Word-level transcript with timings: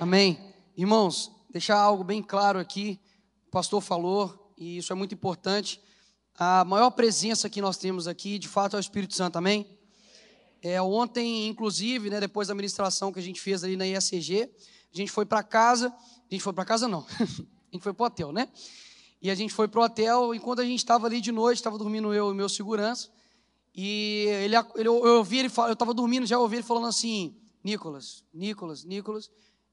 Amém. 0.00 0.38
Irmãos, 0.78 1.30
deixar 1.50 1.78
algo 1.78 2.02
bem 2.02 2.22
claro 2.22 2.58
aqui. 2.58 2.98
O 3.48 3.50
pastor 3.50 3.82
falou, 3.82 4.50
e 4.56 4.78
isso 4.78 4.90
é 4.94 4.96
muito 4.96 5.14
importante. 5.14 5.78
A 6.34 6.64
maior 6.64 6.88
presença 6.92 7.50
que 7.50 7.60
nós 7.60 7.76
temos 7.76 8.08
aqui, 8.08 8.38
de 8.38 8.48
fato, 8.48 8.76
é 8.76 8.78
o 8.78 8.80
Espírito 8.80 9.14
Santo, 9.14 9.36
amém? 9.36 9.78
É, 10.62 10.80
ontem, 10.80 11.46
inclusive, 11.48 12.08
né, 12.08 12.18
depois 12.18 12.48
da 12.48 12.54
ministração 12.54 13.12
que 13.12 13.18
a 13.18 13.22
gente 13.22 13.42
fez 13.42 13.62
ali 13.62 13.76
na 13.76 13.86
ISCG, 13.86 14.50
a 14.90 14.96
gente 14.96 15.12
foi 15.12 15.26
para 15.26 15.42
casa. 15.42 15.88
A 15.88 16.34
gente 16.34 16.42
foi 16.42 16.54
para 16.54 16.64
casa, 16.64 16.88
não. 16.88 17.00
a 17.20 17.70
gente 17.70 17.82
foi 17.82 17.92
para 17.92 18.04
o 18.04 18.06
hotel, 18.06 18.32
né? 18.32 18.48
E 19.20 19.30
a 19.30 19.34
gente 19.34 19.52
foi 19.52 19.68
para 19.68 19.80
o 19.82 19.84
hotel. 19.84 20.34
Enquanto 20.34 20.60
a 20.60 20.64
gente 20.64 20.78
estava 20.78 21.08
ali 21.08 21.20
de 21.20 21.30
noite, 21.30 21.58
estava 21.58 21.76
dormindo 21.76 22.14
eu 22.14 22.32
e 22.32 22.34
meu 22.34 22.48
segurança. 22.48 23.10
E 23.74 24.24
ele, 24.44 24.56
ele, 24.76 24.88
eu 24.88 24.94
ouvi 25.18 25.40
ele 25.40 25.52
eu 25.54 25.72
estava 25.74 25.92
dormindo, 25.92 26.24
já 26.24 26.38
ouvi 26.38 26.56
ele 26.56 26.62
falando 26.62 26.86
assim: 26.86 27.36
Nicolas, 27.62 28.24
Nicolas, 28.32 28.82
Nicolas. 28.82 29.30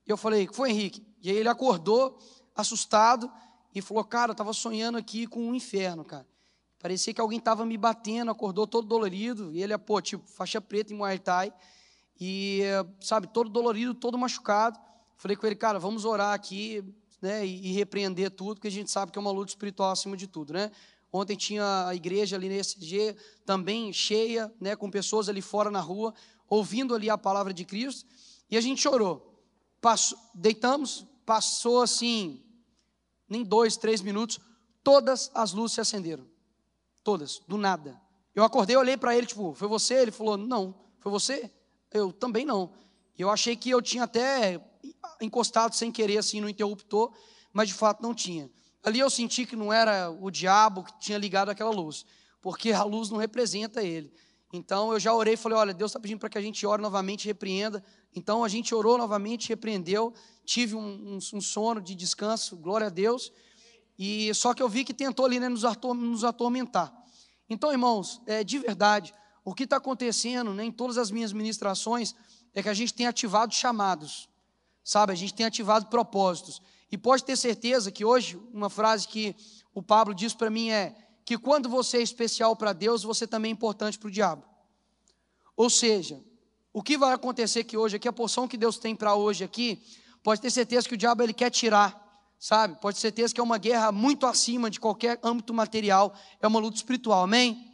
E 0.08 0.12
eu 0.12 0.16
falei, 0.16 0.48
foi 0.52 0.72
Henrique? 0.72 1.06
E 1.22 1.30
aí 1.30 1.36
ele 1.36 1.50
acordou, 1.50 2.18
assustado, 2.56 3.30
e 3.76 3.82
falou, 3.82 4.04
cara, 4.04 4.32
eu 4.32 4.34
estava 4.34 4.54
sonhando 4.54 4.98
aqui 4.98 5.28
com 5.28 5.50
um 5.50 5.54
inferno, 5.54 6.06
cara. 6.06 6.26
Parecia 6.80 7.14
que 7.14 7.20
alguém 7.20 7.40
estava 7.40 7.66
me 7.66 7.78
batendo, 7.78 8.32
acordou 8.32 8.66
todo 8.66 8.88
dolorido, 8.88 9.52
e 9.54 9.62
ele 9.62 9.74
é, 9.74 9.78
pô, 9.78 10.02
tipo, 10.02 10.26
faixa 10.28 10.62
preta 10.62 10.94
em 10.94 10.98
Muay 10.98 11.20
Thai, 11.20 11.52
e, 12.20 12.62
sabe, 13.02 13.28
todo 13.28 13.50
dolorido, 13.50 13.94
todo 13.94 14.18
machucado. 14.18 14.80
Falei 15.18 15.36
com 15.36 15.46
ele, 15.46 15.56
cara, 15.56 15.78
vamos 15.78 16.06
orar 16.06 16.34
aqui, 16.34 16.84
né, 17.22 17.46
e, 17.46 17.68
e 17.68 17.72
repreender 17.74 18.32
tudo, 18.32 18.56
porque 18.56 18.68
a 18.68 18.72
gente 18.72 18.90
sabe 18.90 19.12
que 19.12 19.18
é 19.18 19.22
uma 19.22 19.32
luta 19.32 19.52
espiritual 19.52 19.92
acima 19.92 20.16
de 20.16 20.28
tudo, 20.28 20.54
né? 20.54 20.72
Ontem 21.12 21.36
tinha 21.36 21.88
a 21.88 21.96
igreja 21.96 22.36
ali 22.36 22.48
nesse 22.48 22.80
dia 22.80 23.16
também 23.46 23.92
cheia, 23.92 24.54
né, 24.60 24.76
com 24.76 24.90
pessoas 24.90 25.28
ali 25.28 25.42
fora 25.42 25.70
na 25.70 25.80
rua, 25.80 26.14
ouvindo 26.48 26.96
ali 26.96 27.10
a 27.10 27.18
palavra 27.18 27.54
de 27.54 27.66
Cristo, 27.66 28.06
e 28.50 28.56
a 28.58 28.62
gente 28.62 28.82
chorou. 28.82 29.37
Passou, 29.82 30.18
deitamos, 30.34 31.06
passou 31.26 31.82
assim, 31.82 32.44
nem 33.30 33.44
dois, 33.44 33.78
três 33.78 34.02
minutos, 34.02 34.40
todas 34.84 35.30
as 35.34 35.54
luzes 35.54 35.76
se 35.76 35.82
acenderam. 35.82 36.26
Todas, 37.04 37.40
do 37.48 37.58
nada. 37.58 38.00
Eu 38.34 38.44
acordei, 38.44 38.76
olhei 38.76 38.98
para 38.98 39.16
ele, 39.16 39.26
tipo, 39.26 39.54
foi 39.54 39.68
você? 39.68 39.96
Ele 39.96 40.12
falou, 40.12 40.38
não. 40.38 40.76
Foi 41.00 41.12
você? 41.12 41.52
Eu 41.92 42.12
também 42.12 42.46
não. 42.46 42.72
Eu 43.18 43.30
achei 43.30 43.56
que 43.56 43.70
eu 43.70 43.82
tinha 43.82 44.04
até 44.04 44.62
encostado 45.20 45.76
sem 45.76 45.92
querer 45.92 46.18
assim 46.18 46.40
no 46.40 46.50
interruptor, 46.50 47.12
mas 47.52 47.70
de 47.70 47.74
fato 47.74 48.04
não 48.04 48.14
tinha. 48.14 48.50
Ali 48.84 49.00
eu 49.00 49.10
senti 49.10 49.46
que 49.46 49.56
não 49.56 49.74
era 49.74 50.10
o 50.10 50.30
diabo 50.30 50.84
que 50.84 51.00
tinha 51.00 51.18
ligado 51.18 51.50
aquela 51.50 51.72
luz, 51.72 52.06
porque 52.42 52.72
a 52.72 52.84
luz 52.84 53.10
não 53.10 53.18
representa 53.18 53.84
ele. 53.84 54.14
Então 54.52 54.94
eu 54.94 55.00
já 55.00 55.14
orei 55.14 55.34
e 55.34 55.38
falei: 55.38 55.58
olha, 55.58 55.74
Deus 55.74 55.92
está 55.92 56.00
pedindo 56.00 56.20
para 56.20 56.30
que 56.30 56.38
a 56.38 56.42
gente 56.42 56.66
ore 56.66 56.82
novamente, 56.82 57.26
repreenda. 57.26 57.84
Então 58.16 58.44
a 58.44 58.48
gente 58.48 58.74
orou 58.74 58.98
novamente, 58.98 59.50
repreendeu. 59.50 60.14
Tive 60.46 60.76
um, 60.76 60.80
um, 60.80 61.20
um, 61.34 61.42
sono 61.42 61.82
de 61.82 61.94
descanso, 61.94 62.56
glória 62.56 62.88
a 62.88 62.90
Deus. 62.90 63.32
E 64.00 64.34
só 64.34 64.54
que 64.54 64.62
eu 64.62 64.70
vi 64.70 64.84
que 64.84 64.94
tentou 64.94 65.26
ali 65.26 65.40
né, 65.40 65.50
nos, 65.50 65.64
nos 65.96 66.24
atormentar. 66.24 66.94
Então, 67.50 67.72
irmãos, 67.72 68.22
é, 68.26 68.44
de 68.44 68.60
verdade, 68.60 69.14
o 69.44 69.54
que 69.54 69.64
está 69.64 69.78
acontecendo 69.78 70.54
né, 70.54 70.66
em 70.66 70.72
todas 70.72 70.98
as 70.98 71.10
minhas 71.10 71.34
ministrações 71.34 72.14
é 72.54 72.62
que 72.62 72.70
a 72.70 72.74
gente 72.74 72.94
tem 72.94 73.08
ativado 73.08 73.54
chamados, 73.54 74.30
sabe? 74.84 75.12
A 75.12 75.16
gente 75.16 75.34
tem 75.34 75.46
ativado 75.46 75.88
propósitos. 75.88 76.62
E 76.92 76.98
pode 76.98 77.24
ter 77.24 77.36
certeza 77.36 77.92
que 77.92 78.06
hoje, 78.06 78.40
uma 78.54 78.70
frase 78.70 79.08
que 79.08 79.36
o 79.74 79.82
Pablo 79.82 80.14
diz 80.14 80.34
para 80.34 80.50
mim 80.50 80.70
é: 80.70 80.96
que 81.28 81.38
quando 81.38 81.68
você 81.68 81.98
é 81.98 82.02
especial 82.02 82.56
para 82.56 82.72
Deus, 82.72 83.04
você 83.04 83.28
também 83.28 83.50
é 83.50 83.52
importante 83.52 84.00
para 84.00 84.08
o 84.08 84.12
diabo. 84.12 84.46
Ou 85.58 85.70
seja, 85.70 86.24
o 86.72 86.82
que 86.82 86.98
vai 86.98 87.12
acontecer 87.12 87.60
aqui 87.60 87.76
hoje, 87.76 87.98
aqui 87.98 88.08
a 88.08 88.14
porção 88.14 88.48
que 88.48 88.56
Deus 88.56 88.78
tem 88.78 88.96
para 88.96 89.14
hoje 89.14 89.44
aqui, 89.44 89.84
pode 90.24 90.40
ter 90.40 90.50
certeza 90.50 90.88
que 90.88 90.94
o 90.94 90.98
diabo 90.98 91.22
ele 91.22 91.34
quer 91.34 91.50
tirar, 91.50 92.32
sabe? 92.40 92.80
Pode 92.80 92.96
ter 92.96 93.02
certeza 93.02 93.34
que 93.34 93.42
é 93.42 93.44
uma 93.44 93.58
guerra 93.58 93.92
muito 93.92 94.26
acima 94.26 94.70
de 94.70 94.80
qualquer 94.80 95.20
âmbito 95.22 95.54
material, 95.54 96.14
é 96.40 96.48
uma 96.48 96.62
luta 96.62 96.78
espiritual, 96.78 97.24
amém? 97.24 97.74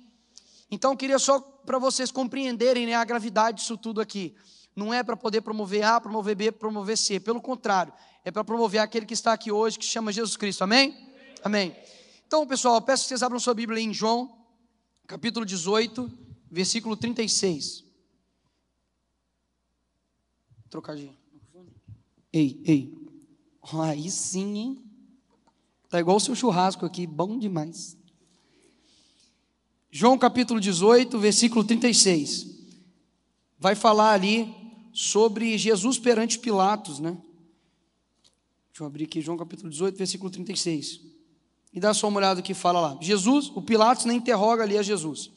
Então, 0.72 0.90
eu 0.94 0.98
queria 0.98 1.20
só 1.20 1.40
para 1.40 1.78
vocês 1.78 2.10
compreenderem 2.10 2.88
né, 2.88 2.96
a 2.96 3.06
gravidade 3.06 3.58
disso 3.58 3.78
tudo 3.78 4.02
aqui. 4.02 4.36
Não 4.76 4.92
é 4.92 5.04
para 5.04 5.16
poder 5.16 5.42
promover 5.42 5.84
A, 5.84 6.02
promover 6.02 6.36
B, 6.36 6.52
promover 6.52 6.98
C. 6.98 7.20
Pelo 7.20 7.40
contrário, 7.40 7.94
é 8.26 8.32
para 8.32 8.44
promover 8.44 8.82
aquele 8.82 9.06
que 9.06 9.14
está 9.14 9.32
aqui 9.32 9.52
hoje, 9.52 9.78
que 9.78 9.86
chama 9.86 10.12
Jesus 10.12 10.36
Cristo. 10.36 10.64
Amém? 10.64 11.14
Amém. 11.44 11.76
Então, 12.34 12.48
pessoal, 12.48 12.82
peço 12.82 13.04
que 13.04 13.10
vocês 13.10 13.22
abram 13.22 13.40
sua 13.40 13.54
Bíblia 13.54 13.80
em 13.80 13.94
João, 13.94 14.36
capítulo 15.06 15.46
18, 15.46 16.12
versículo 16.50 16.98
36. 16.98 17.84
Trocadinho. 20.68 21.16
Ei, 22.34 22.60
ei. 22.66 22.92
Aí 23.84 24.10
sim, 24.10 24.58
hein? 24.58 24.84
Tá 25.88 26.00
igual 26.00 26.18
o 26.18 26.20
seu 26.20 26.34
churrasco 26.34 26.88
aqui, 26.88 27.06
bom 27.06 27.38
demais. 27.38 27.96
João 29.92 30.18
capítulo 30.18 30.60
18, 30.60 31.20
versículo 31.20 31.64
36. 31.64 32.48
Vai 33.60 33.76
falar 33.76 34.12
ali 34.12 34.52
sobre 34.92 35.56
Jesus 35.56 36.00
perante 36.00 36.40
Pilatos, 36.40 36.98
né? 36.98 37.12
Deixa 38.72 38.82
eu 38.82 38.88
abrir 38.88 39.04
aqui 39.04 39.22
João 39.22 39.38
capítulo 39.38 39.70
18, 39.70 39.96
versículo 39.96 40.32
36. 40.32 41.13
E 41.74 41.80
dá 41.80 41.94
só 41.94 42.08
uma 42.08 42.20
olhada 42.20 42.42
que 42.42 42.54
fala 42.54 42.80
lá. 42.80 42.98
Jesus, 43.02 43.52
o 43.56 43.62
Pilatos 43.62 44.06
nem 44.06 44.18
interroga 44.18 44.64
ali 44.64 44.78
a 44.78 44.84
Jesus. 44.84 45.32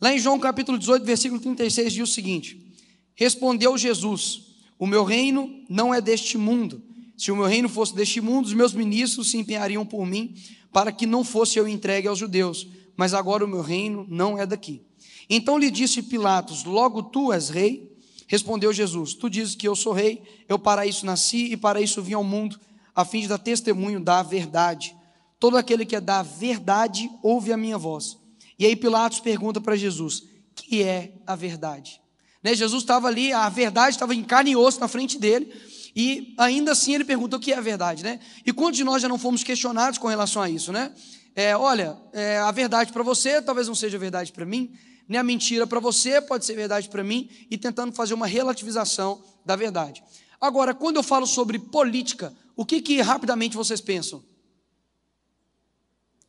Lá 0.00 0.12
em 0.12 0.18
João 0.18 0.38
capítulo 0.40 0.76
18, 0.76 1.04
versículo 1.04 1.40
36, 1.40 1.92
diz 1.92 2.08
o 2.08 2.12
seguinte: 2.12 2.74
Respondeu 3.14 3.78
Jesus: 3.78 4.42
O 4.78 4.86
meu 4.86 5.04
reino 5.04 5.62
não 5.68 5.94
é 5.94 6.00
deste 6.00 6.36
mundo. 6.36 6.82
Se 7.16 7.30
o 7.30 7.36
meu 7.36 7.46
reino 7.46 7.68
fosse 7.68 7.94
deste 7.94 8.20
mundo, 8.20 8.46
os 8.46 8.54
meus 8.54 8.74
ministros 8.74 9.30
se 9.30 9.36
empenhariam 9.36 9.86
por 9.86 10.04
mim, 10.04 10.34
para 10.72 10.90
que 10.90 11.06
não 11.06 11.22
fosse 11.22 11.58
eu 11.58 11.68
entregue 11.68 12.08
aos 12.08 12.18
judeus. 12.18 12.66
Mas 12.96 13.14
agora 13.14 13.44
o 13.44 13.48
meu 13.48 13.62
reino 13.62 14.04
não 14.08 14.36
é 14.36 14.44
daqui. 14.44 14.82
Então 15.30 15.56
lhe 15.56 15.70
disse 15.70 16.02
Pilatos: 16.02 16.64
Logo 16.64 17.04
tu 17.04 17.32
és 17.32 17.48
rei? 17.48 17.96
Respondeu 18.26 18.72
Jesus: 18.72 19.14
Tu 19.14 19.30
dizes 19.30 19.54
que 19.54 19.68
eu 19.68 19.76
sou 19.76 19.92
rei, 19.92 20.22
eu 20.48 20.58
para 20.58 20.84
isso 20.84 21.06
nasci 21.06 21.52
e 21.52 21.56
para 21.56 21.80
isso 21.80 22.02
vim 22.02 22.14
ao 22.14 22.24
mundo, 22.24 22.58
a 22.94 23.04
fim 23.04 23.20
de 23.20 23.28
dar 23.28 23.38
testemunho 23.38 24.00
da 24.00 24.22
verdade. 24.22 24.96
Todo 25.42 25.56
aquele 25.56 25.84
que 25.84 25.96
é 25.96 26.00
da 26.00 26.22
verdade 26.22 27.10
ouve 27.20 27.52
a 27.52 27.56
minha 27.56 27.76
voz. 27.76 28.16
E 28.56 28.64
aí 28.64 28.76
Pilatos 28.76 29.18
pergunta 29.18 29.60
para 29.60 29.74
Jesus: 29.74 30.22
que 30.54 30.84
é 30.84 31.14
a 31.26 31.34
verdade? 31.34 32.00
Né, 32.44 32.54
Jesus 32.54 32.84
estava 32.84 33.08
ali, 33.08 33.32
a 33.32 33.48
verdade 33.48 33.96
estava 33.96 34.14
em 34.14 34.22
carne 34.22 34.52
e 34.52 34.56
osso 34.56 34.78
na 34.78 34.86
frente 34.86 35.18
dele, 35.18 35.52
e 35.96 36.32
ainda 36.38 36.70
assim 36.70 36.94
ele 36.94 37.04
pergunta 37.04 37.38
o 37.38 37.40
que 37.40 37.52
é 37.52 37.56
a 37.56 37.60
verdade, 37.60 38.04
né? 38.04 38.20
E 38.46 38.52
quantos 38.52 38.76
de 38.76 38.84
nós 38.84 39.02
já 39.02 39.08
não 39.08 39.18
fomos 39.18 39.42
questionados 39.42 39.98
com 39.98 40.06
relação 40.06 40.40
a 40.40 40.48
isso, 40.48 40.72
né? 40.72 40.94
É, 41.34 41.56
olha, 41.56 41.98
é, 42.12 42.38
a 42.38 42.52
verdade 42.52 42.92
para 42.92 43.02
você 43.02 43.42
talvez 43.42 43.66
não 43.66 43.74
seja 43.74 43.98
verdade 43.98 44.30
para 44.30 44.46
mim, 44.46 44.70
nem 45.08 45.18
a 45.18 45.24
mentira 45.24 45.66
para 45.66 45.80
você 45.80 46.20
pode 46.20 46.44
ser 46.44 46.54
verdade 46.54 46.88
para 46.88 47.02
mim, 47.02 47.28
e 47.50 47.58
tentando 47.58 47.92
fazer 47.92 48.14
uma 48.14 48.28
relativização 48.28 49.20
da 49.44 49.56
verdade. 49.56 50.04
Agora, 50.40 50.72
quando 50.72 50.98
eu 50.98 51.02
falo 51.02 51.26
sobre 51.26 51.58
política, 51.58 52.32
o 52.54 52.64
que, 52.64 52.80
que 52.80 53.00
rapidamente 53.00 53.56
vocês 53.56 53.80
pensam? 53.80 54.22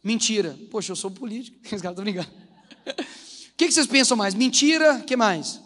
Mentira. 0.03 0.57
Poxa, 0.69 0.91
eu 0.91 0.95
sou 0.95 1.09
político. 1.09 1.57
Os 1.63 1.81
caras 1.81 1.97
estão 1.97 2.03
brincando. 2.03 2.29
O 3.53 3.55
que, 3.55 3.71
vocês 3.71 3.87
pensam 3.87 4.17
mais? 4.17 4.33
Mentira, 4.33 4.95
o 4.95 5.03
que 5.03 5.15
mais? 5.15 5.61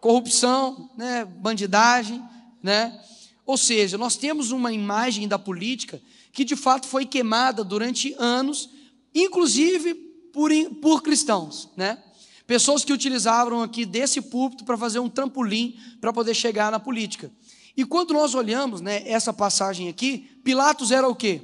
Corrupção, 0.00 0.90
né? 0.96 1.24
bandidagem, 1.24 2.22
né? 2.62 2.98
Ou 3.46 3.56
seja, 3.56 3.96
nós 3.96 4.16
temos 4.16 4.50
uma 4.50 4.72
imagem 4.72 5.28
da 5.28 5.38
política 5.38 6.00
que 6.32 6.44
de 6.44 6.56
fato 6.56 6.86
foi 6.86 7.04
queimada 7.04 7.62
durante 7.62 8.14
anos, 8.18 8.70
inclusive 9.14 9.94
por, 10.32 10.50
por 10.80 11.02
cristãos, 11.02 11.68
né? 11.76 12.02
Pessoas 12.46 12.84
que 12.84 12.92
utilizavam 12.92 13.62
aqui 13.62 13.84
desse 13.84 14.20
púlpito 14.20 14.64
para 14.64 14.76
fazer 14.76 14.98
um 14.98 15.08
trampolim 15.08 15.78
para 16.00 16.12
poder 16.12 16.34
chegar 16.34 16.72
na 16.72 16.80
política. 16.80 17.30
E 17.76 17.84
quando 17.84 18.12
nós 18.12 18.34
olhamos, 18.34 18.80
né, 18.80 19.08
essa 19.08 19.32
passagem 19.32 19.88
aqui, 19.88 20.30
Pilatos 20.42 20.90
era 20.90 21.08
o 21.08 21.14
quê? 21.14 21.40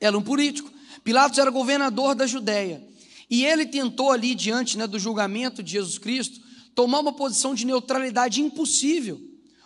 Era 0.00 0.16
um 0.16 0.22
político. 0.22 0.70
Pilatos 1.06 1.38
era 1.38 1.52
governador 1.52 2.16
da 2.16 2.26
Judéia. 2.26 2.84
E 3.30 3.44
ele 3.44 3.64
tentou 3.64 4.10
ali, 4.10 4.34
diante 4.34 4.76
né, 4.76 4.88
do 4.88 4.98
julgamento 4.98 5.62
de 5.62 5.70
Jesus 5.70 5.98
Cristo, 5.98 6.40
tomar 6.74 6.98
uma 6.98 7.12
posição 7.12 7.54
de 7.54 7.64
neutralidade 7.64 8.42
impossível. 8.42 9.20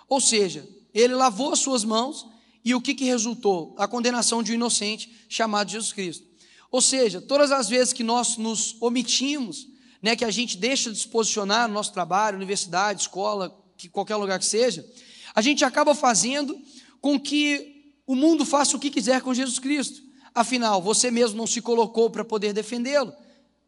Ou 0.06 0.20
seja, 0.20 0.68
Ele 0.92 1.14
lavou 1.14 1.50
as 1.50 1.58
suas 1.60 1.82
mãos 1.82 2.26
e 2.62 2.74
o 2.74 2.80
que, 2.80 2.92
que 2.92 3.06
resultou? 3.06 3.74
A 3.78 3.88
condenação 3.88 4.42
de 4.42 4.52
um 4.52 4.54
inocente 4.54 5.10
chamado 5.30 5.70
Jesus 5.70 5.94
Cristo. 5.94 6.26
Ou 6.70 6.82
seja, 6.82 7.22
todas 7.22 7.50
as 7.50 7.70
vezes 7.70 7.94
que 7.94 8.04
nós 8.04 8.36
nos 8.36 8.76
omitimos, 8.78 9.66
né, 10.02 10.14
que 10.14 10.26
a 10.26 10.30
gente 10.30 10.58
deixa 10.58 10.92
de 10.92 10.98
se 10.98 11.08
posicionar 11.08 11.66
no 11.66 11.72
nosso 11.72 11.94
trabalho, 11.94 12.36
universidade, 12.36 13.00
escola, 13.00 13.58
que 13.78 13.88
qualquer 13.88 14.16
lugar 14.16 14.38
que 14.38 14.44
seja, 14.44 14.86
a 15.34 15.40
gente 15.40 15.64
acaba 15.64 15.94
fazendo 15.94 16.60
com 17.00 17.18
que 17.18 17.94
o 18.06 18.14
mundo 18.14 18.44
faça 18.44 18.76
o 18.76 18.80
que 18.80 18.90
quiser 18.90 19.22
com 19.22 19.32
Jesus 19.32 19.58
Cristo. 19.58 20.09
Afinal, 20.34 20.80
você 20.80 21.10
mesmo 21.10 21.36
não 21.36 21.46
se 21.46 21.60
colocou 21.60 22.10
para 22.10 22.24
poder 22.24 22.52
defendê-lo. 22.52 23.12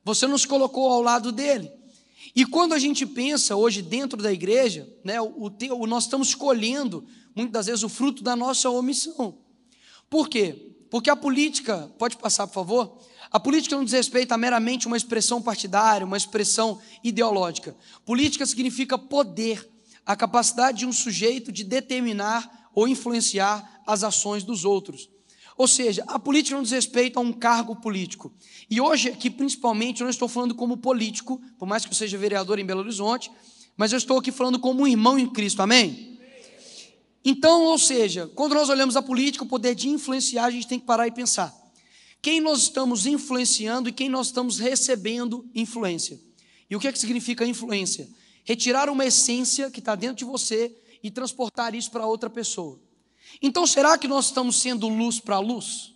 Você 0.04 0.26
não 0.26 0.38
se 0.38 0.46
colocou 0.46 0.90
ao 0.90 1.02
lado 1.02 1.32
dele. 1.32 1.70
E 2.34 2.46
quando 2.46 2.72
a 2.72 2.78
gente 2.78 3.04
pensa 3.04 3.56
hoje 3.56 3.82
dentro 3.82 4.22
da 4.22 4.32
igreja, 4.32 4.88
né, 5.04 5.20
o, 5.20 5.50
o, 5.50 5.86
nós 5.86 6.04
estamos 6.04 6.28
escolhendo 6.28 7.04
muitas 7.34 7.52
das 7.52 7.66
vezes 7.66 7.82
o 7.82 7.88
fruto 7.88 8.22
da 8.22 8.36
nossa 8.36 8.70
omissão. 8.70 9.38
Por 10.08 10.28
quê? 10.28 10.72
Porque 10.90 11.10
a 11.10 11.16
política, 11.16 11.90
pode 11.98 12.16
passar 12.16 12.46
por 12.46 12.54
favor? 12.54 12.98
A 13.30 13.40
política 13.40 13.76
não 13.76 13.84
diz 13.84 13.94
respeito 13.94 14.32
a 14.32 14.38
meramente 14.38 14.86
uma 14.86 14.96
expressão 14.96 15.40
partidária, 15.40 16.06
uma 16.06 16.16
expressão 16.16 16.80
ideológica. 17.02 17.74
Política 18.04 18.44
significa 18.44 18.98
poder, 18.98 19.68
a 20.04 20.14
capacidade 20.14 20.80
de 20.80 20.86
um 20.86 20.92
sujeito 20.92 21.50
de 21.50 21.64
determinar 21.64 22.68
ou 22.74 22.86
influenciar 22.86 23.82
as 23.86 24.04
ações 24.04 24.42
dos 24.42 24.64
outros. 24.64 25.08
Ou 25.56 25.68
seja, 25.68 26.04
a 26.06 26.18
política 26.18 26.56
não 26.56 26.62
diz 26.62 26.72
respeito 26.72 27.18
a 27.18 27.22
um 27.22 27.32
cargo 27.32 27.76
político. 27.76 28.32
E 28.70 28.80
hoje, 28.80 29.08
aqui 29.08 29.30
principalmente, 29.30 30.00
eu 30.00 30.04
não 30.04 30.10
estou 30.10 30.28
falando 30.28 30.54
como 30.54 30.76
político, 30.76 31.40
por 31.58 31.66
mais 31.66 31.84
que 31.84 31.90
eu 31.90 31.96
seja 31.96 32.16
vereador 32.16 32.58
em 32.58 32.64
Belo 32.64 32.80
Horizonte, 32.80 33.30
mas 33.76 33.92
eu 33.92 33.98
estou 33.98 34.18
aqui 34.18 34.32
falando 34.32 34.58
como 34.58 34.82
um 34.82 34.86
irmão 34.86 35.18
em 35.18 35.28
Cristo, 35.28 35.60
amém? 35.60 36.18
Então, 37.24 37.62
ou 37.62 37.78
seja, 37.78 38.26
quando 38.34 38.54
nós 38.54 38.68
olhamos 38.68 38.96
a 38.96 39.02
política, 39.02 39.44
o 39.44 39.48
poder 39.48 39.74
de 39.74 39.88
influenciar, 39.88 40.46
a 40.46 40.50
gente 40.50 40.66
tem 40.66 40.78
que 40.80 40.86
parar 40.86 41.06
e 41.06 41.12
pensar. 41.12 41.54
Quem 42.20 42.40
nós 42.40 42.62
estamos 42.62 43.06
influenciando 43.06 43.88
e 43.88 43.92
quem 43.92 44.08
nós 44.08 44.26
estamos 44.28 44.58
recebendo 44.58 45.48
influência. 45.54 46.20
E 46.68 46.76
o 46.76 46.80
que, 46.80 46.88
é 46.88 46.92
que 46.92 46.98
significa 46.98 47.44
influência? 47.46 48.08
Retirar 48.44 48.88
uma 48.88 49.04
essência 49.04 49.70
que 49.70 49.78
está 49.78 49.94
dentro 49.94 50.16
de 50.16 50.24
você 50.24 50.74
e 51.02 51.10
transportar 51.10 51.74
isso 51.74 51.90
para 51.90 52.06
outra 52.06 52.30
pessoa. 52.30 52.80
Então, 53.40 53.66
será 53.66 53.96
que 53.96 54.08
nós 54.08 54.26
estamos 54.26 54.60
sendo 54.60 54.88
luz 54.88 55.18
para 55.18 55.38
luz? 55.38 55.94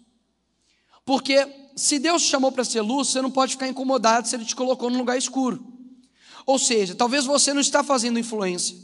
Porque 1.05 1.47
se 1.77 1.99
Deus 1.99 2.23
te 2.23 2.29
chamou 2.29 2.51
para 2.51 2.65
ser 2.65 2.81
luz, 2.81 3.09
você 3.09 3.21
não 3.21 3.31
pode 3.31 3.53
ficar 3.53 3.69
incomodado 3.69 4.27
se 4.27 4.35
Ele 4.35 4.45
te 4.45 4.57
colocou 4.57 4.91
num 4.91 4.99
lugar 4.99 5.19
escuro. 5.19 5.65
Ou 6.47 6.59
seja, 6.59 6.95
talvez 6.95 7.25
você 7.25 7.53
não 7.53 7.61
está 7.61 7.85
fazendo 7.85 8.19
influência. 8.19 8.77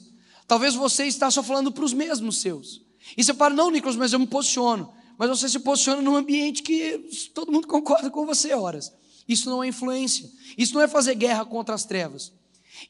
Talvez 0.46 0.74
você 0.74 1.06
está 1.06 1.30
só 1.30 1.42
falando 1.42 1.72
para 1.72 1.84
os 1.84 1.92
mesmos 1.92 2.38
seus. 2.38 2.82
E 3.16 3.24
você 3.24 3.32
fala, 3.32 3.54
não, 3.54 3.70
Nicolas, 3.70 3.96
mas 3.96 4.12
eu 4.12 4.18
me 4.18 4.26
posiciono. 4.26 4.92
Mas 5.16 5.30
você 5.30 5.48
se 5.48 5.58
posiciona 5.60 6.02
num 6.02 6.16
ambiente 6.16 6.62
que 6.62 6.98
todo 7.34 7.52
mundo 7.52 7.66
concorda 7.68 8.10
com 8.10 8.26
você, 8.26 8.52
horas. 8.52 8.92
Isso 9.26 9.48
não 9.48 9.62
é 9.62 9.68
influência. 9.68 10.28
Isso 10.58 10.74
não 10.74 10.80
é 10.80 10.88
fazer 10.88 11.14
guerra 11.14 11.44
contra 11.44 11.74
as 11.74 11.84
trevas. 11.84 12.32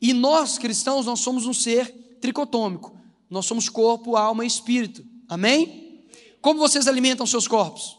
E 0.01 0.13
nós, 0.13 0.59
cristãos, 0.59 1.07
nós 1.07 1.21
somos 1.21 1.47
um 1.47 1.53
ser 1.53 2.19
tricotômico. 2.21 2.99
Nós 3.29 3.47
somos 3.47 3.69
corpo, 3.69 4.17
alma 4.17 4.45
e 4.45 4.47
espírito. 4.47 5.05
Amém? 5.33 6.05
Como 6.43 6.61
vocês 6.61 6.87
alimentam 6.87 7.25
seus 7.25 7.49
corpos? 7.49 7.99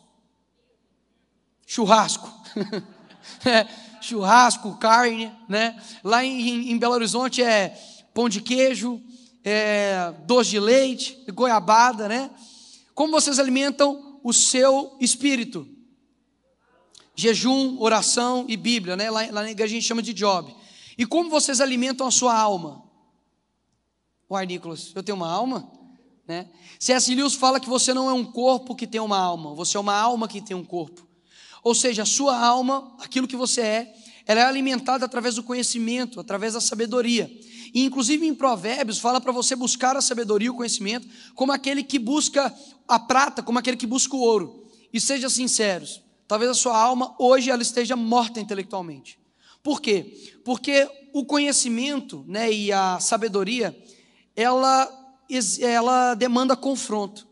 Churrasco. 1.65 2.31
é, 3.43 3.67
churrasco, 4.01 4.77
carne, 4.77 5.33
né? 5.49 5.81
Lá 6.03 6.23
em, 6.23 6.71
em, 6.71 6.77
Belo 6.77 6.93
Horizonte 6.93 7.41
é 7.41 7.69
pão 8.13 8.29
de 8.29 8.39
queijo, 8.39 9.01
é, 9.43 10.13
doce 10.27 10.51
de 10.51 10.59
leite, 10.59 11.25
goiabada, 11.33 12.07
né? 12.07 12.29
Como 12.93 13.11
vocês 13.11 13.39
alimentam 13.39 14.19
o 14.23 14.31
seu 14.31 14.95
espírito? 14.99 15.67
Jejum, 17.15 17.81
oração 17.81 18.45
e 18.47 18.55
Bíblia, 18.55 18.95
né? 18.95 19.09
Lá, 19.09 19.21
lá 19.31 19.41
na 19.41 19.49
igreja 19.49 19.71
a 19.71 19.75
gente 19.75 19.87
chama 19.87 20.03
de 20.03 20.13
job. 20.13 20.55
E 20.95 21.03
como 21.03 21.31
vocês 21.31 21.59
alimentam 21.59 22.05
a 22.05 22.11
sua 22.11 22.37
alma? 22.37 22.83
Uai, 24.29 24.45
Nicolas, 24.45 24.91
eu 24.93 25.01
tenho 25.01 25.15
uma 25.15 25.31
alma? 25.31 25.81
Né? 26.27 26.47
C.S. 26.79 27.13
Lewis 27.13 27.33
fala 27.33 27.59
que 27.59 27.67
você 27.67 27.93
não 27.93 28.09
é 28.09 28.13
um 28.13 28.23
corpo 28.23 28.75
que 28.75 28.87
tem 28.87 29.01
uma 29.01 29.17
alma, 29.17 29.53
você 29.53 29.75
é 29.75 29.79
uma 29.79 29.95
alma 29.95 30.27
que 30.27 30.41
tem 30.41 30.55
um 30.55 30.63
corpo. 30.63 31.05
Ou 31.63 31.75
seja, 31.75 32.03
a 32.03 32.05
sua 32.05 32.37
alma, 32.37 32.95
aquilo 32.99 33.27
que 33.27 33.35
você 33.35 33.61
é, 33.61 33.93
ela 34.25 34.41
é 34.41 34.43
alimentada 34.43 35.05
através 35.05 35.35
do 35.35 35.43
conhecimento, 35.43 36.19
através 36.19 36.53
da 36.53 36.61
sabedoria. 36.61 37.29
E 37.73 37.83
inclusive 37.83 38.25
em 38.25 38.35
Provérbios 38.35 38.99
fala 38.99 39.19
para 39.19 39.31
você 39.31 39.55
buscar 39.55 39.97
a 39.97 40.01
sabedoria 40.01 40.47
e 40.47 40.49
o 40.49 40.55
conhecimento 40.55 41.07
como 41.33 41.51
aquele 41.51 41.83
que 41.83 41.97
busca 41.97 42.53
a 42.87 42.99
prata, 42.99 43.41
como 43.41 43.59
aquele 43.59 43.77
que 43.77 43.87
busca 43.87 44.15
o 44.15 44.19
ouro. 44.19 44.67
E 44.93 44.99
seja 44.99 45.29
sinceros, 45.29 46.01
talvez 46.27 46.51
a 46.51 46.53
sua 46.53 46.77
alma 46.77 47.15
hoje 47.17 47.49
ela 47.49 47.61
esteja 47.61 47.95
morta 47.95 48.39
intelectualmente. 48.39 49.19
Por 49.63 49.81
quê? 49.81 50.39
Porque 50.43 50.87
o 51.13 51.25
conhecimento, 51.25 52.23
né, 52.27 52.51
e 52.51 52.71
a 52.71 52.99
sabedoria, 52.99 53.75
ela 54.35 55.02
ela 55.61 56.15
demanda 56.15 56.55
confronto. 56.55 57.27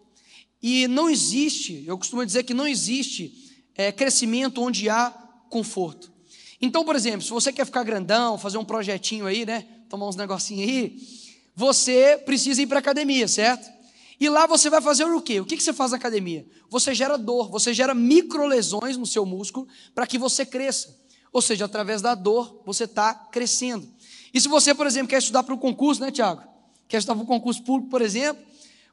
E 0.61 0.87
não 0.87 1.09
existe, 1.09 1.83
eu 1.87 1.97
costumo 1.97 2.25
dizer 2.25 2.43
que 2.43 2.53
não 2.53 2.67
existe 2.67 3.33
é, 3.75 3.91
crescimento 3.91 4.61
onde 4.61 4.89
há 4.89 5.09
conforto. 5.49 6.11
Então, 6.61 6.85
por 6.85 6.95
exemplo, 6.95 7.21
se 7.21 7.31
você 7.31 7.51
quer 7.51 7.65
ficar 7.65 7.83
grandão, 7.83 8.37
fazer 8.37 8.57
um 8.59 8.65
projetinho 8.65 9.25
aí, 9.25 9.45
né? 9.45 9.65
Tomar 9.89 10.07
uns 10.07 10.15
negocinhos 10.15 10.69
aí, 10.69 10.97
você 11.55 12.17
precisa 12.23 12.61
ir 12.61 12.67
para 12.67 12.77
a 12.77 12.79
academia, 12.79 13.27
certo? 13.27 13.67
E 14.19 14.29
lá 14.29 14.45
você 14.45 14.69
vai 14.69 14.81
fazer 14.81 15.03
o 15.03 15.19
quê? 15.19 15.39
O 15.39 15.45
que 15.45 15.59
você 15.59 15.73
faz 15.73 15.89
na 15.89 15.97
academia? 15.97 16.45
Você 16.69 16.93
gera 16.93 17.17
dor, 17.17 17.49
você 17.49 17.73
gera 17.73 17.95
microlesões 17.95 18.95
no 18.95 19.05
seu 19.07 19.25
músculo 19.25 19.67
para 19.95 20.05
que 20.05 20.19
você 20.19 20.45
cresça. 20.45 20.95
Ou 21.33 21.41
seja, 21.41 21.65
através 21.65 22.03
da 22.03 22.13
dor, 22.13 22.61
você 22.63 22.83
está 22.83 23.15
crescendo. 23.15 23.87
E 24.31 24.39
se 24.39 24.47
você, 24.47 24.75
por 24.75 24.85
exemplo, 24.85 25.09
quer 25.09 25.17
estudar 25.17 25.41
para 25.41 25.55
o 25.55 25.57
concurso, 25.57 26.01
né, 26.01 26.11
Tiago? 26.11 26.43
Estudar 26.99 27.15
para 27.15 27.23
um 27.23 27.27
concurso 27.27 27.63
público, 27.63 27.89
por 27.89 28.01
exemplo, 28.01 28.43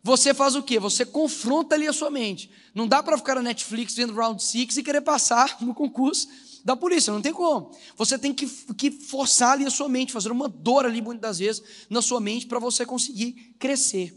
você 0.02 0.32
faz 0.32 0.54
o 0.54 0.62
quê? 0.62 0.78
Você 0.78 1.04
confronta 1.04 1.74
ali 1.74 1.86
a 1.86 1.92
sua 1.92 2.10
mente. 2.10 2.50
Não 2.74 2.86
dá 2.86 3.02
para 3.02 3.18
ficar 3.18 3.34
na 3.34 3.42
Netflix 3.42 3.94
vendo 3.94 4.14
Round 4.14 4.42
Six 4.42 4.76
e 4.76 4.82
querer 4.82 5.00
passar 5.00 5.58
no 5.62 5.74
concurso 5.74 6.28
da 6.64 6.76
polícia, 6.76 7.12
não 7.12 7.22
tem 7.22 7.32
como. 7.32 7.70
Você 7.96 8.18
tem 8.18 8.34
que, 8.34 8.46
que 8.74 8.90
forçar 8.90 9.52
ali 9.52 9.64
a 9.64 9.70
sua 9.70 9.88
mente, 9.88 10.12
fazer 10.12 10.30
uma 10.30 10.48
dor 10.48 10.84
ali 10.84 11.00
muitas 11.00 11.22
das 11.22 11.38
vezes 11.38 11.62
na 11.88 12.02
sua 12.02 12.20
mente 12.20 12.46
para 12.46 12.58
você 12.58 12.84
conseguir 12.84 13.54
crescer. 13.58 14.14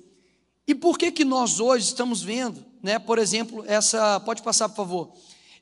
E 0.67 0.75
por 0.75 0.97
que 0.97 1.11
que 1.11 1.23
nós 1.23 1.59
hoje 1.59 1.85
estamos 1.85 2.21
vendo, 2.21 2.65
né, 2.81 2.99
por 2.99 3.17
exemplo, 3.17 3.63
essa, 3.67 4.19
pode 4.19 4.41
passar 4.41 4.69
por 4.69 4.75
favor, 4.75 5.13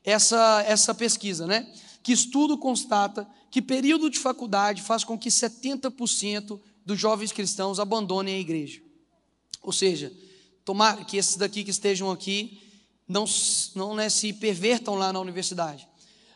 essa, 0.04 0.64
essa 0.66 0.94
pesquisa, 0.94 1.46
né, 1.46 1.70
que 2.02 2.12
estudo 2.12 2.58
constata 2.58 3.26
que 3.50 3.60
período 3.60 4.08
de 4.08 4.18
faculdade 4.18 4.80
faz 4.80 5.02
com 5.02 5.18
que 5.18 5.28
70% 5.28 6.60
dos 6.90 6.98
jovens 6.98 7.30
cristãos 7.30 7.78
abandonem 7.78 8.34
a 8.34 8.40
igreja. 8.40 8.82
Ou 9.62 9.72
seja, 9.72 10.12
tomar 10.64 11.06
que 11.06 11.16
esses 11.16 11.36
daqui 11.36 11.62
que 11.62 11.70
estejam 11.70 12.10
aqui 12.10 12.60
não, 13.06 13.24
não 13.76 13.94
né, 13.94 14.08
se 14.08 14.32
pervertam 14.32 14.96
lá 14.96 15.12
na 15.12 15.20
universidade. 15.20 15.86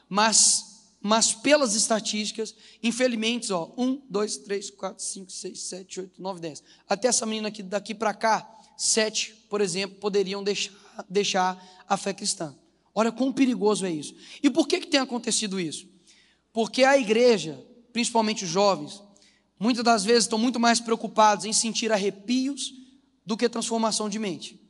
Mas, 0.08 0.84
mas 1.00 1.32
pelas 1.32 1.74
estatísticas, 1.74 2.54
infelizmente, 2.80 3.52
ó, 3.52 3.68
1, 3.76 4.02
2, 4.08 4.36
3, 4.38 4.70
4, 4.70 5.04
5, 5.04 5.32
6, 5.32 5.60
7, 5.60 6.00
8, 6.02 6.22
9, 6.22 6.40
10. 6.40 6.62
Até 6.88 7.08
essa 7.08 7.26
menina 7.26 7.48
aqui 7.48 7.60
daqui 7.60 7.92
para 7.92 8.14
cá, 8.14 8.48
sete, 8.76 9.34
por 9.50 9.60
exemplo, 9.60 9.98
poderiam 9.98 10.44
deixar, 10.44 10.72
deixar 11.08 11.84
a 11.88 11.96
fé 11.96 12.14
cristã. 12.14 12.54
Olha 12.94 13.10
quão 13.10 13.32
perigoso 13.32 13.84
é 13.84 13.90
isso. 13.90 14.14
E 14.40 14.48
por 14.48 14.68
que, 14.68 14.78
que 14.78 14.86
tem 14.86 15.00
acontecido 15.00 15.58
isso? 15.58 15.88
Porque 16.52 16.84
a 16.84 16.96
igreja, 16.96 17.60
principalmente 17.92 18.44
os 18.44 18.50
jovens, 18.50 19.02
muitas 19.64 19.82
das 19.82 20.04
vezes 20.04 20.24
estão 20.24 20.38
muito 20.38 20.60
mais 20.60 20.78
preocupados 20.78 21.46
em 21.46 21.52
sentir 21.52 21.90
arrepios 21.90 22.74
do 23.24 23.34
que 23.34 23.48
transformação 23.48 24.10
de 24.10 24.18
mente. 24.18 24.60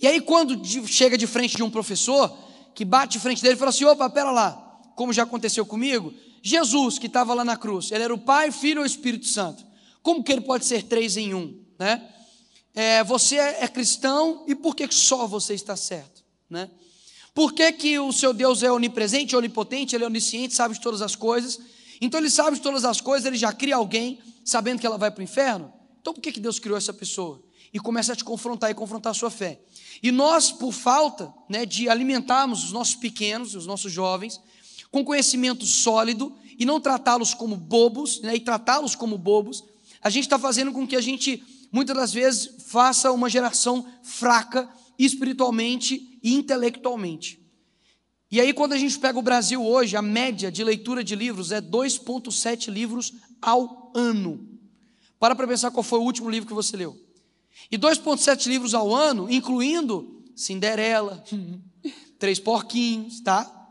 E 0.00 0.06
aí, 0.06 0.18
quando 0.18 0.64
chega 0.86 1.18
de 1.18 1.26
frente 1.26 1.56
de 1.56 1.62
um 1.62 1.70
professor, 1.70 2.34
que 2.74 2.86
bate 2.86 3.18
frente 3.18 3.42
dele 3.42 3.54
e 3.54 3.58
fala 3.58 3.68
assim: 3.68 3.84
opa, 3.84 4.08
pera 4.08 4.30
lá, 4.30 4.52
como 4.96 5.12
já 5.12 5.24
aconteceu 5.24 5.66
comigo, 5.66 6.14
Jesus, 6.42 6.98
que 6.98 7.06
estava 7.06 7.34
lá 7.34 7.44
na 7.44 7.54
cruz, 7.54 7.92
ele 7.92 8.02
era 8.02 8.14
o 8.14 8.18
Pai, 8.18 8.50
Filho 8.50 8.80
ou 8.80 8.86
Espírito 8.86 9.26
Santo. 9.26 9.62
Como 10.02 10.24
que 10.24 10.32
ele 10.32 10.40
pode 10.40 10.64
ser 10.64 10.84
três 10.84 11.18
em 11.18 11.34
um? 11.34 11.62
Né? 11.78 12.02
É, 12.74 13.04
você 13.04 13.36
é 13.36 13.68
cristão 13.68 14.44
e 14.48 14.54
por 14.54 14.74
que 14.74 14.90
só 14.90 15.26
você 15.26 15.52
está 15.52 15.76
certo? 15.76 16.24
Né? 16.48 16.70
Por 17.34 17.52
que, 17.52 17.70
que 17.72 17.98
o 17.98 18.10
seu 18.10 18.32
Deus 18.32 18.62
é 18.62 18.72
onipresente, 18.72 19.36
onipotente, 19.36 19.94
ele 19.94 20.04
é 20.04 20.06
onisciente, 20.06 20.54
sabe 20.54 20.74
de 20.74 20.80
todas 20.80 21.02
as 21.02 21.14
coisas? 21.14 21.60
Então 22.04 22.18
ele 22.18 22.28
sabe 22.28 22.56
de 22.56 22.62
todas 22.62 22.84
as 22.84 23.00
coisas, 23.00 23.24
ele 23.24 23.36
já 23.36 23.52
cria 23.52 23.76
alguém 23.76 24.18
sabendo 24.44 24.80
que 24.80 24.86
ela 24.86 24.98
vai 24.98 25.08
para 25.08 25.20
o 25.20 25.22
inferno. 25.22 25.72
Então 26.00 26.12
por 26.12 26.20
que, 26.20 26.32
que 26.32 26.40
Deus 26.40 26.58
criou 26.58 26.76
essa 26.76 26.92
pessoa? 26.92 27.40
E 27.72 27.78
começa 27.78 28.12
a 28.12 28.16
te 28.16 28.24
confrontar 28.24 28.72
e 28.72 28.74
confrontar 28.74 29.12
a 29.12 29.14
sua 29.14 29.30
fé. 29.30 29.60
E 30.02 30.10
nós, 30.10 30.50
por 30.50 30.72
falta 30.72 31.32
né, 31.48 31.64
de 31.64 31.88
alimentarmos 31.88 32.64
os 32.64 32.72
nossos 32.72 32.96
pequenos, 32.96 33.54
os 33.54 33.66
nossos 33.66 33.92
jovens, 33.92 34.40
com 34.90 35.04
conhecimento 35.04 35.64
sólido 35.64 36.34
e 36.58 36.66
não 36.66 36.80
tratá-los 36.80 37.34
como 37.34 37.56
bobos, 37.56 38.20
né, 38.20 38.34
e 38.34 38.40
tratá-los 38.40 38.96
como 38.96 39.16
bobos, 39.16 39.62
a 40.02 40.10
gente 40.10 40.24
está 40.24 40.40
fazendo 40.40 40.72
com 40.72 40.84
que 40.84 40.96
a 40.96 41.00
gente 41.00 41.40
muitas 41.70 41.96
das 41.96 42.12
vezes 42.12 42.64
faça 42.66 43.12
uma 43.12 43.30
geração 43.30 43.86
fraca 44.02 44.68
espiritualmente 44.98 46.18
e 46.20 46.34
intelectualmente. 46.34 47.41
E 48.32 48.40
aí, 48.40 48.54
quando 48.54 48.72
a 48.72 48.78
gente 48.78 48.98
pega 48.98 49.18
o 49.18 49.22
Brasil 49.22 49.62
hoje, 49.62 49.94
a 49.94 50.00
média 50.00 50.50
de 50.50 50.64
leitura 50.64 51.04
de 51.04 51.14
livros 51.14 51.52
é 51.52 51.60
2,7 51.60 52.72
livros 52.72 53.12
ao 53.42 53.92
ano. 53.94 54.48
Para 55.18 55.36
para 55.36 55.46
pensar 55.46 55.70
qual 55.70 55.82
foi 55.82 55.98
o 55.98 56.02
último 56.02 56.30
livro 56.30 56.48
que 56.48 56.54
você 56.54 56.74
leu. 56.74 56.98
E 57.70 57.76
2,7 57.76 58.46
livros 58.46 58.72
ao 58.72 58.94
ano, 58.94 59.30
incluindo 59.30 60.24
Cinderela, 60.34 61.22
Três 62.18 62.40
Porquinhos, 62.40 63.20
tá? 63.20 63.68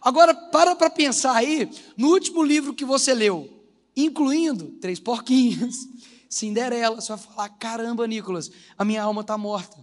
Agora, 0.00 0.34
para 0.34 0.74
para 0.74 0.90
pensar 0.90 1.36
aí 1.36 1.70
no 1.96 2.08
último 2.08 2.42
livro 2.42 2.74
que 2.74 2.84
você 2.84 3.14
leu, 3.14 3.48
incluindo 3.96 4.70
Três 4.80 4.98
Porquinhos, 4.98 5.76
Cinderela. 6.28 7.00
Você 7.00 7.10
vai 7.10 7.18
falar: 7.18 7.48
caramba, 7.50 8.04
Nicolas, 8.08 8.50
a 8.76 8.84
minha 8.84 9.04
alma 9.04 9.20
está 9.20 9.38
morta, 9.38 9.78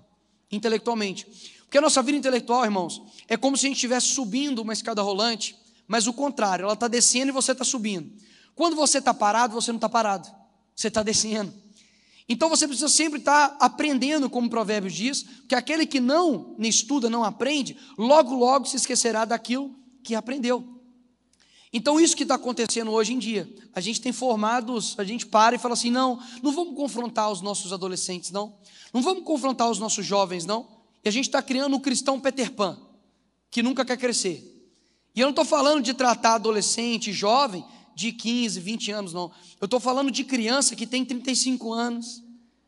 intelectualmente. 0.51 1.25
Porque 1.69 1.77
a 1.77 1.81
nossa 1.81 2.01
vida 2.01 2.17
intelectual, 2.17 2.65
irmãos, 2.65 2.99
é 3.27 3.37
como 3.37 3.55
se 3.55 3.67
a 3.67 3.69
gente 3.69 3.75
estivesse 3.75 4.07
subindo 4.07 4.63
uma 4.63 4.73
escada 4.73 5.03
rolante, 5.03 5.55
mas 5.87 6.07
o 6.07 6.13
contrário, 6.13 6.63
ela 6.63 6.73
está 6.73 6.87
descendo 6.87 7.29
e 7.29 7.31
você 7.31 7.51
está 7.51 7.63
subindo. 7.63 8.11
Quando 8.55 8.75
você 8.75 8.97
está 8.97 9.13
parado, 9.13 9.53
você 9.53 9.71
não 9.71 9.77
está 9.77 9.87
parado, 9.87 10.27
você 10.75 10.87
está 10.87 11.03
descendo. 11.03 11.53
Então 12.27 12.49
você 12.49 12.67
precisa 12.67 12.89
sempre 12.89 13.19
estar 13.19 13.49
tá 13.49 13.57
aprendendo, 13.63 14.31
como 14.31 14.47
o 14.47 14.49
provérbio 14.49 14.89
diz, 14.89 15.23
que 15.47 15.53
aquele 15.53 15.85
que 15.85 15.99
não 15.99 16.55
estuda, 16.57 17.07
não 17.07 17.23
aprende, 17.23 17.77
logo, 17.99 18.33
logo 18.33 18.65
se 18.65 18.75
esquecerá 18.75 19.23
daquilo 19.23 19.75
que 20.03 20.15
aprendeu. 20.15 20.67
Então, 21.71 21.99
isso 21.99 22.17
que 22.17 22.23
está 22.23 22.33
acontecendo 22.33 22.89
hoje 22.89 23.13
em 23.13 23.19
dia, 23.19 23.47
a 23.75 23.79
gente 23.79 24.01
tem 24.01 24.11
formados, 24.11 24.95
a 24.97 25.03
gente 25.03 25.27
para 25.27 25.55
e 25.55 25.59
fala 25.59 25.75
assim: 25.75 25.91
não, 25.91 26.19
não 26.41 26.51
vamos 26.51 26.75
confrontar 26.75 27.31
os 27.31 27.41
nossos 27.41 27.71
adolescentes, 27.71 28.31
não, 28.31 28.57
não 28.91 29.03
vamos 29.03 29.23
confrontar 29.23 29.69
os 29.69 29.77
nossos 29.77 30.03
jovens, 30.03 30.47
não, 30.47 30.78
e 31.03 31.09
a 31.09 31.11
gente 31.11 31.25
está 31.25 31.41
criando 31.41 31.75
um 31.75 31.79
cristão 31.79 32.19
Peter 32.19 32.51
Pan, 32.51 32.77
que 33.49 33.63
nunca 33.63 33.85
quer 33.85 33.97
crescer. 33.97 34.45
E 35.15 35.19
eu 35.19 35.25
não 35.25 35.31
estou 35.31 35.45
falando 35.45 35.81
de 35.81 35.93
tratar 35.93 36.35
adolescente, 36.35 37.11
jovem, 37.11 37.65
de 37.95 38.11
15, 38.11 38.59
20 38.59 38.91
anos, 38.91 39.13
não, 39.13 39.31
eu 39.59 39.65
estou 39.65 39.79
falando 39.79 40.09
de 40.09 40.23
criança 40.23 40.75
que 40.75 40.87
tem 40.87 41.03
35 41.03 41.73
anos, 41.73 42.23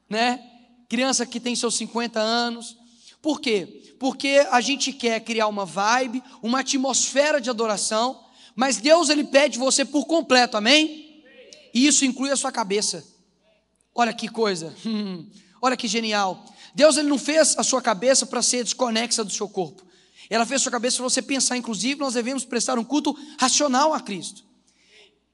né? 0.10 0.44
Criança 0.90 1.26
que 1.26 1.40
tem 1.40 1.56
seus 1.56 1.76
50 1.76 2.20
anos. 2.20 2.78
Por 3.22 3.40
quê? 3.40 3.96
Porque 3.98 4.46
a 4.52 4.60
gente 4.60 4.92
quer 4.92 5.22
criar 5.22 5.48
uma 5.48 5.66
vibe, 5.66 6.22
uma 6.42 6.60
atmosfera 6.60 7.40
de 7.40 7.50
adoração 7.50 8.20
mas 8.56 8.78
Deus 8.78 9.10
ele 9.10 9.24
pede 9.24 9.58
você 9.58 9.86
por 9.86 10.06
completo, 10.06 10.58
amém? 10.58 11.24
E 11.74 11.88
isso 11.88 12.06
inclui 12.06 12.32
a 12.32 12.36
sua 12.36 12.52
cabeça. 12.52 13.06
Olha 13.96 14.14
que 14.14 14.28
coisa. 14.28 14.76
Olha 15.62 15.78
que 15.78 15.88
genial. 15.88 16.46
Deus 16.74 16.98
ele 16.98 17.10
não 17.10 17.18
fez 17.18 17.58
a 17.58 17.64
sua 17.64 17.82
cabeça 17.82 18.26
para 18.26 18.42
ser 18.42 18.64
desconexa 18.64 19.24
do 19.24 19.32
seu 19.32 19.48
corpo. 19.48 19.84
Ela 20.30 20.46
fez 20.46 20.62
a 20.62 20.64
sua 20.64 20.72
cabeça 20.72 20.98
para 20.98 21.04
você 21.04 21.22
pensar, 21.22 21.58
inclusive, 21.58 22.00
nós 22.00 22.14
devemos 22.14 22.46
prestar 22.46 22.80
um 22.80 22.84
culto 22.84 23.18
racional 23.38 23.94
a 23.94 24.00
Cristo. 24.00 24.46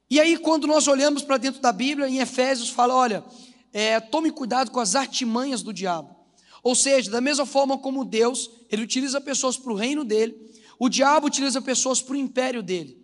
E 0.09 0.19
aí, 0.19 0.37
quando 0.37 0.65
nós 0.65 0.87
olhamos 0.87 1.21
para 1.21 1.37
dentro 1.37 1.61
da 1.61 1.71
Bíblia, 1.71 2.07
em 2.07 2.19
Efésios 2.19 2.69
fala: 2.69 2.95
olha, 2.95 3.23
é, 3.71 3.99
tome 3.99 4.31
cuidado 4.31 4.71
com 4.71 4.79
as 4.79 4.95
artimanhas 4.95 5.61
do 5.61 5.71
diabo. 5.71 6.15
Ou 6.63 6.73
seja, 6.75 7.11
da 7.11 7.21
mesma 7.21 7.45
forma 7.45 7.77
como 7.77 8.03
Deus, 8.03 8.49
ele 8.69 8.83
utiliza 8.83 9.21
pessoas 9.21 9.55
para 9.55 9.71
o 9.71 9.75
reino 9.75 10.03
dele, 10.03 10.35
o 10.79 10.89
diabo 10.89 11.27
utiliza 11.27 11.61
pessoas 11.61 12.01
para 12.01 12.13
o 12.13 12.17
império 12.17 12.63
dele. 12.63 12.97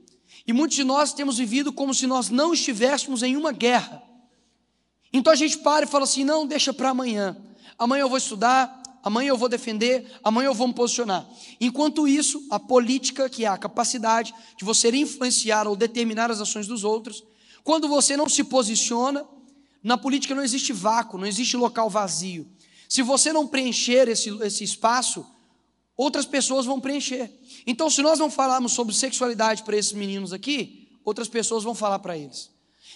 E 0.45 0.51
muitos 0.51 0.75
de 0.75 0.83
nós 0.83 1.13
temos 1.13 1.37
vivido 1.37 1.71
como 1.71 1.93
se 1.93 2.07
nós 2.07 2.29
não 2.29 2.53
estivéssemos 2.53 3.23
em 3.23 3.37
uma 3.37 3.51
guerra. 3.51 4.01
Então 5.11 5.31
a 5.31 5.35
gente 5.35 5.59
para 5.59 5.85
e 5.85 5.87
fala 5.87 6.05
assim: 6.05 6.23
não, 6.23 6.45
deixa 6.45 6.73
para 6.73 6.89
amanhã. 6.89 7.37
Amanhã 7.77 8.01
eu 8.01 8.09
vou 8.09 8.17
estudar, 8.17 8.81
amanhã 9.03 9.29
eu 9.29 9.37
vou 9.37 9.49
defender, 9.49 10.11
amanhã 10.23 10.47
eu 10.47 10.53
vou 10.53 10.67
me 10.67 10.73
posicionar. 10.73 11.27
Enquanto 11.59 12.07
isso, 12.07 12.45
a 12.49 12.59
política, 12.59 13.29
que 13.29 13.45
é 13.45 13.47
a 13.47 13.57
capacidade 13.57 14.33
de 14.57 14.63
você 14.63 14.89
influenciar 14.89 15.67
ou 15.67 15.75
determinar 15.75 16.31
as 16.31 16.39
ações 16.39 16.67
dos 16.67 16.83
outros, 16.83 17.23
quando 17.63 17.87
você 17.87 18.17
não 18.17 18.29
se 18.29 18.43
posiciona, 18.43 19.25
na 19.83 19.97
política 19.97 20.33
não 20.33 20.43
existe 20.43 20.71
vácuo, 20.71 21.17
não 21.17 21.27
existe 21.27 21.57
local 21.57 21.89
vazio. 21.89 22.47
Se 22.87 23.01
você 23.01 23.33
não 23.33 23.47
preencher 23.47 24.07
esse, 24.07 24.29
esse 24.43 24.63
espaço, 24.63 25.25
outras 25.97 26.25
pessoas 26.25 26.65
vão 26.65 26.79
preencher. 26.79 27.31
Então, 27.67 27.89
se 27.89 28.01
nós 28.01 28.19
não 28.19 28.29
falarmos 28.29 28.71
sobre 28.71 28.93
sexualidade 28.93 29.63
para 29.63 29.75
esses 29.75 29.93
meninos 29.93 30.31
aqui, 30.31 30.87
outras 31.03 31.27
pessoas 31.27 31.63
vão 31.63 31.75
falar 31.75 31.99
para 31.99 32.17
eles. 32.17 32.49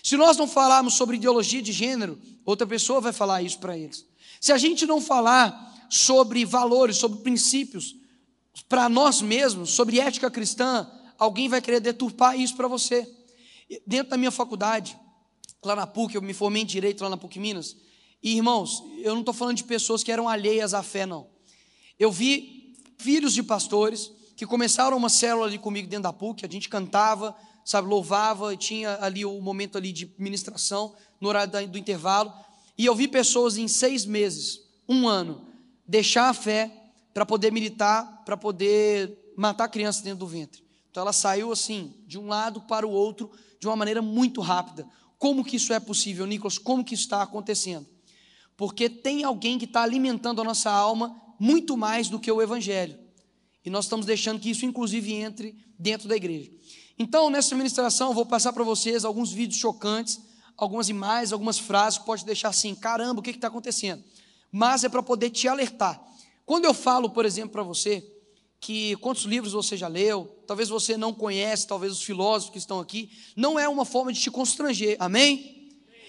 Se 0.04 0.16
nós 0.16 0.38
não 0.38 0.48
falarmos 0.48 0.94
sobre 0.94 1.18
ideologia 1.18 1.62
de 1.62 1.74
gênero, 1.74 2.18
outra 2.46 2.66
pessoa 2.66 3.02
vai 3.02 3.12
falar 3.12 3.42
isso 3.42 3.60
para 3.60 3.78
eles. 3.78 4.06
Se 4.40 4.52
a 4.52 4.58
gente 4.58 4.86
não 4.86 5.02
falar 5.02 5.88
sobre 5.90 6.46
valores, 6.46 6.98
sobre 6.98 7.20
princípios, 7.20 7.96
para 8.68 8.90
nós 8.90 9.22
mesmos, 9.22 9.72
sobre 9.72 10.00
ética 10.00 10.30
cristã, 10.30 10.90
alguém 11.18 11.48
vai 11.48 11.62
querer 11.62 11.80
deturpar 11.80 12.40
isso 12.40 12.56
para 12.56 12.68
você. 12.68 13.08
Dentro 13.86 14.12
da 14.12 14.18
minha 14.18 14.32
faculdade, 14.32 14.98
lá 15.64 15.76
na 15.76 15.88
PUC, 15.88 16.16
eu 16.16 16.22
me 16.22 16.34
formei 16.34 16.64
em 16.64 16.66
Direito 16.66 17.04
lá 17.04 17.10
na 17.10 17.18
PUC 17.18 17.40
Minas, 17.40 17.76
e 18.22 18.36
irmãos, 18.36 18.84
eu 19.00 19.14
não 19.14 19.20
estou 19.20 19.34
falando 19.34 19.58
de 19.58 19.64
pessoas 19.64 20.04
que 20.04 20.12
eram 20.12 20.28
alheias 20.28 20.74
à 20.74 20.82
fé, 20.82 21.06
não. 21.06 21.30
Eu 22.00 22.12
vi 22.12 22.76
filhos 22.98 23.34
de 23.34 23.44
pastores 23.44 24.12
que 24.36 24.46
começaram 24.46 24.98
uma 24.98 25.10
célula 25.10 25.48
ali 25.48 25.58
comigo 25.58 25.88
dentro 25.88 26.04
da 26.04 26.14
PUC, 26.14 26.46
a 26.46 26.50
gente 26.50 26.70
cantava, 26.70 27.36
sabe, 27.66 27.88
louvava, 27.88 28.56
tinha 28.56 28.98
ali 29.02 29.26
o 29.26 29.42
momento 29.42 29.78
ali 29.78 29.92
de 29.92 30.14
ministração 30.18 30.96
no 31.20 31.30
horário 31.30 31.68
do 31.68 31.78
intervalo, 31.78 32.32
e 32.78 32.86
eu 32.86 32.94
vi 32.94 33.08
pessoas 33.08 33.58
em 33.58 33.68
seis 33.68 34.06
meses, 34.06 34.62
um 34.88 35.08
ano, 35.08 35.48
deixar 35.88 36.30
a 36.30 36.34
fé 36.34 36.72
para 37.14 37.26
poder 37.26 37.52
militar, 37.52 38.24
para 38.24 38.38
poder 38.38 39.18
matar 39.36 39.68
crianças 39.70 40.02
dentro 40.02 40.20
do 40.20 40.28
ventre. 40.28 40.64
Então 40.92 41.02
ela 41.02 41.14
saiu 41.14 41.52
assim, 41.52 41.94
de 42.06 42.20
um 42.20 42.28
lado 42.28 42.62
para 42.62 42.86
o 42.86 42.92
outro, 42.92 43.32
de 43.60 43.68
uma 43.68 43.76
maneira 43.76 44.02
muito 44.02 44.42
rápida. 44.42 44.88
Como 45.18 45.44
que 45.44 45.56
isso 45.56 45.74
é 45.74 45.80
possível, 45.80 46.26
Nicolas? 46.26 46.58
Como 46.58 46.84
que 46.84 46.94
isso 46.94 47.04
está 47.04 47.22
acontecendo? 47.24 47.88
Porque 48.56 48.90
tem 48.90 49.24
alguém 49.24 49.58
que 49.58 49.66
está 49.66 49.82
alimentando 49.82 50.42
a 50.42 50.44
nossa 50.44 50.72
alma 50.72 51.20
muito 51.40 51.76
mais 51.76 52.10
do 52.10 52.20
que 52.20 52.32
o 52.32 52.42
Evangelho. 52.42 52.98
E 53.64 53.70
nós 53.70 53.86
estamos 53.86 54.06
deixando 54.06 54.40
que 54.40 54.50
isso, 54.50 54.66
inclusive, 54.66 55.14
entre 55.14 55.56
dentro 55.78 56.08
da 56.08 56.16
igreja. 56.16 56.52
Então, 56.98 57.30
nessa 57.30 57.56
ministração, 57.56 58.10
eu 58.10 58.14
vou 58.14 58.26
passar 58.26 58.54
para 58.54 58.64
vocês 58.64 59.06
alguns 59.06 59.32
vídeos 59.32 59.60
chocantes, 59.60 60.20
algumas 60.58 60.90
imagens, 60.90 61.32
algumas 61.32 61.60
frases 61.60 62.00
pode 62.00 62.26
deixar 62.26 62.50
assim: 62.50 62.74
caramba, 62.74 63.20
o 63.20 63.24
que 63.24 63.30
está 63.30 63.48
acontecendo? 63.48 64.04
Mas 64.52 64.84
é 64.84 64.90
para 64.90 65.04
poder 65.04 65.30
te 65.30 65.48
alertar. 65.48 66.02
Quando 66.46 66.66
eu 66.66 66.74
falo, 66.74 67.10
por 67.10 67.26
exemplo, 67.26 67.52
para 67.52 67.64
você, 67.64 68.06
que 68.60 68.96
quantos 68.98 69.24
livros 69.24 69.54
você 69.54 69.78
já 69.78 69.88
leu, 69.88 70.42
talvez 70.48 70.70
você 70.70 70.98
não 70.98 71.14
conhece, 71.14 71.68
talvez 71.68 71.94
os 71.94 72.02
filósofos 72.02 72.52
que 72.52 72.58
estão 72.58 72.80
aqui, 72.80 73.12
não 73.36 73.60
é 73.60 73.70
uma 73.70 73.86
forma 73.86 74.12
de 74.12 74.20
te 74.20 74.32
constranger, 74.32 74.98
amém? 75.00 75.58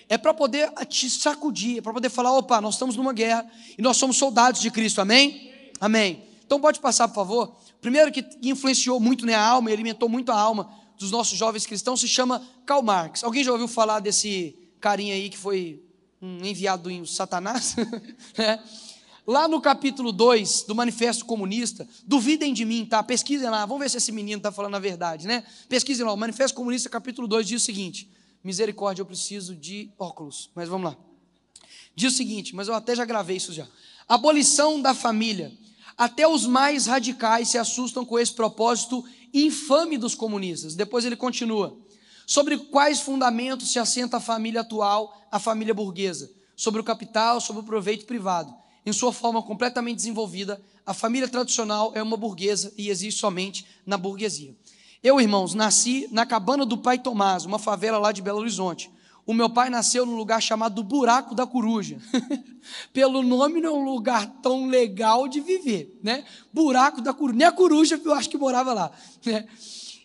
é 0.09 0.17
para 0.17 0.33
poder 0.33 0.71
te 0.87 1.11
sacudir, 1.11 1.78
é 1.78 1.81
para 1.81 1.93
poder 1.93 2.09
falar: 2.09 2.33
opa, 2.33 2.61
nós 2.61 2.75
estamos 2.75 2.97
numa 2.97 3.12
guerra 3.12 3.49
e 3.76 3.83
nós 3.83 3.97
somos 3.97 4.17
soldados 4.17 4.61
de 4.61 4.71
Cristo, 4.71 5.00
amém? 5.00 5.52
Amém. 5.81 6.25
Então 6.45 6.59
pode 6.59 6.81
passar, 6.81 7.07
por 7.09 7.14
favor. 7.14 7.57
Primeiro 7.81 8.11
que 8.11 8.25
influenciou 8.43 8.99
muito 8.99 9.26
né, 9.26 9.35
a 9.35 9.45
alma 9.45 9.71
e 9.71 9.73
alimentou 9.73 10.09
muito 10.09 10.33
a 10.33 10.40
alma 10.40 10.73
dos 10.99 11.11
nossos 11.11 11.38
jovens 11.38 11.67
cristãos 11.67 12.00
se 12.00 12.09
chama 12.09 12.47
Karl 12.67 12.83
Marx. 12.83 13.23
Alguém 13.23 13.45
já 13.45 13.52
ouviu 13.52 13.69
falar 13.69 14.00
desse 14.00 14.57
carinha 14.81 15.14
aí 15.14 15.31
que 15.31 15.38
foi 15.38 15.83
um 16.21 16.45
enviado 16.45 16.90
do 16.90 17.07
Satanás? 17.07 17.76
é. 18.37 18.59
Lá 19.26 19.47
no 19.47 19.61
capítulo 19.61 20.11
2 20.11 20.62
do 20.62 20.75
Manifesto 20.75 21.25
Comunista, 21.26 21.87
duvidem 22.05 22.55
de 22.55 22.64
mim, 22.64 22.87
tá? 22.87 23.02
Pesquisem 23.02 23.49
lá, 23.50 23.67
vamos 23.67 23.83
ver 23.83 23.90
se 23.90 23.99
esse 23.99 24.11
menino 24.11 24.38
está 24.38 24.50
falando 24.50 24.75
a 24.75 24.78
verdade, 24.78 25.26
né? 25.26 25.45
Pesquisem 25.69 26.05
lá, 26.05 26.12
o 26.12 26.17
Manifesto 26.17 26.57
Comunista, 26.57 26.88
capítulo 26.88 27.28
2, 27.28 27.47
diz 27.47 27.62
o 27.62 27.64
seguinte: 27.64 28.11
Misericórdia, 28.43 29.02
eu 29.02 29.07
preciso 29.07 29.55
de 29.55 29.90
óculos. 29.99 30.50
Mas 30.55 30.69
vamos 30.69 30.90
lá. 30.90 30.97
Diz 31.95 32.14
o 32.14 32.17
seguinte, 32.17 32.55
mas 32.55 32.69
eu 32.69 32.75
até 32.75 32.97
já 32.97 33.05
gravei 33.05 33.37
isso 33.37 33.52
já. 33.52 33.67
Abolição 34.09 34.81
da 34.81 34.95
família. 34.95 35.52
Até 35.99 36.28
os 36.28 36.47
mais 36.47 36.87
radicais 36.87 37.49
se 37.49 37.59
assustam 37.59 38.05
com 38.05 38.17
esse 38.17 38.33
propósito 38.33 39.05
infame 39.35 39.99
dos 39.99 40.14
comunistas. 40.14 40.76
Depois 40.76 41.05
ele 41.05 41.17
continua. 41.17 41.76
Sobre 42.25 42.57
quais 42.57 43.00
fundamentos 43.00 43.73
se 43.73 43.81
assenta 43.81 44.19
a 44.19 44.21
família 44.21 44.61
atual, 44.61 45.12
a 45.28 45.40
família 45.40 45.75
burguesa? 45.75 46.31
Sobre 46.55 46.81
o 46.81 46.85
capital, 46.85 47.40
sobre 47.40 47.62
o 47.62 47.64
proveito 47.64 48.07
privado. 48.07 48.55
Em 48.87 48.93
sua 48.93 49.12
forma 49.12 49.43
completamente 49.43 49.97
desenvolvida, 49.97 50.62
a 50.87 50.95
família 50.95 51.28
tradicional 51.28 51.90
é 51.97 52.02
uma 52.02 52.17
burguesa 52.17 52.73
e 52.78 52.90
existe 52.90 53.19
somente 53.19 53.67
na 53.85 53.99
burguesia. 53.99 54.55
Eu, 55.02 55.21
irmãos, 55.21 55.52
nasci 55.52 56.07
na 56.12 56.25
cabana 56.25 56.64
do 56.64 56.78
pai 56.78 56.99
Tomás, 56.99 57.45
uma 57.45 57.59
favela 57.59 57.99
lá 57.99 58.12
de 58.12 58.23
Belo 58.23 58.38
Horizonte. 58.38 58.88
O 59.28 59.35
meu 59.35 59.50
pai 59.50 59.68
nasceu 59.68 60.06
num 60.06 60.16
lugar 60.16 60.40
chamado 60.40 60.82
Buraco 60.82 61.35
da 61.35 61.47
Coruja. 61.47 61.99
Pelo 62.94 63.23
nome, 63.23 63.61
não 63.61 63.68
é 63.68 63.73
um 63.78 63.85
lugar 63.85 64.26
tão 64.40 64.64
legal 64.64 65.28
de 65.28 65.38
viver, 65.38 66.00
né? 66.02 66.25
Buraco 66.50 67.02
da 67.02 67.12
Coruja. 67.12 67.37
Nem 67.37 67.47
a 67.47 67.52
coruja 67.52 68.00
eu 68.02 68.14
acho 68.14 68.30
que 68.30 68.38
morava 68.38 68.73
lá. 68.73 68.90
Né? 69.26 69.47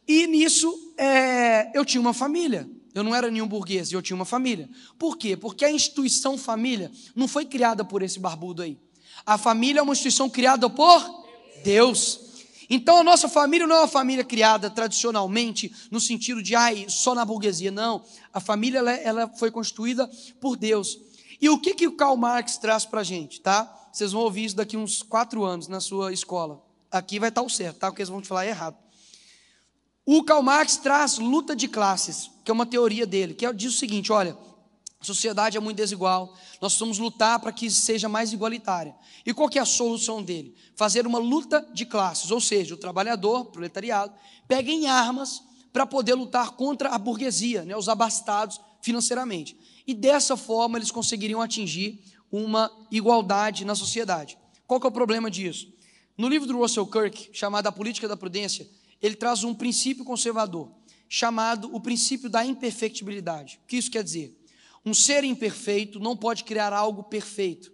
E 0.06 0.27
nisso, 0.27 0.77
é, 0.98 1.72
eu 1.74 1.86
tinha 1.86 2.01
uma 2.01 2.13
família. 2.13 2.70
Eu 2.94 3.01
não 3.01 3.15
era 3.15 3.32
nenhum 3.32 3.48
burguês 3.48 3.94
eu 3.94 4.01
tinha 4.01 4.13
uma 4.13 4.25
família. 4.25 4.70
Por 5.00 5.15
quê? 5.15 5.38
Porque 5.38 5.63
a 5.63 5.72
instituição 5.72 6.38
família 6.38 6.92
não 7.15 7.25
foi 7.25 7.46
criada 7.46 7.86
por 7.86 8.03
esse 8.03 8.20
barbudo 8.20 8.62
aí. 8.62 8.77
A 9.25 9.38
família 9.38 9.80
é 9.80 9.84
uma 9.84 9.94
instituição 9.94 10.30
criada 10.30 10.70
por 10.70 11.01
Deus. 11.63 12.20
Então 12.70 12.98
a 12.98 13.03
nossa 13.03 13.27
família 13.27 13.67
não 13.67 13.75
é 13.75 13.79
uma 13.79 13.88
família 13.88 14.24
criada 14.24 14.70
tradicionalmente 14.70 15.74
no 15.91 16.00
sentido 16.00 16.41
de 16.41 16.55
ai, 16.55 16.86
só 16.88 17.13
na 17.13 17.25
burguesia, 17.25 17.72
não. 17.72 18.03
A 18.34 18.39
família 18.39 18.79
ela, 18.79 18.91
ela 18.91 19.27
foi 19.27 19.51
constituída 19.51 20.10
por 20.39 20.55
Deus. 20.55 20.98
E 21.41 21.50
o 21.50 21.60
que 21.60 21.74
que 21.74 21.88
o 21.88 21.96
Karl 21.96 22.15
Marx 22.15 22.58
traz 22.58 22.86
para 22.86 23.01
a 23.01 23.03
gente, 23.03 23.41
tá? 23.41 23.89
Vocês 23.91 24.12
vão 24.12 24.22
ouvir 24.22 24.46
isso 24.46 24.55
daqui 24.55 24.77
uns 24.77 25.03
quatro 25.03 25.43
anos 25.43 25.67
na 25.67 25.79
sua 25.79 26.13
escola. 26.13 26.62
Aqui 26.91 27.20
vai 27.20 27.29
estar 27.29 27.41
o 27.41 27.50
certo, 27.50 27.79
tá? 27.79 27.88
Porque 27.88 28.01
eles 28.01 28.10
vão 28.10 28.22
te 28.22 28.27
falar 28.27 28.48
errado. 28.48 28.77
O 30.05 30.24
Karl 30.24 30.41
Marx 30.41 30.77
traz 30.77 31.17
luta 31.17 31.55
de 31.55 31.67
classes, 31.67 32.29
que 32.43 32.51
é 32.51 32.53
uma 32.53 32.65
teoria 32.65 33.05
dele, 33.05 33.34
que 33.34 33.46
é, 33.46 33.53
diz 33.53 33.74
o 33.74 33.77
seguinte: 33.77 34.12
olha, 34.12 34.38
a 35.03 35.05
sociedade 35.05 35.57
é 35.57 35.60
muito 35.60 35.77
desigual, 35.77 36.33
nós 36.62 36.72
precisamos 36.74 36.98
lutar 36.98 37.38
para 37.39 37.51
que 37.51 37.69
seja 37.69 38.07
mais 38.07 38.31
igualitária. 38.31 38.95
E 39.25 39.33
qual 39.33 39.50
é 39.53 39.60
a 39.60 39.65
solução 39.65 40.24
dele? 40.24 40.55
Fazer 40.75 41.05
uma 41.05 41.19
luta 41.19 41.67
de 41.74 41.86
classes, 41.86 42.31
ou 42.31 42.39
seja, 42.39 42.74
o 42.74 42.77
trabalhador, 42.77 43.41
o 43.41 43.45
proletariado, 43.45 44.13
peguem 44.48 44.88
armas 44.88 45.43
para 45.74 45.86
poder 45.86 46.13
lutar 46.13 46.51
contra 46.51 46.89
a 46.89 46.98
burguesia, 46.98 47.63
né, 47.63 47.75
os 47.75 47.89
abastados 47.89 48.62
financeiramente. 48.81 49.57
E 49.86 49.93
dessa 49.93 50.38
forma 50.38 50.77
eles 50.77 50.89
conseguiriam 50.89 51.41
atingir 51.41 52.01
uma 52.31 52.72
igualdade 52.89 53.65
na 53.65 53.75
sociedade. 53.75 54.38
Qual 54.65 54.79
é 54.81 54.88
o 54.88 54.91
problema 54.91 55.29
disso? 55.29 55.67
No 56.17 56.29
livro 56.29 56.48
do 56.48 56.57
Russell 56.57 56.88
Kirk, 56.88 57.29
chamado 57.33 57.67
A 57.67 57.72
Política 57.72 58.07
da 58.07 58.15
Prudência, 58.15 58.69
ele 59.01 59.15
traz 59.15 59.43
um 59.43 59.53
princípio 59.53 60.05
conservador, 60.05 60.72
chamado 61.10 61.69
o 61.75 61.81
princípio 61.81 62.29
da 62.29 62.45
imperfectibilidade. 62.45 63.60
O 63.63 63.67
que 63.67 63.75
isso 63.75 63.91
quer 63.91 64.03
dizer? 64.03 64.43
Um 64.86 64.94
ser 64.94 65.24
imperfeito 65.24 66.00
não 66.00 66.16
pode 66.16 66.44
criar 66.44 66.74
algo 66.74 67.04
perfeito. 67.04 67.72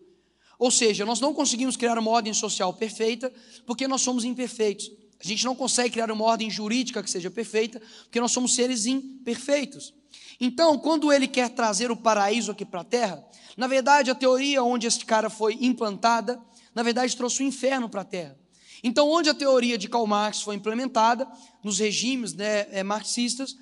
Ou 0.57 0.69
seja, 0.69 1.05
nós 1.05 1.19
não 1.19 1.33
conseguimos 1.33 1.77
criar 1.77 1.97
uma 1.97 2.11
ordem 2.11 2.33
social 2.33 2.73
perfeita 2.73 3.31
porque 3.65 3.87
nós 3.87 4.01
somos 4.01 4.23
imperfeitos. 4.23 4.91
A 5.19 5.27
gente 5.27 5.43
não 5.45 5.55
consegue 5.55 5.91
criar 5.91 6.11
uma 6.11 6.23
ordem 6.23 6.49
jurídica 6.49 7.01
que 7.01 7.09
seja 7.09 7.31
perfeita 7.31 7.81
porque 8.03 8.19
nós 8.19 8.31
somos 8.31 8.53
seres 8.53 8.85
imperfeitos. 8.85 9.93
Então, 10.39 10.77
quando 10.77 11.11
ele 11.11 11.27
quer 11.27 11.49
trazer 11.49 11.91
o 11.91 11.97
paraíso 11.97 12.51
aqui 12.51 12.65
para 12.65 12.81
a 12.81 12.85
terra, 12.85 13.25
na 13.57 13.67
verdade, 13.67 14.09
a 14.09 14.15
teoria 14.15 14.63
onde 14.63 14.87
este 14.87 15.05
cara 15.05 15.29
foi 15.29 15.57
implantada, 15.59 16.41
na 16.73 16.83
verdade, 16.83 17.15
trouxe 17.17 17.43
o 17.43 17.45
inferno 17.45 17.89
para 17.89 18.01
a 18.01 18.05
terra. 18.05 18.37
Então, 18.81 19.09
onde 19.09 19.29
a 19.29 19.33
teoria 19.33 19.77
de 19.77 19.89
Karl 19.89 20.07
Marx 20.07 20.41
foi 20.41 20.55
implementada, 20.55 21.27
nos 21.61 21.79
regimes 21.79 22.33
né, 22.33 22.67
é, 22.71 22.83
marxistas, 22.83 23.57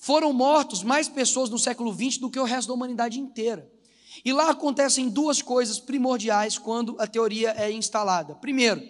foram 0.00 0.32
mortos 0.32 0.82
mais 0.82 1.08
pessoas 1.08 1.48
no 1.48 1.58
século 1.58 1.92
XX 1.92 2.18
do 2.18 2.30
que 2.30 2.40
o 2.40 2.44
resto 2.44 2.68
da 2.68 2.74
humanidade 2.74 3.20
inteira. 3.20 3.70
E 4.24 4.32
lá 4.32 4.50
acontecem 4.50 5.08
duas 5.08 5.40
coisas 5.40 5.78
primordiais 5.78 6.58
quando 6.58 6.96
a 6.98 7.06
teoria 7.06 7.50
é 7.50 7.70
instalada. 7.70 8.34
Primeiro, 8.34 8.82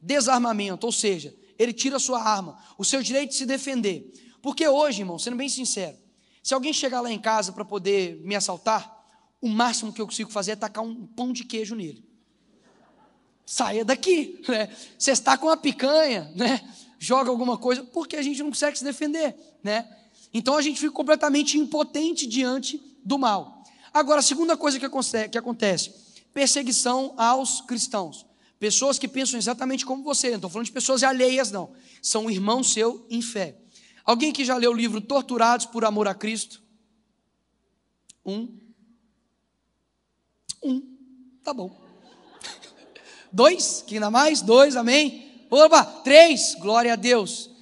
desarmamento, 0.00 0.86
ou 0.86 0.92
seja, 0.92 1.32
ele 1.58 1.72
tira 1.72 1.96
a 1.96 2.00
sua 2.00 2.20
arma, 2.20 2.58
o 2.76 2.84
seu 2.84 3.02
direito 3.02 3.30
de 3.30 3.36
se 3.36 3.46
defender. 3.46 4.12
Porque 4.42 4.66
hoje, 4.66 5.02
irmão, 5.02 5.18
sendo 5.18 5.36
bem 5.36 5.48
sincero, 5.48 5.96
se 6.42 6.52
alguém 6.52 6.72
chegar 6.72 7.00
lá 7.00 7.12
em 7.12 7.18
casa 7.20 7.52
para 7.52 7.64
poder 7.64 8.20
me 8.24 8.34
assaltar, 8.34 8.92
o 9.40 9.48
máximo 9.48 9.92
que 9.92 10.00
eu 10.00 10.06
consigo 10.06 10.30
fazer 10.30 10.52
é 10.52 10.56
tacar 10.56 10.82
um 10.82 11.06
pão 11.06 11.32
de 11.32 11.44
queijo 11.44 11.76
nele 11.76 12.04
saia 13.46 13.84
daqui, 13.84 14.40
né? 14.48 14.74
Você 14.98 15.10
está 15.10 15.36
com 15.36 15.46
uma 15.46 15.56
picanha, 15.56 16.32
né? 16.34 16.60
Joga 16.98 17.30
alguma 17.30 17.58
coisa, 17.58 17.84
porque 17.84 18.16
a 18.16 18.22
gente 18.22 18.42
não 18.42 18.48
consegue 18.48 18.78
se 18.78 18.84
defender, 18.84 19.36
né? 19.62 19.86
Então 20.34 20.56
a 20.56 20.62
gente 20.62 20.80
fica 20.80 20.92
completamente 20.92 21.56
impotente 21.56 22.26
diante 22.26 22.82
do 23.04 23.16
mal. 23.16 23.62
Agora, 23.92 24.18
a 24.18 24.22
segunda 24.22 24.56
coisa 24.56 24.80
que 24.80 25.38
acontece, 25.38 25.94
perseguição 26.34 27.14
aos 27.16 27.60
cristãos. 27.60 28.26
Pessoas 28.58 28.98
que 28.98 29.06
pensam 29.06 29.38
exatamente 29.38 29.86
como 29.86 30.02
você, 30.02 30.30
não 30.30 30.36
estou 30.36 30.50
falando 30.50 30.66
de 30.66 30.72
pessoas 30.72 31.04
alheias, 31.04 31.52
não. 31.52 31.72
São 32.02 32.28
irmãos 32.28 32.72
seu 32.72 33.06
em 33.08 33.22
fé. 33.22 33.56
Alguém 34.04 34.32
que 34.32 34.44
já 34.44 34.56
leu 34.56 34.72
o 34.72 34.74
livro 34.74 35.00
Torturados 35.00 35.66
por 35.66 35.84
Amor 35.84 36.08
a 36.08 36.14
Cristo? 36.14 36.60
Um. 38.26 38.58
Um. 40.62 40.82
Tá 41.44 41.54
bom. 41.54 41.78
Dois, 43.32 43.84
que 43.86 43.94
ainda 43.94 44.10
mais? 44.10 44.42
Dois, 44.42 44.76
amém? 44.76 45.46
Opa, 45.48 45.84
três, 45.84 46.56
glória 46.56 46.94
a 46.94 46.96
Deus. 46.96 47.53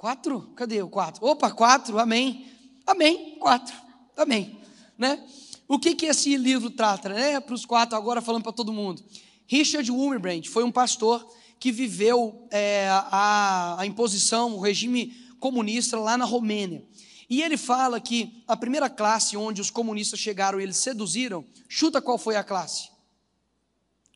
Quatro, 0.00 0.40
cadê 0.56 0.80
o 0.80 0.88
quatro? 0.88 1.26
Opa, 1.26 1.50
quatro, 1.50 1.98
amém. 1.98 2.50
Amém, 2.86 3.36
quatro, 3.38 3.76
amém. 4.16 4.58
Né? 4.96 5.22
O 5.68 5.78
que, 5.78 5.94
que 5.94 6.06
esse 6.06 6.38
livro 6.38 6.70
trata? 6.70 7.10
Né? 7.10 7.38
Para 7.38 7.54
os 7.54 7.66
quatro, 7.66 7.94
agora 7.94 8.22
falando 8.22 8.42
para 8.42 8.50
todo 8.50 8.72
mundo. 8.72 9.04
Richard 9.46 9.92
Wurmbrand 9.92 10.46
foi 10.46 10.64
um 10.64 10.72
pastor 10.72 11.30
que 11.58 11.70
viveu 11.70 12.48
é, 12.50 12.88
a, 12.88 13.76
a 13.78 13.84
imposição, 13.84 14.54
o 14.54 14.60
regime 14.60 15.14
comunista 15.38 16.00
lá 16.00 16.16
na 16.16 16.24
Romênia. 16.24 16.82
E 17.28 17.42
ele 17.42 17.58
fala 17.58 18.00
que 18.00 18.42
a 18.48 18.56
primeira 18.56 18.88
classe 18.88 19.36
onde 19.36 19.60
os 19.60 19.68
comunistas 19.68 20.18
chegaram 20.18 20.58
e 20.58 20.62
eles 20.62 20.78
seduziram, 20.78 21.44
chuta 21.68 22.00
qual 22.00 22.16
foi 22.16 22.36
a 22.36 22.42
classe? 22.42 22.88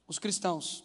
os 0.08 0.18
cristãos. 0.18 0.82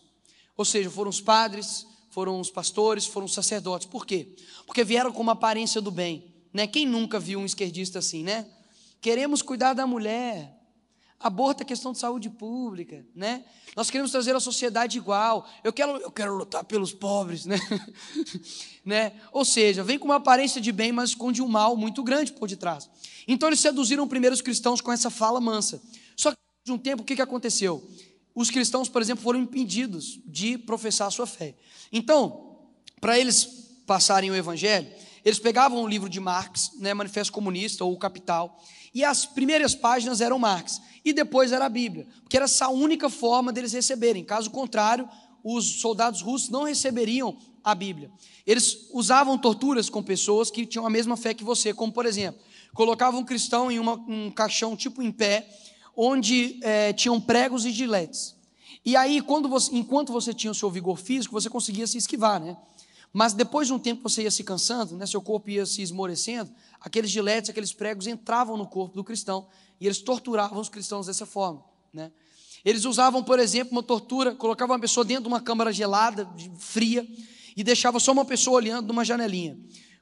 Ou 0.58 0.66
seja, 0.66 0.92
foram 0.92 1.10
os 1.10 1.22
padres, 1.22 1.88
foram 2.10 2.40
os 2.40 2.50
pastores, 2.50 3.06
foram 3.06 3.26
os 3.26 3.34
sacerdotes. 3.34 3.88
Por 3.88 4.06
quê? 4.06 4.36
Porque 4.66 4.84
vieram 4.84 5.12
com 5.12 5.22
uma 5.22 5.34
aparência 5.34 5.80
do 5.82 5.92
bem. 5.92 6.34
Né? 6.54 6.68
Quem 6.68 6.86
nunca 6.86 7.20
viu 7.20 7.40
um 7.40 7.46
esquerdista 7.46 8.00
assim, 8.00 8.24
né? 8.24 8.46
Queremos 9.02 9.42
cuidar 9.42 9.74
da 9.74 9.86
mulher. 9.86 10.56
Aborto 11.20 11.64
é 11.64 11.66
questão 11.66 11.92
de 11.92 12.00
saúde 12.00 12.30
pública, 12.30 13.06
né? 13.14 13.44
Nós 13.76 13.90
queremos 13.92 14.10
trazer 14.10 14.34
a 14.36 14.40
sociedade 14.40 14.98
igual. 14.98 15.46
Eu 15.64 15.74
quero, 15.74 15.98
eu 15.98 16.10
quero 16.10 16.34
lutar 16.34 16.64
pelos 16.64 16.94
pobres, 16.94 17.46
né? 17.46 17.60
né? 18.86 19.12
Ou 19.34 19.44
seja, 19.44 19.84
vem 19.84 20.00
com 20.00 20.06
uma 20.06 20.16
aparência 20.16 20.62
de 20.62 20.72
bem, 20.72 20.94
mas 20.94 21.10
esconde 21.10 21.42
um 21.42 21.48
mal 21.48 21.76
muito 21.76 22.02
grande 22.04 22.32
por 22.32 22.48
detrás. 22.48 22.90
Então 23.28 23.50
eles 23.50 23.60
seduziram 23.60 24.08
primeiro 24.08 24.34
os 24.34 24.42
cristãos 24.42 24.80
com 24.80 24.94
essa 24.94 25.10
fala 25.10 25.42
mansa. 25.42 25.82
Só 26.16 26.32
que 26.32 26.38
de 26.64 26.72
um 26.72 26.78
tempo 26.78 27.04
o 27.04 27.06
que, 27.06 27.18
que 27.18 27.22
aconteceu? 27.22 27.86
Os 28.34 28.50
cristãos, 28.50 28.88
por 28.88 29.02
exemplo, 29.02 29.24
foram 29.24 29.40
impedidos 29.40 30.20
de 30.26 30.58
professar 30.58 31.08
a 31.08 31.12
sua 31.12 31.28
fé. 31.28 31.56
Então, 31.92 32.58
para 33.02 33.20
eles 33.20 33.46
passarem 33.86 34.30
o 34.30 34.36
evangelho, 34.36 34.88
eles 35.24 35.40
pegavam 35.40 35.84
o 35.84 35.88
livro 35.88 36.10
de 36.10 36.20
Marx, 36.20 36.72
né, 36.78 36.94
Manifesto 36.94 37.34
Comunista 37.34 37.84
ou 37.84 37.94
o 37.94 37.98
Capital, 37.98 38.62
e 38.94 39.04
as 39.04 39.26
primeiras 39.26 39.76
páginas 39.76 40.22
eram 40.22 40.40
Marx, 40.40 40.82
e 41.04 41.14
depois 41.14 41.52
era 41.52 41.66
a 41.66 41.70
Bíblia, 41.70 42.08
porque 42.22 42.38
era 42.38 42.46
essa 42.46 42.66
a 42.66 42.70
única 42.70 43.10
forma 43.10 43.52
deles 43.52 43.74
receberem. 43.74 44.24
Caso 44.24 44.50
contrário, 44.50 45.08
os 45.44 45.82
soldados 45.82 46.22
russos 46.22 46.50
não 46.50 46.64
receberiam 46.64 47.38
a 47.64 47.74
Bíblia. 47.76 48.12
Eles 48.46 48.88
usavam 48.92 49.38
torturas 49.38 49.90
com 49.90 50.02
pessoas 50.02 50.50
que 50.50 50.66
tinham 50.66 50.86
a 50.86 50.90
mesma 50.90 51.16
fé 51.16 51.34
que 51.34 51.44
você, 51.44 51.74
como 51.74 51.92
por 51.92 52.06
exemplo, 52.06 52.42
colocavam 52.74 53.22
um 53.22 53.26
cristão 53.26 53.72
em 53.72 53.80
uma, 53.80 53.94
um 53.94 54.32
caixão 54.32 54.76
tipo 54.76 55.02
em 55.02 55.12
pé, 55.12 55.48
onde 56.02 56.58
é, 56.64 56.94
tinham 56.94 57.20
pregos 57.20 57.66
e 57.66 57.72
giletes. 57.72 58.34
E 58.86 58.96
aí, 58.96 59.22
você, 59.50 59.76
enquanto 59.76 60.14
você 60.14 60.34
tinha 60.34 60.50
o 60.50 60.56
seu 60.56 60.72
vigor 60.72 60.98
físico, 60.98 61.34
você 61.34 61.50
conseguia 61.50 61.86
se 61.86 61.98
esquivar, 61.98 62.40
né? 62.40 62.56
Mas 63.12 63.34
depois 63.34 63.68
de 63.68 63.74
um 63.74 63.80
tempo 63.80 64.08
você 64.08 64.24
ia 64.24 64.32
se 64.32 64.42
cansando, 64.42 64.96
né? 64.96 65.06
seu 65.06 65.22
corpo 65.22 65.50
ia 65.50 65.66
se 65.66 65.82
esmorecendo, 65.82 66.50
aqueles 66.80 67.12
giletes, 67.12 67.50
aqueles 67.50 67.74
pregos 67.74 68.08
entravam 68.08 68.56
no 68.56 68.66
corpo 68.66 68.96
do 68.96 69.04
cristão 69.04 69.48
e 69.82 69.88
eles 69.88 69.98
torturavam 69.98 70.62
os 70.62 70.70
cristãos 70.70 71.08
dessa 71.08 71.26
forma, 71.26 71.66
né? 71.92 72.12
Eles 72.64 72.86
usavam, 72.86 73.22
por 73.22 73.40
exemplo, 73.40 73.72
uma 73.74 73.84
tortura, 73.84 74.34
colocavam 74.36 74.76
uma 74.76 74.82
pessoa 74.82 75.04
dentro 75.04 75.24
de 75.24 75.30
uma 75.30 75.42
câmara 75.42 75.74
gelada, 75.74 76.30
fria, 76.58 77.06
e 77.58 77.64
deixava 77.64 78.00
só 78.00 78.12
uma 78.14 78.26
pessoa 78.26 78.58
olhando 78.58 78.88
numa 78.88 79.04
janelinha. 79.04 79.58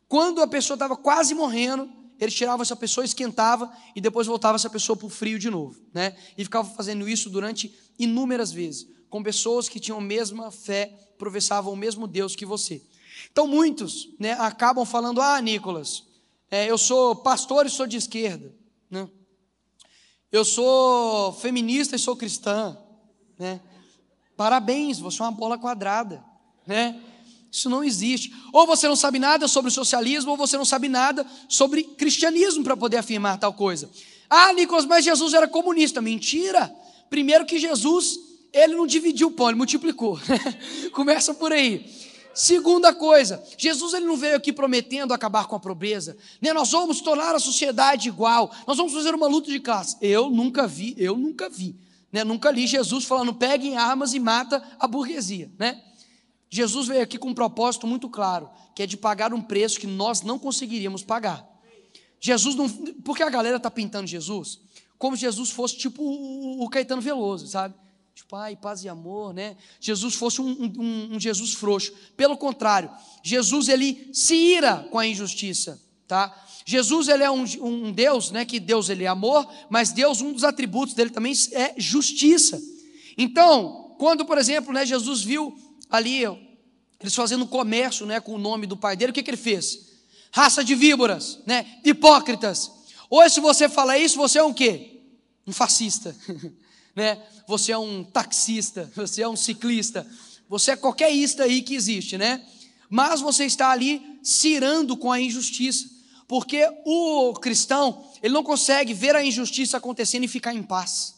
Quando 0.08 0.42
a 0.42 0.48
pessoa 0.48 0.76
estava 0.76 0.96
quase 0.96 1.34
morrendo, 1.34 1.90
ele 2.19 2.32
tirava 2.32 2.63
essa 2.63 2.75
pessoa, 2.75 3.06
esquentava 3.06 3.71
e 3.95 4.01
depois 4.01 4.27
voltava 4.27 4.56
essa 4.56 4.69
pessoa 4.69 4.95
para 4.95 5.06
o 5.06 5.10
frio 5.10 5.38
de 5.38 5.49
novo, 5.49 5.80
né? 5.93 6.15
E 6.38 6.43
ficava 6.43 6.67
fazendo 6.69 7.08
isso 7.08 7.30
durante 7.30 7.73
inúmeras 7.99 8.51
vezes, 8.51 8.88
com 9.10 9.23
pessoas 9.23 9.69
que 9.69 9.80
tinham 9.80 9.99
a 9.99 10.01
mesma 10.01 10.51
fé, 10.51 10.88
professavam 11.17 11.73
o 11.73 11.75
mesmo 11.75 12.08
Deus 12.08 12.36
que 12.36 12.45
você. 12.45 12.82
Então 13.32 13.47
muitos, 13.47 14.10
né, 14.19 14.34
acabam 14.34 14.86
falando: 14.86 15.21
Ah, 15.21 15.39
Nicolas, 15.41 16.03
é, 16.49 16.69
eu 16.69 16.77
sou 16.77 17.15
pastor 17.15 17.65
e 17.65 17.69
sou 17.69 17.88
de 17.88 17.97
esquerda, 17.97 18.53
né? 18.89 19.10
Eu 20.32 20.43
sou 20.43 21.34
feminista 21.34 21.95
e 21.95 21.99
sou 21.99 22.15
cristã, 22.15 22.77
né? 23.38 23.62
Parabéns, 24.36 24.99
você 24.99 25.21
é 25.21 25.25
uma 25.25 25.32
bola 25.32 25.58
quadrada, 25.58 26.23
né? 26.65 27.01
Isso 27.52 27.70
não 27.70 27.84
existe. 27.84 28.34
Ou 28.52 28.66
você 28.66 28.88
não 28.88 28.96
sabe 28.96 29.20
nada 29.20 29.48
sobre 29.48 29.72
socialismo, 29.72 30.32
ou 30.32 30.38
você 30.38 30.58
não 30.58 30.66
sabe 30.66 30.90
nada 30.90 31.26
sobre 31.48 31.84
cristianismo 31.84 32.64
para 32.64 32.78
poder 32.78 32.98
afirmar 32.98 33.40
tal 33.40 33.54
coisa. 33.54 33.90
Ah, 34.30 34.52
Nicolas, 34.54 34.86
mas 34.86 35.06
Jesus 35.06 35.34
era 35.34 35.48
comunista. 35.48 36.02
Mentira! 36.02 36.74
Primeiro 37.10 37.46
que 37.46 37.58
Jesus, 37.58 38.20
ele 38.52 38.76
não 38.76 38.86
dividiu 38.86 39.28
o 39.28 39.32
pão, 39.32 39.50
ele 39.50 39.58
multiplicou. 39.58 40.20
Começa 40.92 41.34
por 41.34 41.54
aí. 41.54 41.86
Segunda 42.38 42.94
coisa, 42.94 43.44
Jesus 43.58 43.96
ele 43.96 44.06
não 44.06 44.16
veio 44.16 44.36
aqui 44.36 44.54
prometendo 44.54 45.12
acabar 45.12 45.48
com 45.48 45.56
a 45.56 45.60
pobreza, 45.60 46.16
né? 46.40 46.54
Nós 46.54 46.70
vamos 46.70 47.02
tornar 47.02 47.34
a 47.34 47.40
sociedade 47.40 48.10
igual, 48.10 48.54
nós 48.68 48.78
vamos 48.78 48.94
fazer 48.94 49.16
uma 49.16 49.26
luta 49.26 49.50
de 49.50 49.60
classe. 49.60 49.98
Eu 50.00 50.30
nunca 50.30 50.68
vi, 50.68 50.94
eu 51.00 51.18
nunca 51.18 51.50
vi, 51.50 51.76
né? 52.12 52.24
Nunca 52.24 52.52
li 52.52 52.68
Jesus 52.68 53.06
falando 53.06 53.34
peguem 53.34 53.76
armas 53.76 54.14
e 54.14 54.20
mata 54.20 54.64
a 54.80 54.88
burguesia, 54.88 55.52
né? 55.58 55.82
Jesus 56.50 56.88
veio 56.88 57.02
aqui 57.02 57.18
com 57.18 57.30
um 57.30 57.34
propósito 57.34 57.86
muito 57.86 58.10
claro, 58.10 58.50
que 58.76 58.84
é 58.84 58.86
de 58.86 58.98
pagar 58.98 59.34
um 59.34 59.42
preço 59.42 59.80
que 59.80 59.88
nós 59.88 60.22
não 60.22 60.40
conseguiríamos 60.40 61.04
pagar. 61.04 61.46
Jesus 62.20 62.56
não, 62.56 62.70
porque 63.04 63.22
a 63.22 63.30
galera 63.30 63.58
está 63.58 63.70
pintando 63.70 64.08
Jesus 64.08 64.60
como 64.98 65.16
se 65.16 65.22
Jesus 65.22 65.50
fosse 65.52 65.78
tipo 65.78 66.04
o 66.04 66.68
Caetano 66.70 67.02
Veloso, 67.02 67.48
sabe? 67.48 67.76
Tipo, 68.16 68.36
ai, 68.36 68.56
paz 68.56 68.84
e 68.84 68.90
amor, 68.90 69.34
né? 69.34 69.56
Jesus 69.80 70.16
fosse 70.16 70.42
um, 70.42 70.50
um, 70.50 71.16
um 71.16 71.20
Jesus 71.20 71.54
frouxo. 71.54 71.94
Pelo 72.16 72.36
contrário, 72.36 72.90
Jesus 73.22 73.70
ele 73.70 74.10
se 74.12 74.36
ira 74.36 74.88
com 74.90 74.98
a 74.98 75.06
injustiça, 75.06 75.80
tá? 76.08 76.36
Jesus 76.66 77.08
ele 77.08 77.24
é 77.24 77.30
um, 77.30 77.44
um, 77.62 77.92
Deus, 77.92 78.32
né? 78.32 78.44
Que 78.44 78.60
Deus 78.60 78.90
ele 78.90 79.04
é 79.04 79.08
amor, 79.08 79.48
mas 79.70 79.92
Deus 79.92 80.20
um 80.20 80.34
dos 80.34 80.44
atributos 80.44 80.96
dele 80.96 81.12
também 81.12 81.34
é 81.52 81.76
justiça. 81.78 82.60
Então, 83.16 83.96
quando 84.00 84.26
por 84.26 84.40
exemplo, 84.40 84.74
né? 84.74 84.84
Jesus 84.84 85.22
viu 85.22 85.56
ali 85.89 86.23
eles 87.00 87.13
fazendo 87.13 87.45
comércio, 87.45 88.06
né? 88.06 88.19
Com 88.19 88.34
o 88.34 88.38
nome 88.38 88.65
do 88.65 88.76
pai 88.76 88.95
dele, 88.95 89.12
o 89.12 89.13
que, 89.13 89.23
que 89.23 89.30
ele 89.30 89.38
fez? 89.38 89.88
Raça 90.32 90.63
de 90.63 90.76
víboras, 90.76 91.39
né? 91.45 91.80
Hipócritas. 91.84 92.71
Hoje, 93.10 93.36
se 93.36 93.39
você 93.39 93.69
falar 93.69 93.97
isso, 93.97 94.17
você 94.17 94.39
é 94.39 94.43
um 94.43 94.54
quê? 94.54 95.02
Um 95.45 95.54
fascista. 95.54 96.15
né? 96.95 97.21
Você 97.47 97.71
é 97.71 97.78
um 97.78 98.04
taxista, 98.04 98.91
você 98.95 99.21
é 99.21 99.30
um 99.30 99.36
ciclista, 99.36 100.06
você 100.50 100.71
é 100.71 100.76
qualquer 100.76 101.12
ista 101.12 101.43
aí 101.43 101.62
que 101.62 101.76
existe, 101.76 102.17
né? 102.17 102.43
Mas 102.89 103.21
você 103.21 103.45
está 103.45 103.69
ali 103.69 104.19
cirando 104.23 104.97
com 104.97 105.12
a 105.12 105.19
injustiça, 105.19 105.88
porque 106.28 106.67
o 106.86 107.34
cristão, 107.34 108.04
ele 108.23 108.34
não 108.34 108.43
consegue 108.43 108.93
ver 108.93 109.15
a 109.15 109.23
injustiça 109.23 109.78
acontecendo 109.78 110.23
e 110.23 110.28
ficar 110.28 110.54
em 110.54 110.63
paz. 110.63 111.16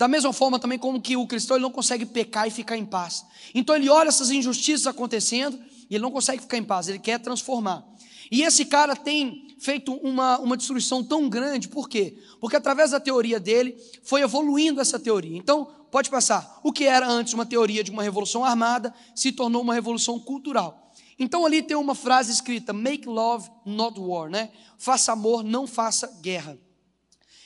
Da 0.00 0.08
mesma 0.08 0.32
forma 0.32 0.58
também 0.58 0.78
como 0.78 0.98
que 0.98 1.14
o 1.14 1.26
cristão 1.26 1.58
ele 1.58 1.62
não 1.62 1.70
consegue 1.70 2.06
pecar 2.06 2.48
e 2.48 2.50
ficar 2.50 2.74
em 2.74 2.86
paz. 2.86 3.22
Então 3.54 3.76
ele 3.76 3.90
olha 3.90 4.08
essas 4.08 4.30
injustiças 4.30 4.86
acontecendo 4.86 5.58
e 5.90 5.94
ele 5.94 6.00
não 6.00 6.10
consegue 6.10 6.40
ficar 6.40 6.56
em 6.56 6.64
paz, 6.64 6.88
ele 6.88 6.98
quer 6.98 7.20
transformar. 7.20 7.86
E 8.30 8.40
esse 8.40 8.64
cara 8.64 8.96
tem 8.96 9.54
feito 9.58 9.92
uma, 9.92 10.38
uma 10.38 10.56
destruição 10.56 11.04
tão 11.04 11.28
grande, 11.28 11.68
por 11.68 11.86
quê? 11.86 12.16
Porque 12.40 12.56
através 12.56 12.92
da 12.92 12.98
teoria 12.98 13.38
dele 13.38 13.76
foi 14.02 14.22
evoluindo 14.22 14.80
essa 14.80 14.98
teoria. 14.98 15.36
Então, 15.36 15.66
pode 15.90 16.08
passar. 16.08 16.60
O 16.64 16.72
que 16.72 16.86
era 16.86 17.06
antes 17.06 17.34
uma 17.34 17.44
teoria 17.44 17.84
de 17.84 17.90
uma 17.90 18.02
revolução 18.02 18.42
armada 18.42 18.94
se 19.14 19.30
tornou 19.30 19.60
uma 19.60 19.74
revolução 19.74 20.18
cultural. 20.18 20.94
Então 21.18 21.44
ali 21.44 21.62
tem 21.62 21.76
uma 21.76 21.94
frase 21.94 22.32
escrita: 22.32 22.72
Make 22.72 23.06
love, 23.06 23.50
not 23.66 24.00
war, 24.00 24.30
né? 24.30 24.48
Faça 24.78 25.12
amor, 25.12 25.44
não 25.44 25.66
faça 25.66 26.06
guerra. 26.22 26.58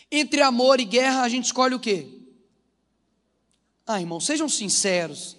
Entre 0.09 0.41
amor 0.41 0.79
e 0.79 0.85
guerra, 0.85 1.23
a 1.23 1.29
gente 1.29 1.47
escolhe 1.47 1.75
o 1.75 1.81
quê? 1.81 2.21
Ah, 3.87 4.01
irmão, 4.01 4.19
sejam 4.19 4.49
sinceros. 4.49 5.37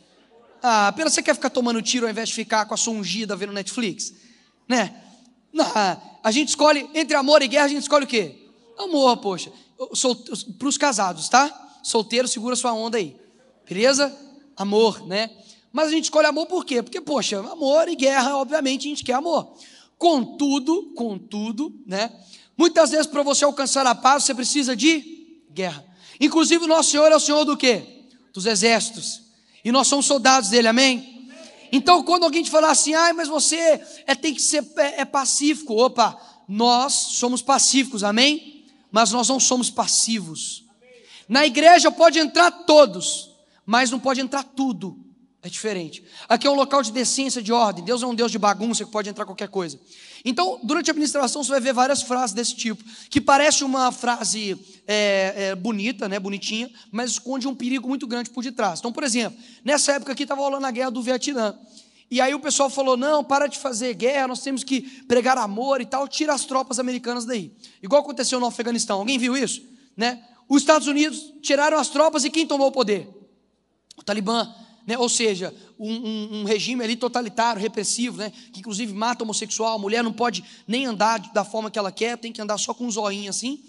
Ah, 0.62 0.88
apenas 0.88 1.14
você 1.14 1.24
quer 1.24 1.34
ficar 1.34 1.50
tomando 1.50 1.82
tiro 1.82 2.06
ao 2.06 2.12
invés 2.12 2.30
de 2.30 2.36
ficar 2.36 2.66
com 2.66 2.74
a 2.74 2.78
sua 2.78 2.94
ungida 2.94 3.36
vendo 3.36 3.54
Netflix? 3.54 4.14
Né? 4.68 5.02
Não, 5.52 5.66
a 6.24 6.32
gente 6.32 6.50
escolhe, 6.50 6.90
entre 6.94 7.16
amor 7.16 7.42
e 7.42 7.48
guerra, 7.48 7.66
a 7.66 7.70
gente 7.70 7.82
escolhe 7.82 8.06
o 8.06 8.08
quê? 8.08 8.50
Amor, 8.78 9.18
poxa. 9.18 9.52
Para 10.60 10.68
os 10.68 10.78
casados, 10.78 11.30
tá? 11.30 11.80
Solteiro, 11.82 12.28
segura 12.28 12.56
sua 12.56 12.74
onda 12.74 12.98
aí. 12.98 13.16
Beleza? 13.68 14.16
Amor, 14.56 15.06
né? 15.08 15.30
Mas 15.72 15.88
a 15.88 15.92
gente 15.92 16.06
escolhe 16.06 16.28
amor 16.28 16.46
por 16.46 16.66
quê? 16.66 16.82
Porque, 16.82 17.02
poxa, 17.02 17.40
amor 17.40 17.88
e 17.88 17.96
guerra, 17.96 18.38
obviamente, 18.38 18.88
a 18.88 18.90
gente 18.90 19.04
quer 19.04 19.14
amor. 19.14 19.54
Contudo, 19.98 20.94
contudo, 20.96 21.74
né? 21.86 22.12
Muitas 22.58 22.92
vezes, 22.92 23.08
para 23.08 23.24
você 23.24 23.44
alcançar 23.44 23.86
a 23.86 23.96
paz, 23.96 24.24
você 24.24 24.34
precisa 24.34 24.76
de 24.76 25.42
guerra. 25.52 25.86
Inclusive, 26.20 26.64
o 26.64 26.68
nosso 26.68 26.92
Senhor 26.92 27.12
é 27.12 27.16
o 27.16 27.20
Senhor 27.20 27.44
do 27.44 27.58
quê? 27.58 28.05
Dos 28.36 28.46
exércitos. 28.46 29.22
E 29.64 29.72
nós 29.72 29.88
somos 29.88 30.06
soldados 30.06 30.50
dele, 30.50 30.68
amém? 30.68 31.32
Então, 31.72 32.04
quando 32.04 32.26
alguém 32.26 32.44
te 32.44 32.52
falar 32.52 32.70
assim, 32.70 32.94
ah, 32.94 33.14
mas 33.14 33.30
você 33.30 33.82
é, 34.06 34.14
tem 34.14 34.34
que 34.34 34.42
ser 34.42 34.64
é, 34.76 35.02
é 35.02 35.06
pacífico, 35.06 35.74
opa, 35.74 36.20
nós 36.48 36.94
somos 36.94 37.42
pacíficos, 37.42 38.04
amém? 38.04 38.66
Mas 38.92 39.12
nós 39.12 39.30
não 39.30 39.40
somos 39.40 39.70
passivos. 39.70 40.66
Na 41.30 41.46
igreja 41.46 41.90
pode 41.90 42.20
entrar 42.20 42.52
todos, 42.52 43.32
mas 43.66 43.90
não 43.90 44.00
pode 44.00 44.20
entrar 44.20 44.44
tudo. 44.44 45.00
É 45.42 45.50
diferente. 45.50 46.04
Aqui 46.28 46.46
é 46.46 46.50
um 46.50 46.56
local 46.56 46.82
de 46.82 46.92
decência, 46.92 47.42
de 47.42 47.54
ordem. 47.54 47.86
Deus 47.86 48.04
é 48.04 48.06
um 48.06 48.16
Deus 48.16 48.32
de 48.32 48.38
bagunça 48.38 48.84
que 48.84 48.92
pode 48.92 49.10
entrar 49.10 49.26
qualquer 49.26 49.48
coisa. 49.48 49.80
Então, 50.26 50.60
durante 50.64 50.90
a 50.90 50.92
administração, 50.92 51.44
você 51.44 51.52
vai 51.52 51.60
ver 51.60 51.72
várias 51.72 52.02
frases 52.02 52.34
desse 52.34 52.56
tipo, 52.56 52.84
que 53.12 53.22
parece 53.22 53.64
uma 53.64 53.92
frase 53.92 54.60
é, 54.88 55.34
é, 55.36 55.56
bonita, 55.56 56.10
né, 56.10 56.20
bonitinha, 56.20 56.68
mas 56.92 57.12
esconde 57.12 57.48
um 57.48 57.54
perigo 57.54 57.88
muito 57.88 58.08
grande 58.08 58.32
por 58.32 58.44
detrás. 58.44 58.80
Então, 58.80 58.92
por 58.92 59.04
exemplo, 59.04 59.40
nessa 59.64 59.92
época 59.94 60.14
aqui 60.14 60.24
estava 60.24 60.42
rolando 60.42 60.66
a 60.66 60.72
guerra 60.72 60.90
do 60.90 61.04
Vietnã. 61.04 61.56
E 62.10 62.20
aí 62.20 62.34
o 62.34 62.40
pessoal 62.40 62.72
falou: 62.72 62.98
não, 62.98 63.24
para 63.24 63.46
de 63.46 63.60
fazer 63.60 63.94
guerra, 63.94 64.28
nós 64.28 64.42
temos 64.42 64.64
que 64.64 64.82
pregar 65.04 65.38
amor 65.38 65.80
e 65.80 65.86
tal, 65.86 66.08
tira 66.08 66.34
as 66.34 66.44
tropas 66.46 66.80
americanas 66.80 67.26
daí. 67.26 67.52
Igual 67.82 68.02
aconteceu 68.02 68.40
no 68.40 68.48
Afeganistão. 68.48 69.00
Alguém 69.00 69.20
viu 69.20 69.38
isso? 69.38 69.62
Né? 69.96 70.24
Os 70.50 70.62
Estados 70.62 70.88
Unidos 70.88 71.34
tiraram 71.42 71.78
as 71.78 71.90
tropas 71.90 72.26
e 72.26 72.32
quem 72.32 72.48
tomou 72.48 72.68
o 72.68 72.72
poder? 72.72 73.08
O 73.96 74.04
Talibã 74.04 74.54
né? 74.86 74.98
ou 74.98 75.10
seja, 75.10 75.54
um, 75.80 75.92
um, 75.92 76.42
um, 76.42 76.44
regime 76.44 76.84
ali 76.84 76.96
totalitário, 76.96 77.62
repressivo, 77.62 78.18
né? 78.18 78.32
que 78.52 78.60
inclusive 78.60 78.94
mata 78.94 79.24
homossexual, 79.24 79.76
a 79.76 79.80
mulher 79.80 80.04
não 80.04 80.14
pode 80.14 80.44
nem 80.68 80.86
andar 80.86 81.20
da 81.34 81.44
forma 81.44 81.72
que 81.72 81.80
ela 81.80 81.92
quer, 81.92 82.18
tem 82.18 82.32
que 82.32 82.42
andar 82.42 82.58
só 82.58 82.74
com 82.74 82.86
um 82.86 82.92
zoinho 82.92 83.30
assim. 83.30 83.64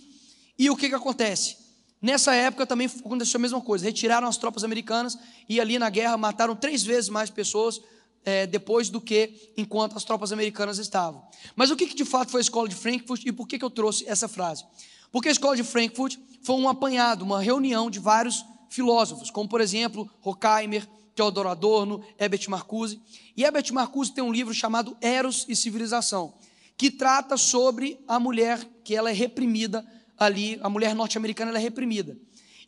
E 0.58 0.70
o 0.70 0.76
que, 0.76 0.88
que 0.88 0.94
acontece? 0.94 1.56
Nessa 2.00 2.34
época 2.34 2.66
também 2.66 2.86
aconteceu 2.86 3.38
a 3.38 3.40
mesma 3.40 3.60
coisa, 3.60 3.84
retiraram 3.84 4.28
as 4.28 4.36
tropas 4.36 4.62
americanas 4.64 5.18
e 5.48 5.60
ali 5.60 5.78
na 5.78 5.88
guerra 5.88 6.16
mataram 6.16 6.54
três 6.54 6.82
vezes 6.82 7.08
mais 7.08 7.30
pessoas 7.30 7.80
é, 8.24 8.46
depois 8.46 8.90
do 8.90 9.00
que 9.00 9.52
enquanto 9.56 9.96
as 9.96 10.04
tropas 10.04 10.32
americanas 10.32 10.78
estavam. 10.78 11.22
Mas 11.54 11.70
o 11.70 11.76
que, 11.76 11.86
que 11.86 11.94
de 11.94 12.04
fato 12.04 12.30
foi 12.30 12.40
a 12.40 12.42
escola 12.42 12.68
de 12.68 12.74
Frankfurt 12.74 13.24
e 13.24 13.32
por 13.32 13.48
que, 13.48 13.58
que 13.58 13.64
eu 13.64 13.70
trouxe 13.70 14.04
essa 14.06 14.28
frase? 14.28 14.64
Porque 15.10 15.28
a 15.28 15.32
escola 15.32 15.56
de 15.56 15.62
Frankfurt 15.62 16.16
foi 16.42 16.56
um 16.56 16.68
apanhado, 16.68 17.24
uma 17.24 17.40
reunião 17.40 17.90
de 17.90 17.98
vários 17.98 18.44
filósofos, 18.68 19.30
como 19.30 19.48
por 19.48 19.60
exemplo 19.60 20.10
Horkheimer, 20.22 20.86
Teodoro 21.16 21.48
Adorno, 21.48 22.04
Herbert 22.18 22.48
Marcuse. 22.48 23.00
E 23.34 23.42
Herbert 23.42 23.72
Marcuse 23.72 24.12
tem 24.12 24.22
um 24.22 24.30
livro 24.30 24.52
chamado 24.52 24.96
Eros 25.00 25.46
e 25.48 25.56
Civilização, 25.56 26.34
que 26.76 26.90
trata 26.90 27.38
sobre 27.38 27.98
a 28.06 28.20
mulher 28.20 28.62
que 28.84 28.94
ela 28.94 29.10
é 29.10 29.14
reprimida 29.14 29.84
ali, 30.18 30.60
a 30.62 30.68
mulher 30.68 30.94
norte-americana 30.94 31.56
é 31.56 31.60
reprimida. 31.60 32.16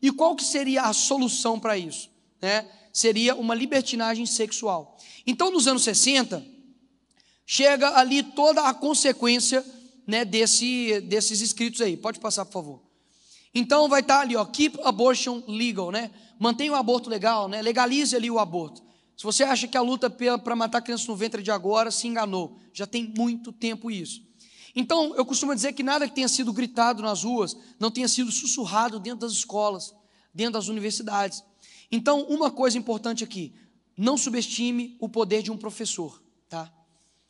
E 0.01 0.11
qual 0.11 0.35
que 0.35 0.45
seria 0.45 0.83
a 0.83 0.93
solução 0.93 1.61
para 1.61 1.77
isso? 1.77 2.11
Né? 2.41 2.67
Seria 2.93 3.35
uma 3.35 3.55
libertinagem 3.55 4.25
sexual. 4.25 4.97
Então, 5.27 5.51
nos 5.51 5.69
anos 5.69 5.83
60, 5.83 6.45
chega 7.45 7.99
ali 7.99 8.23
toda 8.23 8.63
a 8.63 8.73
consequência 8.73 9.65
né, 10.07 10.25
desse, 10.25 11.01
desses 11.03 11.43
escritos 11.43 11.83
aí. 11.83 11.97
Pode 11.97 12.19
passar, 12.19 12.47
por 12.47 12.53
favor. 12.53 12.88
Então 13.55 13.89
vai 13.89 14.01
estar 14.01 14.21
ali, 14.21 14.37
ó, 14.37 14.45
keep 14.45 14.79
abortion 14.85 15.43
legal, 15.47 15.91
né? 15.91 16.11
Mantenha 16.39 16.73
o 16.73 16.75
aborto 16.77 17.09
legal, 17.09 17.49
né? 17.49 17.63
Legalize 17.63 18.15
ali 18.15 18.31
o 18.31 18.39
aborto. 18.39 18.83
Se 19.17 19.25
você 19.25 19.43
acha 19.43 19.67
que 19.67 19.77
a 19.77 19.83
luta 19.83 20.09
para 20.09 20.55
matar 20.55 20.81
crianças 20.81 21.07
no 21.09 21.17
ventre 21.17 21.43
de 21.43 21.51
agora, 21.51 21.91
se 21.91 22.07
enganou. 22.07 22.57
Já 22.73 22.87
tem 22.87 23.13
muito 23.17 23.53
tempo 23.53 23.91
isso. 23.91 24.23
Então, 24.77 25.13
eu 25.17 25.27
costumo 25.27 25.55
dizer 25.55 25.73
que 25.73 25.83
nada 25.83 26.07
que 26.07 26.15
tenha 26.15 26.29
sido 26.29 26.53
gritado 26.53 27.03
nas 27.03 27.25
ruas 27.25 27.57
não 27.81 27.91
tenha 27.91 28.07
sido 28.07 28.31
sussurrado 28.31 29.01
dentro 29.01 29.21
das 29.21 29.33
escolas, 29.33 29.93
dentro 30.33 30.53
das 30.53 30.69
universidades. 30.69 31.43
Então, 31.91 32.23
uma 32.29 32.49
coisa 32.49 32.79
importante 32.79 33.25
aqui, 33.25 33.53
não 33.97 34.17
subestime 34.17 34.97
o 35.01 35.09
poder 35.09 35.43
de 35.43 35.51
um 35.51 35.57
professor, 35.57 36.23
tá? 36.49 36.73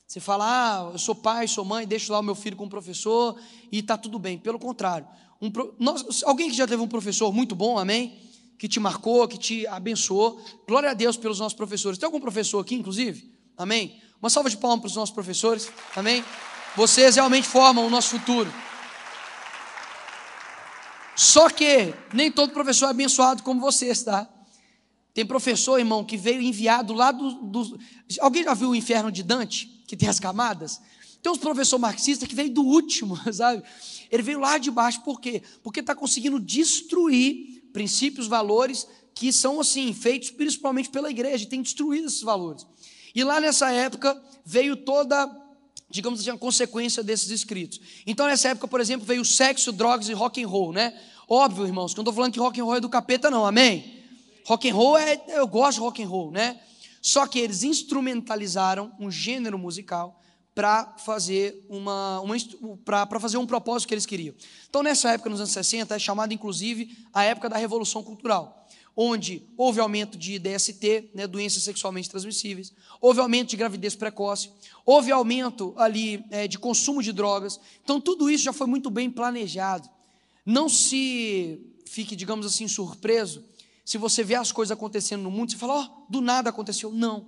Você 0.06 0.20
fala, 0.20 0.44
ah, 0.46 0.90
eu 0.92 0.98
sou 0.98 1.14
pai, 1.14 1.48
sou 1.48 1.64
mãe, 1.64 1.86
deixo 1.86 2.12
lá 2.12 2.18
o 2.18 2.22
meu 2.22 2.34
filho 2.34 2.56
com 2.56 2.64
o 2.64 2.70
professor 2.70 3.38
e 3.72 3.78
está 3.78 3.96
tudo 3.96 4.18
bem. 4.18 4.38
Pelo 4.38 4.58
contrário, 4.58 5.06
um, 5.40 5.52
nós, 5.78 6.22
alguém 6.24 6.50
que 6.50 6.56
já 6.56 6.66
teve 6.66 6.82
um 6.82 6.88
professor 6.88 7.32
muito 7.32 7.54
bom, 7.54 7.78
amém? 7.78 8.18
Que 8.58 8.68
te 8.68 8.80
marcou, 8.80 9.26
que 9.28 9.38
te 9.38 9.66
abençoou. 9.66 10.40
Glória 10.66 10.90
a 10.90 10.94
Deus 10.94 11.16
pelos 11.16 11.38
nossos 11.38 11.56
professores. 11.56 11.98
Tem 11.98 12.06
algum 12.06 12.20
professor 12.20 12.58
aqui, 12.58 12.74
inclusive? 12.74 13.32
Amém? 13.56 14.00
Uma 14.20 14.30
salva 14.30 14.50
de 14.50 14.56
palmas 14.56 14.80
para 14.80 14.88
os 14.88 14.96
nossos 14.96 15.14
professores. 15.14 15.70
Amém? 15.94 16.24
Vocês 16.76 17.14
realmente 17.14 17.46
formam 17.46 17.86
o 17.86 17.90
nosso 17.90 18.10
futuro. 18.10 18.52
Só 21.14 21.48
que 21.50 21.94
nem 22.12 22.30
todo 22.30 22.52
professor 22.52 22.86
é 22.86 22.90
abençoado 22.90 23.42
como 23.42 23.60
vocês, 23.60 24.02
tá? 24.02 24.28
Tem 25.14 25.26
professor, 25.26 25.78
irmão, 25.78 26.04
que 26.04 26.16
veio 26.16 26.40
enviado 26.40 26.92
lá 26.94 27.10
do, 27.10 27.32
do. 27.42 27.78
Alguém 28.20 28.44
já 28.44 28.54
viu 28.54 28.70
o 28.70 28.76
inferno 28.76 29.10
de 29.10 29.24
Dante, 29.24 29.66
que 29.86 29.96
tem 29.96 30.08
as 30.08 30.20
camadas? 30.20 30.80
Tem 31.20 31.32
uns 31.32 31.38
professor 31.38 31.78
marxista 31.78 32.26
que 32.26 32.34
veio 32.34 32.50
do 32.50 32.62
último, 32.62 33.18
sabe? 33.32 33.64
Ele 34.10 34.22
veio 34.22 34.40
lá 34.40 34.58
de 34.58 34.70
baixo, 34.70 35.02
por 35.02 35.20
quê? 35.20 35.42
Porque 35.62 35.80
está 35.80 35.94
conseguindo 35.94 36.40
destruir 36.40 37.62
princípios, 37.72 38.26
valores 38.26 38.86
que 39.14 39.32
são 39.32 39.60
assim, 39.60 39.92
feitos 39.92 40.30
principalmente 40.30 40.90
pela 40.90 41.10
igreja, 41.10 41.44
tem 41.46 41.60
destruído 41.60 42.06
esses 42.06 42.22
valores. 42.22 42.64
E 43.14 43.24
lá 43.24 43.40
nessa 43.40 43.70
época 43.72 44.20
veio 44.44 44.76
toda, 44.76 45.28
digamos 45.90 46.20
assim, 46.20 46.30
a 46.30 46.38
consequência 46.38 47.02
desses 47.02 47.30
escritos. 47.30 47.80
Então 48.06 48.26
nessa 48.26 48.50
época, 48.50 48.68
por 48.68 48.80
exemplo, 48.80 49.04
veio 49.04 49.24
sexo, 49.24 49.72
drogas 49.72 50.08
e 50.08 50.12
rock 50.12 50.42
and 50.42 50.46
roll, 50.46 50.72
né? 50.72 50.96
Óbvio, 51.28 51.66
irmãos, 51.66 51.92
que 51.92 51.98
eu 51.98 52.04
não 52.04 52.10
estou 52.10 52.14
falando 52.14 52.32
que 52.32 52.38
rock 52.38 52.60
and 52.60 52.64
roll 52.64 52.76
é 52.76 52.80
do 52.80 52.88
capeta, 52.88 53.28
não, 53.28 53.44
amém? 53.44 54.04
Rock 54.46 54.70
and 54.70 54.74
roll 54.74 54.96
é, 54.96 55.20
eu 55.28 55.48
gosto 55.48 55.78
de 55.78 55.80
rock 55.80 56.02
and 56.02 56.08
roll, 56.08 56.30
né? 56.30 56.60
Só 57.02 57.26
que 57.26 57.38
eles 57.38 57.64
instrumentalizaram 57.64 58.92
um 59.00 59.10
gênero 59.10 59.58
musical 59.58 60.22
para 60.58 60.92
fazer 60.98 61.64
uma, 61.68 62.20
uma 62.20 62.34
para 62.84 63.20
fazer 63.20 63.36
um 63.36 63.46
propósito 63.46 63.86
que 63.86 63.94
eles 63.94 64.04
queriam. 64.04 64.34
Então, 64.68 64.82
nessa 64.82 65.12
época, 65.12 65.30
nos 65.30 65.38
anos 65.38 65.52
60, 65.52 65.94
é 65.94 65.98
chamada 66.00 66.34
inclusive 66.34 66.98
a 67.14 67.22
época 67.22 67.48
da 67.48 67.56
Revolução 67.56 68.02
Cultural, 68.02 68.66
onde 68.96 69.44
houve 69.56 69.78
aumento 69.78 70.18
de 70.18 70.36
DST, 70.36 71.10
né, 71.14 71.28
doenças 71.28 71.62
sexualmente 71.62 72.10
transmissíveis, 72.10 72.72
houve 73.00 73.20
aumento 73.20 73.50
de 73.50 73.56
gravidez 73.56 73.94
precoce, 73.94 74.50
houve 74.84 75.12
aumento 75.12 75.74
ali 75.76 76.24
é, 76.28 76.48
de 76.48 76.58
consumo 76.58 77.04
de 77.04 77.12
drogas. 77.12 77.60
Então, 77.84 78.00
tudo 78.00 78.28
isso 78.28 78.42
já 78.42 78.52
foi 78.52 78.66
muito 78.66 78.90
bem 78.90 79.08
planejado. 79.08 79.88
Não 80.44 80.68
se 80.68 81.60
fique, 81.86 82.16
digamos 82.16 82.44
assim, 82.44 82.66
surpreso 82.66 83.44
se 83.88 83.96
você 83.96 84.22
vê 84.22 84.34
as 84.34 84.52
coisas 84.52 84.70
acontecendo 84.70 85.22
no 85.22 85.30
mundo, 85.30 85.50
você 85.50 85.56
fala, 85.56 85.72
ó, 85.72 85.82
oh, 85.82 86.12
do 86.12 86.20
nada 86.20 86.50
aconteceu. 86.50 86.92
Não. 86.92 87.26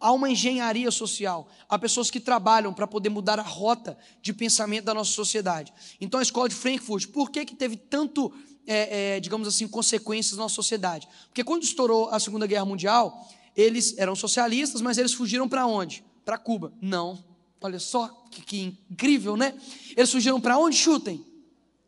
Há 0.00 0.12
uma 0.12 0.30
engenharia 0.30 0.90
social, 0.90 1.48
há 1.68 1.78
pessoas 1.78 2.10
que 2.10 2.20
trabalham 2.20 2.72
para 2.72 2.86
poder 2.86 3.08
mudar 3.08 3.38
a 3.38 3.42
rota 3.42 3.98
de 4.22 4.32
pensamento 4.32 4.84
da 4.84 4.94
nossa 4.94 5.10
sociedade. 5.12 5.72
Então 6.00 6.20
a 6.20 6.22
escola 6.22 6.48
de 6.48 6.54
Frankfurt, 6.54 7.08
por 7.08 7.30
que, 7.30 7.44
que 7.44 7.54
teve 7.54 7.76
tanto, 7.76 8.32
é, 8.66 9.16
é, 9.16 9.20
digamos 9.20 9.48
assim, 9.48 9.66
consequências 9.66 10.36
na 10.36 10.44
nossa 10.44 10.54
sociedade? 10.54 11.08
Porque 11.26 11.42
quando 11.42 11.64
estourou 11.64 12.08
a 12.10 12.20
Segunda 12.20 12.46
Guerra 12.46 12.64
Mundial, 12.64 13.28
eles 13.56 13.98
eram 13.98 14.14
socialistas, 14.14 14.80
mas 14.80 14.98
eles 14.98 15.12
fugiram 15.12 15.48
para 15.48 15.66
onde? 15.66 16.04
Para 16.24 16.38
Cuba. 16.38 16.72
Não. 16.80 17.24
Olha 17.60 17.80
só 17.80 18.06
que, 18.30 18.42
que 18.42 18.78
incrível, 18.90 19.36
né? 19.36 19.52
Eles 19.96 20.12
fugiram 20.12 20.40
para 20.40 20.56
onde? 20.58 20.76
Chutem. 20.76 21.24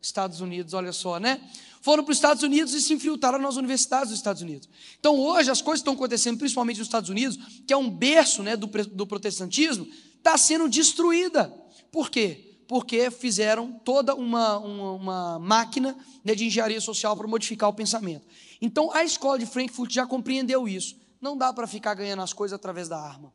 Estados 0.00 0.40
Unidos, 0.40 0.74
olha 0.74 0.92
só, 0.92 1.18
né? 1.18 1.40
foram 1.80 2.04
para 2.04 2.12
os 2.12 2.18
Estados 2.18 2.42
Unidos 2.42 2.74
e 2.74 2.80
se 2.80 2.92
infiltraram 2.92 3.38
nas 3.38 3.56
universidades 3.56 4.10
dos 4.10 4.18
Estados 4.18 4.42
Unidos. 4.42 4.68
Então, 4.98 5.18
hoje, 5.18 5.50
as 5.50 5.62
coisas 5.62 5.80
estão 5.80 5.94
acontecendo, 5.94 6.38
principalmente 6.38 6.78
nos 6.78 6.86
Estados 6.86 7.08
Unidos, 7.08 7.38
que 7.66 7.72
é 7.72 7.76
um 7.76 7.90
berço 7.90 8.42
né, 8.42 8.56
do, 8.56 8.66
do 8.66 9.06
protestantismo, 9.06 9.86
está 10.16 10.36
sendo 10.36 10.68
destruída. 10.68 11.52
Por 11.90 12.10
quê? 12.10 12.58
Porque 12.68 13.10
fizeram 13.10 13.72
toda 13.72 14.14
uma, 14.14 14.58
uma, 14.58 14.92
uma 14.92 15.38
máquina 15.38 15.96
né, 16.22 16.34
de 16.34 16.44
engenharia 16.44 16.80
social 16.80 17.16
para 17.16 17.26
modificar 17.26 17.68
o 17.68 17.72
pensamento. 17.72 18.26
Então, 18.60 18.92
a 18.92 19.02
escola 19.02 19.38
de 19.38 19.46
Frankfurt 19.46 19.90
já 19.90 20.06
compreendeu 20.06 20.68
isso. 20.68 20.96
Não 21.20 21.36
dá 21.36 21.52
para 21.52 21.66
ficar 21.66 21.94
ganhando 21.94 22.22
as 22.22 22.32
coisas 22.32 22.54
através 22.54 22.88
da 22.88 22.98
arma. 23.00 23.32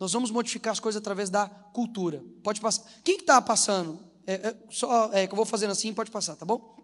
Nós 0.00 0.12
vamos 0.12 0.30
modificar 0.30 0.72
as 0.72 0.80
coisas 0.80 1.00
através 1.00 1.30
da 1.30 1.46
cultura. 1.46 2.24
Pode 2.42 2.60
passar. 2.60 2.84
Quem 3.04 3.18
está 3.18 3.40
passando? 3.40 4.11
É, 4.26 4.34
é, 4.34 4.56
só 4.70 5.10
é, 5.12 5.26
que 5.26 5.32
eu 5.32 5.36
vou 5.36 5.44
fazendo 5.44 5.70
assim, 5.70 5.92
pode 5.92 6.10
passar, 6.10 6.36
tá 6.36 6.44
bom? 6.44 6.76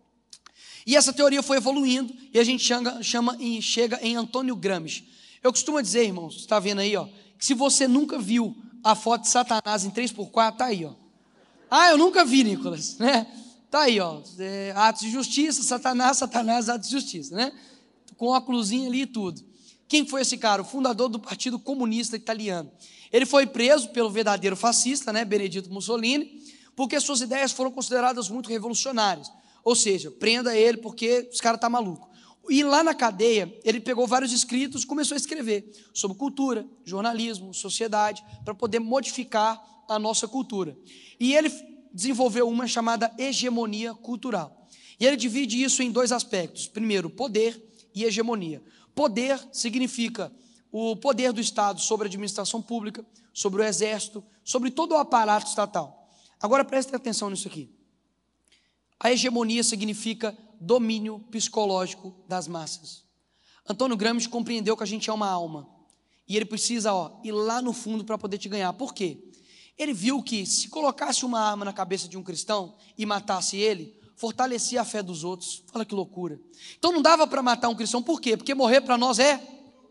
E 0.86 0.96
essa 0.96 1.12
teoria 1.12 1.42
foi 1.42 1.58
evoluindo 1.58 2.14
e 2.32 2.38
a 2.38 2.44
gente 2.44 2.64
chama, 2.64 3.02
chama 3.02 3.36
chega 3.60 3.98
em 4.02 4.16
Antônio 4.16 4.56
Gramsci. 4.56 5.08
Eu 5.42 5.52
costumo 5.52 5.80
dizer, 5.80 6.04
irmãos, 6.04 6.36
está 6.36 6.58
vendo 6.58 6.80
aí, 6.80 6.96
ó, 6.96 7.06
que 7.38 7.44
se 7.44 7.54
você 7.54 7.86
nunca 7.86 8.18
viu 8.18 8.56
a 8.82 8.94
foto 8.94 9.22
de 9.22 9.28
Satanás 9.28 9.84
em 9.84 9.90
3x4, 9.90 10.56
tá 10.56 10.66
aí, 10.66 10.84
ó. 10.84 10.94
Ah, 11.70 11.90
eu 11.90 11.98
nunca 11.98 12.24
vi, 12.24 12.42
Nicolas, 12.42 12.96
né? 12.98 13.26
Tá 13.70 13.82
aí, 13.82 14.00
ó. 14.00 14.22
É, 14.38 14.72
atos 14.74 15.02
de 15.02 15.10
justiça, 15.10 15.62
Satanás, 15.62 16.16
Satanás, 16.16 16.68
atos 16.68 16.88
de 16.88 16.94
justiça, 16.94 17.36
né? 17.36 17.52
Com 18.16 18.26
óculos 18.26 18.72
ali 18.72 19.02
e 19.02 19.06
tudo. 19.06 19.44
Quem 19.86 20.06
foi 20.06 20.22
esse 20.22 20.36
cara? 20.36 20.62
O 20.62 20.64
fundador 20.64 21.08
do 21.08 21.18
Partido 21.18 21.58
Comunista 21.58 22.16
Italiano. 22.16 22.70
Ele 23.12 23.24
foi 23.24 23.46
preso 23.46 23.88
pelo 23.90 24.10
verdadeiro 24.10 24.56
fascista, 24.56 25.12
né, 25.12 25.24
Benedito 25.24 25.72
Mussolini, 25.72 26.42
porque 26.78 27.00
suas 27.00 27.20
ideias 27.20 27.50
foram 27.50 27.72
consideradas 27.72 28.30
muito 28.30 28.48
revolucionárias. 28.48 29.32
Ou 29.64 29.74
seja, 29.74 30.12
prenda 30.12 30.56
ele 30.56 30.78
porque 30.78 31.28
os 31.32 31.40
caras 31.40 31.60
tá 31.60 31.68
maluco. 31.68 32.08
E 32.48 32.62
lá 32.62 32.84
na 32.84 32.94
cadeia, 32.94 33.52
ele 33.64 33.80
pegou 33.80 34.06
vários 34.06 34.32
escritos 34.32 34.84
e 34.84 34.86
começou 34.86 35.16
a 35.16 35.18
escrever 35.18 35.68
sobre 35.92 36.16
cultura, 36.16 36.64
jornalismo, 36.84 37.52
sociedade, 37.52 38.24
para 38.44 38.54
poder 38.54 38.78
modificar 38.78 39.60
a 39.88 39.98
nossa 39.98 40.28
cultura. 40.28 40.78
E 41.18 41.34
ele 41.34 41.50
desenvolveu 41.92 42.48
uma 42.48 42.68
chamada 42.68 43.12
hegemonia 43.18 43.92
cultural. 43.92 44.68
E 45.00 45.04
ele 45.04 45.16
divide 45.16 45.60
isso 45.60 45.82
em 45.82 45.90
dois 45.90 46.12
aspectos. 46.12 46.68
Primeiro, 46.68 47.10
poder 47.10 47.60
e 47.92 48.04
hegemonia. 48.04 48.62
Poder 48.94 49.36
significa 49.50 50.30
o 50.70 50.94
poder 50.94 51.32
do 51.32 51.40
Estado 51.40 51.80
sobre 51.80 52.06
a 52.06 52.08
administração 52.08 52.62
pública, 52.62 53.04
sobre 53.34 53.62
o 53.62 53.64
exército, 53.64 54.22
sobre 54.44 54.70
todo 54.70 54.92
o 54.92 54.96
aparato 54.96 55.48
estatal. 55.48 55.97
Agora 56.40 56.64
preste 56.64 56.94
atenção 56.94 57.30
nisso 57.30 57.48
aqui. 57.48 57.70
A 59.00 59.12
hegemonia 59.12 59.62
significa 59.62 60.36
domínio 60.60 61.20
psicológico 61.30 62.14
das 62.26 62.48
massas. 62.48 63.04
Antônio 63.68 63.96
Gramsci 63.96 64.28
compreendeu 64.28 64.76
que 64.76 64.82
a 64.82 64.86
gente 64.86 65.10
é 65.10 65.12
uma 65.12 65.28
alma. 65.28 65.68
E 66.26 66.36
ele 66.36 66.44
precisa 66.44 66.92
ó, 66.92 67.20
ir 67.24 67.32
lá 67.32 67.62
no 67.62 67.72
fundo 67.72 68.04
para 68.04 68.18
poder 68.18 68.38
te 68.38 68.48
ganhar. 68.48 68.72
Por 68.72 68.92
quê? 68.92 69.18
Ele 69.76 69.92
viu 69.92 70.22
que 70.22 70.44
se 70.44 70.68
colocasse 70.68 71.24
uma 71.24 71.40
arma 71.40 71.64
na 71.64 71.72
cabeça 71.72 72.08
de 72.08 72.16
um 72.16 72.22
cristão 72.22 72.74
e 72.96 73.06
matasse 73.06 73.56
ele, 73.56 73.96
fortalecia 74.16 74.80
a 74.80 74.84
fé 74.84 75.02
dos 75.02 75.22
outros. 75.22 75.62
Olha 75.72 75.84
que 75.84 75.94
loucura. 75.94 76.40
Então 76.76 76.92
não 76.92 77.00
dava 77.00 77.26
para 77.26 77.42
matar 77.42 77.68
um 77.68 77.74
cristão, 77.74 78.02
por 78.02 78.20
quê? 78.20 78.36
Porque 78.36 78.54
morrer 78.54 78.80
para 78.80 78.98
nós 78.98 79.18
é 79.18 79.40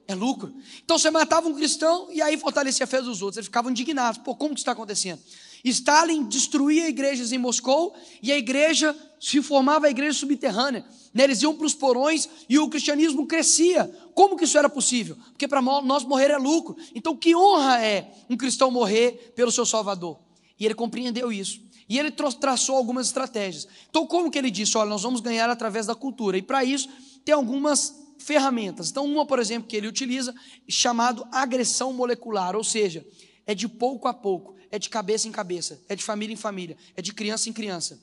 é 0.07 0.15
lucro. 0.15 0.55
Então 0.83 0.97
você 0.97 1.11
matava 1.11 1.49
um 1.49 1.53
cristão 1.53 2.07
e 2.11 2.21
aí 2.21 2.37
fortalecia 2.37 2.85
a 2.85 2.87
fé 2.87 3.01
dos 3.01 3.21
outros. 3.21 3.37
Eles 3.37 3.47
ficavam 3.47 3.69
indignados. 3.69 4.21
Pô, 4.23 4.33
como 4.35 4.53
que 4.53 4.61
está 4.61 4.71
acontecendo? 4.71 5.21
Stalin 5.63 6.23
destruía 6.23 6.87
igrejas 6.87 7.31
em 7.31 7.37
Moscou 7.37 7.95
e 8.21 8.31
a 8.31 8.37
igreja 8.37 8.95
se 9.19 9.41
formava 9.41 9.87
a 9.87 9.89
igreja 9.89 10.17
subterrânea. 10.17 10.85
Né? 11.13 11.23
Eles 11.23 11.41
iam 11.41 11.55
para 11.55 11.65
os 11.65 11.73
porões 11.73 12.29
e 12.47 12.59
o 12.59 12.69
cristianismo 12.69 13.25
crescia. 13.25 13.91
Como 14.13 14.37
que 14.37 14.45
isso 14.45 14.57
era 14.57 14.69
possível? 14.69 15.17
Porque 15.29 15.47
para 15.47 15.61
nós 15.61 16.03
morrer 16.03 16.31
é 16.31 16.37
lucro. 16.37 16.77
Então, 16.93 17.15
que 17.15 17.35
honra 17.35 17.83
é 17.83 18.11
um 18.29 18.37
cristão 18.37 18.69
morrer 18.69 19.33
pelo 19.35 19.51
seu 19.51 19.65
Salvador? 19.65 20.19
E 20.59 20.65
ele 20.65 20.75
compreendeu 20.75 21.31
isso. 21.31 21.61
E 21.89 21.97
ele 21.97 22.11
traçou 22.11 22.75
algumas 22.75 23.07
estratégias. 23.07 23.67
Então, 23.89 24.05
como 24.05 24.29
que 24.29 24.37
ele 24.37 24.51
disse? 24.51 24.77
Olha, 24.77 24.89
nós 24.89 25.03
vamos 25.03 25.21
ganhar 25.21 25.49
através 25.49 25.85
da 25.85 25.95
cultura. 25.95 26.37
E 26.37 26.41
para 26.41 26.63
isso, 26.63 26.89
tem 27.23 27.33
algumas 27.33 27.95
ferramentas. 28.17 28.89
Então, 28.89 29.05
uma, 29.05 29.25
por 29.25 29.39
exemplo, 29.39 29.67
que 29.69 29.75
ele 29.75 29.87
utiliza, 29.87 30.35
chamado 30.67 31.25
agressão 31.31 31.93
molecular, 31.93 32.55
ou 32.55 32.63
seja, 32.63 33.05
é 33.47 33.55
de 33.55 33.67
pouco 33.67 34.07
a 34.07 34.13
pouco 34.13 34.57
é 34.71 34.77
de 34.77 34.89
cabeça 34.89 35.27
em 35.27 35.31
cabeça, 35.31 35.81
é 35.87 35.95
de 35.95 36.03
família 36.03 36.33
em 36.33 36.37
família, 36.37 36.77
é 36.95 37.01
de 37.01 37.13
criança 37.13 37.49
em 37.49 37.53
criança. 37.53 37.99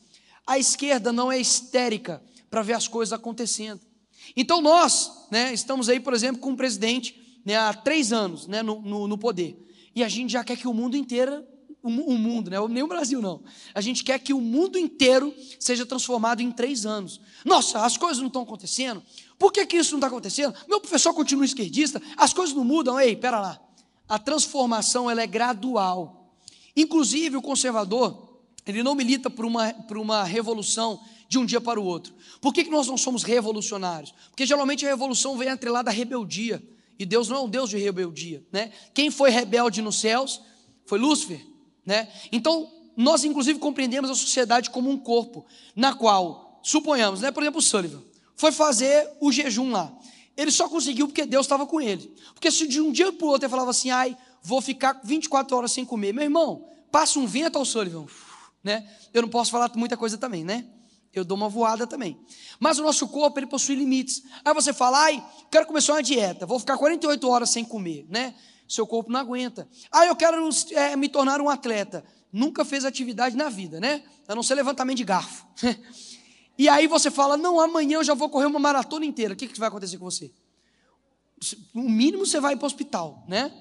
A 0.46 0.58
esquerda 0.58 1.12
não 1.12 1.30
é 1.30 1.38
histérica 1.38 2.22
para 2.50 2.62
ver 2.62 2.74
as 2.74 2.88
coisas 2.88 3.12
acontecendo. 3.12 3.80
Então 4.36 4.60
nós, 4.60 5.26
né, 5.30 5.52
estamos 5.52 5.88
aí, 5.88 6.00
por 6.00 6.14
exemplo, 6.14 6.40
com 6.40 6.50
um 6.50 6.56
presidente 6.56 7.40
né, 7.44 7.56
há 7.56 7.72
três 7.72 8.12
anos 8.12 8.46
né, 8.46 8.62
no, 8.62 8.80
no, 8.80 9.06
no 9.06 9.18
poder. 9.18 9.58
E 9.94 10.02
a 10.02 10.08
gente 10.08 10.32
já 10.32 10.42
quer 10.42 10.56
que 10.56 10.66
o 10.66 10.74
mundo 10.74 10.96
inteiro, 10.96 11.44
o, 11.82 11.90
mundo, 11.90 12.50
né, 12.50 12.56
nem 12.68 12.82
o 12.82 12.88
Brasil 12.88 13.20
não. 13.20 13.42
A 13.74 13.80
gente 13.80 14.02
quer 14.02 14.18
que 14.18 14.32
o 14.32 14.40
mundo 14.40 14.78
inteiro 14.78 15.34
seja 15.60 15.84
transformado 15.84 16.40
em 16.40 16.50
três 16.50 16.86
anos. 16.86 17.20
Nossa, 17.44 17.84
as 17.84 17.96
coisas 17.96 18.18
não 18.18 18.28
estão 18.28 18.42
acontecendo. 18.42 19.02
Por 19.38 19.52
que, 19.52 19.64
que 19.66 19.76
isso 19.76 19.92
não 19.92 19.98
está 19.98 20.06
acontecendo? 20.06 20.54
Meu 20.66 20.80
professor 20.80 21.12
continua 21.12 21.44
esquerdista, 21.44 22.00
as 22.16 22.32
coisas 22.32 22.54
não 22.54 22.64
mudam. 22.64 22.98
Ei, 22.98 23.14
pera 23.14 23.40
lá. 23.40 23.60
A 24.08 24.18
transformação 24.18 25.10
ela 25.10 25.22
é 25.22 25.26
gradual. 25.26 26.34
Inclusive, 26.76 27.36
o 27.36 27.42
conservador, 27.42 28.40
ele 28.66 28.82
não 28.82 28.94
milita 28.94 29.30
por 29.30 29.44
uma, 29.44 29.72
por 29.72 29.96
uma 29.98 30.24
revolução 30.24 31.00
de 31.28 31.38
um 31.38 31.46
dia 31.46 31.60
para 31.60 31.80
o 31.80 31.84
outro. 31.84 32.14
Por 32.40 32.52
que, 32.52 32.64
que 32.64 32.70
nós 32.70 32.86
não 32.86 32.96
somos 32.96 33.22
revolucionários? 33.22 34.14
Porque 34.30 34.46
geralmente 34.46 34.84
a 34.84 34.88
revolução 34.88 35.36
vem 35.36 35.48
atrelada 35.48 35.90
à 35.90 35.92
rebeldia. 35.92 36.62
E 36.98 37.04
Deus 37.04 37.28
não 37.28 37.36
é 37.38 37.40
um 37.40 37.48
Deus 37.48 37.70
de 37.70 37.76
rebeldia. 37.76 38.44
Né? 38.52 38.70
Quem 38.92 39.10
foi 39.10 39.30
rebelde 39.30 39.82
nos 39.82 39.98
céus 39.98 40.40
foi 40.86 40.98
Lúcifer. 40.98 41.44
Né? 41.84 42.08
Então, 42.30 42.70
nós 42.96 43.24
inclusive 43.24 43.58
compreendemos 43.58 44.10
a 44.10 44.14
sociedade 44.14 44.70
como 44.70 44.90
um 44.90 44.96
corpo, 44.96 45.44
na 45.74 45.94
qual, 45.94 46.60
suponhamos, 46.62 47.20
né, 47.20 47.32
por 47.32 47.42
exemplo, 47.42 47.58
o 47.58 47.62
Sullivan 47.62 48.02
foi 48.36 48.52
fazer 48.52 49.10
o 49.20 49.32
jejum 49.32 49.70
lá. 49.70 49.92
Ele 50.36 50.50
só 50.50 50.68
conseguiu 50.68 51.06
porque 51.06 51.24
Deus 51.24 51.46
estava 51.46 51.66
com 51.66 51.80
ele. 51.80 52.14
Porque 52.32 52.50
se 52.50 52.66
de 52.66 52.80
um 52.80 52.90
dia 52.90 53.12
para 53.12 53.26
o 53.26 53.28
outro 53.28 53.46
ele 53.46 53.50
falava 53.50 53.70
assim, 53.70 53.90
ai, 53.90 54.16
vou 54.42 54.60
ficar 54.60 55.00
24 55.04 55.56
horas 55.56 55.72
sem 55.72 55.84
comer. 55.84 56.12
Meu 56.12 56.24
irmão, 56.24 56.68
passa 56.90 57.18
um 57.18 57.26
vento 57.26 57.56
ao 57.56 57.64
Sullivan, 57.64 58.06
né? 58.62 58.88
Eu 59.12 59.22
não 59.22 59.28
posso 59.28 59.50
falar 59.50 59.70
muita 59.76 59.96
coisa 59.96 60.18
também, 60.18 60.44
né? 60.44 60.66
Eu 61.12 61.24
dou 61.24 61.36
uma 61.36 61.48
voada 61.48 61.86
também. 61.86 62.18
Mas 62.58 62.78
o 62.78 62.82
nosso 62.82 63.06
corpo, 63.06 63.38
ele 63.38 63.46
possui 63.46 63.76
limites. 63.76 64.22
Aí 64.44 64.52
você 64.52 64.72
fala, 64.72 64.98
ai, 65.04 65.24
quero 65.50 65.66
começar 65.66 65.92
uma 65.92 66.02
dieta, 66.02 66.44
vou 66.44 66.58
ficar 66.58 66.76
48 66.76 67.28
horas 67.28 67.50
sem 67.50 67.64
comer, 67.64 68.04
né? 68.08 68.34
Seu 68.68 68.86
corpo 68.86 69.12
não 69.12 69.20
aguenta. 69.20 69.68
Ah, 69.92 70.06
eu 70.06 70.16
quero 70.16 70.48
é, 70.72 70.96
me 70.96 71.08
tornar 71.08 71.40
um 71.40 71.48
atleta. 71.48 72.04
Nunca 72.32 72.64
fez 72.64 72.84
atividade 72.84 73.36
na 73.36 73.48
vida, 73.48 73.78
né? 73.78 74.02
A 74.26 74.34
não 74.34 74.42
ser 74.42 74.56
levantamento 74.56 74.96
de 74.96 75.04
garfo. 75.04 75.46
e 76.56 76.68
aí 76.68 76.86
você 76.86 77.10
fala, 77.10 77.36
não, 77.36 77.60
amanhã 77.60 77.98
eu 77.98 78.04
já 78.04 78.14
vou 78.14 78.28
correr 78.28 78.46
uma 78.46 78.58
maratona 78.58 79.04
inteira. 79.04 79.34
O 79.34 79.36
que, 79.36 79.48
que 79.48 79.58
vai 79.58 79.68
acontecer 79.68 79.98
com 79.98 80.04
você? 80.04 80.30
O 81.74 81.88
mínimo 81.88 82.24
você 82.24 82.40
vai 82.40 82.56
para 82.56 82.64
o 82.64 82.66
hospital, 82.66 83.24
né? 83.28 83.52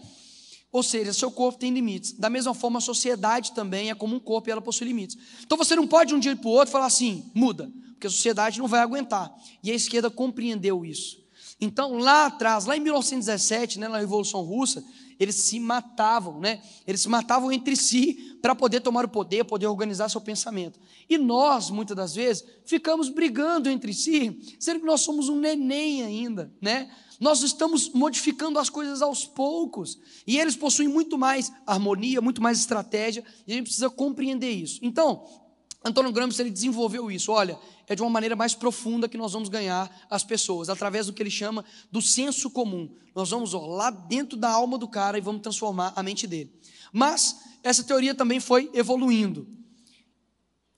Ou 0.72 0.82
seja, 0.82 1.14
seu 1.14 1.32
corpo 1.32 1.60
tem 1.60 1.72
limites. 1.72 2.14
Da 2.14 2.30
mesma 2.30 2.54
forma, 2.54 2.80
a 2.80 2.82
sociedade 2.82 3.52
também 3.54 3.90
é 3.90 3.96
como 3.96 4.16
um 4.16 4.20
corpo 4.20 4.50
e 4.50 4.52
ela 4.52 4.62
possui 4.62 4.88
limites. 4.88 5.18
Então 5.44 5.58
você 5.58 5.76
não 5.76 5.88
pode 5.88 6.10
de 6.10 6.16
um 6.16 6.20
dia 6.20 6.36
para 6.36 6.48
o 6.48 6.52
outro 6.52 6.72
falar 6.72 6.88
assim, 6.88 7.30
muda, 7.34 7.72
porque 7.92 8.08
a 8.08 8.10
sociedade 8.10 8.60
não 8.60 8.68
vai 8.68 8.80
aguentar. 8.80 9.32
E 9.64 9.72
a 9.72 9.76
esquerda 9.76 10.10
compreendeu 10.10 10.84
isso. 10.84 11.24
Então, 11.62 11.98
lá 11.98 12.26
atrás, 12.26 12.66
lá 12.66 12.76
em 12.76 12.80
1917, 12.80 13.80
né, 13.80 13.88
na 13.88 14.00
Revolução 14.00 14.42
Russa, 14.42 14.84
eles 15.20 15.36
se 15.36 15.60
matavam, 15.60 16.40
né? 16.40 16.62
Eles 16.86 17.02
se 17.02 17.10
matavam 17.10 17.52
entre 17.52 17.76
si 17.76 18.38
para 18.42 18.54
poder 18.54 18.82
tomar 18.82 19.06
o 19.06 19.10
poder, 19.10 19.44
poder 19.46 19.68
organizar 19.68 20.10
seu 20.10 20.22
pensamento. 20.22 20.80
E 21.10 21.18
nós, 21.18 21.70
muitas 21.70 21.96
das 21.96 22.16
vezes, 22.16 22.44
ficamos 22.66 23.10
brigando 23.10 23.70
entre 23.70 23.94
si, 23.94 24.56
sendo 24.60 24.82
que 24.82 24.86
nós 24.86 25.02
somos 25.02 25.30
um 25.30 25.40
neném 25.40 26.04
ainda, 26.04 26.52
né? 26.62 26.90
Nós 27.20 27.42
estamos 27.42 27.90
modificando 27.90 28.60
as 28.60 28.70
coisas 28.70 29.02
aos 29.02 29.26
poucos. 29.26 29.98
E 30.28 30.40
eles 30.40 30.56
possuem 30.56 30.88
muito 30.88 31.18
mais 31.18 31.52
harmonia, 31.66 32.22
muito 32.22 32.42
mais 32.42 32.60
estratégia, 32.60 33.24
e 33.48 33.54
a 33.54 33.56
gente 33.56 33.66
precisa 33.66 33.90
compreender 33.90 34.52
isso. 34.52 34.80
Então, 34.82 35.26
Antônio 35.86 36.12
Gramsci 36.12 36.42
ele 36.42 36.50
desenvolveu 36.50 37.12
isso. 37.12 37.32
Olha, 37.32 37.60
é 37.88 37.96
de 37.96 38.02
uma 38.02 38.10
maneira 38.10 38.36
mais 38.36 38.54
profunda 38.56 39.10
que 39.10 39.18
nós 39.18 39.34
vamos 39.34 39.50
ganhar 39.50 39.90
as 40.10 40.24
pessoas, 40.24 40.70
através 40.70 41.08
do 41.08 41.14
que 41.14 41.22
ele 41.22 41.30
chama 41.30 41.66
do 41.92 42.02
senso 42.02 42.50
comum. 42.50 42.90
Nós 43.16 43.30
vamos 43.30 43.54
ó, 43.54 43.66
lá 43.66 43.90
dentro 43.90 44.38
da 44.38 44.50
alma 44.50 44.78
do 44.78 44.88
cara 44.88 45.18
e 45.18 45.22
vamos 45.22 45.42
transformar 45.42 45.94
a 45.96 46.04
mente 46.04 46.26
dele. 46.26 46.52
Mas 46.92 47.38
essa 47.64 47.84
teoria 47.84 48.16
também 48.16 48.40
foi 48.40 48.70
evoluindo. 48.74 49.48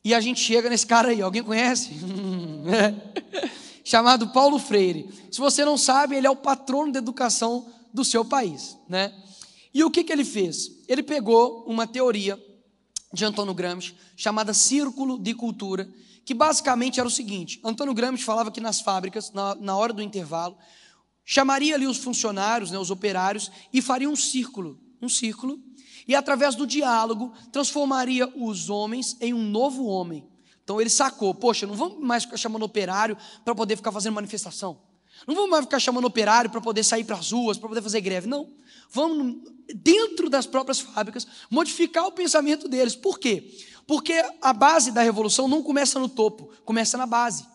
E 0.04 0.14
a 0.14 0.22
gente 0.22 0.40
chega 0.40 0.70
nesse 0.70 0.86
cara 0.86 1.10
aí, 1.10 1.22
alguém 1.22 1.44
conhece? 1.44 1.92
Chamado 3.84 4.30
Paulo 4.30 4.60
Freire. 4.60 5.10
Se 5.32 5.40
você 5.40 5.66
não 5.66 5.78
sabe, 5.78 6.16
ele 6.16 6.28
é 6.28 6.30
o 6.30 6.36
patrono 6.36 6.92
da 6.92 7.00
educação 7.00 7.68
do 7.94 8.06
seu 8.06 8.24
país, 8.24 8.78
né? 8.88 9.14
E 9.74 9.84
o 9.84 9.92
que, 9.92 10.04
que 10.04 10.14
ele 10.14 10.24
fez? 10.24 10.72
Ele 10.88 11.04
pegou 11.04 11.66
uma 11.68 11.86
teoria 11.88 12.40
de 13.12 13.26
Antônio 13.26 13.54
Gramsci 13.54 13.96
chamada 14.16 14.54
Círculo 14.54 15.18
de 15.18 15.34
Cultura, 15.34 15.90
que 16.26 16.34
basicamente 16.34 17.00
era 17.00 17.08
o 17.08 17.12
seguinte: 17.12 17.60
Antônio 17.64 17.94
Gramsci 17.94 18.24
falava 18.24 18.52
que 18.52 18.60
nas 18.60 18.82
fábricas, 18.82 19.32
na, 19.32 19.56
na 19.56 19.78
hora 19.78 19.94
do 19.94 20.02
intervalo, 20.02 20.58
chamaria 21.24 21.76
ali 21.76 21.86
os 21.86 21.98
funcionários, 21.98 22.72
né, 22.72 22.80
os 22.80 22.90
operários, 22.92 23.52
e 23.72 23.82
faria 23.82 24.10
um 24.10 24.16
círculo, 24.16 24.80
um 25.02 25.08
círculo, 25.08 25.60
e 26.08 26.16
através 26.16 26.56
do 26.56 26.66
diálogo 26.66 27.32
transformaria 27.52 28.28
os 28.36 28.70
homens 28.70 29.16
em 29.22 29.34
um 29.34 29.44
novo 29.44 29.86
homem. 29.86 30.28
Então 30.64 30.82
ele 30.82 30.90
sacou, 30.90 31.34
poxa, 31.34 31.68
não 31.68 31.76
vamos 31.76 32.00
mais 32.00 32.24
ficar 32.24 32.38
chamando 32.38 32.64
operário 32.64 33.16
para 33.44 33.54
poder 33.54 33.76
ficar 33.76 33.92
fazendo 33.92 34.16
manifestação. 34.16 34.80
Não 35.28 35.36
vamos 35.36 35.50
mais 35.50 35.66
ficar 35.66 35.80
chamando 35.80 36.06
operário 36.06 36.50
para 36.50 36.60
poder 36.60 36.84
sair 36.84 37.04
para 37.04 37.16
as 37.16 37.32
ruas, 37.32 37.58
para 37.58 37.70
poder 37.70 37.82
fazer 37.82 38.02
greve. 38.02 38.28
Não. 38.28 38.50
Vamos, 38.90 39.38
dentro 39.74 40.30
das 40.30 40.46
próprias 40.46 40.80
fábricas, 40.80 41.26
modificar 41.50 42.06
o 42.06 42.12
pensamento 42.12 42.68
deles. 42.68 42.96
Por 42.96 43.20
quê? 43.20 43.56
Porque 43.88 44.14
a 44.42 44.54
base 44.54 44.92
da 44.92 45.02
revolução 45.02 45.48
não 45.48 45.62
começa 45.62 46.00
no 46.00 46.10
topo, 46.10 46.52
começa 46.64 46.98
na 46.98 47.06
base. 47.06 47.46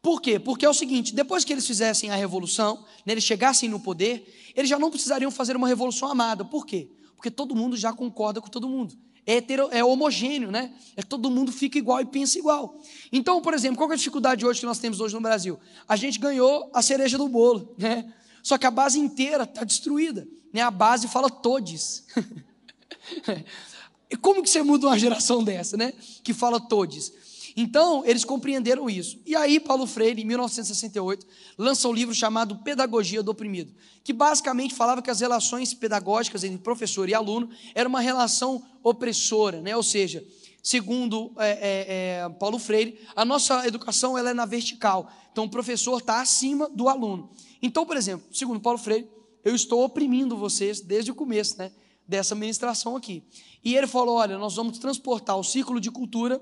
Por 0.00 0.20
quê? 0.20 0.38
Porque 0.38 0.64
é 0.64 0.68
o 0.68 0.74
seguinte: 0.74 1.14
depois 1.14 1.44
que 1.44 1.52
eles 1.52 1.66
fizessem 1.66 2.10
a 2.10 2.14
revolução, 2.14 2.84
né, 3.06 3.12
eles 3.12 3.24
chegassem 3.24 3.68
no 3.68 3.80
poder, 3.80 4.52
eles 4.54 4.68
já 4.68 4.78
não 4.78 4.90
precisariam 4.90 5.30
fazer 5.30 5.56
uma 5.56 5.68
revolução 5.68 6.10
amada. 6.10 6.44
Por 6.44 6.66
quê? 6.66 6.90
Porque 7.16 7.30
todo 7.30 7.54
mundo 7.54 7.76
já 7.76 7.92
concorda 7.92 8.40
com 8.40 8.48
todo 8.48 8.68
mundo. 8.68 8.94
É, 9.26 9.36
hetero, 9.36 9.68
é 9.72 9.82
homogêneo, 9.82 10.50
né? 10.50 10.74
É 10.96 11.02
todo 11.02 11.30
mundo 11.30 11.50
fica 11.50 11.78
igual 11.78 12.00
e 12.00 12.04
pensa 12.04 12.38
igual. 12.38 12.78
Então, 13.10 13.40
por 13.40 13.54
exemplo, 13.54 13.78
qual 13.78 13.90
é 13.90 13.94
a 13.94 13.96
dificuldade 13.96 14.44
hoje 14.44 14.60
que 14.60 14.66
nós 14.66 14.78
temos 14.78 15.00
hoje 15.00 15.14
no 15.14 15.20
Brasil? 15.20 15.58
A 15.88 15.96
gente 15.96 16.18
ganhou 16.18 16.70
a 16.74 16.82
cereja 16.82 17.16
do 17.16 17.26
bolo, 17.26 17.74
né? 17.78 18.12
Só 18.42 18.58
que 18.58 18.66
a 18.66 18.70
base 18.70 18.98
inteira 18.98 19.44
está 19.44 19.64
destruída. 19.64 20.28
Né? 20.52 20.60
A 20.60 20.70
base 20.70 21.08
fala 21.08 21.30
todes. 21.30 22.04
E 24.10 24.16
como 24.16 24.42
que 24.42 24.50
você 24.50 24.62
muda 24.62 24.86
uma 24.86 24.98
geração 24.98 25.42
dessa, 25.44 25.76
né? 25.76 25.92
Que 26.22 26.32
fala 26.32 26.60
todes. 26.60 27.12
Então, 27.56 28.04
eles 28.04 28.24
compreenderam 28.24 28.90
isso. 28.90 29.20
E 29.24 29.36
aí, 29.36 29.60
Paulo 29.60 29.86
Freire, 29.86 30.20
em 30.20 30.24
1968, 30.24 31.24
lança 31.56 31.88
um 31.88 31.92
livro 31.92 32.12
chamado 32.12 32.56
Pedagogia 32.56 33.22
do 33.22 33.30
Oprimido, 33.30 33.72
que 34.02 34.12
basicamente 34.12 34.74
falava 34.74 35.00
que 35.00 35.10
as 35.10 35.20
relações 35.20 35.72
pedagógicas 35.72 36.42
entre 36.42 36.58
professor 36.58 37.08
e 37.08 37.14
aluno 37.14 37.48
era 37.74 37.88
uma 37.88 38.00
relação 38.00 38.60
opressora, 38.82 39.60
né? 39.60 39.76
ou 39.76 39.84
seja, 39.84 40.24
segundo 40.62 41.32
é, 41.38 41.50
é, 41.50 42.24
é, 42.24 42.28
Paulo 42.40 42.58
Freire, 42.58 42.98
a 43.14 43.24
nossa 43.24 43.66
educação 43.68 44.18
ela 44.18 44.30
é 44.30 44.34
na 44.34 44.46
vertical. 44.46 45.08
Então, 45.30 45.44
o 45.44 45.50
professor 45.50 45.98
está 45.98 46.20
acima 46.20 46.68
do 46.70 46.88
aluno. 46.88 47.30
Então, 47.62 47.86
por 47.86 47.96
exemplo, 47.96 48.26
segundo 48.32 48.60
Paulo 48.60 48.78
Freire, 48.78 49.08
eu 49.44 49.54
estou 49.54 49.84
oprimindo 49.84 50.36
vocês 50.36 50.80
desde 50.80 51.12
o 51.12 51.14
começo 51.14 51.56
né, 51.58 51.70
dessa 52.08 52.34
ministração 52.34 52.96
aqui. 52.96 53.22
E 53.64 53.74
ele 53.74 53.86
falou: 53.86 54.16
olha, 54.16 54.36
nós 54.36 54.56
vamos 54.56 54.78
transportar 54.78 55.36
o 55.38 55.42
ciclo 55.42 55.80
de 55.80 55.90
cultura 55.90 56.40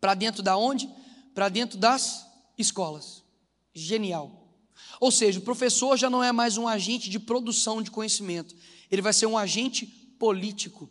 para 0.00 0.14
dentro 0.14 0.42
da 0.42 0.56
onde? 0.56 0.88
Para 1.32 1.48
dentro 1.48 1.78
das 1.78 2.26
escolas. 2.58 3.22
Genial. 3.72 4.44
Ou 5.00 5.10
seja, 5.10 5.38
o 5.38 5.42
professor 5.42 5.96
já 5.96 6.10
não 6.10 6.22
é 6.22 6.32
mais 6.32 6.56
um 6.56 6.66
agente 6.66 7.08
de 7.08 7.18
produção 7.18 7.82
de 7.82 7.90
conhecimento, 7.90 8.54
ele 8.90 9.02
vai 9.02 9.12
ser 9.12 9.26
um 9.26 9.38
agente 9.38 9.86
político 10.18 10.90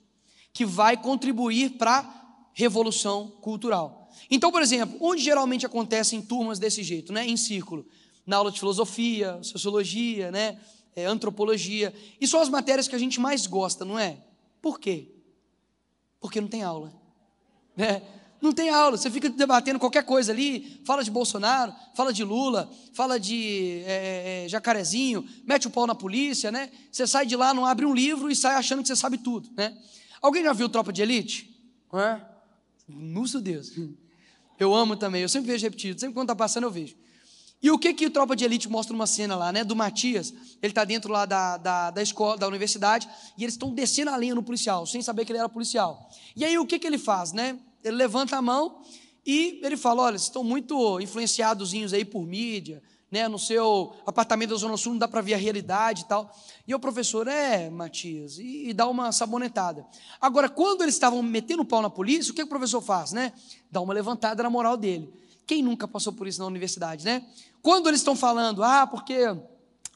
que 0.51 0.65
vai 0.65 0.95
contribuir 0.95 1.71
para 1.71 1.99
a 1.99 2.23
revolução 2.53 3.27
cultural. 3.41 4.11
Então, 4.29 4.51
por 4.51 4.61
exemplo, 4.61 4.97
onde 5.01 5.23
geralmente 5.23 5.65
acontecem 5.65 6.21
turmas 6.21 6.59
desse 6.59 6.83
jeito, 6.83 7.11
né? 7.11 7.27
Em 7.27 7.35
círculo, 7.35 7.85
na 8.25 8.37
aula 8.37 8.51
de 8.51 8.59
filosofia, 8.59 9.39
sociologia, 9.41 10.31
né? 10.31 10.59
É, 10.95 11.05
antropologia. 11.05 11.93
E 12.21 12.27
são 12.27 12.39
as 12.39 12.49
matérias 12.49 12.87
que 12.87 12.95
a 12.95 12.99
gente 12.99 13.19
mais 13.19 13.47
gosta, 13.47 13.83
não 13.83 13.97
é? 13.97 14.17
Por 14.61 14.79
quê? 14.79 15.12
Porque 16.23 16.39
não 16.39 16.47
tem 16.47 16.63
aula. 16.63 16.93
Né? 17.75 18.01
Não 18.41 18.53
tem 18.53 18.69
aula, 18.69 18.97
você 18.97 19.11
fica 19.11 19.29
debatendo 19.29 19.77
qualquer 19.77 20.03
coisa 20.03 20.31
ali, 20.31 20.81
fala 20.85 21.03
de 21.03 21.11
Bolsonaro, 21.11 21.73
fala 21.93 22.13
de 22.13 22.23
Lula, 22.23 22.71
fala 22.93 23.19
de 23.19 23.83
é, 23.85 24.45
é, 24.45 24.49
jacarezinho, 24.49 25.27
mete 25.45 25.67
o 25.67 25.69
pau 25.69 25.85
na 25.85 25.93
polícia, 25.93 26.51
né? 26.51 26.69
Você 26.91 27.05
sai 27.05 27.25
de 27.25 27.35
lá, 27.35 27.53
não 27.53 27.65
abre 27.65 27.85
um 27.85 27.93
livro 27.93 28.31
e 28.31 28.35
sai 28.35 28.55
achando 28.55 28.81
que 28.81 28.87
você 28.87 28.95
sabe 28.95 29.17
tudo, 29.17 29.49
né? 29.55 29.77
Alguém 30.21 30.43
já 30.43 30.53
viu 30.53 30.69
Tropa 30.69 30.91
de 30.93 31.01
Elite? 31.01 31.53
É? 31.93 32.21
Nossa 32.87 33.41
Deus. 33.41 33.71
Eu 34.57 34.73
amo 34.73 34.95
também, 34.95 35.21
eu 35.21 35.29
sempre 35.29 35.51
vejo 35.51 35.63
repetido, 35.63 35.99
sempre 35.99 36.13
quando 36.13 36.27
está 36.29 36.35
passando 36.35 36.65
eu 36.65 36.71
vejo. 36.71 36.95
E 37.63 37.71
o 37.71 37.79
que 37.79 37.93
que 37.93 38.05
o 38.05 38.09
Tropa 38.09 38.35
de 38.35 38.43
Elite 38.43 38.67
mostra 38.67 38.93
uma 38.93 39.07
cena 39.07 39.37
lá, 39.37 39.49
né? 39.49 39.63
Do 39.63 39.73
Matias, 39.73 40.33
ele 40.61 40.71
está 40.71 40.83
dentro 40.83 41.09
lá 41.09 41.25
da, 41.25 41.55
da, 41.55 41.91
da, 41.91 42.03
escola, 42.03 42.37
da 42.37 42.45
universidade, 42.45 43.07
e 43.37 43.43
eles 43.43 43.53
estão 43.53 43.73
descendo 43.73 44.11
a 44.11 44.17
linha 44.17 44.35
no 44.35 44.43
policial, 44.43 44.85
sem 44.85 45.01
saber 45.01 45.23
que 45.23 45.31
ele 45.31 45.39
era 45.39 45.47
policial. 45.47 46.09
E 46.35 46.43
aí 46.43 46.57
o 46.57 46.67
que 46.67 46.77
que 46.77 46.85
ele 46.85 46.97
faz, 46.97 47.31
né? 47.31 47.57
Ele 47.81 47.95
levanta 47.95 48.35
a 48.35 48.41
mão 48.41 48.81
e 49.25 49.61
ele 49.63 49.77
fala, 49.77 50.01
olha, 50.01 50.17
vocês 50.17 50.27
estão 50.27 50.43
muito 50.43 50.99
influenciados 50.99 51.73
aí 51.93 52.03
por 52.03 52.25
mídia, 52.25 52.83
né? 53.09 53.29
No 53.29 53.39
seu 53.39 53.93
apartamento 54.05 54.49
da 54.49 54.57
Zona 54.57 54.75
Sul 54.75 54.91
não 54.91 54.99
dá 54.99 55.07
para 55.07 55.21
ver 55.21 55.35
a 55.35 55.37
realidade 55.37 56.01
e 56.01 56.05
tal. 56.05 56.35
E 56.67 56.75
o 56.75 56.79
professor, 56.79 57.29
é, 57.29 57.69
Matias, 57.69 58.39
e, 58.39 58.71
e 58.71 58.73
dá 58.73 58.89
uma 58.89 59.13
sabonetada. 59.13 59.85
Agora, 60.19 60.49
quando 60.49 60.81
eles 60.81 60.95
estavam 60.95 61.23
metendo 61.23 61.61
o 61.61 61.65
pau 61.65 61.81
na 61.81 61.89
polícia, 61.89 62.31
o 62.31 62.35
que, 62.35 62.41
que 62.41 62.47
o 62.47 62.49
professor 62.49 62.81
faz, 62.81 63.13
né? 63.13 63.31
Dá 63.71 63.79
uma 63.79 63.93
levantada 63.93 64.43
na 64.43 64.49
moral 64.49 64.75
dele. 64.75 65.23
Quem 65.45 65.61
nunca 65.61 65.87
passou 65.87 66.13
por 66.13 66.27
isso 66.27 66.39
na 66.39 66.45
universidade, 66.45 67.03
né? 67.05 67.25
Quando 67.63 67.87
eles 67.87 68.01
estão 68.01 68.13
falando, 68.13 68.61
ah, 68.61 68.85
porque 68.85 69.13
a 69.13 69.37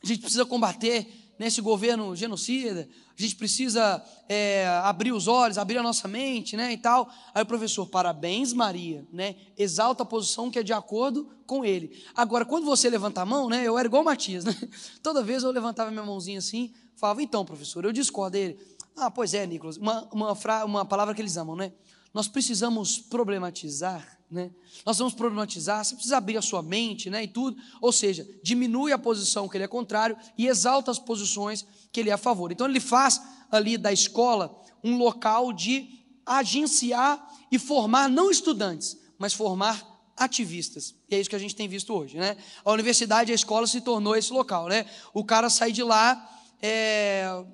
gente 0.01 0.21
precisa 0.21 0.45
combater 0.45 1.06
nesse 1.38 1.60
governo 1.60 2.15
genocida, 2.15 2.88
a 3.17 3.21
gente 3.21 3.36
precisa 3.36 4.01
é, 4.30 4.65
abrir 4.84 5.12
os 5.12 5.27
olhos, 5.27 5.58
abrir 5.58 5.77
a 5.77 5.84
nossa 5.84 6.08
mente, 6.08 6.56
né, 6.56 6.71
e 6.71 6.77
tal. 6.77 7.10
Aí 7.34 7.43
o 7.43 7.45
professor, 7.45 7.86
parabéns, 7.86 8.53
Maria, 8.53 9.06
né, 9.12 9.36
exalta 9.58 10.03
a 10.03 10.06
posição 10.06 10.49
que 10.49 10.58
é 10.58 10.63
de 10.63 10.71
acordo 10.71 11.30
com 11.45 11.65
ele. 11.65 12.01
Agora, 12.15 12.45
quando 12.45 12.63
você 12.63 12.89
levanta 12.89 13.21
a 13.21 13.25
mão, 13.25 13.49
né, 13.49 13.63
eu 13.65 13.77
era 13.77 13.86
igual 13.86 14.01
o 14.01 14.06
Matias, 14.06 14.45
né, 14.45 14.56
toda 15.03 15.21
vez 15.21 15.43
eu 15.43 15.51
levantava 15.51 15.91
minha 15.91 16.06
mãozinha 16.06 16.39
assim, 16.39 16.73
falava, 16.95 17.21
então, 17.21 17.43
professor, 17.43 17.84
eu 17.84 17.91
discordo 17.91 18.32
dele. 18.32 18.58
Ah, 18.95 19.12
pois 19.12 19.34
é, 19.34 19.45
Nicolas, 19.45 19.75
uma, 19.75 20.08
uma, 20.12 20.36
fra... 20.36 20.63
uma 20.63 20.86
palavra 20.86 21.13
que 21.13 21.21
eles 21.21 21.36
amam, 21.36 21.58
né, 21.58 21.73
nós 22.13 22.30
precisamos 22.30 22.97
problematizar 22.97 24.16
né? 24.29 24.51
Nós 24.86 24.97
vamos 24.97 25.13
problematizar, 25.13 25.84
você 25.84 25.95
precisa 25.95 26.17
abrir 26.17 26.38
a 26.38 26.41
sua 26.41 26.61
mente 26.61 27.09
né, 27.09 27.23
e 27.23 27.28
tudo. 27.28 27.57
Ou 27.82 27.91
seja, 27.91 28.28
diminui 28.43 28.91
a 28.91 28.97
posição 28.97 29.47
que 29.47 29.55
ele 29.55 29.63
é 29.63 29.67
contrário 29.67 30.17
e 30.38 30.47
exalta 30.47 30.91
as 30.91 30.99
posições 30.99 31.65
que 31.91 31.99
ele 31.99 32.09
é 32.09 32.13
a 32.13 32.17
favor. 32.17 32.51
Então 32.51 32.67
ele 32.67 32.80
faz 32.80 33.21
ali 33.49 33.78
da 33.78 33.91
escola 33.91 34.61
um 34.84 34.97
local 34.97 35.53
de 35.53 35.88
agenciar 36.25 37.25
e 37.49 37.57
formar 37.57 38.09
não 38.09 38.30
estudantes, 38.30 38.97
mas 39.17 39.34
formar 39.34 39.95
ativistas. 40.17 40.93
E 41.09 41.15
é 41.15 41.19
isso 41.19 41.30
que 41.30 41.36
a 41.36 41.39
gente 41.39 41.55
tem 41.55 41.67
visto 41.67 41.93
hoje. 41.93 42.17
Né? 42.17 42.36
A 42.65 42.71
universidade, 42.71 43.32
a 43.32 43.36
escola 43.36 43.65
se 43.65 43.80
tornou 43.80 44.15
esse 44.15 44.34
local. 44.34 44.67
Né? 44.67 44.86
O 45.13 45.23
cara 45.23 45.49
sai 45.49 45.71
de 45.71 45.84
lá. 45.84 46.30
É... 46.61 47.45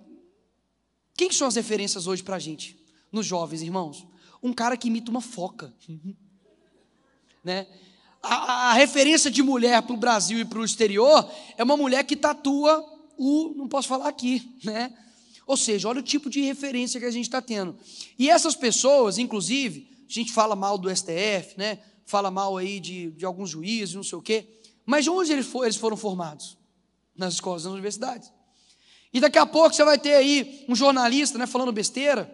Quem 1.16 1.30
que 1.30 1.36
são 1.36 1.48
as 1.48 1.56
referências 1.56 2.08
hoje 2.08 2.24
para 2.24 2.38
a 2.38 2.40
gente? 2.40 2.80
Nos 3.12 3.28
jovens, 3.28 3.62
irmãos? 3.62 4.08
Um 4.42 4.52
cara 4.52 4.76
que 4.76 4.88
imita 4.88 5.12
uma 5.12 5.22
foca. 5.22 5.74
Né? 7.44 7.68
A, 8.22 8.72
a 8.72 8.74
referência 8.74 9.30
de 9.30 9.44
mulher 9.44 9.82
para 9.82 9.94
o 9.94 9.98
Brasil 9.98 10.40
e 10.40 10.46
para 10.46 10.60
o 10.60 10.66
exterior 10.66 11.30
é 11.58 11.64
uma 11.64 11.76
mulher 11.76 12.04
que 12.04 12.16
tatua 12.16 12.84
o, 13.18 13.54
não 13.56 13.68
posso 13.68 13.88
falar 13.88 14.08
aqui, 14.08 14.58
né? 14.64 14.92
Ou 15.46 15.58
seja, 15.58 15.90
olha 15.90 16.00
o 16.00 16.04
tipo 16.04 16.30
de 16.30 16.42
referência 16.42 17.00
que 17.00 17.06
a 17.06 17.12
gente 17.12 17.26
está 17.26 17.42
tendo. 17.42 17.78
E 18.18 18.30
essas 18.30 18.56
pessoas, 18.56 19.18
inclusive, 19.18 19.90
a 20.10 20.14
gente 20.14 20.32
fala 20.32 20.56
mal 20.56 20.78
do 20.78 20.90
STF, 20.90 21.56
né? 21.58 21.80
fala 22.06 22.30
mal 22.30 22.58
aí 22.58 22.80
de, 22.80 23.12
de 23.12 23.26
alguns 23.26 23.50
juízes, 23.50 23.96
não 23.96 24.04
sei 24.04 24.18
o 24.18 24.22
quê, 24.22 24.48
mas 24.86 25.06
de 25.06 25.10
onde 25.10 25.32
eles, 25.32 25.46
for, 25.46 25.64
eles 25.64 25.78
foram 25.78 25.98
formados? 25.98 26.58
Nas 27.16 27.36
escolas, 27.36 27.64
nas 27.64 27.74
universidades. 27.74 28.32
E 29.14 29.20
daqui 29.20 29.38
a 29.38 29.46
pouco 29.46 29.76
você 29.76 29.84
vai 29.84 30.00
ter 30.00 30.16
aí 30.16 30.66
um 30.68 30.76
jornalista 30.76 31.38
né, 31.38 31.46
falando 31.46 31.72
besteira, 31.72 32.34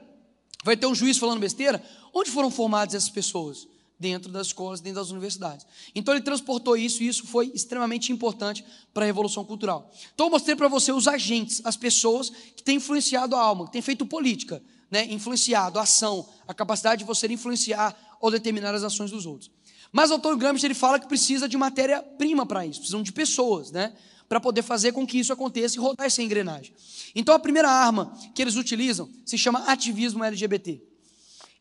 vai 0.64 0.78
ter 0.78 0.88
um 0.88 0.96
juiz 0.96 1.18
falando 1.18 1.40
besteira. 1.40 1.84
Onde 2.14 2.32
foram 2.32 2.50
formadas 2.50 2.96
essas 2.96 3.10
pessoas? 3.10 3.68
Dentro 4.00 4.32
das 4.32 4.48
escolas, 4.48 4.80
dentro 4.80 5.02
das 5.02 5.12
universidades. 5.12 5.66
Então 5.94 6.14
ele 6.14 6.24
transportou 6.24 6.78
isso 6.78 7.04
e 7.04 7.08
isso 7.08 7.28
foi 7.28 7.52
extremamente 7.54 8.14
importante 8.14 8.64
para 8.94 9.04
a 9.04 9.06
revolução 9.06 9.44
cultural. 9.44 9.92
Então 10.14 10.28
eu 10.28 10.32
mostrei 10.32 10.56
para 10.56 10.70
você 10.70 10.92
os 10.94 11.06
agentes, 11.06 11.62
as 11.66 11.76
pessoas 11.76 12.30
que 12.56 12.64
têm 12.64 12.78
influenciado 12.78 13.36
a 13.36 13.42
alma, 13.42 13.66
que 13.66 13.74
têm 13.74 13.82
feito 13.82 14.06
política, 14.06 14.64
né, 14.90 15.06
influenciado 15.12 15.78
a 15.78 15.82
ação, 15.82 16.26
a 16.48 16.54
capacidade 16.54 17.00
de 17.00 17.06
você 17.06 17.28
influenciar 17.28 18.18
ou 18.22 18.32
determinar 18.32 18.74
as 18.74 18.84
ações 18.84 19.12
dos 19.12 19.26
outros. 19.26 19.52
Mas 19.92 20.12
o 20.12 20.16
Antônio 20.16 20.38
Gramsci 20.38 20.66
ele 20.66 20.74
fala 20.74 21.00
que 21.00 21.08
precisa 21.08 21.48
de 21.48 21.58
matéria-prima 21.58 22.46
para 22.46 22.66
isso, 22.66 22.80
precisam 22.80 23.04
de 23.04 23.12
pessoas, 23.12 23.72
né? 23.72 23.94
Para 24.28 24.40
poder 24.40 24.62
fazer 24.62 24.92
com 24.92 25.06
que 25.08 25.20
isso 25.20 25.34
aconteça 25.34 25.76
e 25.76 25.80
rodar 25.80 26.06
essa 26.06 26.22
engrenagem. 26.22 26.74
Então 27.16 27.34
a 27.34 27.40
primeira 27.40 27.70
arma 27.70 28.14
que 28.36 28.42
eles 28.42 28.56
utilizam 28.56 29.10
se 29.26 29.38
chama 29.38 29.64
ativismo 29.66 30.24
LGBT. 30.24 30.89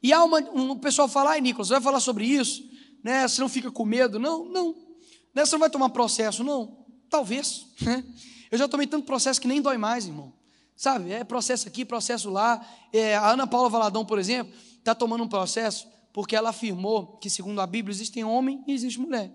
E 0.03 0.13
há 0.13 0.23
uma, 0.23 0.39
um 0.39 0.79
pessoal 0.79 1.09
fala, 1.09 1.31
ai 1.31 1.41
Nicolas, 1.41 1.69
você 1.69 1.75
vai 1.75 1.83
falar 1.83 2.01
sobre 2.01 2.25
isso? 2.25 2.69
Né? 3.03 3.27
Você 3.27 3.41
não 3.41 3.49
fica 3.49 3.71
com 3.71 3.85
medo? 3.85 4.19
Não, 4.19 4.45
não. 4.45 4.75
Né? 5.35 5.45
Você 5.45 5.53
não 5.53 5.61
vai 5.61 5.71
tomar 5.71 5.91
processo? 5.91 6.45
Não. 6.45 6.87
Talvez. 7.09 7.67
Né? 7.83 8.05
Eu 8.51 8.57
já 8.57 8.67
tomei 8.67 8.87
tanto 8.87 9.05
processo 9.05 9.39
que 9.39 9.47
nem 9.47 9.61
dói 9.61 9.77
mais, 9.77 10.07
irmão. 10.07 10.33
Sabe? 10.75 11.13
É 11.13 11.23
processo 11.23 11.69
aqui, 11.69 11.85
processo 11.85 12.31
lá. 12.31 12.67
É, 12.93 13.15
a 13.15 13.31
Ana 13.33 13.47
Paula 13.47 13.69
Valadão, 13.69 14.07
por 14.07 14.19
exemplo, 14.19 14.55
está 14.79 14.95
tomando 14.95 15.23
um 15.23 15.29
processo 15.29 15.87
porque 16.13 16.35
ela 16.35 16.51
afirmou 16.51 17.19
que, 17.19 17.29
segundo 17.29 17.61
a 17.61 17.67
Bíblia, 17.67 17.93
existem 17.93 18.25
homem 18.25 18.65
e 18.67 18.73
existe 18.73 18.99
mulher. 18.99 19.31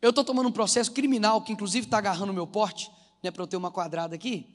Eu 0.00 0.10
estou 0.10 0.24
tomando 0.24 0.48
um 0.48 0.52
processo 0.52 0.92
criminal, 0.92 1.42
que 1.42 1.52
inclusive 1.52 1.86
está 1.86 1.98
agarrando 1.98 2.30
o 2.30 2.34
meu 2.34 2.46
porte, 2.46 2.90
né, 3.22 3.30
para 3.30 3.42
eu 3.42 3.46
ter 3.46 3.56
uma 3.56 3.70
quadrada 3.70 4.14
aqui, 4.14 4.46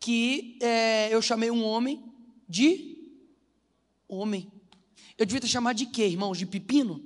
que 0.00 0.58
é, 0.60 1.08
eu 1.12 1.22
chamei 1.22 1.50
um 1.50 1.64
homem 1.64 2.04
de 2.48 2.97
homem. 4.08 4.50
Eu 5.16 5.26
devia 5.26 5.40
ter 5.40 5.48
chamado 5.48 5.76
de 5.76 5.86
quê, 5.86 6.06
irmãos? 6.06 6.38
De 6.38 6.46
pepino? 6.46 7.04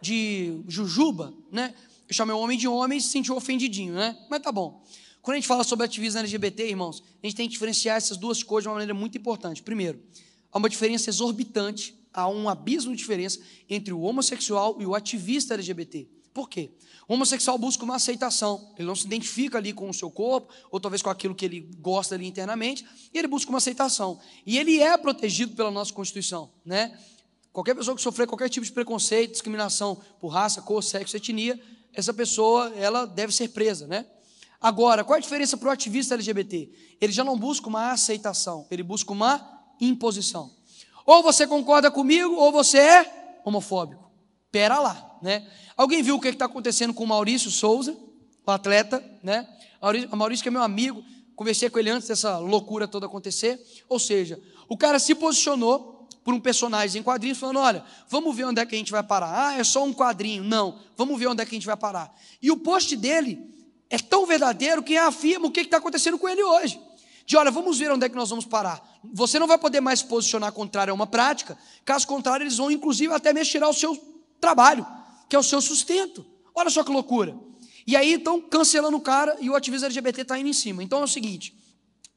De 0.00 0.62
jujuba, 0.66 1.34
né? 1.50 1.74
Eu 2.08 2.14
chamei 2.14 2.34
o 2.34 2.38
homem 2.38 2.58
de 2.58 2.66
homem 2.66 2.98
e 2.98 3.00
se 3.00 3.08
sentiu 3.08 3.36
ofendidinho, 3.36 3.94
né? 3.94 4.18
Mas 4.30 4.40
tá 4.40 4.50
bom. 4.50 4.84
Quando 5.20 5.36
a 5.36 5.38
gente 5.38 5.46
fala 5.46 5.62
sobre 5.62 5.86
ativismo 5.86 6.18
LGBT, 6.18 6.68
irmãos, 6.68 7.02
a 7.22 7.26
gente 7.26 7.36
tem 7.36 7.46
que 7.46 7.52
diferenciar 7.52 7.96
essas 7.96 8.16
duas 8.16 8.42
coisas 8.42 8.64
de 8.64 8.68
uma 8.68 8.74
maneira 8.74 8.92
muito 8.92 9.16
importante. 9.16 9.62
Primeiro, 9.62 10.02
há 10.50 10.58
uma 10.58 10.68
diferença 10.68 11.08
exorbitante, 11.10 11.96
há 12.12 12.28
um 12.28 12.48
abismo 12.48 12.90
de 12.90 12.98
diferença 12.98 13.40
entre 13.70 13.92
o 13.92 14.00
homossexual 14.00 14.76
e 14.80 14.86
o 14.86 14.94
ativista 14.94 15.54
LGBT. 15.54 16.08
Por 16.32 16.48
quê? 16.48 16.70
O 17.06 17.14
homossexual 17.14 17.58
busca 17.58 17.84
uma 17.84 17.96
aceitação, 17.96 18.72
ele 18.78 18.86
não 18.86 18.94
se 18.94 19.06
identifica 19.06 19.58
ali 19.58 19.72
com 19.72 19.90
o 19.90 19.94
seu 19.94 20.10
corpo, 20.10 20.52
ou 20.70 20.80
talvez 20.80 21.02
com 21.02 21.10
aquilo 21.10 21.34
que 21.34 21.44
ele 21.44 21.60
gosta 21.78 22.14
ali 22.14 22.26
internamente, 22.26 22.86
e 23.12 23.18
ele 23.18 23.28
busca 23.28 23.50
uma 23.50 23.58
aceitação. 23.58 24.18
E 24.46 24.56
ele 24.58 24.80
é 24.80 24.96
protegido 24.96 25.54
pela 25.54 25.70
nossa 25.70 25.92
Constituição, 25.92 26.50
né? 26.64 26.98
Qualquer 27.52 27.74
pessoa 27.74 27.94
que 27.94 28.00
sofrer 28.00 28.26
qualquer 28.26 28.48
tipo 28.48 28.64
de 28.64 28.72
preconceito, 28.72 29.32
discriminação 29.32 30.00
por 30.18 30.28
raça, 30.28 30.62
cor, 30.62 30.82
sexo, 30.82 31.16
etnia, 31.16 31.60
essa 31.92 32.14
pessoa, 32.14 32.72
ela 32.74 33.04
deve 33.04 33.34
ser 33.34 33.48
presa, 33.48 33.86
né? 33.86 34.06
Agora, 34.58 35.04
qual 35.04 35.16
a 35.16 35.20
diferença 35.20 35.56
para 35.56 35.68
o 35.68 35.72
ativista 35.72 36.14
LGBT? 36.14 36.70
Ele 36.98 37.12
já 37.12 37.24
não 37.24 37.36
busca 37.38 37.68
uma 37.68 37.90
aceitação, 37.90 38.66
ele 38.70 38.82
busca 38.82 39.12
uma 39.12 39.66
imposição. 39.80 40.50
Ou 41.04 41.22
você 41.22 41.46
concorda 41.46 41.90
comigo, 41.90 42.34
ou 42.36 42.52
você 42.52 42.78
é 42.78 43.40
homofóbico. 43.44 44.01
Pera 44.52 44.78
lá, 44.78 45.18
né? 45.22 45.48
Alguém 45.76 46.02
viu 46.02 46.16
o 46.16 46.20
que 46.20 46.28
está 46.28 46.44
acontecendo 46.44 46.92
com 46.92 47.02
o 47.04 47.06
Maurício 47.06 47.50
Souza, 47.50 47.96
o 48.46 48.50
atleta, 48.50 49.02
né? 49.22 49.48
O 50.12 50.16
Maurício 50.16 50.42
que 50.42 50.48
é 50.48 50.52
meu 50.52 50.62
amigo, 50.62 51.02
conversei 51.34 51.70
com 51.70 51.78
ele 51.78 51.90
antes 51.90 52.06
dessa 52.06 52.38
loucura 52.38 52.86
toda 52.86 53.06
acontecer. 53.06 53.58
Ou 53.88 53.98
seja, 53.98 54.38
o 54.68 54.76
cara 54.76 54.98
se 54.98 55.14
posicionou 55.14 56.06
por 56.22 56.34
um 56.34 56.40
personagem 56.40 57.00
em 57.00 57.02
quadrinhos, 57.02 57.38
falando: 57.38 57.58
olha, 57.58 57.82
vamos 58.08 58.36
ver 58.36 58.44
onde 58.44 58.60
é 58.60 58.66
que 58.66 58.74
a 58.74 58.78
gente 58.78 58.92
vai 58.92 59.02
parar. 59.02 59.48
Ah, 59.48 59.58
é 59.58 59.64
só 59.64 59.82
um 59.82 59.92
quadrinho. 59.92 60.44
Não, 60.44 60.78
vamos 60.96 61.18
ver 61.18 61.28
onde 61.28 61.42
é 61.42 61.46
que 61.46 61.54
a 61.54 61.58
gente 61.58 61.66
vai 61.66 61.76
parar. 61.76 62.14
E 62.40 62.50
o 62.50 62.56
post 62.58 62.94
dele 62.94 63.40
é 63.88 63.98
tão 63.98 64.26
verdadeiro 64.26 64.82
que 64.82 64.96
afirma 64.96 65.46
o 65.46 65.50
que 65.50 65.60
está 65.60 65.78
acontecendo 65.78 66.18
com 66.18 66.28
ele 66.28 66.42
hoje. 66.42 66.80
De 67.24 67.36
olha, 67.36 67.50
vamos 67.50 67.78
ver 67.78 67.90
onde 67.90 68.04
é 68.04 68.08
que 68.08 68.16
nós 68.16 68.30
vamos 68.30 68.44
parar. 68.44 69.00
Você 69.12 69.38
não 69.38 69.46
vai 69.46 69.56
poder 69.56 69.80
mais 69.80 70.00
se 70.00 70.06
posicionar 70.06 70.52
contrário 70.52 70.90
a 70.90 70.94
uma 70.94 71.06
prática, 71.06 71.56
caso 71.84 72.06
contrário, 72.06 72.44
eles 72.44 72.56
vão 72.56 72.70
inclusive 72.70 73.12
até 73.12 73.32
mexer 73.32 73.62
ao 73.62 73.72
seu 73.72 74.11
trabalho 74.42 74.84
que 75.28 75.36
é 75.36 75.38
o 75.38 75.42
seu 75.42 75.62
sustento. 75.62 76.26
Olha 76.54 76.68
só 76.68 76.84
que 76.84 76.90
loucura. 76.90 77.34
E 77.86 77.96
aí 77.96 78.14
estão 78.14 78.40
cancelando 78.40 78.96
o 78.96 79.00
cara 79.00 79.38
e 79.40 79.48
o 79.48 79.54
ativismo 79.54 79.86
LGBT 79.86 80.22
está 80.22 80.38
indo 80.38 80.50
em 80.50 80.52
cima. 80.52 80.82
Então 80.82 81.00
é 81.00 81.04
o 81.04 81.08
seguinte: 81.08 81.56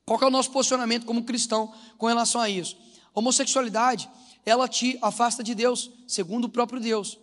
qual 0.06 0.20
é 0.22 0.26
o 0.26 0.30
nosso 0.30 0.52
posicionamento 0.52 1.06
como 1.06 1.24
cristão 1.24 1.74
com 1.98 2.08
relação 2.08 2.42
a 2.42 2.50
isso? 2.50 2.76
A 3.16 3.20
homossexualidade, 3.20 4.10
ela 4.46 4.68
te 4.68 5.00
afasta 5.02 5.42
de 5.42 5.56
Deus, 5.56 5.92
segundo 6.08 6.46
o 6.46 6.50
próprio 6.50 6.82
Deus. 6.82 7.18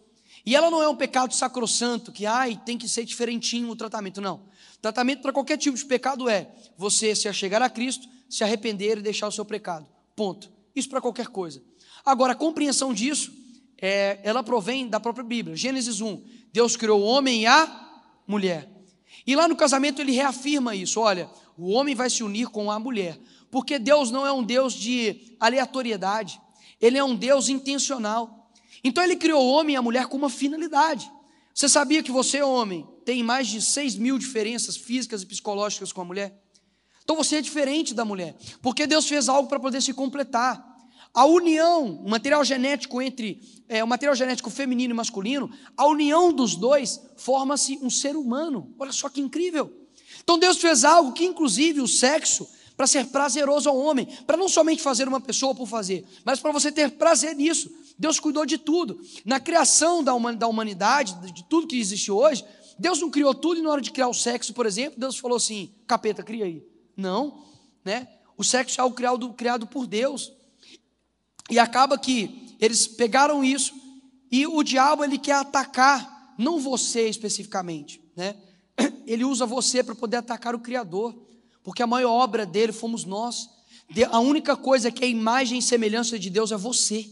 E 0.47 0.57
ela 0.57 0.71
não 0.71 0.83
é 0.83 0.89
um 0.89 0.97
pecado 0.97 1.35
sacrossanto, 1.35 2.11
que 2.11 2.25
ai, 2.25 2.61
tem 2.65 2.79
que 2.79 2.89
ser 2.89 3.05
diferentinho 3.05 3.69
o 3.69 3.77
tratamento, 3.77 4.21
não. 4.21 4.45
Tratamento 4.81 5.21
para 5.21 5.33
qualquer 5.33 5.59
tipo 5.59 5.77
de 5.77 5.85
pecado 5.85 6.29
é 6.29 6.51
você 6.77 7.15
se 7.15 7.29
achegar 7.29 7.63
a 7.63 7.69
Cristo, 7.69 8.09
se 8.29 8.43
arrepender 8.43 8.99
e 8.99 9.03
deixar 9.03 9.29
o 9.29 9.33
seu 9.33 9.45
pecado. 9.45 9.87
Ponto. 10.17 10.51
Isso 10.75 10.89
para 10.89 11.01
qualquer 11.01 11.29
coisa. 11.29 11.63
Agora, 12.05 12.33
a 12.33 12.37
compreensão 12.37 12.93
disso 12.95 13.42
é, 13.83 14.21
ela 14.23 14.45
provém 14.45 14.87
da 14.87 15.01
própria 15.01 15.25
Bíblia. 15.25 15.57
Gênesis 15.57 16.01
1, 16.01 16.23
Deus 16.53 16.77
criou 16.77 17.01
o 17.01 17.05
homem 17.05 17.43
e 17.43 17.47
a 17.47 18.01
mulher. 18.29 18.71
E 19.27 19.35
lá 19.35 19.49
no 19.49 19.57
casamento 19.57 20.01
ele 20.01 20.13
reafirma 20.13 20.77
isso: 20.77 21.01
olha, 21.01 21.29
o 21.59 21.71
homem 21.71 21.93
vai 21.93 22.09
se 22.09 22.23
unir 22.23 22.47
com 22.47 22.71
a 22.71 22.79
mulher, 22.79 23.19
porque 23.51 23.81
Deus 23.81 24.13
não 24.13 24.25
é 24.25 24.33
um 24.33 24.45
Deus 24.45 24.73
de 24.73 25.37
aleatoriedade, 25.41 26.41
ele 26.81 26.97
é 26.97 27.03
um 27.03 27.17
Deus 27.17 27.49
intencional. 27.49 28.53
Então 28.85 29.03
ele 29.03 29.17
criou 29.17 29.45
o 29.45 29.51
homem 29.51 29.75
e 29.75 29.77
a 29.77 29.83
mulher 29.83 30.07
com 30.07 30.17
uma 30.17 30.31
finalidade. 30.31 31.11
Você 31.53 31.69
sabia 31.69 32.03
que 32.03 32.11
você, 32.11 32.41
homem, 32.41 32.87
tem 33.05 33.23
mais 33.23 33.49
de 33.49 33.61
6 33.61 33.97
mil 33.97 34.17
diferenças 34.17 34.77
físicas 34.77 35.23
e 35.23 35.27
psicológicas 35.27 35.93
com 35.93 36.01
a 36.01 36.05
mulher? 36.05 36.41
Então 37.03 37.17
você 37.17 37.37
é 37.37 37.41
diferente 37.41 37.95
da 37.95 38.05
mulher, 38.05 38.37
porque 38.63 38.87
Deus 38.87 39.09
fez 39.09 39.29
algo 39.29 39.49
para 39.49 39.59
poder 39.59 39.83
se 39.83 39.93
completar. 39.93 40.72
A 41.15 41.27
união, 41.27 42.01
o 42.05 42.09
material 42.09 42.43
genético 42.43 43.03
entre 43.03 43.41
é, 43.69 43.85
o 43.85 43.87
material 43.87 44.15
genético 44.15 44.49
feminino 44.49 44.95
e 44.95 44.97
masculino, 44.97 45.51
a 45.77 45.87
união 45.87 46.33
dos 46.33 46.57
dois 46.57 47.01
forma-se 47.17 47.79
um 47.83 47.91
ser 47.91 48.17
humano. 48.17 48.75
Olha 48.79 48.93
só 48.93 49.09
que 49.09 49.21
incrível. 49.21 49.71
Então 50.23 50.39
Deus 50.39 50.57
fez 50.59 50.85
algo 50.85 51.13
que, 51.13 51.25
inclusive, 51.25 51.81
o 51.81 51.89
sexo, 51.89 52.49
para 52.77 52.87
ser 52.87 53.07
prazeroso 53.07 53.69
ao 53.69 53.77
homem, 53.77 54.07
para 54.27 54.37
não 54.37 54.49
somente 54.49 54.81
fazer 54.81 55.07
uma 55.07 55.21
pessoa 55.21 55.55
por 55.55 55.67
fazer, 55.67 56.05
mas 56.25 56.41
para 56.41 56.51
você 56.51 56.73
ter 56.73 56.93
prazer 56.93 57.37
nisso. 57.37 57.71
Deus 57.99 58.19
cuidou 58.19 58.47
de 58.47 58.57
tudo. 58.57 59.01
Na 59.25 59.39
criação 59.39 60.03
da 60.03 60.15
humanidade, 60.15 61.15
de 61.33 61.45
tudo 61.45 61.67
que 61.67 61.79
existe 61.79 62.11
hoje, 62.11 62.45
Deus 62.79 63.01
não 63.01 63.11
criou 63.11 63.35
tudo 63.35 63.61
e 63.61 63.63
na 63.63 63.71
hora 63.71 63.81
de 63.81 63.91
criar 63.91 64.09
o 64.09 64.15
sexo, 64.15 64.55
por 64.55 64.65
exemplo, 64.65 64.99
Deus 64.99 65.19
falou 65.19 65.37
assim: 65.37 65.75
capeta, 65.87 66.23
cria 66.23 66.47
aí. 66.47 66.65
Não, 66.97 67.45
né? 67.85 68.09
O 68.37 68.43
sexo 68.43 68.81
é 68.81 68.83
algo 68.83 68.97
criado, 68.97 69.33
criado 69.35 69.67
por 69.67 69.87
Deus. 69.87 70.33
E 71.53 71.59
acaba 71.59 71.99
que 71.99 72.57
eles 72.59 72.87
pegaram 72.87 73.45
isso 73.45 73.75
e 74.31 74.47
o 74.47 74.63
diabo 74.63 75.05
ele 75.05 75.19
quer 75.19 75.35
atacar 75.35 76.35
não 76.39 76.59
você 76.59 77.11
especificamente, 77.11 78.01
né? 78.17 78.35
Ele 79.07 79.23
usa 79.23 79.45
você 79.45 79.83
para 79.83 79.95
poder 79.95 80.17
atacar 80.17 80.55
o 80.55 80.61
criador, 80.61 81.15
porque 81.63 81.83
a 81.83 81.87
maior 81.87 82.13
obra 82.13 82.47
dele 82.47 82.73
fomos 82.73 83.05
nós. 83.05 83.51
A 84.11 84.19
única 84.19 84.57
coisa 84.57 84.91
que 84.91 85.05
é 85.05 85.09
imagem 85.09 85.59
e 85.59 85.63
semelhança 85.63 86.19
de 86.19 86.31
Deus 86.31 86.51
é 86.53 86.57
você. 86.57 87.07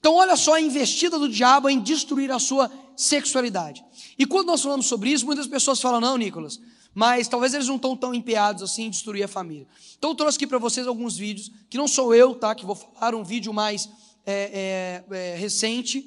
Então, 0.00 0.14
olha 0.14 0.34
só 0.34 0.54
a 0.54 0.60
investida 0.60 1.16
do 1.16 1.28
diabo 1.28 1.70
em 1.70 1.80
destruir 1.80 2.32
a 2.32 2.40
sua 2.40 2.68
sexualidade. 2.96 3.84
E 4.18 4.26
quando 4.26 4.48
nós 4.48 4.62
falamos 4.62 4.86
sobre 4.86 5.10
isso, 5.10 5.24
muitas 5.24 5.46
pessoas 5.46 5.80
falam: 5.80 6.00
não, 6.00 6.16
Nicolas, 6.16 6.58
mas 6.94 7.26
talvez 7.26 7.52
eles 7.52 7.66
não 7.66 7.76
estão 7.76 7.96
tão 7.96 8.14
empenhados 8.14 8.62
assim 8.62 8.84
em 8.84 8.90
destruir 8.90 9.24
a 9.24 9.28
família. 9.28 9.66
Então 9.98 10.10
eu 10.10 10.14
trouxe 10.14 10.36
aqui 10.36 10.46
para 10.46 10.58
vocês 10.58 10.86
alguns 10.86 11.16
vídeos, 11.16 11.50
que 11.68 11.76
não 11.76 11.88
sou 11.88 12.14
eu, 12.14 12.34
tá? 12.34 12.54
Que 12.54 12.64
vou 12.64 12.76
falar 12.76 13.14
um 13.14 13.24
vídeo 13.24 13.52
mais 13.52 13.88
é, 14.24 15.02
é, 15.10 15.16
é, 15.16 15.36
recente 15.36 16.06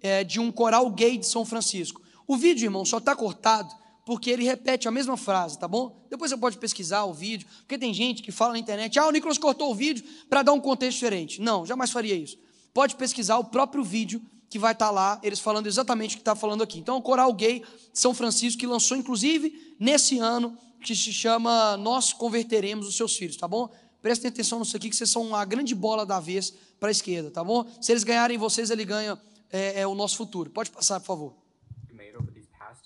é, 0.00 0.22
de 0.22 0.38
um 0.38 0.52
coral 0.52 0.88
gay 0.90 1.18
de 1.18 1.26
São 1.26 1.44
Francisco. 1.44 2.00
O 2.26 2.36
vídeo, 2.36 2.66
irmão, 2.66 2.84
só 2.84 2.98
está 2.98 3.16
cortado 3.16 3.74
porque 4.04 4.30
ele 4.30 4.42
repete 4.42 4.88
a 4.88 4.90
mesma 4.90 5.18
frase, 5.18 5.58
tá 5.58 5.68
bom? 5.68 6.06
Depois 6.08 6.30
você 6.30 6.36
pode 6.36 6.56
pesquisar 6.56 7.04
o 7.04 7.12
vídeo, 7.12 7.46
porque 7.58 7.76
tem 7.76 7.92
gente 7.92 8.22
que 8.22 8.32
fala 8.32 8.52
na 8.52 8.58
internet, 8.58 8.98
ah, 8.98 9.06
o 9.06 9.10
Nicolas 9.10 9.36
cortou 9.36 9.70
o 9.70 9.74
vídeo 9.74 10.02
para 10.30 10.42
dar 10.42 10.54
um 10.54 10.60
contexto 10.60 10.94
diferente. 10.94 11.42
Não, 11.42 11.66
jamais 11.66 11.90
faria 11.90 12.14
isso. 12.14 12.38
Pode 12.72 12.96
pesquisar 12.96 13.36
o 13.36 13.44
próprio 13.44 13.84
vídeo 13.84 14.22
que 14.48 14.58
vai 14.58 14.72
estar 14.72 14.86
tá 14.86 14.90
lá, 14.90 15.20
eles 15.22 15.40
falando 15.40 15.66
exatamente 15.66 16.14
o 16.14 16.18
que 16.18 16.22
está 16.22 16.34
falando 16.34 16.62
aqui. 16.62 16.78
Então, 16.78 16.96
o 16.96 17.02
Coral 17.02 17.32
Gay 17.32 17.64
São 17.92 18.14
Francisco, 18.14 18.60
que 18.60 18.66
lançou, 18.66 18.96
inclusive, 18.96 19.74
nesse 19.78 20.18
ano, 20.18 20.56
que 20.82 20.94
se 20.94 21.12
chama 21.12 21.76
Nós 21.76 22.12
Converteremos 22.12 22.86
os 22.86 22.96
Seus 22.96 23.16
Filhos, 23.16 23.36
tá 23.36 23.46
bom? 23.46 23.68
Prestem 24.00 24.28
atenção 24.28 24.60
nisso 24.60 24.76
aqui, 24.76 24.88
que 24.88 24.96
vocês 24.96 25.10
são 25.10 25.22
uma 25.22 25.44
grande 25.44 25.74
bola 25.74 26.06
da 26.06 26.20
vez 26.20 26.54
para 26.78 26.88
a 26.88 26.92
esquerda, 26.92 27.30
tá 27.30 27.42
bom? 27.42 27.68
Se 27.80 27.92
eles 27.92 28.04
ganharem 28.04 28.38
vocês, 28.38 28.70
ele 28.70 28.84
ganha 28.84 29.20
é, 29.50 29.80
é 29.80 29.86
o 29.86 29.94
nosso 29.94 30.16
futuro. 30.16 30.50
Pode 30.50 30.70
passar, 30.70 31.00
por 31.00 31.06
favor. 31.06 31.48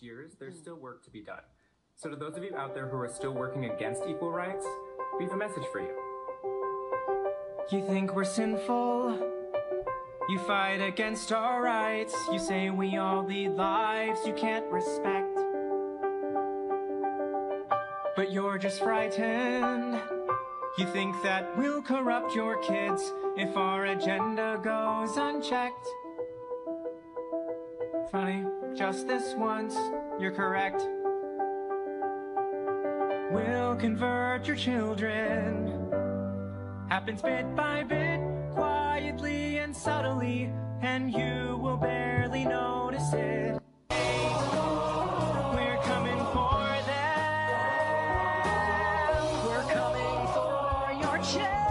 years, 0.02 0.32
there's 0.38 0.58
still 0.58 0.74
work 0.74 1.04
to 1.04 1.10
be 1.10 1.20
done. 1.20 1.42
So 1.96 2.10
to 2.10 2.16
those 2.16 2.36
of 2.36 2.42
you 2.42 2.54
out 2.56 2.74
there 2.74 2.88
who 2.88 2.98
are 2.98 3.08
still 3.08 3.32
working 3.32 3.66
against 3.66 4.02
equal 4.08 4.30
rights, 4.30 4.66
we 5.18 5.24
have 5.24 5.32
a 5.32 5.36
message 5.36 5.64
for 5.70 5.80
you. 5.80 5.94
You 7.70 7.86
think 7.86 8.14
we're 8.14 8.24
sinful? 8.24 9.41
You 10.28 10.38
fight 10.38 10.80
against 10.80 11.32
our 11.32 11.62
rights. 11.62 12.14
You 12.32 12.38
say 12.38 12.70
we 12.70 12.96
all 12.96 13.24
lead 13.24 13.50
lives 13.54 14.20
you 14.24 14.32
can't 14.34 14.64
respect. 14.70 15.36
But 18.14 18.32
you're 18.32 18.56
just 18.56 18.80
frightened. 18.80 20.00
You 20.78 20.86
think 20.86 21.20
that 21.22 21.56
we'll 21.58 21.82
corrupt 21.82 22.34
your 22.34 22.56
kids 22.62 23.12
if 23.36 23.56
our 23.56 23.86
agenda 23.86 24.60
goes 24.62 25.16
unchecked. 25.16 25.88
Funny, 28.10 28.44
just 28.74 29.08
this 29.08 29.34
once, 29.34 29.74
you're 30.20 30.30
correct. 30.30 30.86
We'll 33.32 33.76
convert 33.76 34.46
your 34.46 34.56
children. 34.56 35.90
Happens 36.88 37.22
bit 37.22 37.56
by 37.56 37.82
bit, 37.84 38.20
quietly 38.54 39.51
and 39.72 39.80
subtly, 39.80 40.52
and 40.82 41.10
you 41.10 41.58
will 41.62 41.78
barely 41.78 42.44
notice 42.44 43.14
it. 43.14 43.58
side. 51.32 51.61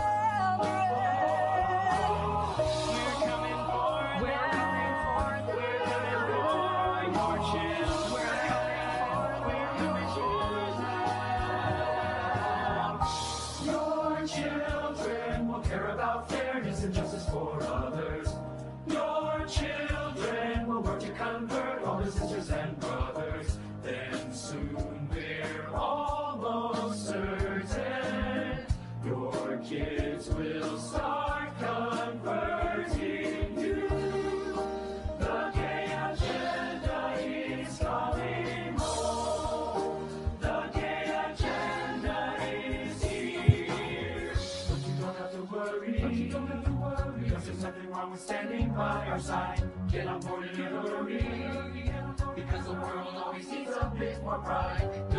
Pride. 54.40 55.12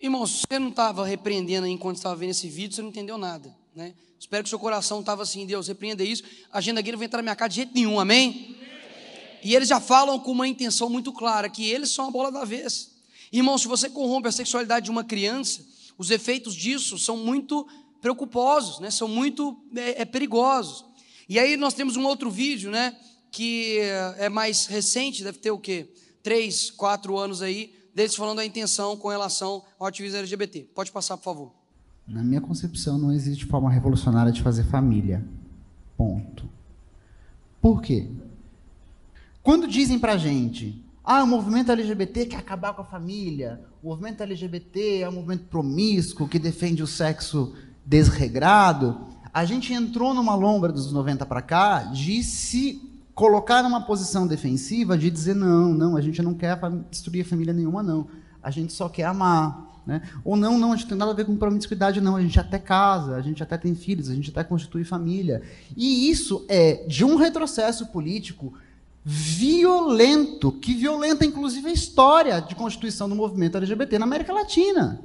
Irmão, 0.00 0.26
se 0.26 0.46
você 0.46 0.58
não 0.58 0.68
estava 0.68 1.06
repreendendo 1.06 1.66
enquanto 1.66 1.96
estava 1.96 2.16
vendo 2.16 2.30
esse 2.30 2.48
vídeo, 2.48 2.74
você 2.74 2.82
não 2.82 2.88
entendeu 2.88 3.16
nada. 3.16 3.61
Né? 3.74 3.94
Espero 4.18 4.42
que 4.42 4.48
seu 4.48 4.58
coração 4.58 5.00
estava 5.00 5.22
assim, 5.22 5.46
Deus, 5.46 5.68
repreenda 5.68 6.04
isso. 6.04 6.22
A 6.50 6.58
agenda 6.58 6.80
guia 6.80 6.92
não 6.92 6.98
vai 6.98 7.06
entrar 7.06 7.18
na 7.18 7.22
minha 7.22 7.36
casa 7.36 7.48
de 7.50 7.56
jeito 7.56 7.74
nenhum, 7.74 7.98
amém? 7.98 8.56
E 9.42 9.54
eles 9.54 9.68
já 9.68 9.80
falam 9.80 10.18
com 10.20 10.30
uma 10.30 10.46
intenção 10.46 10.88
muito 10.88 11.12
clara, 11.12 11.48
que 11.48 11.68
eles 11.68 11.90
são 11.90 12.06
a 12.06 12.10
bola 12.10 12.30
da 12.30 12.44
vez. 12.44 12.92
Irmão, 13.32 13.58
se 13.58 13.66
você 13.66 13.90
corrompe 13.90 14.28
a 14.28 14.32
sexualidade 14.32 14.84
de 14.84 14.90
uma 14.90 15.02
criança, 15.02 15.66
os 15.98 16.10
efeitos 16.10 16.54
disso 16.54 16.98
são 16.98 17.16
muito 17.16 17.66
preocuposos, 18.00 18.78
né? 18.78 18.90
são 18.90 19.08
muito 19.08 19.60
é, 19.74 20.02
é, 20.02 20.04
perigosos. 20.04 20.84
E 21.28 21.38
aí 21.38 21.56
nós 21.56 21.74
temos 21.74 21.96
um 21.96 22.04
outro 22.04 22.30
vídeo, 22.30 22.70
né? 22.70 22.96
Que 23.30 23.78
é 24.18 24.28
mais 24.28 24.66
recente, 24.66 25.24
deve 25.24 25.38
ter 25.38 25.50
o 25.50 25.58
quê? 25.58 25.88
Três, 26.22 26.70
quatro 26.70 27.16
anos 27.16 27.40
aí, 27.40 27.74
deles 27.94 28.14
falando 28.14 28.36
da 28.36 28.44
intenção 28.44 28.96
com 28.96 29.08
relação 29.08 29.64
ao 29.78 29.86
ativismo 29.86 30.18
LGBT. 30.18 30.68
Pode 30.74 30.92
passar, 30.92 31.16
por 31.16 31.24
favor. 31.24 31.61
Na 32.12 32.22
minha 32.22 32.42
concepção, 32.42 32.98
não 32.98 33.10
existe 33.10 33.46
forma 33.46 33.70
revolucionária 33.70 34.30
de 34.30 34.42
fazer 34.42 34.64
família. 34.64 35.24
Ponto. 35.96 36.46
Por 37.58 37.80
quê? 37.80 38.10
Quando 39.42 39.66
dizem 39.66 39.98
pra 39.98 40.18
gente, 40.18 40.84
ah, 41.02 41.24
o 41.24 41.26
movimento 41.26 41.72
LGBT 41.72 42.26
quer 42.26 42.36
acabar 42.36 42.74
com 42.74 42.82
a 42.82 42.84
família, 42.84 43.62
o 43.82 43.88
movimento 43.88 44.22
LGBT 44.22 44.98
é 44.98 45.08
um 45.08 45.12
movimento 45.12 45.44
promíscuo 45.44 46.28
que 46.28 46.38
defende 46.38 46.82
o 46.82 46.86
sexo 46.86 47.54
desregrado, 47.86 49.06
a 49.32 49.46
gente 49.46 49.72
entrou 49.72 50.12
numa 50.12 50.34
lombra 50.34 50.70
dos 50.70 50.92
90 50.92 51.24
para 51.24 51.40
cá 51.40 51.84
de 51.84 52.22
se 52.22 52.92
colocar 53.14 53.62
numa 53.62 53.80
posição 53.86 54.26
defensiva 54.26 54.98
de 54.98 55.10
dizer 55.10 55.34
não, 55.34 55.72
não, 55.72 55.96
a 55.96 56.02
gente 56.02 56.20
não 56.20 56.34
quer 56.34 56.60
destruir 56.90 57.24
família 57.24 57.54
nenhuma, 57.54 57.82
não. 57.82 58.06
A 58.42 58.50
gente 58.50 58.74
só 58.74 58.86
quer 58.86 59.04
amar. 59.04 59.71
Né? 59.86 60.00
Ou 60.24 60.36
não, 60.36 60.58
não, 60.58 60.72
a 60.72 60.76
gente 60.76 60.88
tem 60.88 60.96
nada 60.96 61.10
a 61.10 61.14
ver 61.14 61.24
com 61.24 61.36
promiscuidade, 61.36 62.00
não. 62.00 62.16
A 62.16 62.22
gente 62.22 62.38
até 62.38 62.58
casa, 62.58 63.16
a 63.16 63.20
gente 63.20 63.42
até 63.42 63.58
tem 63.58 63.74
filhos, 63.74 64.08
a 64.08 64.14
gente 64.14 64.30
até 64.30 64.44
constitui 64.44 64.84
família. 64.84 65.42
E 65.76 66.10
isso 66.10 66.44
é 66.48 66.84
de 66.86 67.04
um 67.04 67.16
retrocesso 67.16 67.86
político 67.86 68.54
violento, 69.04 70.52
que 70.52 70.74
violenta 70.74 71.24
inclusive 71.24 71.68
a 71.68 71.72
história 71.72 72.40
de 72.40 72.54
constituição 72.54 73.08
do 73.08 73.16
movimento 73.16 73.56
LGBT 73.56 73.98
na 73.98 74.06
América 74.06 74.32
Latina. 74.32 75.00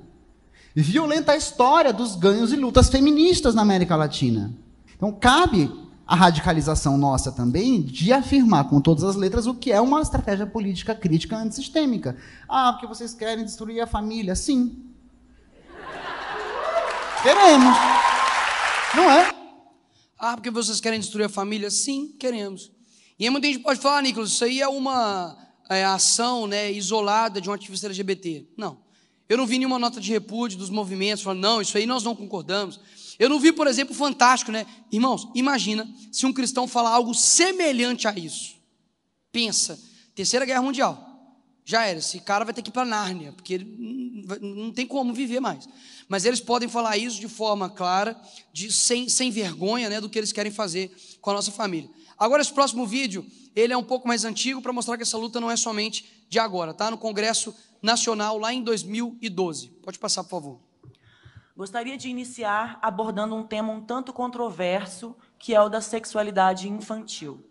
Violenta 0.75 1.31
a 1.31 1.37
história 1.37 1.91
dos 1.91 2.15
ganhos 2.15 2.53
e 2.53 2.55
lutas 2.55 2.89
feministas 2.89 3.55
na 3.55 3.63
América 3.63 3.95
Latina. 3.95 4.53
Então, 4.95 5.11
cabe 5.11 5.71
a 6.07 6.15
radicalização 6.15 6.97
nossa 6.97 7.33
também 7.33 7.81
de 7.81 8.13
afirmar 8.13 8.69
com 8.69 8.79
todas 8.79 9.03
as 9.03 9.17
letras 9.17 9.45
o 9.45 9.53
que 9.53 9.73
é 9.73 9.81
uma 9.81 10.01
estratégia 10.01 10.47
política 10.47 10.95
crítica 10.95 11.35
antissistêmica. 11.35 12.15
Ah, 12.47 12.71
porque 12.71 12.87
vocês 12.87 13.13
querem 13.13 13.43
destruir 13.43 13.81
a 13.81 13.87
família? 13.87 14.33
Sim. 14.33 14.85
Queremos. 17.21 17.77
Não 18.95 19.11
é? 19.11 19.33
Ah, 20.17 20.35
porque 20.35 20.49
vocês 20.49 20.79
querem 20.79 20.99
destruir 20.99 21.25
a 21.25 21.29
família? 21.29 21.69
Sim, 21.69 22.15
queremos. 22.17 22.71
E 23.19 23.25
aí 23.25 23.29
muita 23.29 23.47
gente 23.47 23.59
pode 23.59 23.81
falar, 23.81 24.01
Nicolas, 24.01 24.29
isso 24.29 24.45
aí 24.45 24.61
é 24.61 24.67
uma 24.67 25.37
é, 25.69 25.83
ação 25.83 26.47
né, 26.47 26.71
isolada 26.71 27.41
de 27.41 27.49
um 27.49 27.53
ativista 27.53 27.87
LGBT. 27.87 28.47
Não. 28.55 28.77
Eu 29.27 29.37
não 29.37 29.45
vi 29.45 29.57
nenhuma 29.57 29.77
nota 29.77 29.99
de 29.99 30.09
repúdio 30.09 30.57
dos 30.57 30.69
movimentos 30.69 31.21
falando, 31.21 31.41
não, 31.41 31.61
isso 31.61 31.77
aí 31.77 31.85
nós 31.85 32.01
não 32.01 32.15
concordamos. 32.15 32.79
Eu 33.19 33.29
não 33.29 33.39
vi, 33.39 33.51
por 33.51 33.67
exemplo, 33.67 33.95
fantástico, 33.95 34.51
né? 34.51 34.65
Irmãos, 34.91 35.27
imagina 35.33 35.87
se 36.11 36.25
um 36.25 36.33
cristão 36.33 36.67
falar 36.67 36.91
algo 36.91 37.13
semelhante 37.13 38.07
a 38.07 38.13
isso. 38.17 38.55
Pensa, 39.31 39.79
Terceira 40.13 40.45
Guerra 40.45 40.61
Mundial. 40.61 41.03
Já 41.65 41.85
era, 41.85 41.99
esse 41.99 42.19
cara 42.21 42.45
vai 42.45 42.53
ter 42.53 42.61
que 42.61 42.69
ir 42.69 42.71
para 42.71 42.85
Nárnia, 42.85 43.33
porque 43.33 43.55
ele 43.55 43.65
não 44.41 44.71
tem 44.71 44.87
como 44.87 45.13
viver 45.13 45.39
mais. 45.39 45.67
Mas 46.07 46.23
eles 46.23 46.39
podem 46.39 46.69
falar 46.69 46.95
isso 46.97 47.19
de 47.19 47.27
forma 47.27 47.69
clara, 47.69 48.19
de, 48.53 48.71
sem, 48.71 49.09
sem 49.09 49.29
vergonha 49.29 49.89
né, 49.89 49.99
do 49.99 50.09
que 50.09 50.17
eles 50.17 50.31
querem 50.31 50.51
fazer 50.51 50.95
com 51.19 51.29
a 51.31 51.33
nossa 51.33 51.51
família. 51.51 51.89
Agora, 52.17 52.41
esse 52.41 52.53
próximo 52.53 52.85
vídeo, 52.87 53.25
ele 53.55 53.73
é 53.73 53.77
um 53.77 53.83
pouco 53.83 54.07
mais 54.07 54.23
antigo 54.23 54.61
para 54.61 54.71
mostrar 54.71 54.95
que 54.95 55.03
essa 55.03 55.17
luta 55.17 55.41
não 55.41 55.51
é 55.51 55.57
somente 55.57 56.05
de 56.29 56.39
agora, 56.39 56.73
tá? 56.73 56.89
No 56.89 56.97
Congresso 56.97 57.53
Nacional, 57.81 58.37
lá 58.37 58.53
em 58.53 58.63
2012. 58.63 59.67
Pode 59.83 59.99
passar, 59.99 60.23
por 60.23 60.29
favor. 60.29 60.66
Gostaria 61.57 61.97
de 61.97 62.07
iniciar 62.07 62.77
abordando 62.83 63.33
um 63.33 63.41
tema 63.41 63.73
um 63.73 63.81
tanto 63.81 64.13
controverso, 64.13 65.15
que 65.39 65.55
é 65.55 65.59
o 65.59 65.67
da 65.67 65.81
sexualidade 65.81 66.69
infantil. 66.69 67.43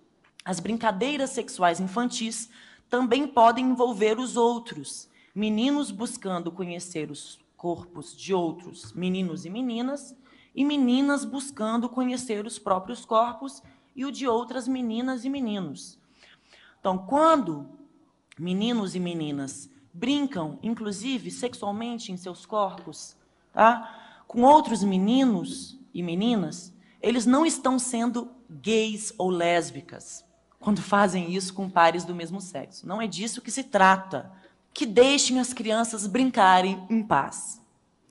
As 0.45 0.61
brincadeiras 0.61 1.31
sexuais 1.31 1.81
infantis 1.81 2.49
também 2.89 3.27
podem 3.27 3.65
envolver 3.65 4.21
os 4.21 4.37
outros, 4.37 5.09
meninos 5.35 5.91
buscando 5.91 6.53
conhecer 6.53 7.11
os 7.11 7.41
corpos 7.57 8.17
de 8.17 8.33
outros 8.33 8.93
meninos 8.93 9.45
e 9.45 9.51
meninas, 9.51 10.17
e 10.55 10.65
meninas 10.65 11.25
buscando 11.25 11.89
conhecer 11.89 12.47
os 12.47 12.61
próprios 12.61 13.05
corpos 13.05 13.61
e 13.97 14.05
o 14.05 14.13
de 14.13 14.29
outras 14.29 14.69
meninas 14.69 15.25
e 15.25 15.29
meninos. 15.29 15.99
Então, 16.79 16.97
quando 16.97 17.69
meninos 18.39 18.95
e 18.95 19.01
meninas 19.01 19.69
brincam, 19.93 20.61
inclusive 20.63 21.29
sexualmente 21.29 22.13
em 22.13 22.17
seus 22.17 22.47
corpos, 22.47 23.16
tá? 23.57 24.23
com 24.29 24.43
outros 24.43 24.85
meninos 24.85 25.79
e 25.95 26.03
meninas, 26.03 26.75
eles 27.01 27.25
não 27.25 27.47
estão 27.47 27.79
sendo 27.79 28.31
gays 28.51 29.15
ou 29.17 29.31
lésbicas 29.31 30.25
quando 30.61 30.83
fazem 30.83 31.33
isso 31.33 31.55
com 31.55 31.71
pares 31.71 32.05
do 32.05 32.15
mesmo 32.15 32.39
sexo. 32.39 32.87
Não 32.87 33.01
é 33.01 33.07
disso 33.07 33.41
que 33.41 33.51
se 33.51 33.65
trata. 33.65 34.31
Que 34.75 34.85
deixem 34.85 35.41
as 35.41 35.55
crianças 35.55 36.07
brincarem 36.07 36.85
em 36.91 37.03
paz. 37.03 37.63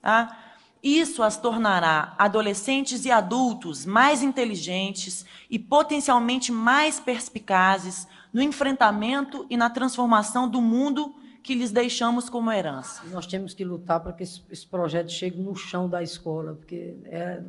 Tá? 0.02 0.36
Isso 0.82 1.22
as 1.22 1.36
tornará 1.36 2.14
adolescentes 2.18 3.04
e 3.04 3.10
adultos 3.10 3.86
mais 3.86 4.22
inteligentes 4.22 5.24
e 5.48 5.58
potencialmente 5.58 6.50
mais 6.50 6.98
perspicazes 6.98 8.08
no 8.32 8.42
enfrentamento 8.42 9.46
e 9.48 9.56
na 9.56 9.70
transformação 9.70 10.48
do 10.48 10.60
mundo 10.60 11.14
que 11.46 11.54
lhes 11.54 11.70
deixamos 11.70 12.28
como 12.28 12.50
herança. 12.50 13.02
Nós 13.12 13.24
temos 13.24 13.54
que 13.54 13.64
lutar 13.64 14.00
para 14.00 14.12
que 14.12 14.24
esse, 14.24 14.42
esse 14.50 14.66
projeto 14.66 15.12
chegue 15.12 15.40
no 15.40 15.54
chão 15.54 15.88
da 15.88 16.02
escola, 16.02 16.54
porque 16.54 16.96
é, 17.04 17.40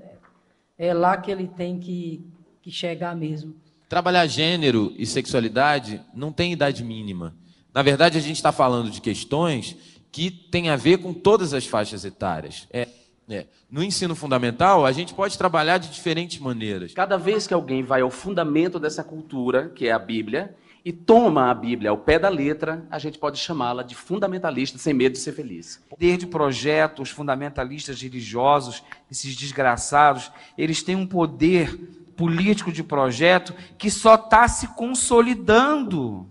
é 0.77 0.93
lá 0.93 1.17
que 1.17 1.31
ele 1.31 1.47
tem 1.47 1.79
que, 1.79 2.23
que 2.61 2.69
chegar 2.69 3.15
mesmo. 3.15 3.55
Trabalhar 3.89 4.27
gênero 4.27 4.93
e 4.97 5.05
sexualidade 5.05 5.99
não 6.13 6.31
tem 6.31 6.53
idade 6.53 6.83
mínima. 6.83 7.35
Na 7.73 7.81
verdade, 7.81 8.19
a 8.19 8.21
gente 8.21 8.35
está 8.35 8.51
falando 8.51 8.91
de 8.91 9.01
questões 9.01 9.75
que 10.11 10.29
têm 10.29 10.69
a 10.69 10.75
ver 10.75 10.99
com 10.99 11.11
todas 11.11 11.51
as 11.51 11.65
faixas 11.65 12.05
etárias. 12.05 12.67
É, 12.71 12.87
é. 13.27 13.47
No 13.69 13.83
ensino 13.83 14.15
fundamental, 14.15 14.85
a 14.85 14.91
gente 14.91 15.13
pode 15.13 15.35
trabalhar 15.39 15.79
de 15.79 15.89
diferentes 15.89 16.37
maneiras. 16.37 16.93
Cada 16.93 17.17
vez 17.17 17.47
que 17.47 17.53
alguém 17.53 17.83
vai 17.83 18.01
ao 18.01 18.11
fundamento 18.11 18.79
dessa 18.79 19.03
cultura, 19.03 19.69
que 19.69 19.87
é 19.87 19.91
a 19.91 19.99
Bíblia, 19.99 20.55
e 20.87 20.93
toma 20.93 21.51
a 21.51 21.53
Bíblia 21.53 21.89
ao 21.89 21.97
pé 21.97 22.17
da 22.17 22.29
letra, 22.29 22.87
a 22.89 22.97
gente 22.97 23.19
pode 23.19 23.37
chamá-la 23.37 23.83
de 23.83 23.93
fundamentalista 23.93 24.77
sem 24.77 24.93
medo 24.93 25.11
de 25.11 25.19
ser 25.19 25.33
feliz. 25.33 25.83
Poder 25.89 26.15
de 26.15 26.25
projeto, 26.25 27.01
os 27.01 27.09
fundamentalistas 27.09 28.01
religiosos, 28.01 28.81
esses 29.11 29.35
desgraçados, 29.35 30.31
eles 30.57 30.81
têm 30.81 30.95
um 30.95 31.05
poder 31.05 31.75
político 32.15 32.71
de 32.71 32.85
projeto 32.85 33.53
que 33.77 33.91
só 33.91 34.15
está 34.15 34.47
se 34.47 34.65
consolidando. 34.75 36.25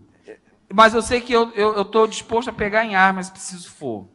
Mas 0.73 0.95
eu 0.95 1.03
sei 1.03 1.21
que 1.21 1.35
eu 1.35 1.83
estou 1.83 2.07
disposto 2.07 2.49
a 2.49 2.53
pegar 2.55 2.83
em 2.83 2.95
armas 2.95 3.27
se 3.27 3.33
preciso 3.33 3.71
for. 3.71 4.09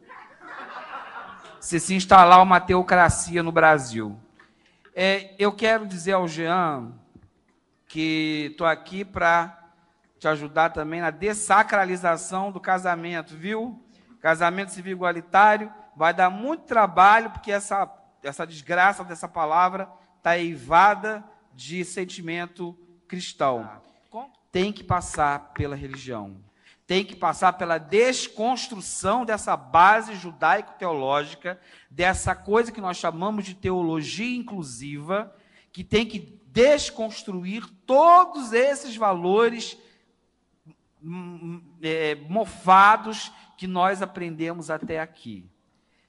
Se 1.60 1.78
se 1.78 1.94
instalar 1.94 2.42
uma 2.42 2.58
teocracia 2.58 3.44
no 3.44 3.52
Brasil. 3.52 4.16
É, 4.92 5.36
eu 5.38 5.52
quero 5.52 5.86
dizer 5.86 6.14
ao 6.14 6.26
Jean 6.26 6.90
que 7.86 8.48
estou 8.50 8.66
aqui 8.66 9.04
para 9.04 9.61
te 10.22 10.28
ajudar 10.28 10.70
também 10.70 11.00
na 11.00 11.10
dessacralização 11.10 12.52
do 12.52 12.60
casamento, 12.60 13.36
viu? 13.36 13.84
Casamento 14.20 14.70
civil 14.70 14.92
igualitário 14.92 15.74
vai 15.96 16.14
dar 16.14 16.30
muito 16.30 16.62
trabalho, 16.62 17.30
porque 17.30 17.50
essa, 17.50 17.92
essa 18.22 18.46
desgraça 18.46 19.02
dessa 19.02 19.26
palavra 19.26 19.90
está 20.18 20.38
eivada 20.38 21.24
de 21.52 21.84
sentimento 21.84 22.78
cristão. 23.08 23.68
Tem 24.52 24.72
que 24.72 24.84
passar 24.84 25.52
pela 25.54 25.74
religião. 25.74 26.36
Tem 26.86 27.04
que 27.04 27.16
passar 27.16 27.54
pela 27.54 27.78
desconstrução 27.78 29.24
dessa 29.24 29.56
base 29.56 30.14
judaico-teológica, 30.14 31.58
dessa 31.90 32.32
coisa 32.32 32.70
que 32.70 32.80
nós 32.80 32.96
chamamos 32.96 33.44
de 33.44 33.54
teologia 33.54 34.36
inclusiva, 34.36 35.34
que 35.72 35.82
tem 35.82 36.06
que 36.06 36.40
desconstruir 36.46 37.66
todos 37.84 38.52
esses 38.52 38.96
valores 38.96 39.76
é, 41.82 42.14
mofados 42.28 43.32
que 43.56 43.66
nós 43.66 44.02
aprendemos 44.02 44.70
até 44.70 45.00
aqui. 45.00 45.48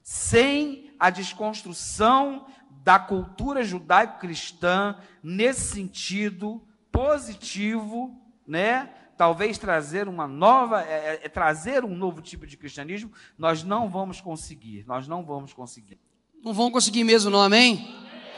Sem 0.02 0.92
a 0.98 1.10
desconstrução 1.10 2.46
da 2.82 2.98
cultura 2.98 3.64
judaico-cristã 3.64 4.96
nesse 5.22 5.74
sentido 5.74 6.62
positivo, 6.92 8.14
né? 8.46 8.90
Talvez 9.16 9.56
trazer 9.58 10.08
uma 10.08 10.26
nova, 10.26 10.82
é, 10.82 10.92
é, 10.92 11.20
é, 11.22 11.28
trazer 11.28 11.84
um 11.84 11.94
novo 11.94 12.20
tipo 12.20 12.46
de 12.46 12.56
cristianismo, 12.56 13.10
nós 13.38 13.62
não 13.62 13.88
vamos 13.88 14.20
conseguir, 14.20 14.84
nós 14.86 15.06
não 15.06 15.24
vamos 15.24 15.52
conseguir. 15.52 15.98
Não 16.42 16.52
vão 16.52 16.70
conseguir 16.70 17.04
mesmo, 17.04 17.30
não, 17.30 17.40
amém? 17.40 17.94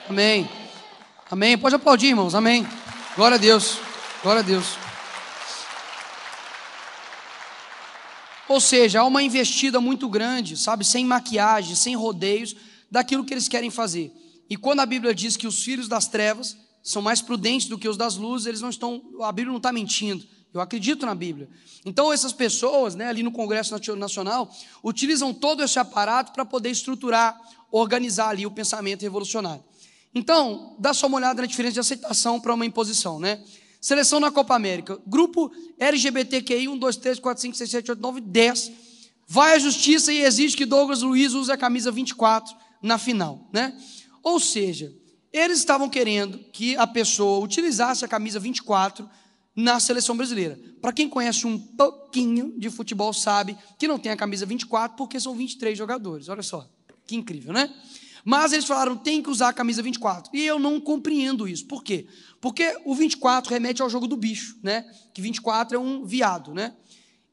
Amém. 0.09 0.49
Amém. 1.31 1.59
Pode 1.59 1.75
aplaudir, 1.75 2.09
irmãos, 2.09 2.35
amém. 2.35 2.67
Glória 3.17 3.37
a 3.37 3.41
Deus, 3.41 3.81
glória 4.23 4.41
a 4.41 4.45
Deus. 4.45 4.86
Ou 8.49 8.61
seja, 8.61 9.01
há 9.01 9.05
uma 9.05 9.23
investida 9.23 9.81
muito 9.81 10.09
grande, 10.09 10.57
sabe, 10.57 10.85
sem 10.85 11.05
maquiagem, 11.05 11.75
sem 11.75 11.97
rodeios, 11.97 12.55
daquilo 12.91 13.25
que 13.25 13.35
eles 13.35 13.49
querem 13.49 13.71
fazer. 13.71 14.13
E 14.49 14.57
quando 14.57 14.81
a 14.81 14.87
Bíblia 14.87 15.15
diz 15.15 15.37
que 15.37 15.47
os 15.47 15.63
filhos 15.63 15.89
das 15.89 16.07
trevas 16.07 16.57
são 16.83 17.03
mais 17.03 17.21
prudentes 17.21 17.67
do 17.67 17.77
que 17.77 17.89
os 17.89 17.97
das 17.97 18.17
luzes, 18.17 18.47
eles 18.47 18.61
não 18.61 18.71
estão, 18.71 19.03
a 19.23 19.33
Bíblia 19.33 19.51
não 19.51 19.57
está 19.57 19.73
mentindo. 19.73 20.25
Eu 20.55 20.61
acredito 20.61 21.05
na 21.05 21.15
Bíblia. 21.15 21.49
Então 21.85 22.13
essas 22.13 22.33
pessoas, 22.33 22.95
né, 22.95 23.09
ali 23.09 23.23
no 23.23 23.33
Congresso 23.33 23.77
Nacional, 23.97 24.51
utilizam 24.83 25.35
todo 25.35 25.63
esse 25.63 25.79
aparato 25.79 26.33
para 26.33 26.45
poder 26.45 26.71
estruturar, 26.71 27.39
organizar 27.71 28.29
ali 28.29 28.47
o 28.47 28.51
pensamento 28.51 29.03
revolucionário. 29.03 29.63
Então, 30.15 30.75
dá 30.79 30.95
só 30.95 31.09
uma 31.09 31.19
olhada 31.19 31.43
na 31.43 31.47
diferença 31.47 31.75
de 31.75 31.81
aceitação 31.81 32.41
para 32.41 32.55
uma 32.55 32.65
imposição, 32.65 33.21
né? 33.21 33.45
Seleção 33.81 34.21
na 34.21 34.31
Copa 34.31 34.55
América. 34.55 35.01
Grupo 35.07 35.51
LGBTQI 35.79 36.69
1, 36.69 36.79
2, 36.79 36.97
3, 36.97 37.19
4, 37.19 37.43
5, 37.43 37.57
6, 37.57 37.71
7, 37.71 37.91
8, 37.93 38.01
9, 38.01 38.21
10. 38.21 38.73
Vai 39.27 39.55
à 39.55 39.59
justiça 39.59 40.13
e 40.13 40.23
exige 40.23 40.57
que 40.57 40.65
Douglas 40.65 41.03
Luiz 41.03 41.33
use 41.35 41.51
a 41.51 41.57
camisa 41.57 41.91
24 41.91 42.55
na 42.83 42.99
final. 42.99 43.49
Né? 43.53 43.77
Ou 44.23 44.39
seja, 44.39 44.95
eles 45.33 45.59
estavam 45.59 45.89
querendo 45.89 46.39
que 46.53 46.77
a 46.77 46.87
pessoa 46.87 47.45
utilizasse 47.45 48.05
a 48.05 48.09
camisa 48.09 48.39
24 48.39 49.09
na 49.55 49.81
seleção 49.81 50.17
brasileira. 50.17 50.59
Para 50.81 50.93
quem 50.93 51.09
conhece 51.09 51.47
um 51.47 51.59
pouquinho 51.59 52.55
de 52.59 52.71
futebol, 52.71 53.13
sabe 53.13 53.57
que 53.79 53.89
não 53.89 53.99
tem 53.99 54.13
a 54.13 54.17
camisa 54.17 54.45
24 54.45 54.97
porque 54.97 55.19
são 55.19 55.35
23 55.35 55.77
jogadores. 55.77 56.29
Olha 56.29 56.43
só, 56.43 56.69
que 57.07 57.17
incrível, 57.17 57.53
né? 57.53 57.73
Mas 58.25 58.53
eles 58.53 58.67
falaram, 58.67 58.97
tem 58.97 59.23
que 59.23 59.31
usar 59.31 59.51
a 59.51 59.53
camisa 59.53 59.81
24. 59.81 60.37
E 60.37 60.45
eu 60.45 60.59
não 60.59 60.81
compreendo 60.81 61.47
isso. 61.47 61.65
Por 61.67 61.85
quê? 61.85 62.07
Porque 62.47 62.79
o 62.85 62.95
24 62.95 63.51
remete 63.51 63.83
ao 63.83 63.91
jogo 63.91 64.07
do 64.07 64.17
bicho, 64.17 64.57
né? 64.63 64.89
Que 65.13 65.21
24 65.21 65.77
é 65.77 65.81
um 65.81 66.05
viado, 66.05 66.55
né? 66.55 66.77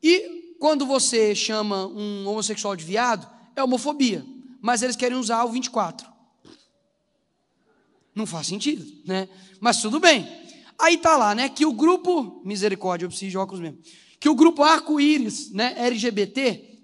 E 0.01 0.55
quando 0.59 0.87
você 0.87 1.35
chama 1.35 1.85
um 1.85 2.27
homossexual 2.27 2.75
de 2.75 2.83
viado, 2.83 3.29
é 3.55 3.63
homofobia. 3.63 4.25
Mas 4.59 4.81
eles 4.81 4.95
querem 4.95 5.15
usar 5.15 5.43
o 5.43 5.51
24. 5.51 6.11
Não 8.15 8.25
faz 8.25 8.47
sentido, 8.47 8.83
né? 9.05 9.29
Mas 9.59 9.79
tudo 9.79 9.99
bem. 9.99 10.27
Aí 10.79 10.97
tá 10.97 11.15
lá, 11.15 11.35
né? 11.35 11.47
Que 11.47 11.63
o 11.63 11.73
grupo. 11.73 12.41
Misericórdia, 12.43 13.05
eu 13.05 13.09
preciso 13.09 13.29
de 13.29 13.37
óculos 13.37 13.61
mesmo. 13.61 13.77
Que 14.19 14.27
o 14.27 14.33
grupo 14.33 14.63
arco-íris, 14.63 15.51
né? 15.51 15.75
LGBT, 15.77 16.79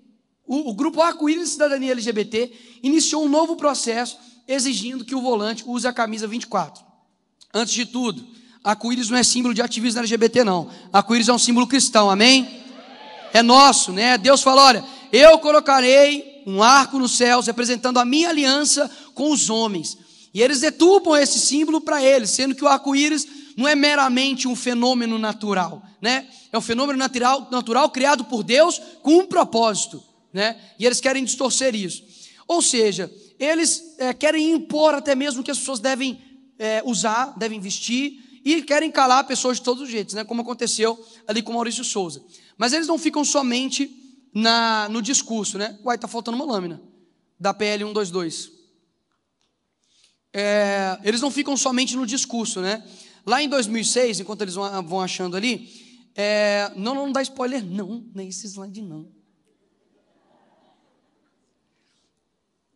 o, 0.45 0.69
o 0.69 0.73
grupo 0.75 1.01
Arco-Íris 1.01 1.49
Cidadania 1.49 1.93
LGBT 1.93 2.51
iniciou 2.83 3.25
um 3.25 3.27
novo 3.27 3.55
processo 3.55 4.19
exigindo 4.47 5.03
que 5.03 5.15
o 5.15 5.21
volante 5.21 5.63
use 5.65 5.87
a 5.87 5.93
camisa 5.93 6.27
24. 6.27 6.88
Antes 7.53 7.73
de 7.73 7.85
tudo, 7.85 8.25
arco-íris 8.63 9.09
não 9.09 9.17
é 9.17 9.23
símbolo 9.23 9.53
de 9.53 9.61
ativismo 9.61 9.99
LGBT, 9.99 10.43
não. 10.43 10.69
Arco-íris 10.91 11.29
é 11.29 11.33
um 11.33 11.39
símbolo 11.39 11.67
cristão, 11.67 12.09
amém? 12.09 12.47
É 13.33 13.41
nosso, 13.41 13.91
né? 13.91 14.17
Deus 14.17 14.41
falou: 14.41 14.63
olha, 14.63 14.83
eu 15.11 15.37
colocarei 15.39 16.43
um 16.45 16.61
arco 16.61 16.99
nos 16.99 17.17
céus 17.17 17.47
representando 17.47 17.97
a 17.97 18.05
minha 18.05 18.29
aliança 18.29 18.89
com 19.13 19.31
os 19.31 19.49
homens. 19.49 19.97
E 20.33 20.41
eles 20.41 20.61
detupam 20.61 21.19
esse 21.19 21.39
símbolo 21.39 21.81
para 21.81 22.03
eles, 22.03 22.29
sendo 22.29 22.53
que 22.53 22.63
o 22.63 22.67
arco-íris 22.67 23.27
não 23.57 23.67
é 23.67 23.75
meramente 23.75 24.47
um 24.47 24.55
fenômeno 24.55 25.17
natural, 25.17 25.81
né? 26.01 26.27
É 26.51 26.57
um 26.57 26.61
fenômeno 26.61 26.97
natural, 26.97 27.47
natural 27.51 27.89
criado 27.89 28.25
por 28.25 28.43
Deus 28.43 28.79
com 29.01 29.17
um 29.17 29.25
propósito 29.25 30.09
né? 30.31 30.57
E 30.77 30.85
eles 30.85 31.01
querem 31.01 31.23
distorcer 31.23 31.75
isso. 31.75 32.03
Ou 32.47 32.61
seja, 32.61 33.11
eles 33.39 33.95
é, 33.97 34.13
querem 34.13 34.51
impor 34.51 34.93
até 34.93 35.15
mesmo 35.15 35.43
que 35.43 35.51
as 35.51 35.59
pessoas 35.59 35.79
devem 35.79 36.19
é, 36.59 36.83
usar, 36.85 37.37
devem 37.37 37.59
vestir, 37.59 38.41
e 38.43 38.61
querem 38.61 38.91
calar 38.91 39.25
pessoas 39.25 39.57
de 39.57 39.63
todos 39.63 39.83
os 39.83 39.89
jeitos, 39.89 40.13
né? 40.13 40.23
como 40.23 40.41
aconteceu 40.41 41.03
ali 41.27 41.41
com 41.41 41.53
Maurício 41.53 41.83
Souza. 41.83 42.23
Mas 42.57 42.73
eles 42.73 42.87
não 42.87 42.97
ficam 42.97 43.23
somente 43.23 43.89
na, 44.33 44.87
no 44.89 45.01
discurso, 45.01 45.57
né? 45.57 45.77
Uai, 45.83 45.95
está 45.95 46.07
faltando 46.07 46.35
uma 46.35 46.45
lâmina 46.45 46.81
da 47.39 47.53
PL 47.53 47.83
122. 47.85 48.51
É, 50.33 50.99
eles 51.03 51.21
não 51.21 51.31
ficam 51.31 51.55
somente 51.57 51.95
no 51.95 52.05
discurso, 52.05 52.61
né? 52.61 52.85
Lá 53.25 53.41
em 53.41 53.49
2006, 53.49 54.19
enquanto 54.19 54.41
eles 54.41 54.55
vão 54.55 55.01
achando 55.01 55.35
ali, 55.35 55.69
é, 56.15 56.71
não, 56.75 56.93
não 56.93 57.11
dá 57.11 57.21
spoiler, 57.21 57.63
não, 57.63 58.05
nem 58.13 58.29
esse 58.29 58.47
slide 58.47 58.81
não. 58.81 59.07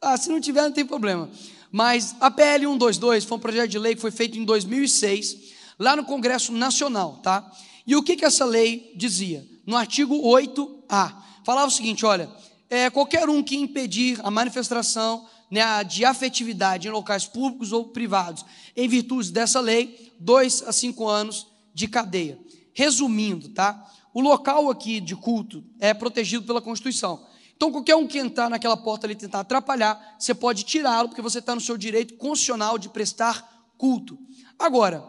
Ah, 0.02 0.18
se 0.18 0.30
não 0.30 0.42
tiver, 0.42 0.62
não 0.62 0.72
tem 0.72 0.86
problema. 0.86 1.30
Mas 1.74 2.16
a 2.20 2.30
PL 2.30 2.68
122 2.68 3.24
foi 3.24 3.36
um 3.36 3.42
projeto 3.42 3.72
de 3.72 3.80
lei 3.80 3.96
que 3.96 4.02
foi 4.02 4.12
feito 4.12 4.38
em 4.38 4.46
2006, 4.46 5.38
lá 5.80 5.96
no 5.96 6.06
Congresso 6.06 6.52
Nacional, 6.52 7.18
tá? 7.24 7.52
E 7.88 7.96
o 7.96 8.04
que, 8.04 8.16
que 8.16 8.24
essa 8.24 8.46
lei 8.46 8.94
dizia? 8.96 9.44
No 9.66 9.76
artigo 9.76 10.16
8A, 10.22 11.16
falava 11.44 11.66
o 11.66 11.72
seguinte: 11.72 12.06
olha, 12.06 12.30
é, 12.70 12.92
qualquer 12.92 13.28
um 13.28 13.42
que 13.42 13.56
impedir 13.56 14.20
a 14.24 14.30
manifestação 14.30 15.28
né, 15.50 15.84
de 15.84 16.06
afetividade 16.06 16.88
em 16.88 16.92
locais 16.92 17.26
públicos 17.26 17.72
ou 17.72 17.88
privados, 17.88 18.46
em 18.78 18.88
virtude 18.88 19.32
dessa 19.32 19.60
lei, 19.60 20.14
dois 20.20 20.62
a 20.68 20.72
cinco 20.72 21.08
anos 21.08 21.48
de 21.74 21.88
cadeia. 21.88 22.38
Resumindo, 22.72 23.50
tá? 23.50 23.84
O 24.14 24.22
local 24.22 24.70
aqui 24.70 25.00
de 25.00 25.16
culto 25.16 25.64
é 25.80 25.92
protegido 25.92 26.46
pela 26.46 26.62
Constituição. 26.62 27.33
Então, 27.64 27.72
qualquer 27.72 27.96
um 27.96 28.06
que 28.06 28.18
entrar 28.18 28.50
naquela 28.50 28.76
porta 28.76 29.08
ali 29.08 29.14
e 29.14 29.16
tentar 29.16 29.40
atrapalhar, 29.40 30.18
você 30.20 30.34
pode 30.34 30.66
tirá-lo, 30.66 31.08
porque 31.08 31.22
você 31.22 31.40
está 31.40 31.56
no 31.56 31.62
seu 31.62 31.78
direito 31.78 32.16
constitucional 32.16 32.78
de 32.78 32.90
prestar 32.90 33.70
culto. 33.78 34.20
Agora, 34.60 35.02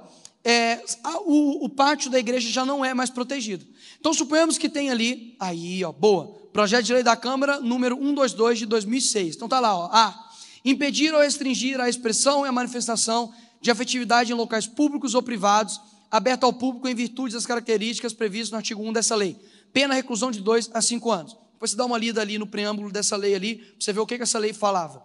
é, 0.45 0.81
a, 1.03 1.19
o, 1.23 1.65
o 1.65 1.69
pátio 1.69 2.09
da 2.13 2.17
igreja 2.17 2.49
já 2.49 2.65
não 2.65 2.85
é 2.85 2.95
mais 2.95 3.11
protegido. 3.11 3.67
Então, 3.99 4.15
suponhamos 4.15 4.57
que 4.57 4.69
tem 4.69 4.89
ali, 4.89 5.35
aí, 5.41 5.85
ó, 5.85 5.91
boa, 5.91 6.29
projeto 6.53 6.85
de 6.85 6.93
lei 6.93 7.03
da 7.03 7.17
Câmara, 7.17 7.61
número 7.61 7.97
122 7.97 8.61
de 8.61 8.67
2006. 8.67 9.35
Então, 9.35 9.49
tá 9.49 9.59
lá, 9.59 9.77
ó, 9.77 9.89
A. 9.93 10.31
Impedir 10.65 11.13
ou 11.13 11.23
restringir 11.23 11.81
a 11.81 11.89
expressão 11.89 12.47
e 12.47 12.49
a 12.49 12.53
manifestação 12.53 13.35
de 13.61 13.73
afetividade 13.73 14.31
em 14.31 14.37
locais 14.37 14.69
públicos 14.69 15.17
ou 15.17 15.23
privados, 15.25 15.81
aberto 16.09 16.45
ao 16.45 16.53
público 16.53 16.87
em 16.87 16.95
virtude 16.95 17.35
das 17.35 17.47
características 17.47 18.13
previstas 18.13 18.53
no 18.53 18.59
artigo 18.59 18.81
1 18.81 18.93
dessa 18.93 19.17
lei. 19.17 19.37
Pena 19.73 19.93
reclusão 19.93 20.31
de 20.31 20.41
2 20.41 20.71
a 20.73 20.81
5 20.81 21.11
anos. 21.11 21.44
Depois 21.55 21.71
você 21.71 21.77
dá 21.77 21.85
uma 21.85 21.99
lida 21.99 22.21
ali 22.21 22.39
no 22.39 22.47
preâmbulo 22.47 22.93
dessa 22.93 23.17
lei 23.17 23.35
ali, 23.35 23.57
para 23.57 23.75
você 23.81 23.93
ver 23.93 24.01
o 24.01 24.07
que, 24.07 24.17
que 24.17 24.23
essa 24.23 24.39
lei 24.39 24.53
falava. 24.53 25.03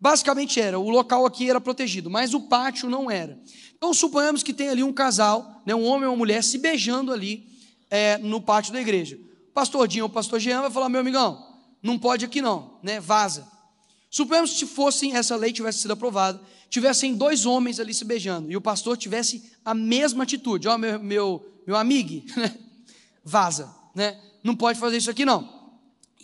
Basicamente 0.00 0.60
era, 0.60 0.78
o 0.78 0.90
local 0.90 1.24
aqui 1.24 1.48
era 1.48 1.60
protegido, 1.60 2.10
mas 2.10 2.34
o 2.34 2.40
pátio 2.42 2.90
não 2.90 3.10
era. 3.10 3.40
Então 3.74 3.94
suponhamos 3.94 4.42
que 4.42 4.52
tem 4.52 4.68
ali 4.68 4.82
um 4.82 4.92
casal, 4.92 5.62
né, 5.64 5.74
um 5.74 5.84
homem 5.84 6.04
e 6.04 6.08
uma 6.08 6.16
mulher 6.16 6.44
se 6.44 6.58
beijando 6.58 7.12
ali 7.12 7.46
é, 7.90 8.18
no 8.18 8.40
pátio 8.40 8.72
da 8.72 8.80
igreja. 8.80 9.18
O 9.48 9.52
pastor 9.54 9.88
Dinho 9.88 10.04
ou 10.04 10.10
pastor 10.10 10.40
Jean 10.40 10.60
vai 10.60 10.70
falar, 10.70 10.88
meu 10.88 11.00
amigão, 11.00 11.42
não 11.82 11.98
pode 11.98 12.24
aqui 12.24 12.42
não, 12.42 12.78
né, 12.82 13.00
vaza. 13.00 13.48
Suponhamos 14.10 14.52
que 14.52 14.58
se 14.58 14.66
fossem, 14.66 15.16
essa 15.16 15.36
lei 15.36 15.52
tivesse 15.52 15.78
sido 15.78 15.92
aprovada, 15.92 16.40
tivessem 16.68 17.14
dois 17.14 17.46
homens 17.46 17.80
ali 17.80 17.94
se 17.94 18.04
beijando, 18.04 18.50
e 18.50 18.56
o 18.56 18.60
pastor 18.60 18.96
tivesse 18.96 19.52
a 19.64 19.74
mesma 19.74 20.24
atitude, 20.24 20.68
ó, 20.68 20.76
meu, 20.76 21.00
meu, 21.00 21.62
meu 21.66 21.76
amigo, 21.76 22.22
vaza, 23.24 23.74
né, 23.94 24.20
não 24.42 24.54
pode 24.54 24.78
fazer 24.78 24.98
isso 24.98 25.10
aqui 25.10 25.24
não. 25.24 25.53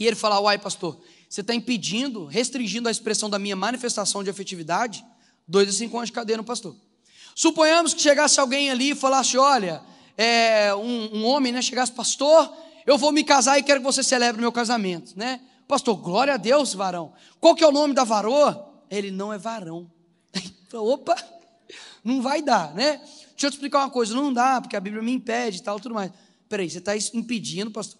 E 0.01 0.07
ele 0.07 0.17
falar, 0.17 0.41
uai 0.41 0.59
pastor, 0.59 0.99
você 1.29 1.43
está 1.43 1.55
impedindo, 1.55 2.25
restringindo 2.25 2.89
a 2.89 2.91
expressão 2.91 3.29
da 3.29 3.39
minha 3.39 3.55
manifestação 3.55 4.25
de 4.25 4.31
afetividade, 4.31 5.05
dois 5.47 5.69
a 5.69 5.73
cinco 5.73 5.99
anos 5.99 6.09
de 6.09 6.15
cadeia 6.15 6.39
no 6.39 6.43
pastor. 6.43 6.75
Suponhamos 7.35 7.93
que 7.93 8.01
chegasse 8.01 8.41
alguém 8.41 8.71
ali 8.71 8.93
e 8.93 8.95
falasse: 8.95 9.37
olha, 9.37 9.83
é, 10.17 10.75
um, 10.75 11.19
um, 11.19 11.27
homem, 11.27 11.53
né, 11.53 11.61
chegasse, 11.61 11.93
pastor, 11.93 12.51
eu 12.87 12.97
vou 12.97 13.13
me 13.13 13.23
casar 13.23 13.59
e 13.59 13.63
quero 13.63 13.81
que 13.81 13.85
você 13.85 14.03
celebre 14.03 14.41
meu 14.41 14.51
casamento, 14.51 15.13
né? 15.15 15.41
Pastor, 15.69 15.97
glória 15.97 16.35
a 16.35 16.39
Deus, 16.39 16.73
varão. 16.73 17.13
Qual 17.39 17.55
que 17.55 17.63
é 17.63 17.69
o 17.69 17.73
nome 17.73 17.93
da 17.95 18.03
varoa? 18.03 18.73
Ele 18.91 19.11
não 19.11 19.33
é 19.33 19.39
varão. 19.39 19.89
Opa, 20.73 21.15
não 22.03 22.23
vai 22.23 22.41
dar, 22.41 22.75
né? 22.75 22.97
Deixa 22.97 23.47
eu 23.47 23.51
te 23.51 23.55
explicar 23.55 23.81
uma 23.81 23.91
coisa, 23.91 24.15
não 24.15 24.33
dá, 24.33 24.61
porque 24.61 24.77
a 24.77 24.81
Bíblia 24.81 25.03
me 25.03 25.13
impede 25.13 25.59
e 25.59 25.63
tal, 25.63 25.79
tudo 25.79 25.95
mais. 25.95 26.11
Peraí, 26.49 26.69
você 26.69 26.79
está 26.79 26.97
impedindo, 27.15 27.71
pastor, 27.71 28.00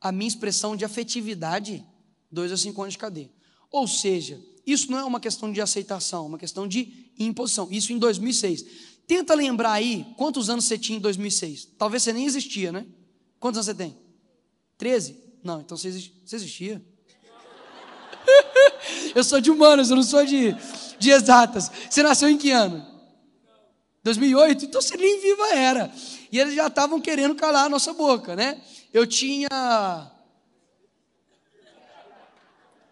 a 0.00 0.10
minha 0.10 0.28
expressão 0.28 0.74
de 0.74 0.84
afetividade? 0.84 1.84
dois 2.30 2.52
a 2.52 2.56
cinco 2.56 2.80
anos 2.82 2.94
de 2.94 2.98
cadeia. 2.98 3.30
Ou 3.70 3.86
seja, 3.88 4.40
isso 4.66 4.90
não 4.90 4.98
é 4.98 5.04
uma 5.04 5.20
questão 5.20 5.52
de 5.52 5.60
aceitação, 5.60 6.24
é 6.24 6.28
uma 6.28 6.38
questão 6.38 6.66
de 6.66 7.10
imposição. 7.18 7.68
Isso 7.70 7.92
em 7.92 7.98
2006. 7.98 8.64
Tenta 9.06 9.34
lembrar 9.34 9.72
aí 9.72 10.06
quantos 10.16 10.48
anos 10.48 10.64
você 10.64 10.78
tinha 10.78 10.98
em 10.98 11.00
2006. 11.00 11.70
Talvez 11.76 12.02
você 12.02 12.12
nem 12.12 12.24
existia, 12.26 12.70
né? 12.70 12.86
Quantos 13.38 13.58
anos 13.58 13.66
você 13.66 13.74
tem? 13.74 13.96
13? 14.78 15.16
Não, 15.42 15.60
então 15.60 15.76
você 15.76 15.88
existia. 16.32 16.80
eu 19.14 19.24
sou 19.24 19.40
de 19.40 19.50
humanas, 19.50 19.90
eu 19.90 19.96
não 19.96 20.02
sou 20.02 20.24
de, 20.24 20.54
de 20.98 21.10
exatas. 21.10 21.70
Você 21.88 22.02
nasceu 22.02 22.28
em 22.28 22.38
que 22.38 22.50
ano? 22.50 22.86
2008? 24.04 24.66
Então 24.66 24.80
você 24.80 24.96
nem 24.96 25.20
viva 25.20 25.54
era. 25.54 25.92
E 26.30 26.38
eles 26.38 26.54
já 26.54 26.68
estavam 26.68 27.00
querendo 27.00 27.34
calar 27.34 27.66
a 27.66 27.68
nossa 27.68 27.92
boca, 27.92 28.36
né? 28.36 28.60
Eu 28.92 29.06
tinha 29.06 29.48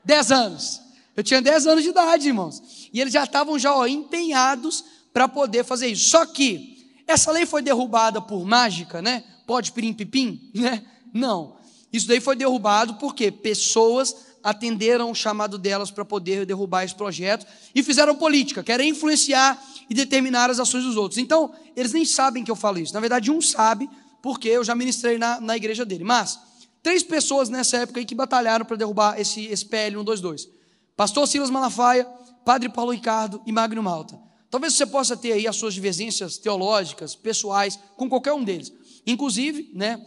10 0.04 0.32
anos. 0.32 0.80
Eu 1.16 1.24
tinha 1.24 1.42
10 1.42 1.66
anos 1.66 1.82
de 1.82 1.90
idade, 1.90 2.28
irmãos. 2.28 2.88
E 2.92 3.00
eles 3.00 3.12
já 3.12 3.24
estavam 3.24 3.58
já 3.58 3.74
ó, 3.74 3.86
empenhados 3.86 4.84
para 5.12 5.28
poder 5.28 5.64
fazer 5.64 5.88
isso. 5.88 6.10
Só 6.10 6.24
que 6.24 6.92
essa 7.06 7.32
lei 7.32 7.44
foi 7.44 7.62
derrubada 7.62 8.20
por 8.20 8.44
mágica, 8.44 9.02
né? 9.02 9.24
Pode 9.46 9.72
pirim 9.72 9.92
pipim, 9.92 10.50
né? 10.54 10.84
Não. 11.12 11.56
Isso 11.92 12.06
daí 12.06 12.20
foi 12.20 12.36
derrubado 12.36 12.94
porque 12.94 13.30
pessoas 13.30 14.14
atenderam 14.42 15.10
o 15.10 15.14
chamado 15.14 15.58
delas 15.58 15.90
para 15.90 16.04
poder 16.04 16.46
derrubar 16.46 16.84
esse 16.84 16.94
projeto 16.94 17.46
e 17.74 17.82
fizeram 17.82 18.14
política, 18.14 18.62
querem 18.62 18.90
influenciar 18.90 19.60
e 19.90 19.94
determinar 19.94 20.50
as 20.50 20.60
ações 20.60 20.84
dos 20.84 20.96
outros. 20.96 21.18
Então, 21.18 21.52
eles 21.74 21.92
nem 21.92 22.04
sabem 22.04 22.44
que 22.44 22.50
eu 22.50 22.56
falo 22.56 22.78
isso. 22.78 22.94
Na 22.94 23.00
verdade, 23.00 23.30
um 23.30 23.40
sabe, 23.40 23.88
porque 24.22 24.48
eu 24.48 24.64
já 24.64 24.74
ministrei 24.74 25.18
na, 25.18 25.40
na 25.40 25.56
igreja 25.56 25.84
dele. 25.84 26.04
Mas 26.04 26.38
Três 26.82 27.02
pessoas 27.02 27.48
nessa 27.48 27.78
época 27.78 28.00
aí 28.00 28.06
que 28.06 28.14
batalharam 28.14 28.64
para 28.64 28.76
derrubar 28.76 29.20
esse, 29.20 29.46
esse 29.46 29.64
PL 29.66 29.96
122. 29.96 30.48
Pastor 30.96 31.26
Silas 31.26 31.50
Malafaia, 31.50 32.04
Padre 32.44 32.68
Paulo 32.68 32.92
Ricardo 32.92 33.42
e 33.44 33.52
Magno 33.52 33.82
Malta. 33.82 34.18
Talvez 34.50 34.74
você 34.74 34.86
possa 34.86 35.16
ter 35.16 35.32
aí 35.32 35.46
as 35.46 35.56
suas 35.56 35.74
divergências 35.74 36.38
teológicas, 36.38 37.14
pessoais, 37.14 37.78
com 37.96 38.08
qualquer 38.08 38.32
um 38.32 38.42
deles. 38.42 38.72
Inclusive, 39.06 39.70
né, 39.74 40.02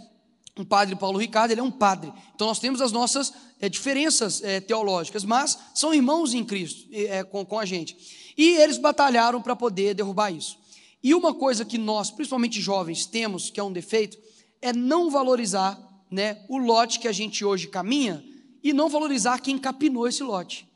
o 0.58 0.66
padre 0.66 0.96
Paulo 0.96 1.20
Ricardo, 1.20 1.52
ele 1.52 1.62
é 1.62 1.64
um 1.64 1.72
padre. 1.72 2.12
Então 2.34 2.48
nós 2.48 2.60
temos 2.60 2.82
as 2.82 2.92
nossas 2.92 3.32
é, 3.60 3.70
diferenças 3.70 4.42
é, 4.44 4.60
teológicas, 4.60 5.24
mas 5.24 5.58
são 5.76 5.94
irmãos 5.94 6.34
em 6.34 6.44
Cristo 6.44 6.90
é, 6.92 7.24
com, 7.24 7.46
com 7.46 7.60
a 7.60 7.66
gente. 7.66 8.34
E 8.36 8.56
eles 8.58 8.78
batalharam 8.78 9.42
para 9.42 9.56
poder 9.56 9.94
derrubar 9.94 10.32
isso. 10.32 10.58
E 11.04 11.14
uma 11.16 11.34
coisa 11.34 11.66
que 11.66 11.78
nós, 11.78 12.12
principalmente 12.12 12.62
jovens, 12.62 13.06
temos, 13.06 13.50
que 13.50 13.60
é 13.60 13.64
um 13.64 13.72
defeito, 13.72 14.18
é 14.62 14.72
não 14.72 15.10
valorizar 15.10 15.80
né, 16.10 16.44
o 16.48 16.58
lote 16.58 17.00
que 17.00 17.08
a 17.08 17.12
gente 17.12 17.44
hoje 17.44 17.68
caminha 17.68 18.24
e 18.64 18.72
não 18.74 18.90
valorizar 18.90 19.40
quem 19.40 19.58
capinou 19.58 20.08
esse 20.08 20.22
lote. 20.22 20.68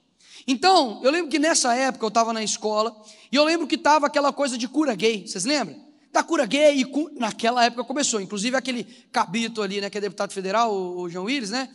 Então, 0.47 1.01
eu 1.03 1.11
lembro 1.11 1.29
que 1.29 1.39
nessa 1.39 1.75
época 1.75 2.05
eu 2.05 2.09
estava 2.09 2.33
na 2.33 2.43
escola 2.43 2.95
e 3.31 3.35
eu 3.35 3.43
lembro 3.43 3.67
que 3.67 3.75
estava 3.75 4.07
aquela 4.07 4.31
coisa 4.33 4.57
de 4.57 4.67
cura 4.67 4.95
gay, 4.95 5.27
vocês 5.27 5.45
lembram? 5.45 5.83
Da 6.11 6.23
cura 6.23 6.45
gay, 6.45 6.79
e 6.79 6.85
cu... 6.85 7.09
naquela 7.15 7.65
época 7.65 7.83
começou, 7.83 8.21
inclusive 8.21 8.55
aquele 8.55 8.83
cabito 9.11 9.61
ali, 9.61 9.81
né, 9.81 9.89
que 9.89 9.97
é 9.97 10.01
deputado 10.01 10.31
federal, 10.31 10.73
o, 10.73 11.01
o 11.01 11.09
João 11.09 11.25
Willis, 11.25 11.49
né? 11.49 11.69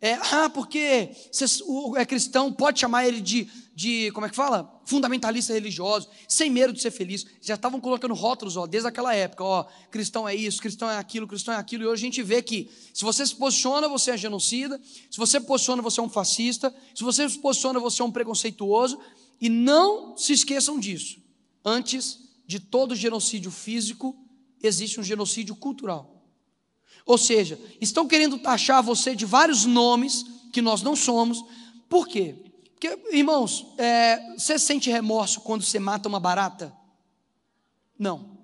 É, 0.00 0.14
ah, 0.32 0.50
porque 0.50 1.10
é 1.96 2.04
cristão, 2.04 2.52
pode 2.52 2.80
chamar 2.80 3.06
ele 3.06 3.20
de, 3.20 3.48
de, 3.74 4.10
como 4.12 4.26
é 4.26 4.28
que 4.28 4.36
fala? 4.36 4.82
Fundamentalista 4.84 5.54
religioso, 5.54 6.08
sem 6.28 6.50
medo 6.50 6.72
de 6.72 6.80
ser 6.80 6.90
feliz. 6.90 7.24
Já 7.40 7.54
estavam 7.54 7.80
colocando 7.80 8.12
rótulos, 8.12 8.56
ó, 8.56 8.66
desde 8.66 8.88
aquela 8.88 9.14
época, 9.14 9.42
ó, 9.42 9.64
cristão 9.90 10.28
é 10.28 10.34
isso, 10.34 10.60
cristão 10.60 10.90
é 10.90 10.98
aquilo, 10.98 11.26
cristão 11.26 11.54
é 11.54 11.56
aquilo. 11.56 11.84
E 11.84 11.86
hoje 11.86 12.02
a 12.02 12.06
gente 12.06 12.22
vê 12.22 12.42
que 12.42 12.70
se 12.92 13.04
você 13.04 13.26
se 13.26 13.34
posiciona, 13.34 13.88
você 13.88 14.10
é 14.10 14.16
genocida, 14.16 14.80
se 15.10 15.16
você 15.16 15.40
se 15.40 15.46
posiciona, 15.46 15.80
você 15.80 16.00
é 16.00 16.02
um 16.02 16.10
fascista, 16.10 16.74
se 16.94 17.02
você 17.02 17.28
se 17.28 17.38
posiciona, 17.38 17.80
você 17.80 18.02
é 18.02 18.04
um 18.04 18.12
preconceituoso. 18.12 18.98
E 19.40 19.48
não 19.48 20.16
se 20.16 20.32
esqueçam 20.32 20.78
disso. 20.78 21.18
Antes 21.64 22.18
de 22.46 22.60
todo 22.60 22.94
genocídio 22.94 23.50
físico, 23.50 24.16
existe 24.62 25.00
um 25.00 25.02
genocídio 25.02 25.56
cultural. 25.56 26.13
Ou 27.06 27.18
seja, 27.18 27.58
estão 27.80 28.08
querendo 28.08 28.38
taxar 28.38 28.82
você 28.82 29.14
de 29.14 29.26
vários 29.26 29.64
nomes 29.66 30.24
que 30.52 30.62
nós 30.62 30.82
não 30.82 30.96
somos. 30.96 31.44
Por 31.88 32.08
quê? 32.08 32.34
Porque, 32.72 33.16
irmãos, 33.16 33.66
é, 33.78 34.34
você 34.36 34.58
sente 34.58 34.90
remorso 34.90 35.40
quando 35.40 35.62
você 35.62 35.78
mata 35.78 36.08
uma 36.08 36.20
barata? 36.20 36.72
Não. 37.98 38.38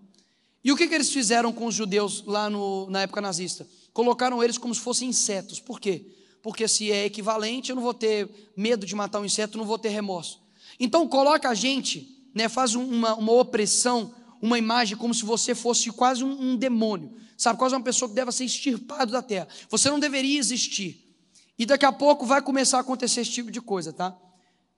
E 0.62 0.70
o 0.70 0.76
que, 0.76 0.86
que 0.86 0.94
eles 0.94 1.10
fizeram 1.10 1.52
com 1.52 1.66
os 1.66 1.74
judeus 1.74 2.22
lá 2.26 2.50
no, 2.50 2.88
na 2.90 3.02
época 3.02 3.20
nazista? 3.20 3.66
Colocaram 3.92 4.42
eles 4.42 4.58
como 4.58 4.74
se 4.74 4.80
fossem 4.80 5.08
insetos. 5.08 5.58
Por 5.58 5.80
quê? 5.80 6.06
Porque 6.42 6.68
se 6.68 6.92
é 6.92 7.06
equivalente, 7.06 7.70
eu 7.70 7.76
não 7.76 7.82
vou 7.82 7.94
ter 7.94 8.28
medo 8.56 8.86
de 8.86 8.94
matar 8.94 9.20
um 9.20 9.24
inseto, 9.24 9.58
não 9.58 9.64
vou 9.64 9.78
ter 9.78 9.88
remorso. 9.88 10.40
Então 10.78 11.06
coloca 11.08 11.48
a 11.48 11.54
gente, 11.54 12.24
né, 12.34 12.48
faz 12.48 12.74
uma, 12.74 13.14
uma 13.14 13.32
opressão, 13.32 14.14
uma 14.40 14.58
imagem 14.58 14.96
como 14.96 15.12
se 15.12 15.24
você 15.24 15.54
fosse 15.54 15.90
quase 15.90 16.24
um, 16.24 16.52
um 16.52 16.56
demônio. 16.56 17.12
Sabe, 17.40 17.58
quase 17.58 17.74
uma 17.74 17.82
pessoa 17.82 18.06
que 18.06 18.14
deve 18.14 18.30
ser 18.32 18.44
extirpado 18.44 19.12
da 19.12 19.22
terra. 19.22 19.48
Você 19.70 19.88
não 19.88 19.98
deveria 19.98 20.38
existir. 20.38 21.10
E 21.58 21.64
daqui 21.64 21.86
a 21.86 21.92
pouco 21.92 22.26
vai 22.26 22.42
começar 22.42 22.76
a 22.76 22.80
acontecer 22.82 23.22
esse 23.22 23.30
tipo 23.30 23.50
de 23.50 23.62
coisa, 23.62 23.94
tá? 23.94 24.14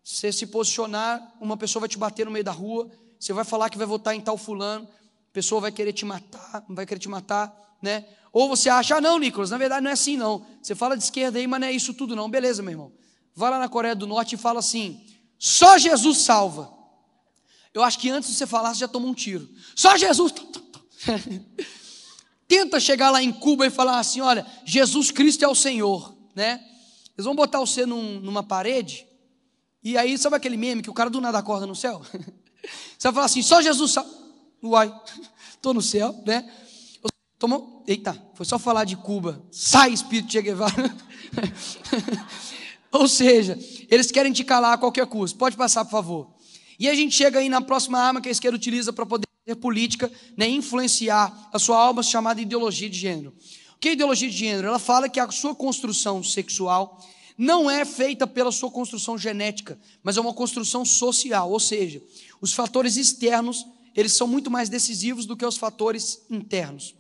Você 0.05 0.31
se 0.31 0.47
posicionar, 0.47 1.35
uma 1.41 1.57
pessoa 1.57 1.81
vai 1.81 1.89
te 1.89 1.99
bater 1.99 2.25
no 2.25 2.31
meio 2.31 2.45
da 2.45 2.53
rua, 2.53 2.89
você 3.19 3.33
vai 3.33 3.45
falar 3.45 3.69
que 3.69 3.77
vai 3.77 3.85
votar 3.85 4.15
em 4.15 4.21
tal 4.21 4.39
fulano, 4.39 4.85
a 4.85 5.33
pessoa 5.33 5.61
vai 5.61 5.73
querer 5.73 5.93
te 5.93 6.05
matar, 6.05 6.65
vai 6.69 6.87
querer 6.87 7.01
te 7.01 7.09
matar, 7.09 7.53
né? 7.83 8.05
Ou 8.33 8.49
você 8.49 8.69
acha, 8.69 8.95
ah, 8.95 9.01
não, 9.01 9.19
Nicolas, 9.19 9.51
na 9.51 9.59
verdade 9.59 9.83
não 9.83 9.91
é 9.91 9.95
assim, 9.95 10.17
não. 10.17 10.47
Você 10.63 10.77
fala 10.77 10.97
de 10.97 11.03
esquerda 11.03 11.41
aí, 11.41 11.49
mas 11.49 11.61
não 11.61 11.67
é 11.67 11.73
isso 11.73 11.93
tudo, 11.93 12.15
não. 12.15 12.31
Beleza, 12.31 12.63
meu 12.63 12.71
irmão. 12.71 12.93
Vai 13.35 13.51
lá 13.51 13.59
na 13.59 13.69
Coreia 13.69 13.97
do 13.97 14.07
Norte 14.07 14.37
e 14.37 14.39
fala 14.39 14.61
assim: 14.61 15.05
só 15.37 15.79
Jesus 15.79 16.19
salva. 16.19 16.73
Eu 17.75 17.83
acho 17.83 17.99
que 17.99 18.09
antes 18.09 18.31
de 18.31 18.37
você 18.37 18.47
falar, 18.47 18.73
você 18.73 18.79
já 18.79 18.89
tomou 18.89 19.11
um 19.11 19.15
tiro. 19.15 19.49
Só 19.75 19.97
Jesus. 19.97 20.33
tenta 22.53 22.79
chegar 22.79 23.11
lá 23.11 23.23
em 23.23 23.33
Cuba 23.33 23.67
e 23.67 23.71
falar 23.71 23.99
assim: 23.99 24.21
olha, 24.21 24.47
Jesus 24.67 25.11
Cristo 25.11 25.43
é 25.43 25.49
o 25.49 25.55
Senhor, 25.55 26.15
né? 26.35 26.61
Eles 27.17 27.25
vão 27.25 27.35
botar 27.35 27.59
você 27.61 27.87
num- 27.87 28.21
numa 28.21 28.43
parede, 28.43 29.07
e 29.83 29.97
aí, 29.97 30.19
sabe 30.19 30.37
aquele 30.37 30.59
meme 30.59 30.83
que 30.83 30.91
o 30.91 30.95
cara 30.95 31.09
do 31.09 31.19
nada 31.19 31.39
acorda 31.39 31.67
no 31.67 31.75
céu? 31.75 32.03
Você 32.97 33.09
vai 33.09 33.13
falar 33.15 33.27
assim: 33.27 33.43
só 33.43 33.61
Jesus 33.61 33.91
sabe. 33.91 34.09
Uai, 34.63 34.95
estou 35.51 35.75
no 35.75 35.83
céu, 35.83 36.15
né? 36.25 36.49
Tomou. 37.39 37.83
Eita, 37.89 38.15
foi 38.35 38.47
só 38.47 38.59
falar 38.59 38.85
de 38.85 38.97
Cuba. 38.97 39.43
Sai, 39.51 39.93
espírito 39.93 40.27
de 40.27 40.33
Che 40.35 40.43
Guevara. 40.43 40.95
Ou 42.93 43.09
seja, 43.09 43.59
eles 43.91 44.13
querem 44.13 44.33
te 44.33 44.45
calar 44.45 44.75
a 44.75 44.79
qualquer 44.79 45.07
custo. 45.07 45.37
Pode 45.37 45.57
passar, 45.57 45.85
por 45.85 45.91
favor. 45.91 46.31
E 46.79 46.89
a 46.89 46.95
gente 46.95 47.17
chega 47.17 47.41
aí 47.41 47.49
na 47.49 47.61
próxima 47.61 47.99
arma 47.99 48.21
que 48.21 48.29
a 48.29 48.33
esquerda 48.33 48.57
utiliza 48.57 48.93
para 48.93 49.05
poder 49.05 49.27
fazer 49.53 49.57
política, 49.57 50.11
né, 50.37 50.49
influenciar 50.49 51.51
a 51.53 51.59
sua 51.59 51.79
alma 51.79 52.03
chamada 52.03 52.41
ideologia 52.41 52.89
de 52.89 52.99
gênero. 52.99 53.35
O 53.75 53.79
que 53.79 53.91
é 53.91 53.93
ideologia 53.93 54.31
de 54.31 54.37
gênero? 54.37 54.69
Ela 54.69 54.79
fala 54.79 55.09
que 55.09 55.21
a 55.21 55.31
sua 55.31 55.55
construção 55.55 56.23
sexual 56.23 57.05
não 57.37 57.71
é 57.71 57.85
feita 57.85 58.27
pela 58.27 58.53
sua 58.53 58.71
construção 58.71 59.19
genética, 59.19 59.79
mas 60.03 60.17
é 60.17 60.21
uma 60.21 60.35
construção 60.35 60.85
social, 60.85 61.51
ou 61.51 61.61
seja, 61.61 62.03
os 62.41 62.53
fatores 62.53 62.97
externos, 62.97 63.67
eles 63.95 64.13
são 64.13 64.27
muito 64.27 64.51
mais 64.51 64.69
decisivos 64.69 65.27
do 65.27 65.37
que 65.37 65.45
os 65.45 65.57
fatores 65.57 66.23
internos. 66.31 66.95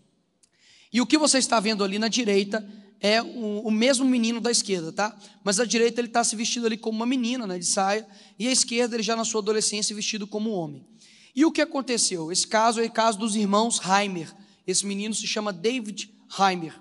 E 0.93 1.01
o 1.01 1.07
que 1.07 1.17
você 1.17 1.39
está 1.39 1.61
vendo 1.61 1.85
ali 1.85 1.99
na 1.99 2.09
direita 2.09 2.67
é 3.01 3.23
o, 3.23 3.63
o 3.67 3.71
mesmo 3.71 4.05
menino 4.05 4.41
da 4.41 4.51
esquerda, 4.51 4.93
tá? 4.93 5.17
Mas 5.43 5.59
a 5.59 5.65
direita 5.65 6.01
ele 6.01 6.09
está 6.09 6.23
se 6.23 6.37
vestido 6.37 6.67
ali 6.67 6.77
como 6.77 6.97
uma 6.97 7.07
menina, 7.07 7.47
né, 7.47 7.59
de 7.59 7.65
saia, 7.65 8.07
e 8.39 8.47
a 8.47 8.53
esquerda 8.53 8.97
ele 8.97 9.03
já 9.03 9.17
na 9.17 9.25
sua 9.25 9.41
adolescência 9.41 9.95
vestido 9.95 10.27
como 10.27 10.51
um 10.51 10.55
homem. 10.55 10.87
E 11.35 11.45
o 11.45 11.53
que 11.53 11.61
aconteceu? 11.63 12.31
Esse 12.31 12.47
caso 12.47 12.81
é 12.81 12.87
o 12.87 12.91
caso 12.91 13.19
dos 13.19 13.37
irmãos 13.37 13.81
Heimer. 13.81 14.35
Esse 14.67 14.87
menino 14.87 15.15
se 15.15 15.27
chama 15.27 15.53
David 15.53 16.13
Heimer. 16.39 16.81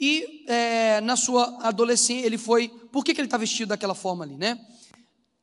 E 0.00 0.44
é, 0.48 1.00
na 1.00 1.16
sua 1.16 1.58
adolescência 1.62 2.26
ele 2.26 2.38
foi. 2.38 2.68
Por 2.68 3.04
que, 3.04 3.14
que 3.14 3.20
ele 3.20 3.26
está 3.26 3.36
vestido 3.36 3.68
daquela 3.68 3.94
forma 3.94 4.24
ali, 4.24 4.36
né? 4.36 4.58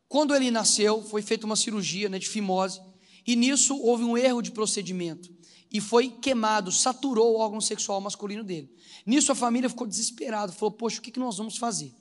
Quando 0.08 0.36
ele 0.36 0.52
nasceu, 0.52 1.02
foi 1.04 1.22
feita 1.22 1.46
uma 1.46 1.56
cirurgia 1.56 2.10
né, 2.10 2.20
de 2.20 2.28
fimose, 2.28 2.82
e 3.26 3.34
nisso 3.34 3.78
houve 3.82 4.04
um 4.04 4.18
erro 4.18 4.42
de 4.42 4.52
procedimento. 4.52 5.34
E 5.72 5.80
foi 5.80 6.10
queimado, 6.10 6.70
saturou 6.70 7.34
o 7.34 7.40
órgão 7.40 7.62
sexual 7.62 8.02
masculino 8.02 8.44
dele. 8.44 8.70
Nisso 9.06 9.32
a 9.32 9.36
família 9.36 9.70
ficou 9.70 9.88
desesperada, 9.88 10.52
falou: 10.52 10.72
Poxa, 10.72 11.00
o 11.00 11.02
que, 11.02 11.12
que 11.12 11.20
nós 11.20 11.38
vamos 11.38 11.56
fazer? 11.56 11.96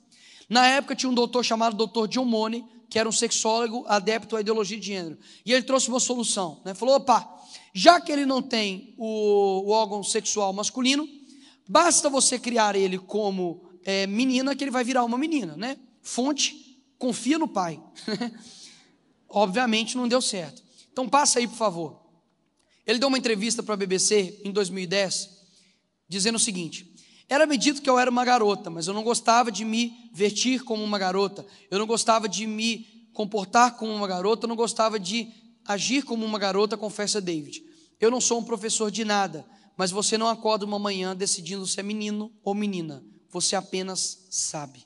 Na 0.49 0.67
época 0.67 0.93
tinha 0.93 1.09
um 1.09 1.13
doutor 1.13 1.45
chamado 1.45 1.87
Dr. 1.87 2.07
John 2.09 2.25
Money, 2.25 2.65
que 2.91 2.99
era 2.99 3.07
um 3.07 3.11
sexólogo 3.11 3.85
adepto 3.87 4.35
à 4.35 4.41
ideologia 4.41 4.77
de 4.77 4.85
gênero. 4.85 5.17
E 5.45 5.53
ele 5.53 5.63
trouxe 5.63 5.87
uma 5.87 5.99
solução. 5.99 6.61
Né? 6.65 6.73
Falou: 6.73 6.95
opa, 6.95 7.41
já 7.73 8.01
que 8.01 8.11
ele 8.11 8.25
não 8.25 8.41
tem 8.41 8.93
o, 8.97 9.63
o 9.65 9.69
órgão 9.69 10.03
sexual 10.03 10.51
masculino, 10.51 11.07
basta 11.65 12.09
você 12.09 12.37
criar 12.37 12.75
ele 12.75 12.99
como 12.99 13.63
é, 13.85 14.05
menina, 14.05 14.53
que 14.53 14.61
ele 14.61 14.71
vai 14.71 14.83
virar 14.83 15.05
uma 15.05 15.17
menina. 15.17 15.55
Né? 15.55 15.77
Fonte, 16.01 16.83
confia 16.99 17.39
no 17.39 17.47
pai. 17.47 17.81
Obviamente 19.29 19.95
não 19.95 20.05
deu 20.05 20.21
certo. 20.21 20.61
Então 20.91 21.07
passa 21.07 21.39
aí, 21.39 21.47
por 21.47 21.55
favor. 21.55 22.01
Ele 22.85 22.99
deu 22.99 23.07
uma 23.07 23.17
entrevista 23.17 23.63
para 23.63 23.75
a 23.75 23.77
BBC 23.77 24.41
em 24.43 24.51
2010, 24.51 25.29
dizendo 26.09 26.35
o 26.35 26.39
seguinte: 26.39 26.90
Era-me 27.31 27.57
dito 27.57 27.81
que 27.81 27.89
eu 27.89 27.97
era 27.97 28.11
uma 28.11 28.25
garota, 28.25 28.69
mas 28.69 28.87
eu 28.87 28.93
não 28.93 29.03
gostava 29.03 29.49
de 29.49 29.63
me 29.63 29.93
vestir 30.11 30.65
como 30.65 30.83
uma 30.83 30.99
garota, 30.99 31.45
eu 31.69 31.79
não 31.79 31.87
gostava 31.87 32.27
de 32.27 32.45
me 32.45 33.07
comportar 33.13 33.77
como 33.77 33.93
uma 33.93 34.05
garota, 34.05 34.43
eu 34.43 34.49
não 34.49 34.55
gostava 34.57 34.99
de 34.99 35.29
agir 35.65 36.03
como 36.03 36.25
uma 36.25 36.37
garota, 36.37 36.75
confessa 36.75 37.21
David. 37.21 37.63
Eu 38.01 38.11
não 38.11 38.19
sou 38.19 38.41
um 38.41 38.43
professor 38.43 38.91
de 38.91 39.05
nada, 39.05 39.45
mas 39.77 39.91
você 39.91 40.17
não 40.17 40.27
acorda 40.27 40.65
uma 40.65 40.77
manhã 40.77 41.15
decidindo 41.15 41.65
se 41.65 41.79
é 41.79 41.83
menino 41.83 42.33
ou 42.43 42.53
menina, 42.53 43.01
você 43.29 43.55
apenas 43.55 44.27
sabe. 44.29 44.85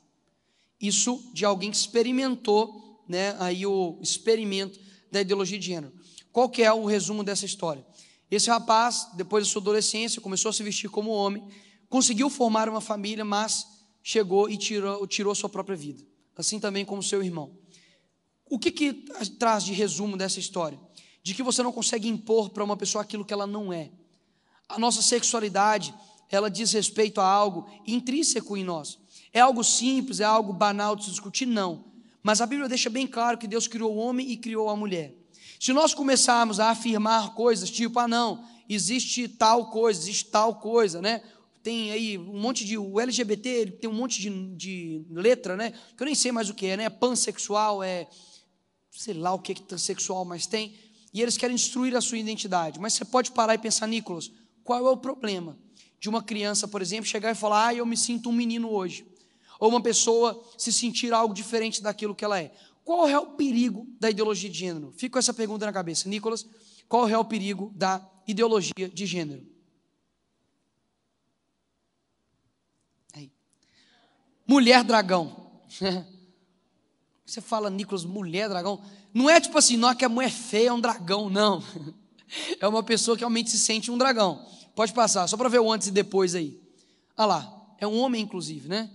Isso 0.79 1.31
de 1.33 1.45
alguém 1.45 1.71
que 1.71 1.77
experimentou, 1.77 3.03
né, 3.09 3.35
aí 3.39 3.65
o 3.65 3.97
experimento 4.03 4.79
da 5.11 5.19
ideologia 5.19 5.57
de 5.57 5.65
gênero. 5.65 5.91
Qual 6.31 6.47
que 6.47 6.61
é 6.61 6.71
o 6.71 6.85
resumo 6.85 7.23
dessa 7.23 7.47
história? 7.47 7.83
Esse 8.29 8.51
rapaz, 8.51 9.07
depois 9.15 9.47
da 9.47 9.51
sua 9.51 9.63
adolescência, 9.63 10.21
começou 10.21 10.49
a 10.49 10.53
se 10.53 10.61
vestir 10.61 10.91
como 10.91 11.09
homem, 11.09 11.43
conseguiu 11.89 12.29
formar 12.29 12.67
uma 12.69 12.81
família, 12.81 13.25
mas 13.25 13.65
chegou 14.03 14.49
e 14.49 14.57
tirou, 14.57 15.05
tirou 15.07 15.33
sua 15.33 15.49
própria 15.49 15.75
vida. 15.75 16.03
Assim 16.37 16.59
também 16.59 16.85
como 16.85 17.01
seu 17.01 17.23
irmão. 17.23 17.57
O 18.49 18.59
que, 18.59 18.71
que 18.71 18.93
traz 19.39 19.63
de 19.63 19.73
resumo 19.73 20.17
dessa 20.17 20.39
história? 20.39 20.79
De 21.23 21.33
que 21.33 21.41
você 21.41 21.63
não 21.63 21.71
consegue 21.71 22.07
impor 22.07 22.49
para 22.49 22.63
uma 22.63 22.77
pessoa 22.77 23.01
aquilo 23.01 23.25
que 23.25 23.33
ela 23.33 23.47
não 23.47 23.73
é. 23.73 23.91
A 24.69 24.77
nossa 24.77 25.01
sexualidade, 25.01 25.93
ela 26.29 26.49
diz 26.49 26.71
respeito 26.71 27.19
a 27.19 27.25
algo 27.25 27.67
intrínseco 27.87 28.55
em 28.55 28.63
nós. 28.63 28.99
É 29.33 29.39
algo 29.39 29.63
simples, 29.63 30.19
é 30.19 30.23
algo 30.23 30.53
banal 30.53 30.95
de 30.95 31.05
se 31.05 31.09
discutir? 31.09 31.45
Não. 31.45 31.85
Mas 32.21 32.41
a 32.41 32.45
Bíblia 32.45 32.69
deixa 32.69 32.89
bem 32.89 33.07
claro 33.07 33.37
que 33.37 33.47
Deus 33.47 33.67
criou 33.67 33.93
o 33.93 33.97
homem 33.97 34.29
e 34.31 34.37
criou 34.37 34.69
a 34.69 34.75
mulher. 34.75 35.15
Se 35.59 35.73
nós 35.73 35.93
começarmos 35.93 36.59
a 36.59 36.69
afirmar 36.69 37.33
coisas 37.33 37.69
tipo, 37.69 37.99
ah, 37.99 38.07
não, 38.07 38.43
existe 38.67 39.27
tal 39.27 39.69
coisa, 39.69 39.99
existe 39.99 40.25
tal 40.25 40.55
coisa, 40.55 41.01
né? 41.01 41.21
Tem 41.65 41.91
aí 41.91 42.15
um 42.15 42.39
monte 42.39 42.63
de. 42.63 42.77
O 42.77 42.99
LGBT 42.99 43.71
tem 43.81 43.89
um 43.89 43.93
monte 43.93 44.21
de, 44.21 44.29
de 44.55 45.03
letra, 45.09 45.57
né? 45.57 45.73
Que 45.97 46.03
eu 46.03 46.05
nem 46.05 46.13
sei 46.13 46.31
mais 46.31 46.47
o 46.47 46.53
que 46.53 46.67
é, 46.67 46.77
né? 46.77 46.91
Pansexual, 46.91 47.81
é. 47.81 48.07
Sei 48.91 49.15
lá 49.15 49.33
o 49.33 49.39
que 49.39 49.53
é 49.53 49.55
transexual, 49.55 50.23
mas 50.23 50.45
tem. 50.45 50.75
E 51.11 51.23
eles 51.23 51.37
querem 51.37 51.55
destruir 51.55 51.95
a 51.95 52.01
sua 52.01 52.19
identidade. 52.19 52.79
Mas 52.79 52.93
você 52.93 53.03
pode 53.03 53.31
parar 53.31 53.55
e 53.55 53.57
pensar, 53.57 53.87
Nicolas, 53.87 54.31
qual 54.63 54.85
é 54.85 54.91
o 54.91 54.95
problema 54.95 55.57
de 55.99 56.07
uma 56.07 56.21
criança, 56.21 56.67
por 56.67 56.83
exemplo, 56.83 57.07
chegar 57.07 57.31
e 57.31 57.35
falar, 57.35 57.69
ah, 57.69 57.73
eu 57.73 57.83
me 57.83 57.97
sinto 57.97 58.29
um 58.29 58.33
menino 58.33 58.69
hoje? 58.69 59.03
Ou 59.59 59.69
uma 59.69 59.81
pessoa 59.81 60.47
se 60.59 60.71
sentir 60.71 61.13
algo 61.13 61.33
diferente 61.33 61.81
daquilo 61.81 62.13
que 62.13 62.23
ela 62.23 62.39
é. 62.39 62.53
Qual 62.83 63.07
é 63.07 63.17
o 63.17 63.31
perigo 63.31 63.87
da 63.99 64.11
ideologia 64.11 64.51
de 64.51 64.59
gênero? 64.59 64.93
Fica 64.95 65.17
essa 65.17 65.33
pergunta 65.33 65.65
na 65.65 65.73
cabeça. 65.73 66.07
Nicolas, 66.07 66.45
qual 66.87 67.09
é 67.09 67.17
o 67.17 67.25
perigo 67.25 67.73
da 67.73 68.07
ideologia 68.27 68.87
de 68.87 69.05
gênero? 69.07 69.55
Aí. 73.15 73.31
Mulher 74.47 74.83
dragão. 74.83 75.35
Você 77.25 77.41
fala, 77.41 77.69
Nicolas, 77.69 78.05
mulher 78.05 78.47
dragão. 78.47 78.79
Não 79.13 79.29
é 79.29 79.41
tipo 79.41 79.57
assim, 79.57 79.77
não 79.77 79.89
é 79.89 79.95
que 79.95 80.05
a 80.05 80.09
mulher 80.09 80.29
feia 80.29 80.69
é 80.69 80.73
um 80.73 80.79
dragão, 80.79 81.29
não. 81.29 81.63
É 82.59 82.67
uma 82.67 82.81
pessoa 82.81 83.15
que 83.15 83.21
realmente 83.21 83.51
se 83.51 83.59
sente 83.59 83.91
um 83.91 83.97
dragão. 83.97 84.43
Pode 84.75 84.91
passar, 84.91 85.27
só 85.27 85.37
para 85.37 85.47
ver 85.47 85.59
o 85.59 85.71
antes 85.71 85.87
e 85.87 85.91
depois 85.91 86.33
aí. 86.33 86.59
Ah 87.15 87.25
lá, 87.25 87.75
é 87.77 87.85
um 87.85 87.99
homem, 87.99 88.23
inclusive, 88.23 88.67
né? 88.67 88.89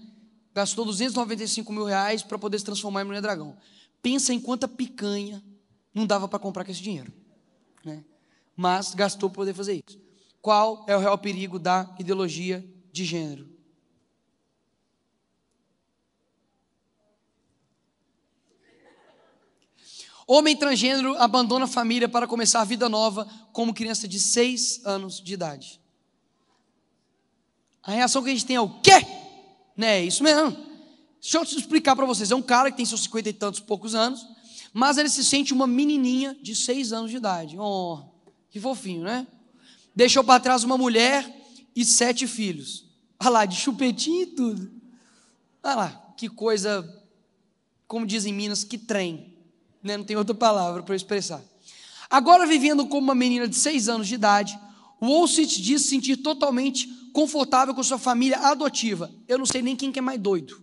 Gastou 0.53 0.85
295 0.85 1.73
mil 1.73 1.85
reais 1.85 2.25
para 2.25 2.37
poder 2.37 2.59
se 2.59 2.65
transformar 2.65 3.03
em 3.03 3.05
mulher 3.05 3.23
dragão. 3.23 3.57
Pensa 4.03 4.35
em 4.35 4.41
quanta 4.41 4.67
picanha 4.67 5.43
não 5.95 6.07
dava 6.07 6.29
para 6.29 6.39
comprar 6.39 6.65
com 6.65 6.71
esse 6.71 6.83
dinheiro. 6.83 7.13
Né? 7.85 8.05
Mas 8.57 8.95
gastou 8.95 9.31
para 9.31 9.37
poder 9.37 9.55
fazer 9.55 9.83
isso. 9.87 9.99
Qual 10.43 10.85
é 10.89 10.97
o 10.97 11.01
real 11.01 11.19
perigo 11.19 11.59
da 11.59 11.95
ideologia 11.99 12.65
de 12.93 13.05
gênero? 13.05 13.49
Homem 20.33 20.55
transgênero 20.55 21.17
abandona 21.17 21.65
a 21.65 21.69
família 21.69 22.09
para 22.09 22.25
começar 22.25 22.61
a 22.61 22.65
vida 22.65 22.89
nova 22.89 23.29
como 23.53 23.75
criança 23.75 24.07
de 24.07 24.21
6 24.21 24.83
anos 24.87 25.21
de 25.21 25.35
idade. 25.35 25.81
A 27.83 27.91
reação 27.91 28.23
que 28.23 28.31
a 28.31 28.33
gente 28.33 28.47
tem 28.47 28.55
é 28.55 28.61
o 28.61 28.81
quê? 28.81 29.05
Né, 29.77 29.99
é 29.99 30.05
isso 30.05 30.23
mesmo. 30.23 30.57
Deixa 31.21 31.37
eu 31.37 31.43
explicar 31.43 31.97
para 31.97 32.07
vocês. 32.07 32.31
É 32.31 32.37
um 32.37 32.43
cara 32.43 32.71
que 32.71 32.77
tem 32.77 32.87
seus 32.87 33.01
cinquenta 33.01 33.29
e 33.29 33.33
tantos 33.33 33.59
poucos 33.59 33.93
anos, 33.97 34.25
mas 34.73 34.99
ele 34.99 35.09
se 35.09 35.25
sente 35.25 35.53
uma 35.53 35.67
menininha 35.67 36.39
de 36.41 36.55
seis 36.55 36.93
anos 36.93 37.11
de 37.11 37.17
idade. 37.17 37.59
Oh, 37.59 37.99
que 38.51 38.61
fofinho, 38.61 39.03
né? 39.03 39.27
Deixou 39.97 40.23
para 40.23 40.39
trás 40.39 40.63
uma 40.63 40.79
mulher 40.79 41.29
e 41.75 41.85
sete 41.85 42.29
filhos. 42.29 42.85
Olha 43.19 43.31
lá, 43.31 43.47
de 43.47 43.57
chupetinho 43.57 44.23
e 44.23 44.27
tudo. 44.27 44.71
Olha 45.61 45.75
lá, 45.75 46.15
que 46.17 46.29
coisa, 46.29 46.89
como 47.89 48.07
dizem 48.07 48.33
em 48.33 48.37
Minas, 48.37 48.63
que 48.63 48.79
trem. 48.79 49.30
Né? 49.83 49.97
Não 49.97 50.05
tem 50.05 50.17
outra 50.17 50.35
palavra 50.35 50.83
para 50.83 50.95
expressar. 50.95 51.43
Agora, 52.09 52.47
vivendo 52.47 52.87
como 52.87 53.03
uma 53.05 53.15
menina 53.15 53.47
de 53.47 53.57
seis 53.57 53.89
anos 53.89 54.09
de 54.09 54.15
idade, 54.15 54.59
Olsit 55.01 55.63
diz 55.63 55.83
se 55.83 55.89
sentir 55.89 56.17
totalmente 56.17 56.89
confortável 57.13 57.75
com 57.75 57.83
sua 57.83 57.99
família 57.99 58.39
adotiva. 58.39 59.11
Eu 59.27 59.39
não 59.39 59.47
sei 59.47 59.63
nem 59.63 59.77
quem 59.77 59.93
que 59.93 59.99
é 59.99 60.03
mais 60.03 60.21
doido. 60.21 60.61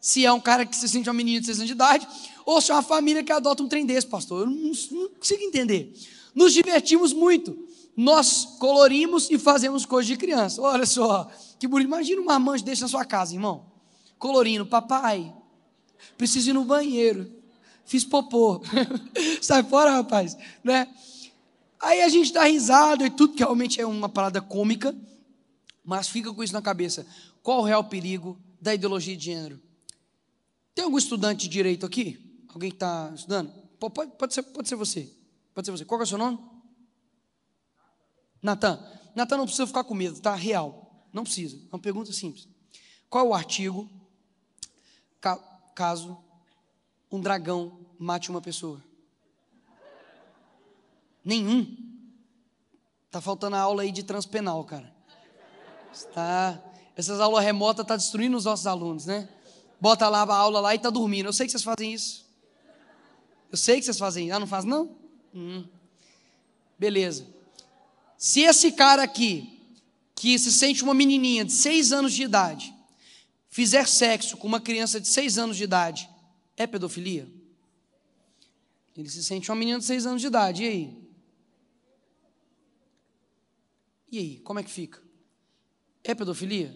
Se 0.00 0.24
é 0.24 0.32
um 0.32 0.40
cara 0.40 0.66
que 0.66 0.76
se 0.76 0.88
sente 0.88 1.08
uma 1.08 1.14
menina 1.14 1.40
de 1.40 1.46
seis 1.46 1.58
anos 1.58 1.68
de 1.68 1.74
idade, 1.74 2.06
ou 2.44 2.60
se 2.60 2.70
é 2.70 2.74
uma 2.74 2.82
família 2.82 3.22
que 3.22 3.32
adota 3.32 3.62
um 3.62 3.68
trem 3.68 3.86
desse, 3.86 4.06
pastor. 4.06 4.40
Eu 4.40 4.50
não, 4.50 4.72
não 4.90 5.08
consigo 5.10 5.42
entender. 5.42 5.94
Nos 6.34 6.52
divertimos 6.52 7.12
muito. 7.12 7.56
Nós 7.96 8.44
colorimos 8.58 9.30
e 9.30 9.38
fazemos 9.38 9.86
coisas 9.86 10.08
de 10.08 10.16
criança. 10.16 10.60
Olha 10.60 10.84
só, 10.84 11.30
que 11.58 11.68
bonito. 11.68 11.86
Imagina 11.86 12.20
uma 12.20 12.38
mancha 12.38 12.64
desse 12.64 12.82
na 12.82 12.88
sua 12.88 13.04
casa, 13.04 13.34
irmão. 13.34 13.66
Colorindo, 14.18 14.66
papai, 14.66 15.32
preciso 16.16 16.50
ir 16.50 16.52
no 16.52 16.64
banheiro. 16.64 17.30
Fiz 17.84 18.04
popô. 18.04 18.62
Sai 19.42 19.62
fora, 19.62 19.90
rapaz. 19.90 20.36
Né? 20.62 20.92
Aí 21.80 22.00
a 22.02 22.08
gente 22.08 22.32
dá 22.32 22.44
risada 22.44 23.06
e 23.06 23.10
tudo, 23.10 23.34
que 23.34 23.40
realmente 23.40 23.80
é 23.80 23.86
uma 23.86 24.08
parada 24.08 24.40
cômica, 24.40 24.94
mas 25.84 26.08
fica 26.08 26.32
com 26.32 26.42
isso 26.42 26.52
na 26.52 26.62
cabeça. 26.62 27.06
Qual 27.42 27.60
o 27.60 27.64
real 27.64 27.84
perigo 27.84 28.38
da 28.60 28.74
ideologia 28.74 29.14
de 29.16 29.24
gênero? 29.26 29.60
Tem 30.74 30.84
algum 30.84 30.96
estudante 30.98 31.42
de 31.42 31.48
direito 31.50 31.84
aqui? 31.84 32.42
Alguém 32.48 32.70
que 32.70 32.76
está 32.76 33.12
estudando? 33.14 33.52
Po- 33.78 33.90
Pode, 33.90 34.12
pode, 34.12 34.32
ser, 34.32 34.42
pode 34.44 34.68
ser 34.68 34.76
você. 34.76 35.10
Pode 35.54 35.66
ser 35.66 35.72
você. 35.72 35.84
Qual 35.84 36.00
é 36.00 36.04
o 36.04 36.06
seu 36.06 36.16
nome? 36.18 36.38
Natan. 38.42 38.80
Natan 39.14 39.36
não 39.36 39.44
precisa 39.44 39.66
ficar 39.66 39.84
com 39.84 39.94
medo, 39.94 40.20
tá? 40.20 40.34
Real. 40.34 41.06
Não 41.12 41.22
precisa. 41.22 41.56
É 41.56 41.74
uma 41.74 41.78
pergunta 41.78 42.12
simples. 42.12 42.48
Qual 43.10 43.24
é 43.24 43.28
o 43.28 43.34
artigo 43.34 43.88
caso 45.74 46.16
um 47.10 47.20
dragão 47.20 47.78
mate 47.98 48.30
uma 48.30 48.40
pessoa? 48.40 48.82
Nenhum. 51.24 51.76
Tá 53.10 53.20
faltando 53.20 53.56
a 53.56 53.60
aula 53.60 53.82
aí 53.82 53.92
de 53.92 54.02
transpenal, 54.02 54.64
cara. 54.64 54.92
Está, 55.92 56.60
essas 56.96 57.20
aulas 57.20 57.44
remotas 57.44 57.86
tá 57.86 57.96
destruindo 57.96 58.36
os 58.36 58.44
nossos 58.44 58.66
alunos, 58.66 59.06
né? 59.06 59.28
Bota 59.80 60.08
lá 60.08 60.22
a 60.22 60.36
aula 60.36 60.60
lá 60.60 60.74
e 60.74 60.78
tá 60.78 60.90
dormindo. 60.90 61.26
Eu 61.26 61.32
sei 61.32 61.46
que 61.46 61.52
vocês 61.52 61.62
fazem 61.62 61.92
isso. 61.92 62.26
Eu 63.50 63.56
sei 63.56 63.78
que 63.78 63.84
vocês 63.84 63.98
fazem 63.98 64.26
isso. 64.26 64.36
Ah, 64.36 64.40
não 64.40 64.46
faz 64.46 64.64
não? 64.64 64.96
Hum. 65.34 65.64
Beleza. 66.78 67.26
Se 68.18 68.40
esse 68.40 68.72
cara 68.72 69.02
aqui, 69.02 69.60
que 70.14 70.38
se 70.38 70.52
sente 70.52 70.82
uma 70.82 70.94
menininha 70.94 71.44
de 71.44 71.52
seis 71.52 71.92
anos 71.92 72.12
de 72.12 72.22
idade, 72.22 72.73
fizer 73.54 73.86
sexo 73.86 74.36
com 74.36 74.48
uma 74.48 74.60
criança 74.60 75.00
de 75.00 75.06
seis 75.06 75.38
anos 75.38 75.56
de 75.56 75.62
idade, 75.62 76.10
é 76.56 76.66
pedofilia? 76.66 77.30
Ele 78.96 79.08
se 79.08 79.22
sente 79.22 79.48
uma 79.48 79.54
menina 79.54 79.78
de 79.78 79.84
seis 79.84 80.04
anos 80.06 80.20
de 80.20 80.26
idade, 80.26 80.64
e 80.64 80.66
aí? 80.66 80.98
E 84.10 84.18
aí, 84.18 84.36
como 84.40 84.58
é 84.58 84.64
que 84.64 84.70
fica? 84.72 85.00
É 86.02 86.16
pedofilia? 86.16 86.74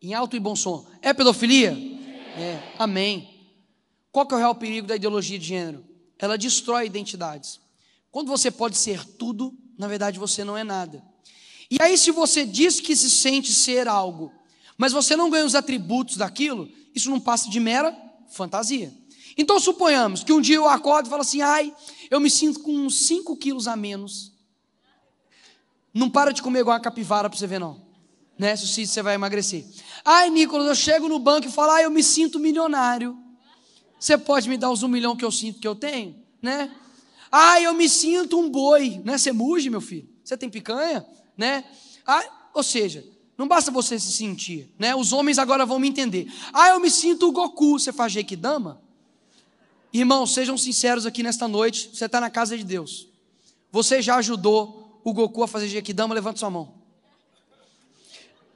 Em 0.00 0.14
alto 0.14 0.36
e 0.36 0.40
bom 0.40 0.56
som. 0.56 0.86
É 1.02 1.12
pedofilia? 1.12 1.72
É. 2.38 2.72
Amém. 2.78 3.46
Qual 4.10 4.26
que 4.26 4.32
é 4.32 4.38
o 4.38 4.40
real 4.40 4.54
perigo 4.54 4.86
da 4.86 4.96
ideologia 4.96 5.38
de 5.38 5.48
gênero? 5.48 5.84
Ela 6.18 6.38
destrói 6.38 6.86
identidades. 6.86 7.60
Quando 8.10 8.28
você 8.28 8.50
pode 8.50 8.78
ser 8.78 9.04
tudo, 9.04 9.54
na 9.76 9.86
verdade 9.86 10.18
você 10.18 10.44
não 10.44 10.56
é 10.56 10.64
nada. 10.64 11.04
E 11.70 11.76
aí, 11.78 11.98
se 11.98 12.10
você 12.10 12.46
diz 12.46 12.80
que 12.80 12.96
se 12.96 13.10
sente 13.10 13.52
ser 13.52 13.86
algo, 13.86 14.32
mas 14.82 14.92
você 14.92 15.14
não 15.14 15.30
ganha 15.30 15.46
os 15.46 15.54
atributos 15.54 16.16
daquilo, 16.16 16.68
isso 16.92 17.08
não 17.08 17.20
passa 17.20 17.48
de 17.48 17.60
mera 17.60 17.96
fantasia. 18.32 18.92
Então, 19.38 19.60
suponhamos 19.60 20.24
que 20.24 20.32
um 20.32 20.40
dia 20.40 20.56
eu 20.56 20.66
acordo 20.66 21.06
e 21.06 21.08
falo 21.08 21.22
assim: 21.22 21.40
ai, 21.40 21.72
eu 22.10 22.18
me 22.18 22.28
sinto 22.28 22.58
com 22.58 22.72
uns 22.72 23.06
5 23.06 23.36
quilos 23.36 23.68
a 23.68 23.76
menos. 23.76 24.32
Não 25.94 26.10
para 26.10 26.32
de 26.32 26.42
comer 26.42 26.62
igual 26.62 26.74
uma 26.74 26.82
capivara 26.82 27.30
para 27.30 27.38
você 27.38 27.46
ver, 27.46 27.60
não. 27.60 27.80
Né? 28.36 28.56
Se 28.56 28.84
você 28.84 29.02
vai 29.02 29.14
emagrecer. 29.14 29.64
Ai, 30.04 30.30
Nicolas, 30.30 30.66
eu 30.66 30.74
chego 30.74 31.08
no 31.08 31.20
banco 31.20 31.46
e 31.46 31.52
falo: 31.52 31.70
ai, 31.70 31.84
eu 31.84 31.90
me 31.92 32.02
sinto 32.02 32.40
milionário. 32.40 33.16
Você 34.00 34.18
pode 34.18 34.48
me 34.48 34.58
dar 34.58 34.72
os 34.72 34.82
um 34.82 34.88
milhão 34.88 35.14
que 35.14 35.24
eu 35.24 35.30
sinto 35.30 35.60
que 35.60 35.68
eu 35.68 35.76
tenho? 35.76 36.20
Né? 36.42 36.74
Ai, 37.30 37.66
eu 37.66 37.72
me 37.72 37.88
sinto 37.88 38.36
um 38.36 38.50
boi. 38.50 39.00
Né? 39.04 39.16
Você 39.16 39.30
muge, 39.30 39.70
meu 39.70 39.80
filho. 39.80 40.08
Você 40.24 40.36
tem 40.36 40.50
picanha? 40.50 41.06
Né? 41.36 41.62
Ah, 42.04 42.50
ou 42.52 42.64
seja, 42.64 43.11
não 43.36 43.48
basta 43.48 43.70
você 43.70 43.98
se 43.98 44.12
sentir. 44.12 44.68
Né? 44.78 44.94
Os 44.94 45.12
homens 45.12 45.38
agora 45.38 45.64
vão 45.64 45.78
me 45.78 45.88
entender. 45.88 46.32
Ah, 46.52 46.68
eu 46.68 46.80
me 46.80 46.90
sinto 46.90 47.28
o 47.28 47.32
Goku. 47.32 47.78
Você 47.78 47.92
faz 47.92 48.12
Jequidama? 48.12 48.80
Irmãos, 49.92 50.32
sejam 50.32 50.56
sinceros 50.56 51.06
aqui 51.06 51.22
nesta 51.22 51.48
noite. 51.48 51.90
Você 51.92 52.04
está 52.04 52.20
na 52.20 52.30
casa 52.30 52.56
de 52.56 52.64
Deus. 52.64 53.08
Você 53.70 54.02
já 54.02 54.16
ajudou 54.16 55.00
o 55.02 55.12
Goku 55.12 55.42
a 55.42 55.48
fazer 55.48 55.68
Jequidama? 55.68 56.14
Levanta 56.14 56.38
sua 56.38 56.50
mão. 56.50 56.74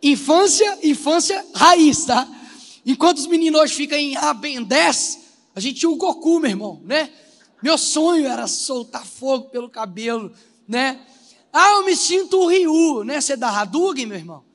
Infância, 0.03 0.79
infância 0.83 1.45
raiz, 1.55 2.05
tá? 2.05 2.29
Enquanto 2.85 3.18
os 3.18 3.27
meninos 3.27 3.61
hoje 3.61 3.74
ficam 3.74 3.99
em 3.99 4.16
ah, 4.16 4.33
Ben 4.33 4.62
10, 4.62 5.18
a 5.55 5.61
gente 5.61 5.81
tinha 5.81 5.91
o 5.91 5.97
Goku, 5.97 6.39
meu 6.39 6.51
irmão, 6.51 6.81
né? 6.85 7.11
Meu 7.62 7.77
sonho 7.77 8.27
era 8.27 8.47
soltar 8.47 9.05
fogo 9.05 9.49
pelo 9.49 9.68
cabelo, 9.68 10.33
né? 10.68 11.01
Ah, 11.53 11.70
eu 11.70 11.85
me 11.85 11.97
sinto 11.97 12.39
o 12.39 12.47
Ryu, 12.47 13.03
né? 13.03 13.20
Você 13.20 13.37
dá 13.37 13.49
Hadouken, 13.49 14.07
meu 14.07 14.18
irmão? 14.18 14.45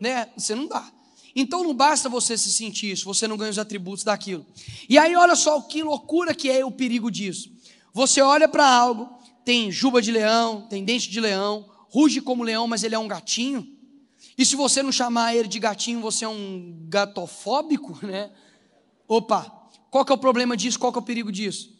Né? 0.00 0.28
Você 0.36 0.54
não 0.54 0.66
dá. 0.66 0.90
Então 1.34 1.62
não 1.62 1.74
basta 1.74 2.08
você 2.08 2.36
se 2.36 2.50
sentir 2.50 2.90
isso, 2.92 3.04
você 3.04 3.28
não 3.28 3.36
ganha 3.36 3.50
os 3.50 3.58
atributos 3.58 4.02
daquilo. 4.04 4.44
E 4.88 4.98
aí 4.98 5.14
olha 5.14 5.36
só 5.36 5.60
que 5.60 5.82
loucura 5.82 6.34
que 6.34 6.50
é 6.50 6.64
o 6.64 6.70
perigo 6.70 7.10
disso. 7.10 7.50
Você 7.92 8.20
olha 8.20 8.48
para 8.48 8.68
algo, 8.68 9.08
tem 9.44 9.70
juba 9.70 10.02
de 10.02 10.10
leão, 10.10 10.62
tem 10.62 10.84
dente 10.84 11.08
de 11.08 11.20
leão, 11.20 11.68
ruge 11.90 12.20
como 12.20 12.42
leão, 12.42 12.66
mas 12.66 12.82
ele 12.82 12.94
é 12.94 12.98
um 12.98 13.08
gatinho. 13.08 13.66
E 14.36 14.44
se 14.44 14.56
você 14.56 14.82
não 14.82 14.92
chamar 14.92 15.34
ele 15.34 15.48
de 15.48 15.58
gatinho, 15.58 16.00
você 16.00 16.24
é 16.24 16.28
um 16.28 16.76
gatofóbico, 16.88 17.98
né? 18.04 18.30
Opa, 19.06 19.70
qual 19.90 20.04
que 20.04 20.12
é 20.12 20.14
o 20.14 20.18
problema 20.18 20.56
disso? 20.56 20.78
Qual 20.78 20.92
que 20.92 20.98
é 20.98 21.02
o 21.02 21.04
perigo 21.04 21.32
disso? 21.32 21.76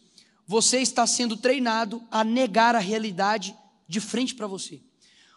Você 0.47 0.79
está 0.79 1.05
sendo 1.05 1.37
treinado 1.37 2.01
a 2.09 2.23
negar 2.23 2.75
a 2.75 2.79
realidade 2.79 3.55
de 3.87 3.99
frente 3.99 4.33
para 4.33 4.47
você. 4.47 4.81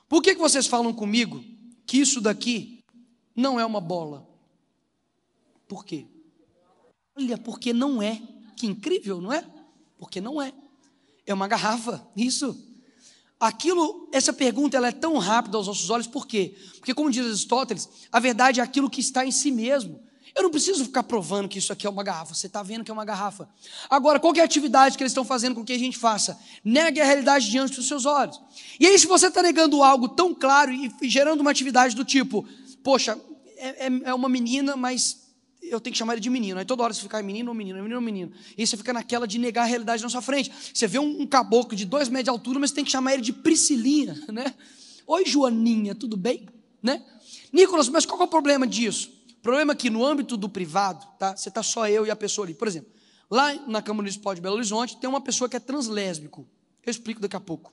Por 0.09 0.23
que, 0.23 0.35
que 0.35 0.41
vocês 0.41 0.67
falam 0.67 0.93
comigo 0.93 1.45
que 1.87 1.99
isso 1.99 2.21
daqui 2.21 2.85
não 3.35 3.59
é 3.59 3.65
uma 3.65 3.81
bola? 3.81 4.29
Por 5.67 5.85
quê? 5.85 6.07
Olha, 7.17 7.39
porque 7.39 7.73
não 7.73 8.03
é. 8.03 8.21
Que 8.57 8.67
incrível, 8.67 9.21
não 9.21 9.33
é? 9.33 9.45
Porque 9.99 10.21
não 10.21 10.41
é. 10.41 10.53
É 11.27 11.33
uma 11.33 11.49
garrafa, 11.49 12.07
isso. 12.17 12.57
Aquilo, 13.39 14.09
essa 14.13 14.33
pergunta 14.33 14.77
ela 14.77 14.89
é 14.89 14.93
tão 14.93 15.19
rápida 15.19 15.57
aos 15.57 15.67
nossos 15.67 15.91
olhos, 15.91 16.07
por 16.07 16.27
quê? 16.27 16.57
Porque, 16.79 16.95
como 16.95 17.11
diz 17.11 17.27
Aristóteles, 17.27 17.89
a 18.11 18.21
verdade 18.21 18.61
é 18.61 18.63
aquilo 18.63 18.91
que 18.91 19.01
está 19.01 19.27
em 19.27 19.33
si 19.33 19.51
mesmo. 19.51 20.01
Eu 20.35 20.45
não 20.45 20.51
preciso 20.51 20.85
ficar 20.85 21.03
provando 21.03 21.49
que 21.49 21.59
isso 21.59 21.73
aqui 21.73 21.87
é 21.87 21.91
uma 21.91 22.03
garrafa, 22.03 22.35
você 22.35 22.47
está 22.47 22.63
vendo 22.63 22.83
que 22.85 22.91
é 22.91 22.95
uma 22.95 23.05
garrafa. 23.05 23.49
Agora, 23.91 24.19
qual 24.19 24.35
é 24.35 24.41
a 24.41 24.45
atividade 24.45 24.97
que 24.97 25.03
eles 25.03 25.11
estão 25.11 25.25
fazendo 25.25 25.55
com 25.55 25.65
que 25.65 25.73
a 25.73 25.79
gente 25.79 25.99
faça? 25.99 26.39
Negue 26.65 27.01
a 27.01 27.05
realidade 27.05 27.51
diante 27.51 27.77
dos 27.77 27.87
seus 27.87 28.07
olhos. 28.07 28.41
E 28.81 28.87
aí, 28.87 28.99
se 28.99 29.07
você 29.07 29.27
está 29.27 29.43
negando 29.43 29.83
algo 29.83 30.09
tão 30.09 30.35
claro 30.35 30.73
e 30.73 30.91
gerando 31.03 31.41
uma 31.41 31.51
atividade 31.51 31.95
do 31.95 32.05
tipo, 32.05 32.47
poxa, 32.83 33.19
é, 33.57 33.87
é, 33.87 33.91
é 34.05 34.15
uma 34.15 34.29
menina, 34.29 34.75
mas 34.75 35.23
eu 35.63 35.81
tenho 35.81 35.93
que 35.93 35.99
chamar 35.99 36.15
ele 36.15 36.21
de 36.21 36.31
menino. 36.31 36.59
Aí 36.59 36.65
toda 36.65 36.83
hora 36.83 36.93
você 36.93 37.03
fica, 37.03 37.19
é 37.19 37.23
menino 37.23 37.51
ou 37.51 37.55
menino, 37.55 37.79
menino 37.79 37.97
ou 37.97 38.03
menino. 38.03 38.33
E 38.57 38.67
você 38.67 38.77
fica 38.77 38.93
naquela 38.93 39.27
de 39.27 39.39
negar 39.39 39.63
a 39.63 39.67
realidade 39.67 40.03
na 40.03 40.09
sua 40.09 40.23
frente. 40.23 40.51
Você 40.73 40.87
vê 40.87 40.99
um, 40.99 41.23
um 41.23 41.27
caboclo 41.27 41.77
de 41.77 41.85
dois 41.85 42.09
metros 42.09 42.25
de 42.25 42.31
altura, 42.31 42.59
mas 42.59 42.71
você 42.71 42.77
tem 42.77 42.85
que 42.85 42.91
chamar 42.91 43.15
ele 43.15 43.23
de 43.23 43.33
Priscilinha, 43.33 44.15
né? 44.33 44.55
Oi, 45.07 45.25
Joaninha, 45.27 45.95
tudo 45.95 46.17
bem? 46.17 46.49
Né? 46.83 47.03
Nicolas, 47.53 47.89
mas 47.89 48.05
qual 48.07 48.21
é 48.21 48.25
o 48.25 48.29
problema 48.29 48.67
disso? 48.67 49.11
O 49.43 49.49
problema 49.51 49.73
é 49.73 49.75
que 49.75 49.91
no 49.91 50.07
âmbito 50.07 50.37
do 50.37 50.49
privado, 50.49 51.05
tá? 51.19 51.37
Você 51.37 51.49
está 51.49 51.65
só 51.65 51.89
eu 51.89 52.07
e 52.07 52.13
a 52.13 52.15
pessoa 52.15 52.47
ali. 52.47 52.55
Por 52.55 52.69
exemplo, 52.69 52.93
lá 53.29 53.53
na 53.67 53.83
Câmara 53.83 54.05
Municipal 54.05 54.37
de 54.37 54.41
Belo 54.41 54.55
Horizonte 54.55 54.97
tem 54.99 55.11
uma 55.11 55.21
pessoa 55.21 55.49
que 55.49 55.57
é 55.57 55.59
translésbico. 55.59 56.47
Eu 56.87 56.91
explico 56.93 57.21
daqui 57.21 57.35
a 57.35 57.41
pouco. 57.41 57.73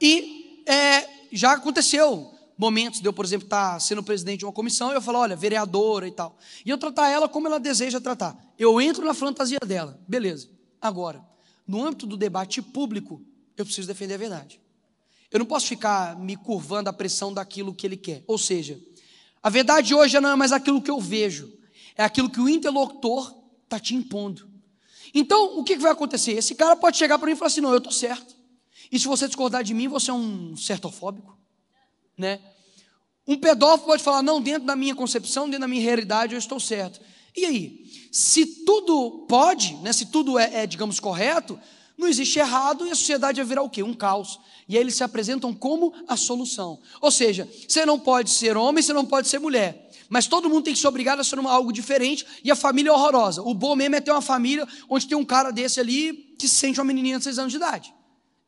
E 0.00 0.62
é, 0.64 1.08
já 1.32 1.54
aconteceu 1.54 2.32
momentos 2.56 3.00
de 3.00 3.08
eu, 3.08 3.12
por 3.12 3.24
exemplo, 3.24 3.46
estar 3.46 3.80
sendo 3.80 4.00
presidente 4.00 4.38
de 4.38 4.44
uma 4.44 4.52
comissão 4.52 4.92
e 4.92 4.94
eu 4.94 5.02
falo, 5.02 5.18
olha, 5.18 5.34
vereadora 5.34 6.06
e 6.06 6.12
tal. 6.12 6.38
E 6.64 6.70
eu 6.70 6.78
tratar 6.78 7.08
ela 7.08 7.28
como 7.28 7.48
ela 7.48 7.58
deseja 7.58 8.00
tratar. 8.00 8.36
Eu 8.56 8.80
entro 8.80 9.04
na 9.04 9.14
fantasia 9.14 9.58
dela, 9.66 10.00
beleza. 10.06 10.48
Agora, 10.80 11.20
no 11.66 11.84
âmbito 11.84 12.06
do 12.06 12.16
debate 12.16 12.62
público, 12.62 13.20
eu 13.56 13.64
preciso 13.64 13.88
defender 13.88 14.14
a 14.14 14.18
verdade. 14.18 14.60
Eu 15.32 15.40
não 15.40 15.46
posso 15.46 15.66
ficar 15.66 16.16
me 16.16 16.36
curvando 16.36 16.88
à 16.88 16.92
pressão 16.92 17.34
daquilo 17.34 17.74
que 17.74 17.84
ele 17.84 17.96
quer. 17.96 18.22
Ou 18.24 18.38
seja, 18.38 18.80
a 19.42 19.50
verdade 19.50 19.94
hoje 19.94 20.18
não 20.20 20.30
é 20.30 20.36
mais 20.36 20.52
aquilo 20.52 20.82
que 20.82 20.90
eu 20.90 21.00
vejo, 21.00 21.52
é 21.96 22.04
aquilo 22.04 22.30
que 22.30 22.40
o 22.40 22.48
interlocutor 22.48 23.34
está 23.64 23.78
te 23.78 23.94
impondo. 23.94 24.48
Então, 25.14 25.58
o 25.58 25.64
que 25.64 25.76
vai 25.76 25.92
acontecer? 25.92 26.32
Esse 26.32 26.54
cara 26.54 26.76
pode 26.76 26.96
chegar 26.96 27.18
para 27.18 27.26
mim 27.26 27.32
e 27.32 27.36
falar 27.36 27.48
assim: 27.48 27.60
não, 27.60 27.72
eu 27.72 27.78
estou 27.78 27.92
certo. 27.92 28.36
E 28.90 28.98
se 28.98 29.06
você 29.06 29.26
discordar 29.26 29.62
de 29.62 29.74
mim, 29.74 29.88
você 29.88 30.10
é 30.10 30.14
um 30.14 30.56
certafóbico. 30.56 31.36
Né? 32.16 32.40
Um 33.26 33.36
pedófilo 33.36 33.88
pode 33.88 34.02
falar: 34.02 34.22
não, 34.22 34.40
dentro 34.40 34.66
da 34.66 34.76
minha 34.76 34.94
concepção, 34.94 35.46
dentro 35.46 35.60
da 35.60 35.68
minha 35.68 35.82
realidade, 35.82 36.34
eu 36.34 36.38
estou 36.38 36.60
certo. 36.60 37.00
E 37.36 37.44
aí? 37.44 37.88
Se 38.10 38.64
tudo 38.64 39.26
pode, 39.28 39.74
né, 39.76 39.92
se 39.92 40.06
tudo 40.06 40.38
é, 40.38 40.62
é, 40.62 40.66
digamos, 40.66 40.98
correto, 40.98 41.60
não 41.96 42.08
existe 42.08 42.38
errado 42.38 42.86
e 42.86 42.90
a 42.90 42.94
sociedade 42.94 43.36
vai 43.36 43.46
virar 43.46 43.62
o 43.62 43.70
quê? 43.70 43.82
Um 43.82 43.92
caos. 43.92 44.40
E 44.68 44.76
aí 44.76 44.82
eles 44.82 44.94
se 44.96 45.02
apresentam 45.02 45.54
como 45.54 45.94
a 46.06 46.16
solução. 46.16 46.78
Ou 47.00 47.10
seja, 47.10 47.48
você 47.66 47.86
não 47.86 47.98
pode 47.98 48.30
ser 48.30 48.56
homem, 48.56 48.82
você 48.82 48.92
não 48.92 49.06
pode 49.06 49.26
ser 49.26 49.38
mulher. 49.38 49.88
Mas 50.08 50.26
todo 50.26 50.48
mundo 50.48 50.64
tem 50.64 50.74
que 50.74 50.80
ser 50.80 50.88
obrigado 50.88 51.20
a 51.20 51.24
ser 51.24 51.38
uma, 51.38 51.50
algo 51.50 51.72
diferente 51.72 52.26
e 52.44 52.50
a 52.50 52.56
família 52.56 52.90
é 52.90 52.92
horrorosa. 52.92 53.42
O 53.42 53.54
bom 53.54 53.74
mesmo 53.74 53.96
é 53.96 54.00
ter 54.00 54.10
uma 54.10 54.22
família 54.22 54.66
onde 54.88 55.06
tem 55.06 55.16
um 55.16 55.24
cara 55.24 55.50
desse 55.50 55.80
ali 55.80 56.34
que 56.38 56.46
se 56.46 56.54
sente 56.56 56.78
uma 56.78 56.84
menininha 56.84 57.18
de 57.18 57.24
6 57.24 57.38
anos 57.38 57.52
de 57.52 57.56
idade. 57.56 57.94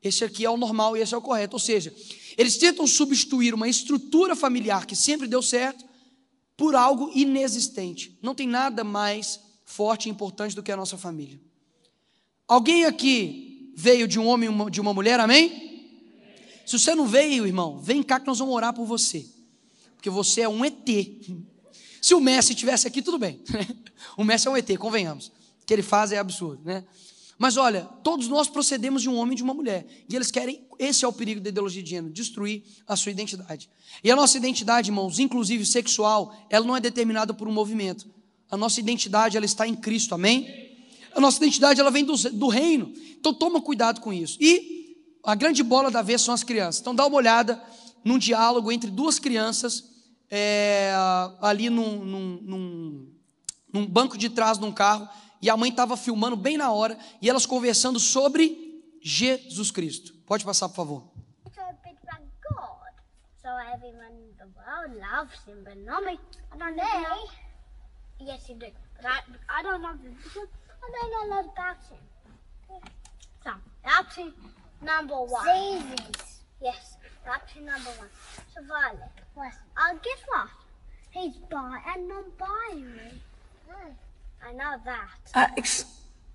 Esse 0.03 0.25
aqui 0.25 0.45
é 0.45 0.51
o 0.51 0.57
normal 0.57 0.97
e 0.97 1.01
esse 1.01 1.15
é 1.15 1.17
o 1.17 1.23
correto. 1.23 1.57
Ou 1.57 1.61
seja, 1.61 1.95
eles 2.37 2.57
tentam 2.57 2.87
substituir 2.87 3.55
uma 3.55 3.69
estrutura 3.69 4.35
familiar 4.37 4.87
que 4.87 4.97
sempre 4.97 5.27
deu 5.27 5.43
certo 5.43 5.85
por 6.57 6.75
algo 6.75 7.11
inexistente. 7.15 8.19
Não 8.23 8.35
tem 8.35 8.47
nada 8.47 8.85
mais 8.85 9.41
forte 9.65 10.09
e 10.09 10.11
importante 10.11 10.55
do 10.55 10.63
que 10.63 10.73
a 10.73 10.77
nossa 10.77 10.97
família. 10.97 11.41
Alguém 12.49 12.85
aqui 12.85 13.73
veio 13.75 14.09
de 14.09 14.19
um 14.19 14.27
homem 14.27 14.51
e 14.51 14.71
de 14.71 14.81
uma 14.81 14.93
mulher, 14.93 15.21
amém? 15.21 15.70
Se 16.71 16.79
você 16.79 16.95
não 16.95 17.05
veio, 17.05 17.49
irmão, 17.49 17.81
vem 17.81 18.01
cá 18.01 18.21
que 18.21 18.29
nós 18.29 18.39
vamos 18.39 18.55
orar 18.55 18.73
por 18.73 18.87
você. 18.87 19.27
Porque 19.97 20.09
você 20.09 20.43
é 20.43 20.49
um 20.49 20.65
ET. 20.65 20.89
Se 22.01 22.15
o 22.15 22.21
Messi 22.21 22.53
estivesse 22.53 22.87
aqui, 22.87 23.03
tudo 23.03 23.19
bem. 23.19 23.43
o 24.17 24.23
Messi 24.23 24.47
é 24.47 24.51
um 24.53 24.57
ET, 24.57 24.79
convenhamos. 24.79 25.33
O 25.61 25.67
que 25.67 25.75
ele 25.75 25.83
faz 25.83 26.13
é 26.13 26.19
absurdo, 26.19 26.63
né? 26.65 26.85
Mas 27.37 27.57
olha, 27.57 27.87
todos 28.05 28.29
nós 28.29 28.47
procedemos 28.47 29.03
de 29.03 29.09
um 29.09 29.17
homem 29.17 29.33
e 29.33 29.37
de 29.39 29.43
uma 29.43 29.53
mulher. 29.53 29.85
E 30.09 30.15
eles 30.15 30.31
querem, 30.31 30.65
esse 30.79 31.05
é 31.05 31.09
o 31.09 31.13
perigo 31.13 31.41
da 31.41 31.49
ideologia 31.49 31.83
de 31.83 31.91
gênero, 31.91 32.15
destruir 32.15 32.63
a 32.87 32.95
sua 32.95 33.11
identidade. 33.11 33.69
E 34.05 34.09
a 34.09 34.15
nossa 34.15 34.39
identidade, 34.39 34.91
irmãos, 34.91 35.19
inclusive 35.19 35.67
sexual, 35.67 36.33
ela 36.49 36.65
não 36.65 36.77
é 36.77 36.81
determinada 36.81 37.35
por 37.35 37.49
um 37.49 37.53
movimento. 37.53 38.09
A 38.49 38.57
nossa 38.57 38.79
identidade, 38.79 39.37
ela 39.37 39.47
está 39.47 39.67
em 39.67 39.75
Cristo, 39.75 40.15
amém? 40.15 40.77
A 41.13 41.21
nossa 41.21 41.39
identidade, 41.39 41.81
ela 41.81 41.91
vem 41.91 42.05
do, 42.05 42.15
do 42.31 42.47
reino. 42.47 42.93
Então 43.19 43.35
toma 43.35 43.61
cuidado 43.61 44.01
com 44.01 44.13
isso. 44.13 44.39
E 44.41 44.80
a 45.25 45.35
grande 45.35 45.63
bola 45.63 45.91
da 45.91 46.03
vez 46.03 46.21
são 46.23 46.33
as 46.35 46.43
crianças. 46.43 46.81
Então 46.81 46.95
dá 46.95 47.07
uma 47.07 47.17
olhada 47.17 47.63
num 48.05 48.19
diálogo 48.19 48.73
entre 48.73 48.91
duas 48.91 49.19
crianças, 49.19 49.85
é, 50.31 50.93
ali 51.41 51.69
num, 51.69 52.05
num- 52.05 52.41
num- 52.43 53.15
num 53.73 53.87
banco 53.87 54.17
de 54.17 54.31
trás 54.31 54.59
de 54.59 54.65
um 54.65 54.73
carro, 54.73 55.09
e 55.43 55.49
a 55.51 55.57
mãe 55.57 55.71
estava 55.71 55.97
filmando 55.97 56.37
bem 56.37 56.57
na 56.57 56.71
hora, 56.71 56.99
e 57.21 57.29
elas 57.29 57.47
conversando 57.47 57.99
sobre 58.01 58.57
Jesus 59.03 59.71
Cristo. 59.71 60.13
Pode 60.27 60.45
passar, 60.45 60.69
por 60.69 60.77
favor. 60.77 61.11
so 61.55 61.63
big 61.85 61.97
like 62.07 62.25
God. 62.49 62.93
So 63.43 63.49
everyone 63.75 64.13
in 64.13 64.37
the 64.39 64.47
world 64.57 64.97
loves 64.99 65.39
him, 65.47 65.65
but 65.65 65.77
not 65.85 66.05
me. 66.05 66.19
I 66.53 66.57
don't 66.59 66.77
know. 66.77 67.29
Yes, 68.21 68.49
you 68.49 68.55
do. 68.57 68.67
But 68.97 69.07
I, 69.07 69.21
I 69.49 69.63
don't 69.63 69.81
love 69.83 69.99
him 70.03 70.15
because 70.23 70.49
I 70.83 70.89
don't 70.93 71.11
know 71.11 71.25
a 71.25 71.37
lot 71.37 71.45
about 71.53 71.77
him. 71.89 72.83
So, 73.43 73.51
that's 73.83 74.15
his 74.17 74.33
number 74.83 75.15
one. 75.15 75.47
Jesus. 75.47 76.41
Yes, 76.63 76.95
that's 77.25 77.53
his 77.53 77.63
number 77.65 77.91
one. 77.91 78.09
So, 78.55 78.63
Violet. 78.69 78.99
What? 79.35 79.53
Uh, 79.77 79.93
guess 79.95 80.23
what? 80.29 80.49
He's 81.11 81.35
bi 81.51 81.79
and 81.95 82.09
non-binary. 82.09 83.21
I 84.47 84.53
know 84.53 84.77
that. 84.85 85.09
Uh, 85.35 85.47
ex- 85.57 85.85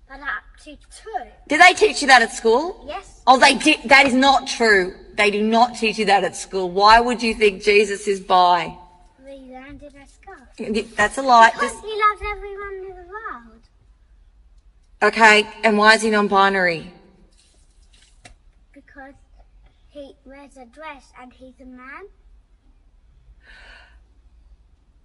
But 0.08 0.20
I 0.20 0.38
teach 0.62 0.80
too. 1.02 1.24
did 1.48 1.60
they 1.60 1.72
teach 1.74 2.00
you 2.02 2.08
that 2.08 2.22
at 2.22 2.32
school? 2.32 2.84
Yes. 2.86 3.20
Oh, 3.26 3.38
they 3.38 3.54
did. 3.54 3.82
That 3.86 4.06
is 4.06 4.14
not 4.14 4.46
true. 4.46 4.94
They 5.14 5.30
do 5.30 5.42
not 5.42 5.74
teach 5.76 5.98
you 5.98 6.04
that 6.06 6.22
at 6.24 6.36
school. 6.36 6.70
Why 6.70 7.00
would 7.00 7.22
you 7.22 7.34
think 7.34 7.62
Jesus 7.62 8.06
is 8.06 8.20
bi? 8.20 8.76
We 9.24 9.32
learned 9.52 9.82
it 9.82 9.94
at 10.00 10.08
school. 10.08 10.84
That's 10.96 11.18
a 11.18 11.22
lie. 11.22 11.50
Because 11.50 11.72
Just- 11.72 11.84
he 11.84 11.90
loves 11.90 12.22
everyone 12.30 12.74
in 12.74 12.88
the 12.96 13.08
world. 13.12 13.60
okay, 15.02 15.48
and 15.64 15.76
why 15.78 15.94
is 15.94 16.02
he 16.02 16.10
non-binary? 16.10 16.92
He 19.96 20.14
wears 20.26 20.58
a 20.58 20.66
dress 20.66 21.10
and 21.18 21.32
he's 21.32 21.58
a 21.60 21.64
man. 21.64 22.08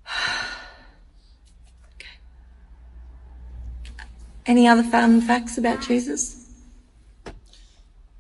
Any 4.46 4.68
other 4.68 4.84
fun 4.84 5.22
facts 5.22 5.58
about 5.58 5.86
Jesus? 5.86 6.42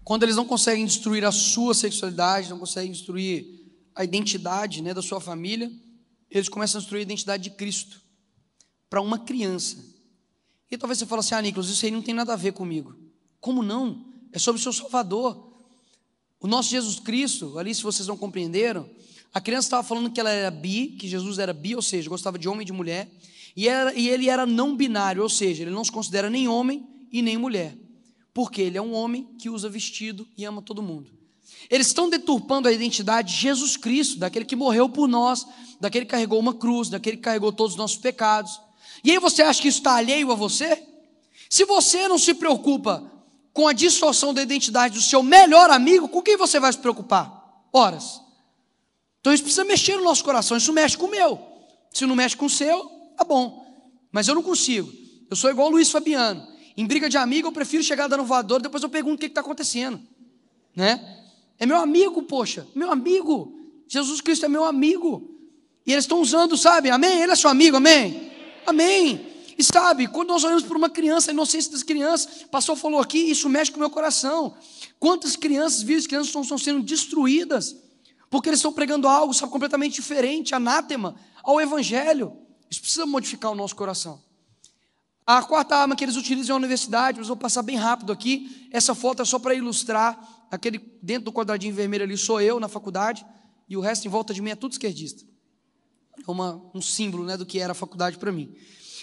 Quando 0.03 0.23
eles 0.23 0.35
não 0.35 0.45
conseguem 0.45 0.85
destruir 0.85 1.25
a 1.25 1.31
sua 1.31 1.73
sexualidade, 1.73 2.49
não 2.49 2.59
conseguem 2.59 2.91
destruir 2.91 3.45
a 3.95 4.03
identidade 4.03 4.81
né, 4.81 4.93
da 4.93 5.01
sua 5.01 5.19
família, 5.19 5.71
eles 6.29 6.47
começam 6.47 6.79
a 6.79 6.81
destruir 6.81 6.99
a 6.99 7.03
identidade 7.03 7.43
de 7.43 7.49
Cristo 7.51 8.01
para 8.89 9.01
uma 9.01 9.19
criança. 9.19 9.77
E 10.69 10.77
talvez 10.77 10.99
você 10.99 11.05
fale 11.05 11.19
assim, 11.19 11.35
ah, 11.35 11.41
Nicolas, 11.41 11.69
isso 11.69 11.85
aí 11.85 11.91
não 11.91 12.01
tem 12.01 12.13
nada 12.13 12.33
a 12.33 12.37
ver 12.37 12.53
comigo. 12.53 12.95
Como 13.39 13.61
não? 13.61 14.05
É 14.31 14.39
sobre 14.39 14.59
o 14.59 14.63
seu 14.63 14.71
Salvador. 14.71 15.50
O 16.41 16.47
nosso 16.47 16.69
Jesus 16.69 16.99
Cristo, 16.99 17.57
ali 17.59 17.73
se 17.73 17.83
vocês 17.83 18.07
não 18.07 18.17
compreenderam, 18.17 18.89
a 19.33 19.39
criança 19.39 19.67
estava 19.67 19.83
falando 19.83 20.09
que 20.09 20.19
ela 20.19 20.31
era 20.31 20.49
bi, 20.51 20.87
que 20.99 21.07
Jesus 21.07 21.37
era 21.39 21.53
bi, 21.53 21.75
ou 21.75 21.81
seja, 21.81 22.09
gostava 22.09 22.37
de 22.39 22.49
homem 22.49 22.63
e 22.63 22.65
de 22.65 22.73
mulher, 22.73 23.09
e, 23.55 23.67
era- 23.67 23.93
e 23.93 24.09
ele 24.09 24.27
era 24.27 24.45
não 24.45 24.75
binário, 24.75 25.21
ou 25.21 25.29
seja, 25.29 25.61
ele 25.63 25.71
não 25.71 25.83
se 25.83 25.91
considera 25.91 26.29
nem 26.29 26.47
homem 26.47 26.85
e 27.11 27.21
nem 27.21 27.37
mulher, 27.37 27.77
porque 28.33 28.61
ele 28.61 28.77
é 28.77 28.81
um 28.81 28.93
homem 28.93 29.27
que 29.37 29.49
usa 29.49 29.69
vestido 29.69 30.27
e 30.37 30.43
ama 30.43 30.61
todo 30.61 30.81
mundo. 30.81 31.11
Eles 31.69 31.87
estão 31.87 32.09
deturpando 32.09 32.67
a 32.67 32.71
identidade 32.71 33.33
de 33.33 33.39
Jesus 33.39 33.77
Cristo, 33.77 34.17
daquele 34.17 34.45
que 34.45 34.55
morreu 34.55 34.89
por 34.89 35.07
nós, 35.07 35.45
daquele 35.79 36.05
que 36.05 36.11
carregou 36.11 36.39
uma 36.39 36.55
cruz, 36.55 36.89
daquele 36.89 37.17
que 37.17 37.23
carregou 37.23 37.51
todos 37.53 37.73
os 37.73 37.77
nossos 37.77 37.97
pecados. 37.97 38.59
E 39.03 39.11
aí 39.11 39.19
você 39.19 39.43
acha 39.43 39.61
que 39.61 39.67
isso 39.67 39.77
está 39.77 39.95
alheio 39.95 40.31
a 40.31 40.35
você? 40.35 40.81
Se 41.49 41.65
você 41.65 42.07
não 42.07 42.17
se 42.17 42.33
preocupa 42.33 43.09
com 43.53 43.67
a 43.67 43.73
distorção 43.73 44.33
da 44.33 44.41
identidade 44.41 44.95
do 44.95 45.01
seu 45.01 45.21
melhor 45.21 45.69
amigo, 45.69 46.07
com 46.07 46.21
quem 46.21 46.37
você 46.37 46.59
vai 46.59 46.71
se 46.71 46.79
preocupar? 46.79 47.63
Horas. 47.71 48.21
Então 49.19 49.33
isso 49.33 49.43
precisa 49.43 49.63
mexer 49.63 49.97
no 49.97 50.03
nosso 50.03 50.23
coração, 50.23 50.57
isso 50.57 50.73
mexe 50.73 50.97
com 50.97 51.05
o 51.05 51.11
meu. 51.11 51.39
Se 51.91 52.05
não 52.05 52.15
mexe 52.15 52.35
com 52.35 52.45
o 52.45 52.49
seu, 52.49 52.83
tá 53.17 53.23
bom. 53.23 53.65
Mas 54.11 54.27
eu 54.27 54.35
não 54.35 54.41
consigo. 54.43 54.91
Eu 55.29 55.35
sou 55.35 55.49
igual 55.49 55.67
o 55.67 55.71
Luiz 55.71 55.91
Fabiano. 55.91 56.45
Em 56.75 56.85
briga 56.85 57.09
de 57.09 57.17
amigo, 57.17 57.49
eu 57.49 57.51
prefiro 57.51 57.83
chegar 57.83 58.07
dando 58.07 58.23
voador, 58.23 58.61
depois 58.61 58.81
eu 58.81 58.89
pergunto 58.89 59.15
o 59.15 59.19
que 59.19 59.25
está 59.25 59.41
acontecendo. 59.41 60.01
Né? 60.75 61.19
É 61.59 61.65
meu 61.65 61.77
amigo, 61.77 62.23
poxa, 62.23 62.67
meu 62.73 62.91
amigo. 62.91 63.59
Jesus 63.87 64.21
Cristo 64.21 64.45
é 64.45 64.49
meu 64.49 64.63
amigo. 64.63 65.37
E 65.85 65.91
eles 65.91 66.05
estão 66.05 66.21
usando, 66.21 66.55
sabe? 66.55 66.89
Amém? 66.89 67.21
Ele 67.21 67.31
é 67.31 67.35
seu 67.35 67.49
amigo, 67.49 67.77
amém? 67.77 68.31
Amém. 68.65 69.30
E 69.61 69.63
sabe, 69.63 70.07
quando 70.07 70.29
nós 70.29 70.43
olhamos 70.43 70.63
para 70.63 70.75
uma 70.75 70.89
criança, 70.89 71.29
a 71.29 71.33
inocência 71.33 71.71
das 71.71 71.83
crianças, 71.83 72.41
o 72.41 72.47
pastor 72.47 72.75
falou 72.75 72.99
aqui, 72.99 73.19
isso 73.19 73.47
mexe 73.47 73.69
com 73.69 73.77
o 73.77 73.79
meu 73.79 73.91
coração. 73.91 74.55
Quantas 74.99 75.35
crianças, 75.35 75.83
vidas 75.83 76.01
de 76.01 76.09
crianças 76.09 76.29
estão, 76.29 76.41
estão 76.41 76.57
sendo 76.57 76.81
destruídas, 76.81 77.75
porque 78.27 78.49
eles 78.49 78.57
estão 78.57 78.73
pregando 78.73 79.07
algo, 79.07 79.35
sabe, 79.35 79.51
completamente 79.51 79.93
diferente, 79.93 80.55
anátema, 80.55 81.13
ao 81.43 81.61
evangelho. 81.61 82.35
Isso 82.71 82.81
precisa 82.81 83.05
modificar 83.05 83.51
o 83.51 83.55
nosso 83.55 83.75
coração. 83.75 84.19
A 85.27 85.43
quarta 85.43 85.75
arma 85.75 85.95
que 85.95 86.03
eles 86.03 86.15
utilizam 86.15 86.55
é 86.55 86.57
a 86.57 86.57
universidade, 86.57 87.19
mas 87.19 87.27
vou 87.27 87.37
passar 87.37 87.61
bem 87.61 87.75
rápido 87.75 88.11
aqui. 88.11 88.67
Essa 88.71 88.95
foto 88.95 89.21
é 89.21 89.25
só 89.25 89.37
para 89.37 89.53
ilustrar. 89.53 90.47
Aquele 90.49 90.81
dentro 91.03 91.25
do 91.25 91.31
quadradinho 91.31 91.75
vermelho 91.75 92.03
ali 92.03 92.17
sou 92.17 92.41
eu 92.41 92.59
na 92.59 92.67
faculdade, 92.67 93.23
e 93.69 93.77
o 93.77 93.79
resto 93.79 94.07
em 94.07 94.09
volta 94.09 94.33
de 94.33 94.41
mim 94.41 94.49
é 94.49 94.55
tudo 94.55 94.71
esquerdista. 94.71 95.23
É 96.27 96.31
uma, 96.31 96.59
um 96.73 96.81
símbolo 96.81 97.23
né, 97.25 97.37
do 97.37 97.45
que 97.45 97.59
era 97.59 97.73
a 97.73 97.75
faculdade 97.75 98.17
para 98.17 98.31
mim. 98.31 98.55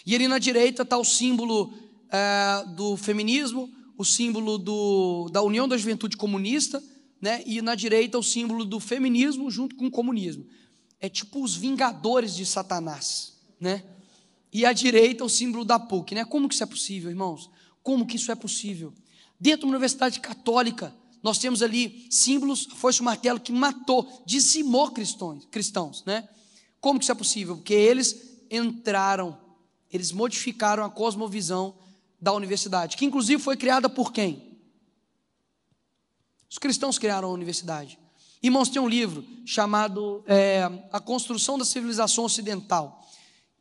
E 0.05 0.15
ali 0.15 0.29
na 0.29 0.39
direita 0.39 0.83
está 0.83 0.97
o 0.97 1.05
símbolo 1.05 1.73
é, 2.11 2.65
do 2.75 2.97
feminismo, 2.97 3.71
o 3.97 4.05
símbolo 4.05 4.59
do, 4.59 5.29
da 5.31 5.43
União 5.43 5.67
da 5.67 5.77
Juventude 5.77 6.17
Comunista, 6.17 6.83
né, 7.21 7.43
e 7.45 7.61
na 7.61 7.75
direita 7.75 8.17
o 8.19 8.23
símbolo 8.23 8.65
do 8.65 8.79
feminismo 8.79 9.51
junto 9.51 9.75
com 9.75 9.87
o 9.87 9.91
comunismo. 9.91 10.47
É 11.01 11.09
tipo 11.09 11.43
os 11.43 11.57
vingadores 11.57 12.35
de 12.35 12.47
Satanás, 12.47 13.35
né? 13.61 13.85
E 14.53 14.65
à 14.65 14.73
direita 14.73 15.25
o 15.25 15.29
símbolo 15.29 15.65
da 15.65 15.79
PUC, 15.79 16.15
né? 16.15 16.25
Como 16.25 16.49
que 16.49 16.55
isso 16.55 16.63
é 16.63 16.67
possível, 16.67 17.11
irmãos? 17.11 17.51
Como 17.83 18.07
que 18.07 18.17
isso 18.17 18.33
é 18.33 18.35
possível? 18.35 18.93
Dentro 19.39 19.63
da 19.63 19.69
Universidade 19.69 20.21
Católica, 20.21 20.95
nós 21.23 21.39
temos 21.39 21.63
ali 21.63 22.07
símbolos, 22.11 22.69
foi 22.77 22.93
o 22.99 23.03
martelo 23.05 23.39
que 23.39 23.53
matou, 23.53 24.23
dizimou 24.25 24.91
cristãos, 24.91 25.47
cristãos, 25.51 26.05
né? 26.05 26.29
Como 26.81 26.99
que 26.99 27.05
isso 27.05 27.13
é 27.13 27.15
possível? 27.15 27.57
Porque 27.57 27.75
eles 27.75 28.39
entraram, 28.51 29.39
eles 29.93 30.13
modificaram 30.13 30.85
a 30.85 30.91
cosmovisão 30.91 31.75
da 32.21 32.33
universidade, 32.33 32.97
que 32.97 33.05
inclusive 33.05 33.43
foi 33.43 33.57
criada 33.57 33.89
por 33.89 34.13
quem? 34.13 34.59
Os 36.51 36.59
cristãos 36.59 36.99
criaram 36.99 37.29
a 37.29 37.33
universidade. 37.33 37.99
Irmãos, 38.43 38.69
tem 38.69 38.81
um 38.81 38.89
livro 38.89 39.25
chamado 39.45 40.23
é, 40.27 40.63
A 40.93 41.01
Construção 41.01 41.59
da 41.59 41.65
Civilização 41.65 42.25
Ocidental, 42.25 43.05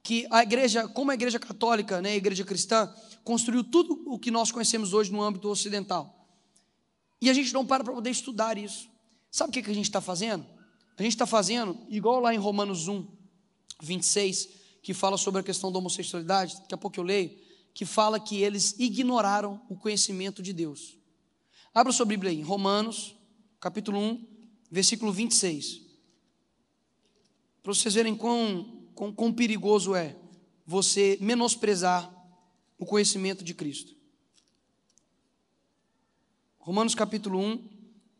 que 0.03 0.25
a 0.31 0.41
igreja, 0.43 0.87
como 0.87 1.11
a 1.11 1.13
igreja 1.13 1.39
católica, 1.39 2.01
né, 2.01 2.11
a 2.11 2.15
igreja 2.15 2.45
cristã, 2.45 2.93
construiu 3.23 3.63
tudo 3.63 4.03
o 4.05 4.17
que 4.17 4.31
nós 4.31 4.51
conhecemos 4.51 4.93
hoje 4.93 5.11
no 5.11 5.21
âmbito 5.21 5.49
ocidental. 5.49 6.27
E 7.19 7.29
a 7.29 7.33
gente 7.33 7.53
não 7.53 7.65
para 7.65 7.83
para 7.83 7.93
poder 7.93 8.11
estudar 8.11 8.57
isso. 8.57 8.87
Sabe 9.29 9.49
o 9.49 9.53
que, 9.53 9.63
que 9.63 9.71
a 9.71 9.73
gente 9.73 9.85
está 9.85 9.99
fazendo? 9.99 10.45
A 10.97 11.03
gente 11.03 11.11
está 11.11 11.25
fazendo, 11.25 11.77
igual 11.89 12.19
lá 12.19 12.33
em 12.33 12.37
Romanos 12.37 12.87
1, 12.87 13.05
26, 13.81 14.49
que 14.87 14.93
fala 14.93 15.17
sobre 15.17 15.41
a 15.41 15.43
questão 15.43 15.69
da 15.69 15.79
homossexualidade, 15.79 16.61
daqui 16.61 16.73
a 16.73 16.77
pouco 16.77 16.97
eu 16.97 17.03
leio, 17.03 17.37
que 17.73 17.83
fala 17.85 18.21
que 18.21 18.41
eles 18.41 18.73
ignoraram 18.79 19.61
o 19.67 19.75
conhecimento 19.75 20.41
de 20.41 20.53
Deus. 20.53 20.97
Abra 21.73 21.91
sua 21.91 22.05
Bíblia 22.05 22.31
aí, 22.31 22.41
Romanos, 22.41 23.13
capítulo 23.59 23.99
1, 23.99 24.25
versículo 24.71 25.11
26. 25.11 25.81
Para 27.61 27.73
vocês 27.73 27.95
verem 27.95 28.15
quão, 28.15 28.87
quão, 28.95 29.11
quão 29.11 29.33
perigoso 29.33 29.93
é 29.93 30.15
você 30.65 31.17
menosprezar 31.19 32.09
o 32.79 32.85
conhecimento 32.85 33.43
de 33.43 33.53
Cristo. 33.53 33.93
Romanos 36.59 36.95
capítulo 36.95 37.41
1, 37.41 37.69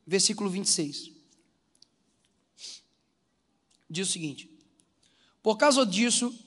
versículo 0.05 0.49
26. 0.49 1.13
Diz 3.89 4.09
o 4.09 4.11
seguinte: 4.11 4.51
Por 5.41 5.55
causa 5.55 5.85
disso, 5.85 6.43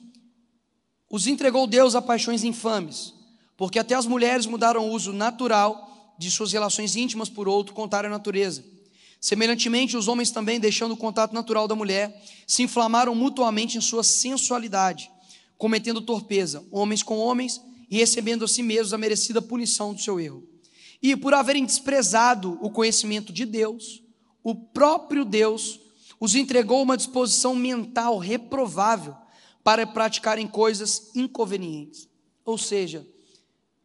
os 1.11 1.27
entregou 1.27 1.66
Deus 1.66 1.97
a 1.97 2.01
paixões 2.01 2.45
infames, 2.45 3.12
porque 3.57 3.81
até 3.81 3.97
as 3.97 4.07
mulheres 4.07 4.47
mudaram 4.47 4.89
o 4.89 4.93
uso 4.93 5.12
natural 5.12 6.15
de 6.16 6.31
suas 6.31 6.53
relações 6.53 6.95
íntimas 6.95 7.28
por 7.28 7.49
outro, 7.49 7.74
contrário 7.74 8.09
à 8.09 8.11
natureza. 8.11 8.65
Semelhantemente, 9.20 9.97
os 9.97 10.07
homens 10.07 10.31
também, 10.31 10.61
deixando 10.61 10.93
o 10.93 10.97
contato 10.97 11.35
natural 11.35 11.66
da 11.66 11.74
mulher, 11.74 12.23
se 12.47 12.62
inflamaram 12.62 13.15
mutuamente 13.15 13.77
em 13.77 13.81
sua 13.81 14.05
sensualidade, 14.05 15.11
cometendo 15.59 16.01
torpeza, 16.01 16.65
homens 16.70 17.03
com 17.03 17.19
homens, 17.19 17.61
e 17.91 17.97
recebendo 17.97 18.45
a 18.45 18.49
si 18.49 18.62
mesmos 18.62 18.95
a 18.95 18.99
merecida 18.99 19.43
punição 19.43 19.93
do 19.93 20.01
seu 20.01 20.20
erro. 20.20 20.47
E 21.03 21.16
por 21.16 21.35
haverem 21.35 21.65
desprezado 21.65 22.57
o 22.62 22.70
conhecimento 22.70 23.32
de 23.32 23.45
Deus, 23.45 24.01
o 24.45 24.55
próprio 24.55 25.24
Deus 25.24 25.81
os 26.20 26.35
entregou 26.35 26.82
uma 26.82 26.97
disposição 26.97 27.55
mental 27.55 28.16
reprovável 28.16 29.16
para 29.62 29.87
praticarem 29.87 30.47
coisas 30.47 31.11
inconvenientes. 31.15 32.09
Ou 32.45 32.57
seja, 32.57 33.07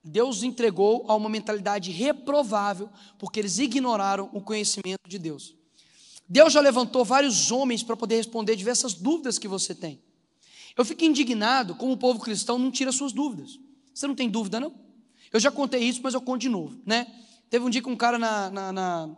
Deus 0.04 0.38
os 0.38 0.44
entregou 0.44 1.06
a 1.08 1.16
uma 1.16 1.30
mentalidade 1.30 1.92
reprovável 1.92 2.90
porque 3.18 3.40
eles 3.40 3.58
ignoraram 3.58 4.30
o 4.34 4.42
conhecimento 4.42 5.08
de 5.08 5.18
Deus. 5.18 5.56
Deus 6.28 6.54
já 6.54 6.60
levantou 6.60 7.06
vários 7.06 7.52
homens 7.52 7.84
para 7.84 7.96
poder 7.96 8.18
responder 8.18 8.56
diversas 8.56 8.94
dúvidas 8.94 9.38
que 9.38 9.48
você 9.48 9.76
tem. 9.76 10.00
Eu 10.78 10.84
fico 10.84 11.04
indignado 11.04 11.76
como 11.76 11.94
o 11.94 11.98
povo 11.98 12.20
cristão 12.20 12.58
não 12.58 12.72
tira 12.72 12.92
suas 12.92 13.14
dúvidas. 13.14 13.60
Você 13.94 14.08
não 14.08 14.16
tem 14.16 14.30
dúvida, 14.30 14.60
não? 14.60 14.74
Eu 15.32 15.40
já 15.40 15.52
contei 15.52 15.84
isso, 15.84 16.02
mas 16.04 16.14
eu 16.14 16.22
conto 16.22 16.42
de 16.42 16.50
novo, 16.50 16.80
né? 16.86 17.08
Teve 17.50 17.66
um 17.66 17.70
dia 17.70 17.82
que 17.82 17.90
um 17.90 17.96
cara 17.96 18.18
na, 18.18 18.50
na, 18.50 18.72
na, 18.72 19.10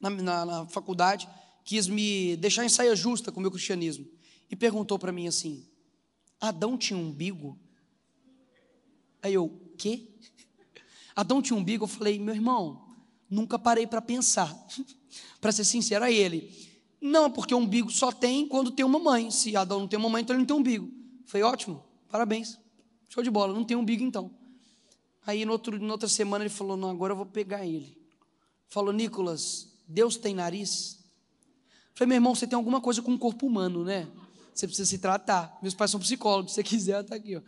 na, 0.00 0.46
na 0.46 0.66
faculdade 0.66 1.28
quis 1.64 1.88
me 1.88 2.36
deixar 2.36 2.64
em 2.64 2.68
saia 2.68 2.94
justa 2.96 3.30
com 3.30 3.38
o 3.38 3.42
meu 3.42 3.50
cristianismo 3.50 4.06
e 4.50 4.56
perguntou 4.56 4.98
para 4.98 5.12
mim 5.12 5.26
assim: 5.26 5.66
Adão 6.40 6.76
tinha 6.76 6.98
um 6.98 7.08
umbigo? 7.08 7.58
Aí 9.22 9.34
eu, 9.34 9.60
quê? 9.76 10.08
Adão 11.14 11.40
tinha 11.40 11.56
um 11.56 11.60
umbigo? 11.60 11.84
Eu 11.84 11.88
falei, 11.88 12.18
meu 12.18 12.34
irmão, 12.34 12.94
nunca 13.28 13.58
parei 13.58 13.86
para 13.86 14.02
pensar. 14.02 14.54
para 15.40 15.52
ser 15.52 15.64
sincero 15.64 16.04
a 16.04 16.10
ele, 16.10 16.52
não, 17.00 17.30
porque 17.30 17.54
o 17.54 17.58
umbigo 17.58 17.90
só 17.90 18.10
tem 18.10 18.48
quando 18.48 18.70
tem 18.70 18.84
uma 18.84 18.98
mãe. 18.98 19.30
Se 19.30 19.56
Adão 19.56 19.80
não 19.80 19.88
tem 19.88 19.98
uma 19.98 20.08
mãe, 20.08 20.22
então 20.22 20.34
ele 20.34 20.40
não 20.40 20.46
tem 20.46 20.56
umbigo. 20.56 20.90
Falei, 21.24 21.44
ótimo, 21.44 21.84
parabéns. 22.08 22.58
Show 23.08 23.22
de 23.22 23.30
bola, 23.30 23.52
não 23.52 23.64
tem 23.64 23.76
umbigo 23.76 24.02
então. 24.02 24.30
Aí 25.26 25.44
no 25.44 25.52
outro, 25.52 25.78
na 25.78 25.92
outra 25.92 26.08
semana 26.08 26.44
ele 26.44 26.52
falou, 26.52 26.76
não, 26.76 26.90
agora 26.90 27.12
eu 27.12 27.16
vou 27.16 27.26
pegar 27.26 27.66
ele. 27.66 27.96
Falou, 28.68 28.92
Nicolas, 28.92 29.68
Deus 29.86 30.16
tem 30.16 30.34
nariz? 30.34 31.04
Falei, 31.94 32.08
meu 32.08 32.16
irmão, 32.16 32.34
você 32.34 32.46
tem 32.46 32.56
alguma 32.56 32.80
coisa 32.80 33.00
com 33.02 33.14
o 33.14 33.18
corpo 33.18 33.46
humano, 33.46 33.84
né? 33.84 34.08
Você 34.56 34.66
precisa 34.66 34.88
se 34.88 34.98
tratar. 34.98 35.58
Meus 35.60 35.74
pais 35.74 35.90
são 35.90 36.00
psicólogos, 36.00 36.52
se 36.52 36.56
você 36.56 36.62
quiser, 36.64 37.02
está 37.02 37.14
aqui. 37.14 37.36
Ó. 37.36 37.42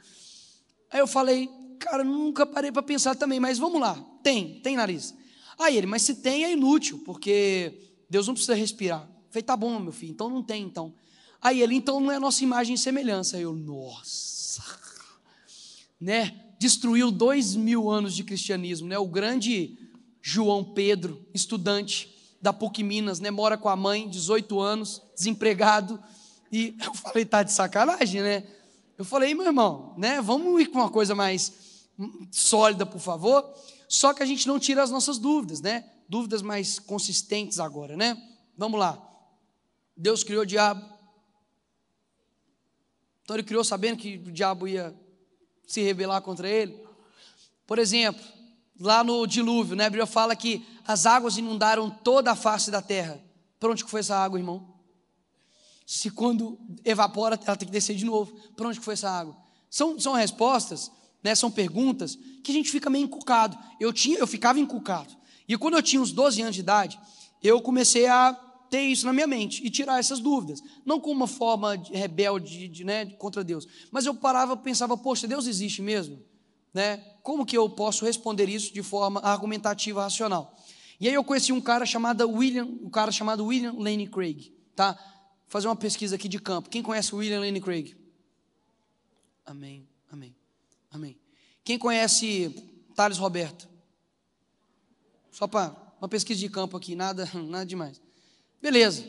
Aí 0.91 1.01
eu 1.01 1.07
falei, 1.07 1.49
cara, 1.79 2.05
nunca 2.05 2.45
parei 2.45 2.71
para 2.71 2.83
pensar 2.83 3.15
também, 3.15 3.41
mas 3.41 3.59
vamos 3.59 3.81
lá. 3.81 3.95
Tem, 4.23 4.61
tem 4.61 4.77
nariz. 4.77 5.15
Aí 5.59 5.77
ele, 5.77 5.87
mas 5.87 6.03
se 6.03 6.17
tem 6.17 6.45
é 6.45 6.53
inútil, 6.53 7.03
porque 7.05 7.97
Deus 8.09 8.27
não 8.27 8.35
precisa 8.35 8.55
respirar. 8.55 9.03
Eu 9.03 9.33
falei, 9.33 9.43
tá 9.43 9.57
bom, 9.57 9.79
meu 9.81 9.93
filho, 9.93 10.13
então 10.13 10.29
não 10.29 10.43
tem, 10.43 10.63
então. 10.63 10.95
Aí 11.41 11.63
ele, 11.63 11.75
então 11.75 11.99
não 11.99 12.13
é 12.13 12.19
nossa 12.19 12.45
imagem 12.45 12.75
e 12.75 12.79
semelhança. 12.79 13.37
Aí 13.37 13.43
eu, 13.43 13.55
nossa, 13.55 14.63
né? 16.01 16.45
Destruiu 16.59 17.11
dois 17.11 17.55
mil 17.55 17.89
anos 17.89 18.15
de 18.15 18.25
cristianismo, 18.25 18.89
né? 18.89 18.99
O 18.99 19.07
grande 19.07 19.79
João 20.21 20.63
Pedro, 20.63 21.25
estudante 21.33 22.15
da 22.41 22.53
PUC 22.53 22.83
Minas, 22.83 23.21
né? 23.21 23.31
Mora 23.31 23.57
com 23.57 23.69
a 23.69 23.77
mãe, 23.77 24.09
18 24.09 24.61
anos, 24.61 25.03
desempregado. 25.17 26.03
E 26.51 26.77
eu 26.85 26.95
falei, 26.95 27.25
tá 27.25 27.43
de 27.43 27.53
sacanagem, 27.53 28.23
né? 28.23 28.47
Eu 28.97 29.05
falei, 29.05 29.35
meu 29.35 29.47
irmão, 29.47 29.95
né? 29.97 30.21
Vamos 30.21 30.61
ir 30.61 30.67
com 30.67 30.79
uma 30.79 30.91
coisa 30.91 31.15
mais 31.15 31.87
sólida, 32.31 32.85
por 32.85 33.01
favor. 33.01 33.49
Só 33.89 34.13
que 34.13 34.23
a 34.23 34.27
gente 34.27 34.47
não 34.47 34.59
tira 34.59 34.83
as 34.83 34.91
nossas 34.91 35.19
dúvidas, 35.19 35.61
né? 35.61 35.85
Dúvidas 36.09 36.43
mais 36.43 36.79
consistentes 36.79 37.59
agora, 37.59 37.97
né? 37.97 38.17
Vamos 38.57 38.79
lá. 38.79 39.03
Deus 39.97 40.23
criou 40.25 40.43
o 40.43 40.47
diabo. 40.47 40.85
Então 43.23 43.37
ele 43.37 43.43
criou 43.43 43.63
sabendo 43.63 43.99
que 43.99 44.17
o 44.17 44.33
diabo 44.33 44.67
ia 44.67 44.95
se 45.67 45.83
rebelar 45.83 46.23
contra 46.23 46.49
ele. 46.49 46.83
Por 47.67 47.79
exemplo, 47.79 48.25
lá 48.81 49.05
no 49.05 49.27
dilúvio, 49.27 49.77
né? 49.77 49.87
A 49.87 49.91
Bíblia 49.91 50.07
fala 50.07 50.35
que 50.35 50.67
as 50.87 51.05
águas 51.05 51.37
inundaram 51.37 51.91
toda 51.91 52.33
a 52.33 52.37
face 52.37 52.71
da 52.71 52.81
terra. 52.81 53.23
Para 53.61 53.71
onde 53.71 53.85
que 53.85 53.91
foi 53.91 54.01
essa 54.01 54.17
água, 54.17 54.39
irmão? 54.39 54.78
Se 55.91 56.11
quando 56.11 56.61
evapora, 56.85 57.41
ela 57.47 57.57
tem 57.57 57.67
que 57.67 57.73
descer 57.73 57.97
de 57.97 58.05
novo. 58.05 58.37
Para 58.55 58.69
onde 58.69 58.79
que 58.79 58.85
foi 58.85 58.93
essa 58.93 59.09
água? 59.09 59.35
São, 59.71 59.99
são 59.99 60.13
respostas, 60.13 60.93
né? 61.25 61.35
São 61.35 61.51
perguntas 61.51 62.19
que 62.45 62.51
a 62.51 62.55
gente 62.55 62.71
fica 62.71 62.91
meio 62.91 63.07
encucado. 63.07 63.57
Eu 63.81 63.91
tinha, 63.91 64.19
eu 64.19 64.27
ficava 64.27 64.61
encucado. 64.61 65.17
E 65.49 65.57
quando 65.57 65.79
eu 65.79 65.83
tinha 65.83 66.03
uns 66.03 66.13
12 66.13 66.43
anos 66.43 66.55
de 66.55 66.61
idade, 66.61 67.01
eu 67.43 67.63
comecei 67.63 68.07
a 68.07 68.35
ter 68.69 68.83
isso 68.83 69.07
na 69.07 69.15
minha 69.15 69.27
mente 69.27 69.67
e 69.67 69.71
tirar 69.71 69.99
essas 69.99 70.21
dúvidas. 70.21 70.61
Não 70.85 71.01
como 71.01 71.15
uma 71.15 71.27
forma 71.27 71.79
de 71.79 71.91
rebelde 71.95 72.69
de, 72.69 72.85
né, 72.85 73.07
contra 73.07 73.43
Deus, 73.43 73.67
mas 73.91 74.05
eu 74.05 74.15
parava 74.15 74.53
e 74.53 74.59
pensava, 74.59 74.95
poxa, 74.95 75.27
Deus 75.27 75.47
existe 75.47 75.81
mesmo? 75.81 76.23
Né? 76.75 76.99
Como 77.23 77.47
que 77.47 77.57
eu 77.57 77.67
posso 77.67 78.05
responder 78.05 78.47
isso 78.47 78.75
de 78.75 78.83
forma 78.83 79.21
argumentativa, 79.21 80.03
racional? 80.03 80.55
E 81.01 81.09
aí 81.09 81.15
eu 81.15 81.25
conheci 81.25 81.51
um 81.51 81.63
cara 81.63 81.87
chamado 81.87 82.29
William, 82.29 82.67
um 82.67 82.91
cara 82.91 83.11
chamado 83.11 83.47
William 83.47 83.73
Lane 83.73 84.07
Craig, 84.07 84.53
tá? 84.77 84.99
Fazer 85.49 85.67
uma 85.67 85.77
pesquisa 85.77 86.17
aqui 86.17 86.29
de 86.29 86.39
campo. 86.39 86.69
Quem 86.69 86.83
conhece 86.83 87.15
William 87.15 87.41
Lane 87.41 87.61
Craig? 87.61 87.97
Amém, 89.47 89.89
amém, 90.13 90.37
amém. 90.91 91.19
Quem 91.65 91.79
conhece 91.79 92.55
Thales 92.95 93.17
Roberto? 93.17 93.67
Só 95.31 95.47
para 95.47 95.75
uma 96.01 96.09
pesquisa 96.09 96.39
de 96.39 96.49
campo 96.51 96.77
aqui, 96.77 96.95
nada, 96.95 97.29
nada 97.35 97.65
demais. 97.65 98.01
Beleza. 98.61 99.05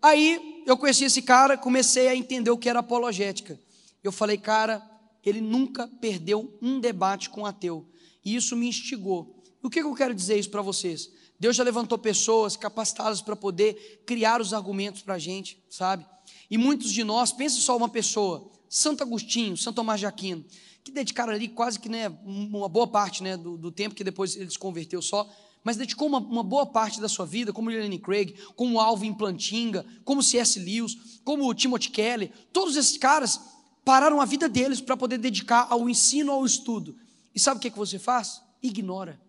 Aí 0.00 0.62
eu 0.64 0.76
conheci 0.76 1.04
esse 1.04 1.22
cara, 1.22 1.58
comecei 1.58 2.06
a 2.06 2.14
entender 2.14 2.50
o 2.50 2.58
que 2.58 2.68
era 2.68 2.78
apologética. 2.78 3.58
Eu 4.02 4.12
falei, 4.12 4.38
cara, 4.38 4.80
ele 5.24 5.40
nunca 5.40 5.88
perdeu 5.88 6.56
um 6.62 6.78
debate 6.78 7.28
com 7.28 7.42
um 7.42 7.46
ateu. 7.46 7.84
E 8.24 8.36
isso 8.36 8.56
me 8.56 8.68
instigou. 8.68 9.42
O 9.62 9.68
que 9.68 9.80
eu 9.80 9.94
quero 9.94 10.14
dizer 10.14 10.38
isso 10.38 10.50
para 10.50 10.62
vocês? 10.62 11.10
Deus 11.40 11.56
já 11.56 11.64
levantou 11.64 11.96
pessoas 11.96 12.54
capacitadas 12.54 13.22
para 13.22 13.34
poder 13.34 14.02
criar 14.06 14.42
os 14.42 14.52
argumentos 14.52 15.00
para 15.00 15.14
a 15.14 15.18
gente, 15.18 15.58
sabe? 15.70 16.04
E 16.50 16.58
muitos 16.58 16.92
de 16.92 17.02
nós, 17.02 17.32
pensa 17.32 17.58
só 17.58 17.74
uma 17.74 17.88
pessoa, 17.88 18.50
Santo 18.68 19.02
Agostinho, 19.02 19.56
Santo 19.56 19.76
Tomás 19.76 19.98
de 19.98 20.04
Aquino, 20.04 20.44
que 20.84 20.92
dedicaram 20.92 21.32
ali 21.32 21.48
quase 21.48 21.80
que 21.80 21.88
né, 21.88 22.08
uma 22.24 22.68
boa 22.68 22.86
parte 22.86 23.22
né, 23.22 23.38
do, 23.38 23.56
do 23.56 23.72
tempo 23.72 23.94
que 23.94 24.04
depois 24.04 24.36
ele 24.36 24.50
se 24.50 24.58
converteu 24.58 25.00
só, 25.00 25.26
mas 25.64 25.78
dedicou 25.78 26.08
uma, 26.08 26.18
uma, 26.18 26.42
boa 26.42 26.66
parte 26.66 27.00
da 27.00 27.08
sua 27.08 27.24
vida, 27.24 27.54
como 27.54 27.70
Lenny 27.70 27.98
Craig, 27.98 28.34
como 28.54 28.78
Alvin 28.78 29.14
Plantinga, 29.14 29.86
como 30.04 30.22
C.S. 30.22 30.58
Lewis, 30.58 31.20
como 31.24 31.54
Timothy 31.54 31.88
Kelly, 31.88 32.32
todos 32.52 32.76
esses 32.76 32.98
caras 32.98 33.40
pararam 33.82 34.20
a 34.20 34.26
vida 34.26 34.48
deles 34.48 34.80
para 34.80 34.96
poder 34.96 35.16
dedicar 35.16 35.66
ao 35.70 35.88
ensino, 35.88 36.32
ao 36.32 36.44
estudo. 36.44 36.96
E 37.34 37.40
sabe 37.40 37.58
o 37.58 37.60
que, 37.60 37.68
é 37.68 37.70
que 37.70 37.78
você 37.78 37.98
faz? 37.98 38.42
Ignora. 38.62 39.20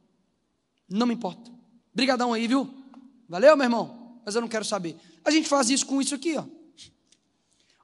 Não 0.89 1.07
me 1.07 1.13
importa. 1.13 1.60
Brigadão 1.93 2.33
aí, 2.33 2.47
viu? 2.47 2.69
Valeu, 3.27 3.55
meu 3.55 3.65
irmão? 3.65 4.21
Mas 4.25 4.35
eu 4.35 4.41
não 4.41 4.47
quero 4.47 4.65
saber. 4.65 4.95
A 5.23 5.31
gente 5.31 5.47
faz 5.47 5.69
isso 5.69 5.85
com 5.85 6.01
isso 6.01 6.15
aqui, 6.15 6.37
ó. 6.37 6.45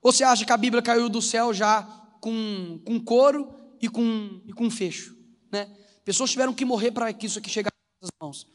Ou 0.02 0.12
você 0.12 0.24
acha 0.24 0.46
que 0.46 0.52
a 0.52 0.58
Bíblia 0.58 0.82
caiu 0.82 1.10
do 1.10 1.22
céu 1.22 1.54
já 1.54 1.84
com, 2.22 2.80
com 2.86 3.00
couro 3.00 3.54
e 3.82 3.90
com, 3.90 4.42
e 4.46 4.54
com 4.54 4.70
fecho? 4.70 5.16
Né? 5.52 5.70
Pessoas 6.06 6.32
tiveram 6.32 6.54
que 6.54 6.64
morrer 6.64 6.92
para 6.92 7.12
que 7.12 7.26
isso 7.26 7.40
aqui 7.40 7.50
chegasse 7.50 7.76
nas 8.02 8.12
mãos. 8.22 8.48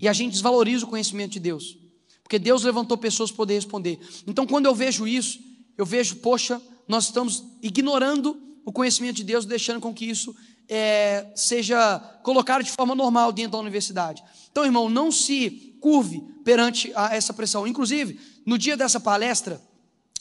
E 0.00 0.08
a 0.08 0.12
gente 0.12 0.32
desvaloriza 0.32 0.84
o 0.84 0.88
conhecimento 0.88 1.32
de 1.32 1.40
Deus. 1.40 1.78
Porque 2.22 2.38
Deus 2.38 2.64
levantou 2.64 2.98
pessoas 2.98 3.30
para 3.30 3.36
poder 3.36 3.54
responder. 3.54 4.00
Então, 4.26 4.46
quando 4.46 4.66
eu 4.66 4.74
vejo 4.74 5.06
isso, 5.06 5.38
eu 5.78 5.86
vejo, 5.86 6.16
poxa, 6.16 6.60
nós 6.88 7.04
estamos 7.04 7.44
ignorando 7.62 8.40
o 8.64 8.72
conhecimento 8.72 9.16
de 9.16 9.24
Deus, 9.24 9.44
deixando 9.44 9.80
com 9.80 9.94
que 9.94 10.04
isso 10.04 10.34
é, 10.68 11.30
seja 11.34 11.98
colocado 12.22 12.62
de 12.62 12.70
forma 12.70 12.94
normal 12.94 13.32
dentro 13.32 13.52
da 13.52 13.58
universidade. 13.58 14.22
Então, 14.50 14.64
irmão, 14.64 14.88
não 14.88 15.10
se 15.12 15.76
curve 15.80 16.20
perante 16.44 16.92
a 16.94 17.14
essa 17.14 17.32
pressão. 17.32 17.66
Inclusive, 17.66 18.20
no 18.44 18.58
dia 18.58 18.76
dessa 18.76 18.98
palestra, 18.98 19.60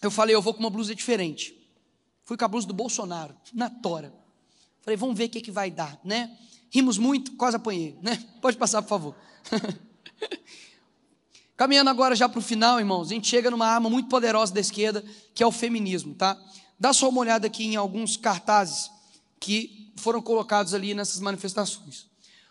eu 0.01 0.11
falei, 0.11 0.35
eu 0.35 0.41
vou 0.41 0.53
com 0.53 0.59
uma 0.59 0.69
blusa 0.69 0.93
diferente. 0.93 1.55
Fui 2.23 2.38
com 2.38 2.45
a 2.45 2.47
blusa 2.47 2.67
do 2.67 2.73
Bolsonaro, 2.73 3.35
na 3.53 3.69
tora. 3.69 4.13
Falei, 4.81 4.97
vamos 4.97 5.17
ver 5.17 5.26
o 5.26 5.30
que, 5.30 5.41
que 5.41 5.51
vai 5.51 5.72
dar, 5.72 5.99
né? 6.03 6.35
Rimos 6.69 6.97
muito, 6.97 7.34
quase 7.34 7.55
apanhei, 7.55 7.97
né? 8.01 8.23
Pode 8.41 8.57
passar, 8.57 8.81
por 8.81 8.89
favor. 8.89 9.15
Caminhando 11.57 11.89
agora 11.89 12.15
já 12.15 12.27
para 12.27 12.39
o 12.39 12.41
final, 12.41 12.80
irmãos, 12.80 13.07
a 13.07 13.13
gente 13.13 13.27
chega 13.27 13.49
numa 13.49 13.65
arma 13.65 13.89
muito 13.89 14.09
poderosa 14.09 14.53
da 14.53 14.59
esquerda, 14.59 15.03
que 15.34 15.41
é 15.41 15.47
o 15.47 15.51
feminismo, 15.51 16.13
tá? 16.13 16.38
Dá 16.77 16.91
só 16.91 17.07
uma 17.07 17.22
olhada 17.22 17.47
aqui 17.47 17.63
em 17.65 17.77
alguns 17.77 18.17
cartazes 18.17 18.91
que 19.39 19.85
foram 19.95 20.22
colocados 20.22 20.73
ali 20.73 20.93
nessas 20.93 21.19
manifestações. 21.19 22.07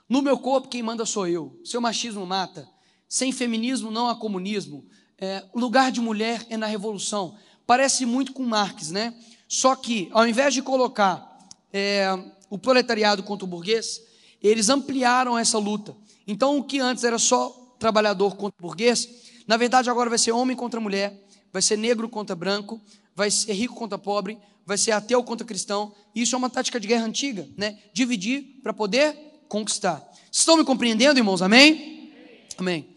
No 0.08 0.22
meu 0.22 0.38
corpo, 0.38 0.68
quem 0.68 0.82
manda 0.82 1.06
sou 1.06 1.26
eu. 1.26 1.58
Seu 1.64 1.80
machismo 1.80 2.26
mata. 2.26 2.68
Sem 3.08 3.32
feminismo 3.32 3.90
não 3.90 4.08
há 4.08 4.14
comunismo. 4.14 4.84
É, 5.18 5.44
o 5.52 5.58
lugar 5.58 5.90
de 5.90 6.00
mulher 6.00 6.44
é 6.50 6.56
na 6.56 6.66
revolução. 6.66 7.36
Parece 7.66 8.04
muito 8.04 8.32
com 8.32 8.42
Marx, 8.42 8.90
né? 8.90 9.14
Só 9.48 9.74
que, 9.76 10.08
ao 10.12 10.26
invés 10.26 10.52
de 10.52 10.62
colocar 10.62 11.38
é, 11.72 12.08
o 12.50 12.58
proletariado 12.58 13.22
contra 13.22 13.44
o 13.44 13.48
burguês, 13.48 14.02
eles 14.42 14.68
ampliaram 14.68 15.38
essa 15.38 15.58
luta. 15.58 15.96
Então, 16.26 16.58
o 16.58 16.64
que 16.64 16.80
antes 16.80 17.04
era 17.04 17.18
só 17.18 17.76
trabalhador 17.78 18.36
contra 18.36 18.60
burguês, 18.60 19.08
na 19.46 19.56
verdade 19.56 19.90
agora 19.90 20.08
vai 20.08 20.18
ser 20.18 20.32
homem 20.32 20.56
contra 20.56 20.80
mulher, 20.80 21.22
vai 21.52 21.60
ser 21.60 21.76
negro 21.76 22.08
contra 22.08 22.34
branco, 22.34 22.80
vai 23.14 23.30
ser 23.30 23.52
rico 23.52 23.74
contra 23.74 23.98
pobre, 23.98 24.38
vai 24.66 24.78
ser 24.78 24.92
ateu 24.92 25.22
contra 25.22 25.46
cristão. 25.46 25.94
Isso 26.14 26.34
é 26.34 26.38
uma 26.38 26.50
tática 26.50 26.80
de 26.80 26.86
guerra 26.86 27.04
antiga, 27.04 27.48
né? 27.56 27.78
Dividir 27.92 28.60
para 28.62 28.72
poder 28.72 29.16
conquistar. 29.48 30.02
Estão 30.30 30.56
me 30.56 30.64
compreendendo, 30.64 31.18
irmãos? 31.18 31.42
Amém? 31.42 32.12
Amém. 32.56 32.88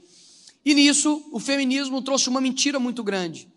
E 0.64 0.73
nisso, 0.73 1.30
o 1.31 1.39
feminismo 1.39 2.02
trouxe 2.02 2.30
uma 2.30 2.41
mentira 2.41 2.80
muito 2.80 3.03
grande. 3.03 3.48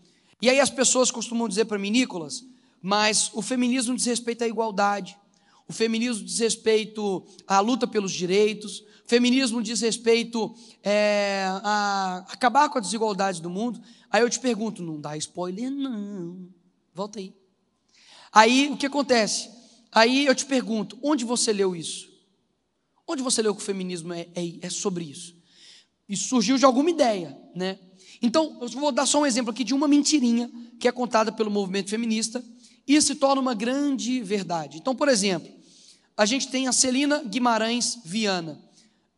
E 0.40 0.48
aí 0.48 0.60
as 0.60 0.70
pessoas 0.70 1.10
costumam 1.10 1.48
dizer 1.48 1.64
para 1.64 1.78
mim, 1.78 1.90
Nicolas, 1.90 2.44
mas 2.80 3.30
o 3.34 3.42
feminismo 3.42 3.94
diz 3.94 4.06
respeito 4.06 4.42
à 4.42 4.48
igualdade, 4.48 5.16
o 5.68 5.72
feminismo 5.72 6.24
diz 6.24 6.38
respeito 6.38 7.24
à 7.46 7.60
luta 7.60 7.86
pelos 7.86 8.12
direitos, 8.12 8.80
o 8.80 9.08
feminismo 9.08 9.62
diz 9.62 9.80
respeito 9.80 10.54
é, 10.82 11.44
a 11.62 12.24
acabar 12.28 12.68
com 12.68 12.78
a 12.78 12.80
desigualdade 12.80 13.42
do 13.42 13.50
mundo. 13.50 13.80
Aí 14.10 14.22
eu 14.22 14.30
te 14.30 14.40
pergunto, 14.40 14.82
não 14.82 15.00
dá 15.00 15.16
spoiler, 15.16 15.70
não. 15.70 16.48
Volta 16.94 17.18
aí. 17.18 17.34
Aí 18.32 18.68
o 18.70 18.76
que 18.76 18.86
acontece? 18.86 19.50
Aí 19.92 20.26
eu 20.26 20.34
te 20.34 20.46
pergunto, 20.46 20.98
onde 21.02 21.24
você 21.24 21.52
leu 21.52 21.74
isso? 21.74 22.08
Onde 23.06 23.22
você 23.22 23.42
leu 23.42 23.54
que 23.54 23.60
o 23.60 23.64
feminismo 23.64 24.12
é, 24.12 24.28
é, 24.34 24.58
é 24.62 24.70
sobre 24.70 25.04
isso? 25.04 25.34
Isso 26.08 26.28
surgiu 26.28 26.56
de 26.56 26.64
alguma 26.64 26.90
ideia, 26.90 27.36
né? 27.54 27.78
Então, 28.22 28.58
eu 28.60 28.68
vou 28.68 28.92
dar 28.92 29.06
só 29.06 29.20
um 29.20 29.26
exemplo 29.26 29.50
aqui 29.50 29.64
de 29.64 29.74
uma 29.74 29.88
mentirinha 29.88 30.50
que 30.78 30.86
é 30.86 30.92
contada 30.92 31.32
pelo 31.32 31.50
movimento 31.50 31.90
feminista 31.90 32.44
e 32.86 33.00
se 33.00 33.14
torna 33.14 33.40
uma 33.40 33.54
grande 33.54 34.20
verdade. 34.20 34.78
Então, 34.78 34.94
por 34.94 35.08
exemplo, 35.08 35.50
a 36.16 36.26
gente 36.26 36.48
tem 36.48 36.68
a 36.68 36.72
Celina 36.72 37.22
Guimarães 37.22 37.98
Viana. 38.04 38.60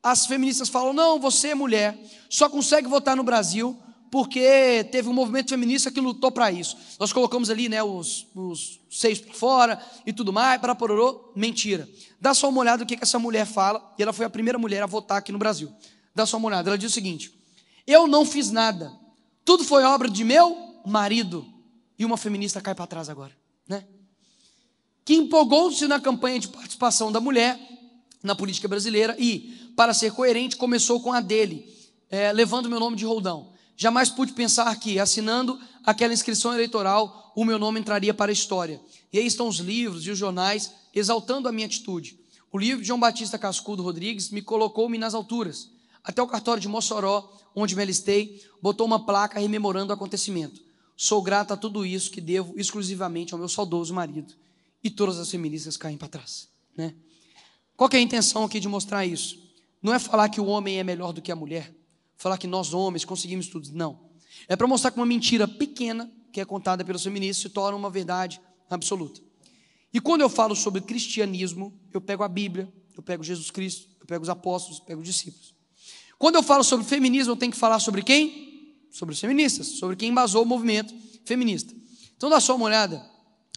As 0.02 0.26
feministas 0.26 0.68
falam: 0.68 0.92
não, 0.92 1.18
você 1.18 1.48
é 1.48 1.54
mulher, 1.54 1.98
só 2.28 2.48
consegue 2.48 2.88
votar 2.88 3.16
no 3.16 3.24
Brasil 3.24 3.78
porque 4.12 4.86
teve 4.92 5.08
um 5.08 5.12
movimento 5.14 5.48
feminista 5.48 5.90
que 5.90 5.98
lutou 5.98 6.30
para 6.30 6.52
isso. 6.52 6.76
Nós 7.00 7.14
colocamos 7.14 7.48
ali 7.48 7.66
né, 7.70 7.82
os, 7.82 8.26
os 8.34 8.78
seios 8.90 9.18
para 9.18 9.32
fora 9.32 9.82
e 10.04 10.12
tudo 10.12 10.30
mais, 10.30 10.60
para 10.60 10.74
pororô, 10.74 11.32
mentira. 11.34 11.88
Dá 12.20 12.34
só 12.34 12.50
uma 12.50 12.60
olhada 12.60 12.84
no 12.84 12.86
que, 12.86 12.94
que 12.94 13.04
essa 13.04 13.18
mulher 13.18 13.46
fala, 13.46 13.94
e 13.98 14.02
ela 14.02 14.12
foi 14.12 14.26
a 14.26 14.30
primeira 14.30 14.58
mulher 14.58 14.82
a 14.82 14.86
votar 14.86 15.16
aqui 15.16 15.32
no 15.32 15.38
Brasil. 15.38 15.72
Dá 16.14 16.26
só 16.26 16.36
uma 16.36 16.48
olhada, 16.48 16.68
ela 16.68 16.76
diz 16.76 16.90
o 16.90 16.94
seguinte: 16.94 17.32
Eu 17.86 18.06
não 18.06 18.26
fiz 18.26 18.50
nada, 18.50 18.92
tudo 19.46 19.64
foi 19.64 19.82
obra 19.82 20.10
de 20.10 20.24
meu 20.24 20.82
marido. 20.84 21.46
E 21.98 22.04
uma 22.04 22.18
feminista 22.18 22.60
cai 22.60 22.74
para 22.74 22.86
trás 22.86 23.08
agora, 23.08 23.34
né? 23.66 23.82
Que 25.06 25.14
empolgou-se 25.14 25.88
na 25.88 25.98
campanha 25.98 26.38
de 26.38 26.48
participação 26.48 27.10
da 27.10 27.18
mulher 27.18 27.58
na 28.22 28.34
política 28.34 28.68
brasileira 28.68 29.16
e, 29.18 29.72
para 29.74 29.94
ser 29.94 30.12
coerente, 30.12 30.58
começou 30.58 31.00
com 31.00 31.14
a 31.14 31.20
dele, 31.22 31.66
é, 32.10 32.30
levando 32.30 32.68
meu 32.68 32.78
nome 32.78 32.94
de 32.94 33.06
roldão. 33.06 33.51
Jamais 33.76 34.10
pude 34.10 34.32
pensar 34.32 34.74
que, 34.76 34.98
assinando 34.98 35.58
aquela 35.84 36.12
inscrição 36.12 36.52
eleitoral, 36.52 37.32
o 37.34 37.44
meu 37.44 37.58
nome 37.58 37.80
entraria 37.80 38.14
para 38.14 38.30
a 38.30 38.32
história. 38.32 38.80
E 39.12 39.18
aí 39.18 39.26
estão 39.26 39.48
os 39.48 39.56
livros 39.56 40.06
e 40.06 40.10
os 40.10 40.18
jornais 40.18 40.72
exaltando 40.94 41.48
a 41.48 41.52
minha 41.52 41.66
atitude. 41.66 42.18
O 42.50 42.58
livro 42.58 42.82
de 42.82 42.88
João 42.88 43.00
Batista 43.00 43.38
Cascudo 43.38 43.82
Rodrigues 43.82 44.30
me 44.30 44.42
colocou-me 44.42 44.98
nas 44.98 45.14
alturas. 45.14 45.70
Até 46.04 46.22
o 46.22 46.26
cartório 46.26 46.60
de 46.60 46.68
Mossoró, 46.68 47.32
onde 47.54 47.74
me 47.74 47.82
alistei, 47.82 48.42
botou 48.60 48.86
uma 48.86 49.04
placa 49.04 49.40
rememorando 49.40 49.90
o 49.90 49.94
acontecimento. 49.94 50.60
Sou 50.96 51.22
grato 51.22 51.52
a 51.52 51.56
tudo 51.56 51.86
isso 51.86 52.10
que 52.10 52.20
devo 52.20 52.54
exclusivamente 52.58 53.32
ao 53.32 53.38
meu 53.38 53.48
saudoso 53.48 53.94
marido. 53.94 54.34
E 54.84 54.90
todas 54.90 55.18
as 55.18 55.30
feministas 55.30 55.76
caem 55.76 55.96
para 55.96 56.08
trás. 56.08 56.48
Né? 56.76 56.94
Qual 57.76 57.88
é 57.92 57.96
a 57.96 58.00
intenção 58.00 58.44
aqui 58.44 58.60
de 58.60 58.68
mostrar 58.68 59.06
isso? 59.06 59.38
Não 59.82 59.94
é 59.94 59.98
falar 59.98 60.28
que 60.28 60.40
o 60.40 60.46
homem 60.46 60.78
é 60.78 60.84
melhor 60.84 61.12
do 61.12 61.22
que 61.22 61.32
a 61.32 61.36
mulher 61.36 61.72
falar 62.22 62.38
que 62.38 62.46
nós 62.46 62.72
homens 62.72 63.04
conseguimos 63.04 63.48
tudo. 63.48 63.68
Não. 63.72 63.98
É 64.48 64.54
para 64.54 64.68
mostrar 64.68 64.92
que 64.92 64.96
uma 64.96 65.04
mentira 65.04 65.48
pequena, 65.48 66.10
que 66.32 66.40
é 66.40 66.44
contada 66.44 66.84
pelos 66.84 67.02
feministas, 67.02 67.42
se 67.42 67.48
torna 67.48 67.76
uma 67.76 67.90
verdade 67.90 68.40
absoluta. 68.70 69.20
E 69.92 70.00
quando 70.00 70.20
eu 70.20 70.28
falo 70.28 70.54
sobre 70.54 70.80
cristianismo, 70.80 71.76
eu 71.92 72.00
pego 72.00 72.22
a 72.22 72.28
Bíblia, 72.28 72.72
eu 72.96 73.02
pego 73.02 73.24
Jesus 73.24 73.50
Cristo, 73.50 73.88
eu 74.00 74.06
pego 74.06 74.22
os 74.22 74.28
apóstolos, 74.28 74.78
eu 74.78 74.84
pego 74.84 75.00
os 75.00 75.06
discípulos. 75.06 75.52
Quando 76.16 76.36
eu 76.36 76.44
falo 76.44 76.62
sobre 76.62 76.86
feminismo, 76.86 77.32
eu 77.32 77.36
tenho 77.36 77.50
que 77.50 77.58
falar 77.58 77.80
sobre 77.80 78.02
quem? 78.02 78.76
Sobre 78.92 79.14
os 79.14 79.20
feministas, 79.20 79.66
sobre 79.66 79.96
quem 79.96 80.10
embasou 80.10 80.44
o 80.44 80.46
movimento 80.46 80.94
feminista. 81.24 81.74
Então 82.16 82.30
dá 82.30 82.38
só 82.38 82.54
uma 82.54 82.66
olhada 82.66 83.04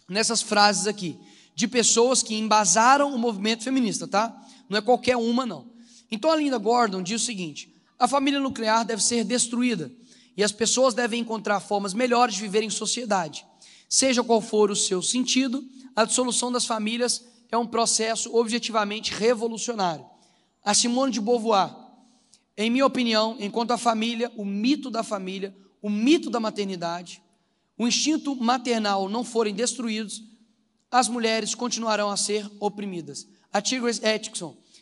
nessas 0.08 0.42
frases 0.42 0.88
aqui, 0.88 1.16
de 1.54 1.68
pessoas 1.68 2.20
que 2.20 2.34
embasaram 2.34 3.14
o 3.14 3.18
movimento 3.18 3.62
feminista, 3.62 4.08
tá? 4.08 4.36
Não 4.68 4.76
é 4.76 4.82
qualquer 4.82 5.16
uma, 5.16 5.46
não. 5.46 5.70
Então 6.10 6.32
a 6.32 6.36
Linda 6.36 6.58
Gordon 6.58 7.00
diz 7.00 7.22
o 7.22 7.24
seguinte: 7.24 7.75
a 7.98 8.06
família 8.06 8.40
nuclear 8.40 8.84
deve 8.84 9.02
ser 9.02 9.24
destruída 9.24 9.90
e 10.36 10.44
as 10.44 10.52
pessoas 10.52 10.94
devem 10.94 11.20
encontrar 11.20 11.60
formas 11.60 11.94
melhores 11.94 12.34
de 12.34 12.42
viver 12.42 12.62
em 12.62 12.70
sociedade. 12.70 13.46
Seja 13.88 14.22
qual 14.22 14.40
for 14.40 14.70
o 14.70 14.76
seu 14.76 15.00
sentido, 15.00 15.64
a 15.94 16.04
dissolução 16.04 16.52
das 16.52 16.66
famílias 16.66 17.24
é 17.50 17.56
um 17.56 17.66
processo 17.66 18.34
objetivamente 18.36 19.14
revolucionário. 19.14 20.04
A 20.62 20.74
Simone 20.74 21.12
de 21.12 21.20
Beauvoir, 21.20 21.74
em 22.56 22.68
minha 22.68 22.84
opinião, 22.84 23.36
enquanto 23.38 23.70
a 23.70 23.78
família, 23.78 24.30
o 24.36 24.44
mito 24.44 24.90
da 24.90 25.02
família, 25.02 25.54
o 25.80 25.88
mito 25.88 26.28
da 26.28 26.40
maternidade, 26.40 27.22
o 27.78 27.86
instinto 27.86 28.34
maternal 28.34 29.08
não 29.08 29.22
forem 29.22 29.54
destruídos, 29.54 30.22
as 30.90 31.08
mulheres 31.08 31.54
continuarão 31.54 32.10
a 32.10 32.16
ser 32.16 32.50
oprimidas. 32.58 33.26
A 33.52 33.60
Tigres 33.60 34.00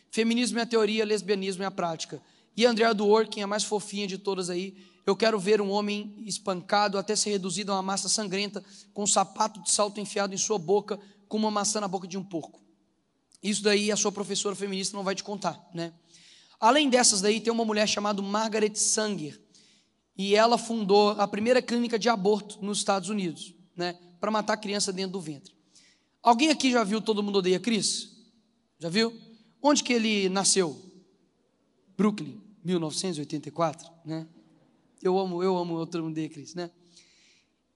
Feminismo 0.09 0.59
é 0.59 0.61
a 0.61 0.65
teoria, 0.65 1.03
lesbianismo 1.03 1.63
é 1.63 1.65
a 1.65 1.71
prática. 1.71 2.21
E 2.55 2.65
a 2.65 2.69
Andrea 2.69 2.93
Dworkin, 2.93 3.41
a 3.41 3.47
mais 3.47 3.63
fofinha 3.63 4.07
de 4.07 4.17
todas 4.17 4.49
aí, 4.49 4.75
eu 5.05 5.15
quero 5.15 5.39
ver 5.39 5.61
um 5.61 5.69
homem 5.69 6.15
espancado 6.25 6.97
até 6.97 7.15
ser 7.15 7.31
reduzido 7.31 7.71
a 7.71 7.75
uma 7.75 7.81
massa 7.81 8.09
sangrenta, 8.09 8.63
com 8.93 9.03
um 9.03 9.07
sapato 9.07 9.61
de 9.61 9.69
salto 9.69 9.99
enfiado 9.99 10.33
em 10.33 10.37
sua 10.37 10.57
boca, 10.57 10.99
com 11.27 11.37
uma 11.37 11.51
maçã 11.51 11.79
na 11.79 11.87
boca 11.87 12.07
de 12.07 12.17
um 12.17 12.23
porco. 12.23 12.63
Isso 13.43 13.61
daí 13.61 13.91
a 13.91 13.95
sua 13.95 14.11
professora 14.11 14.55
feminista 14.55 14.97
não 14.97 15.03
vai 15.03 15.13
te 15.13 15.23
contar, 15.23 15.69
né? 15.73 15.93
Além 16.59 16.89
dessas 16.89 17.21
daí, 17.21 17.39
tem 17.39 17.53
uma 17.53 17.65
mulher 17.65 17.87
chamada 17.87 18.21
Margaret 18.21 18.73
Sanger, 18.75 19.39
e 20.17 20.33
ela 20.33 20.57
fundou 20.57 21.11
a 21.11 21.27
primeira 21.27 21.61
clínica 21.61 21.99
de 21.99 22.09
aborto 22.09 22.57
nos 22.63 22.79
Estados 22.79 23.09
Unidos, 23.09 23.53
né? 23.75 23.99
Para 24.19 24.31
matar 24.31 24.57
criança 24.57 24.91
dentro 24.91 25.11
do 25.11 25.21
ventre. 25.21 25.53
Alguém 26.23 26.49
aqui 26.49 26.71
já 26.71 26.83
viu 26.83 27.01
Todo 27.01 27.21
Mundo 27.21 27.37
Odeia 27.39 27.59
Cris? 27.59 28.15
Já 28.79 28.89
viu? 28.89 29.13
Onde 29.61 29.83
que 29.83 29.93
ele 29.93 30.29
nasceu? 30.29 30.81
Brooklyn. 31.95 32.44
1984, 32.65 33.89
né? 34.03 34.27
Eu 35.01 35.17
amo, 35.19 35.43
eu 35.43 35.55
amo 35.55 35.75
o 35.81 36.01
mundo 36.01 36.13
de 36.15 36.29
Cris, 36.29 36.55
né? 36.55 36.71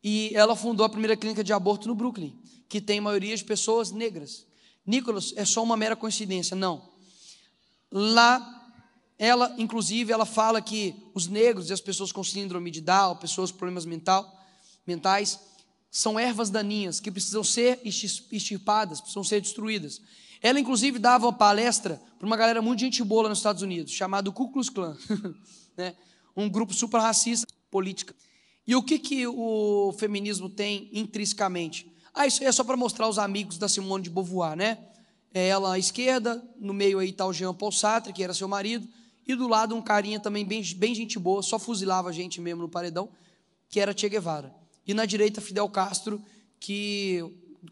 E 0.03 0.31
ela 0.33 0.55
fundou 0.55 0.85
a 0.85 0.89
primeira 0.89 1.15
clínica 1.15 1.43
de 1.43 1.53
aborto 1.53 1.87
no 1.87 1.93
Brooklyn, 1.93 2.35
que 2.67 2.81
tem 2.81 2.99
maioria 2.99 3.35
de 3.35 3.43
pessoas 3.43 3.91
negras. 3.91 4.47
Nicholas 4.85 5.33
é 5.35 5.45
só 5.45 5.61
uma 5.61 5.77
mera 5.77 5.95
coincidência, 5.95 6.55
não. 6.55 6.89
Lá 7.91 8.55
ela, 9.19 9.53
inclusive, 9.57 10.11
ela 10.13 10.25
fala 10.25 10.61
que 10.61 10.95
os 11.13 11.27
negros 11.27 11.69
e 11.69 11.73
as 11.73 11.81
pessoas 11.81 12.11
com 12.11 12.23
síndrome 12.23 12.71
de 12.71 12.79
Down, 12.81 13.17
pessoas 13.17 13.51
com 13.51 13.57
problemas 13.57 13.85
mental, 13.85 14.25
mentais, 14.87 15.37
são 15.91 16.17
ervas 16.17 16.49
daninhas 16.49 16.99
que 16.99 17.11
precisam 17.11 17.43
ser 17.43 17.79
extirpadas, 17.83 19.01
precisam 19.01 19.23
ser 19.23 19.41
destruídas. 19.41 20.01
Ela, 20.41 20.59
inclusive, 20.59 20.99
dava 20.99 21.25
uma 21.25 21.33
palestra 21.33 22.01
para 22.17 22.25
uma 22.25 22.37
galera 22.37 22.61
muito 22.61 22.79
gente 22.79 23.03
boa 23.03 23.27
nos 23.27 23.39
Estados 23.39 23.61
Unidos, 23.61 23.91
chamado 23.93 24.31
Ku 24.31 24.51
Klux 24.51 24.69
Klan, 24.69 24.97
né? 25.77 25.95
um 26.35 26.49
grupo 26.49 26.73
super 26.73 26.99
racista 26.99 27.47
política. 27.69 28.15
E 28.65 28.75
o 28.75 28.83
que, 28.83 28.99
que 28.99 29.27
o 29.27 29.93
feminismo 29.97 30.49
tem 30.49 30.89
intrinsecamente? 30.93 31.91
Ah, 32.13 32.27
isso 32.27 32.41
aí 32.41 32.47
é 32.47 32.51
só 32.51 32.63
para 32.63 32.77
mostrar 32.77 33.07
os 33.07 33.17
amigos 33.17 33.57
da 33.57 33.67
Simone 33.67 34.03
de 34.03 34.09
Beauvoir, 34.09 34.55
né? 34.55 34.77
É 35.33 35.47
ela 35.47 35.73
à 35.73 35.79
esquerda, 35.79 36.43
no 36.59 36.73
meio 36.73 36.99
aí 36.99 37.09
está 37.09 37.25
o 37.25 37.33
Jean 37.33 37.53
Paul 37.53 37.71
Sartre, 37.71 38.13
que 38.13 38.23
era 38.23 38.33
seu 38.33 38.47
marido, 38.47 38.87
e 39.27 39.35
do 39.35 39.47
lado 39.47 39.75
um 39.75 39.81
carinha 39.81 40.19
também 40.19 40.45
bem, 40.45 40.63
bem 40.75 40.95
gente 40.95 41.19
boa, 41.19 41.43
só 41.43 41.59
fuzilava 41.59 42.09
a 42.09 42.11
gente 42.11 42.41
mesmo 42.41 42.63
no 42.63 42.69
paredão, 42.69 43.09
que 43.69 43.79
era 43.79 43.95
Che 43.95 44.09
Guevara. 44.09 44.53
E 44.87 44.93
na 44.93 45.05
direita, 45.05 45.39
Fidel 45.39 45.69
Castro, 45.69 46.21
que 46.59 47.23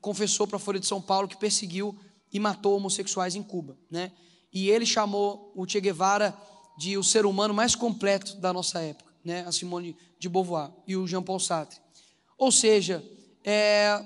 confessou 0.01 0.45
para 0.45 0.57
a 0.57 0.59
Folha 0.59 0.79
de 0.79 0.85
São 0.85 1.01
Paulo 1.01 1.27
que 1.27 1.37
perseguiu 1.37 1.97
e 2.37 2.39
matou 2.39 2.77
homossexuais 2.77 3.35
em 3.35 3.41
Cuba, 3.41 3.75
né? 3.89 4.11
E 4.53 4.69
ele 4.69 4.85
chamou 4.85 5.51
o 5.55 5.67
Che 5.67 5.81
Guevara 5.81 6.37
de 6.77 6.95
o 6.95 7.03
ser 7.03 7.25
humano 7.25 7.51
mais 7.51 7.73
completo 7.73 8.35
da 8.37 8.53
nossa 8.53 8.79
época, 8.79 9.11
né? 9.25 9.43
A 9.47 9.51
Simone 9.51 9.97
de 10.19 10.29
Beauvoir 10.29 10.71
e 10.85 10.95
o 10.95 11.07
Jean 11.07 11.23
Paul 11.23 11.39
Sartre. 11.39 11.79
Ou 12.37 12.51
seja, 12.51 13.03
é, 13.43 13.99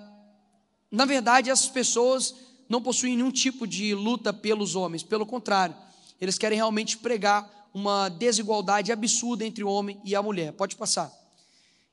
na 0.89 1.03
verdade, 1.03 1.49
essas 1.49 1.67
pessoas 1.67 2.33
não 2.69 2.81
possuem 2.81 3.17
nenhum 3.17 3.31
tipo 3.31 3.67
de 3.67 3.93
luta 3.93 4.31
pelos 4.31 4.73
homens, 4.73 5.03
pelo 5.03 5.25
contrário, 5.25 5.75
eles 6.19 6.37
querem 6.37 6.55
realmente 6.55 6.97
pregar 6.97 7.69
uma 7.73 8.07
desigualdade 8.07 8.93
absurda 8.93 9.45
entre 9.45 9.61
o 9.61 9.69
homem 9.69 9.99
e 10.05 10.15
a 10.15 10.23
mulher. 10.23 10.53
Pode 10.53 10.77
passar. 10.77 11.11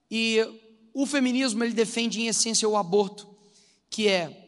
E 0.09 0.39
o 0.95 1.05
feminismo 1.05 1.65
ele 1.65 1.75
defende 1.75 2.21
em 2.21 2.29
essência 2.29 2.69
o 2.69 2.77
aborto, 2.77 3.29
que 3.91 4.07
é 4.07 4.48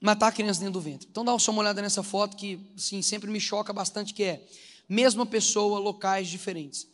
matar 0.00 0.28
a 0.28 0.32
criança 0.32 0.60
dentro 0.60 0.74
do 0.74 0.80
ventre. 0.80 1.08
Então 1.10 1.24
dá 1.24 1.38
só 1.38 1.50
uma 1.50 1.60
olhada 1.60 1.80
nessa 1.82 2.02
foto 2.02 2.36
que 2.36 2.58
sim, 2.76 3.02
sempre 3.02 3.30
me 3.30 3.40
choca 3.40 3.72
bastante 3.72 4.12
que 4.14 4.22
é 4.22 4.46
Mesma 4.88 5.26
pessoa, 5.26 5.78
locais 5.78 6.28
diferentes. 6.28 6.86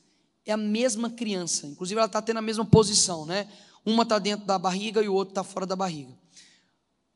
É 0.47 0.53
a 0.53 0.57
mesma 0.57 1.11
criança. 1.11 1.67
Inclusive, 1.67 1.99
ela 1.99 2.07
está 2.07 2.23
tendo 2.23 2.39
a 2.39 2.43
mesma 2.43 2.65
posição, 2.65 3.27
né? 3.27 3.49
Uma 3.85 4.03
está 4.03 4.19
dentro 4.19 4.47
da 4.47 4.59
barriga 4.59 5.03
e 5.03 5.09
o 5.09 5.15
outro 5.15 5.33
está 5.33 5.45
fora 5.45 5.67
da 5.67 5.77
barriga. 5.77 6.13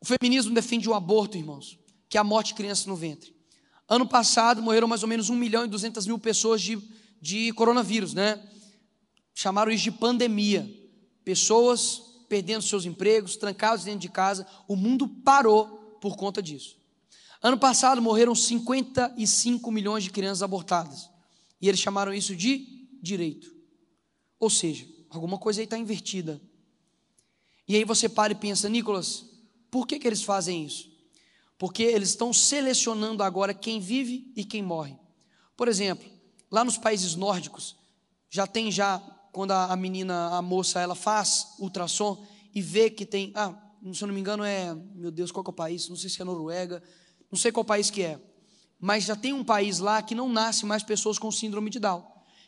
O 0.00 0.04
feminismo 0.04 0.54
defende 0.54 0.88
o 0.88 0.94
aborto, 0.94 1.38
irmãos, 1.38 1.78
que 2.08 2.18
é 2.18 2.20
a 2.20 2.24
morte 2.24 2.48
de 2.48 2.54
criança 2.54 2.88
no 2.88 2.96
ventre. 2.96 3.34
Ano 3.88 4.06
passado 4.06 4.62
morreram 4.62 4.86
mais 4.86 5.02
ou 5.02 5.08
menos 5.08 5.30
1 5.30 5.34
milhão 5.34 5.64
e 5.64 5.68
200 5.68 6.06
mil 6.06 6.18
pessoas 6.18 6.60
de, 6.60 6.78
de 7.20 7.52
coronavírus, 7.52 8.12
né? 8.12 8.40
Chamaram 9.34 9.72
isso 9.72 9.84
de 9.84 9.92
pandemia. 9.92 10.68
Pessoas 11.24 12.02
perdendo 12.28 12.62
seus 12.62 12.84
empregos, 12.84 13.36
trancados 13.36 13.84
dentro 13.84 14.00
de 14.00 14.08
casa. 14.08 14.46
O 14.66 14.76
mundo 14.76 15.08
parou 15.08 15.98
por 16.00 16.16
conta 16.16 16.42
disso. 16.42 16.76
Ano 17.42 17.58
passado 17.58 18.02
morreram 18.02 18.34
55 18.34 19.70
milhões 19.70 20.04
de 20.04 20.10
crianças 20.10 20.42
abortadas. 20.42 21.10
E 21.60 21.68
eles 21.68 21.80
chamaram 21.80 22.12
isso 22.12 22.34
de 22.34 22.88
direito. 23.02 23.54
Ou 24.38 24.50
seja, 24.50 24.86
alguma 25.10 25.38
coisa 25.38 25.60
aí 25.60 25.64
está 25.64 25.78
invertida. 25.78 26.40
E 27.68 27.74
aí 27.76 27.84
você 27.84 28.08
para 28.08 28.32
e 28.32 28.36
pensa, 28.36 28.68
Nicolas, 28.68 29.24
por 29.70 29.86
que, 29.86 29.98
que 29.98 30.06
eles 30.06 30.22
fazem 30.22 30.64
isso? 30.64 30.90
Porque 31.58 31.82
eles 31.82 32.10
estão 32.10 32.32
selecionando 32.32 33.22
agora 33.22 33.54
quem 33.54 33.80
vive 33.80 34.32
e 34.36 34.44
quem 34.44 34.62
morre. 34.62 34.96
Por 35.56 35.68
exemplo, 35.68 36.08
lá 36.50 36.64
nos 36.64 36.76
países 36.76 37.14
nórdicos, 37.14 37.76
já 38.28 38.46
tem 38.46 38.70
já, 38.70 39.02
quando 39.36 39.50
a, 39.50 39.76
menina, 39.76 40.28
a 40.28 40.40
moça, 40.40 40.80
ela 40.80 40.94
faz 40.94 41.56
ultrassom 41.58 42.24
e 42.54 42.62
vê 42.62 42.88
que 42.88 43.04
tem, 43.04 43.32
ah, 43.34 43.54
se 43.92 44.02
eu 44.02 44.08
não 44.08 44.14
me 44.14 44.20
engano 44.20 44.42
é, 44.42 44.74
meu 44.94 45.10
Deus, 45.10 45.30
qual 45.30 45.44
que 45.44 45.50
é 45.50 45.52
o 45.52 45.54
país? 45.54 45.90
Não 45.90 45.96
sei 45.96 46.08
se 46.08 46.22
é 46.22 46.24
Noruega, 46.24 46.82
não 47.30 47.38
sei 47.38 47.52
qual 47.52 47.62
país 47.62 47.90
que 47.90 48.02
é. 48.02 48.18
Mas 48.80 49.04
já 49.04 49.14
tem 49.14 49.34
um 49.34 49.44
país 49.44 49.78
lá 49.78 50.00
que 50.00 50.14
não 50.14 50.26
nasce 50.26 50.64
mais 50.64 50.82
pessoas 50.82 51.18
com 51.18 51.30
síndrome 51.30 51.68
de 51.68 51.78
Down. 51.78 52.02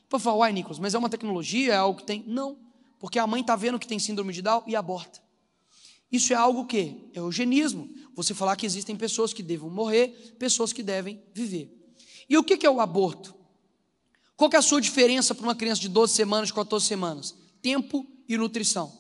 Para 0.09 0.19
falar, 0.19 0.39
uai, 0.39 0.53
Nicolas, 0.55 0.79
mas 0.79 0.95
é 0.95 0.99
uma 0.99 1.11
tecnologia, 1.11 1.75
é 1.75 1.77
algo 1.77 1.99
que 1.99 2.07
tem? 2.07 2.25
Não, 2.27 2.57
porque 2.99 3.19
a 3.19 3.27
mãe 3.27 3.43
está 3.43 3.55
vendo 3.55 3.79
que 3.79 3.87
tem 3.87 3.99
síndrome 3.99 4.33
de 4.33 4.41
Down 4.41 4.63
e 4.67 4.75
aborta. 4.75 5.21
Isso 6.11 6.33
é 6.33 6.37
algo 6.37 6.65
que 6.65 7.11
é 7.15 7.19
eugenismo. 7.19 7.91
Você 8.15 8.33
falar 8.33 8.57
que 8.57 8.65
existem 8.65 8.97
pessoas 8.97 9.35
que 9.35 9.43
devem 9.43 9.69
morrer, 9.69 10.35
pessoas 10.39 10.73
que 10.73 10.83
devem 10.83 11.23
viver. 11.35 11.71
E 12.31 12.39
o 12.39 12.43
que 12.43 12.67
é 12.67 12.71
o 12.71 12.81
aborto? 12.81 13.35
Qual 14.39 14.49
é 14.51 14.57
a 14.57 14.63
sua 14.63 14.81
diferença 14.81 15.35
para 15.35 15.45
uma 15.45 15.55
criança 15.55 15.83
de 15.83 15.89
12 15.91 16.15
semanas, 16.15 16.51
14 16.51 16.87
semanas? 16.87 17.35
Tempo 17.61 18.07
e 18.27 18.39
nutrição. 18.39 18.91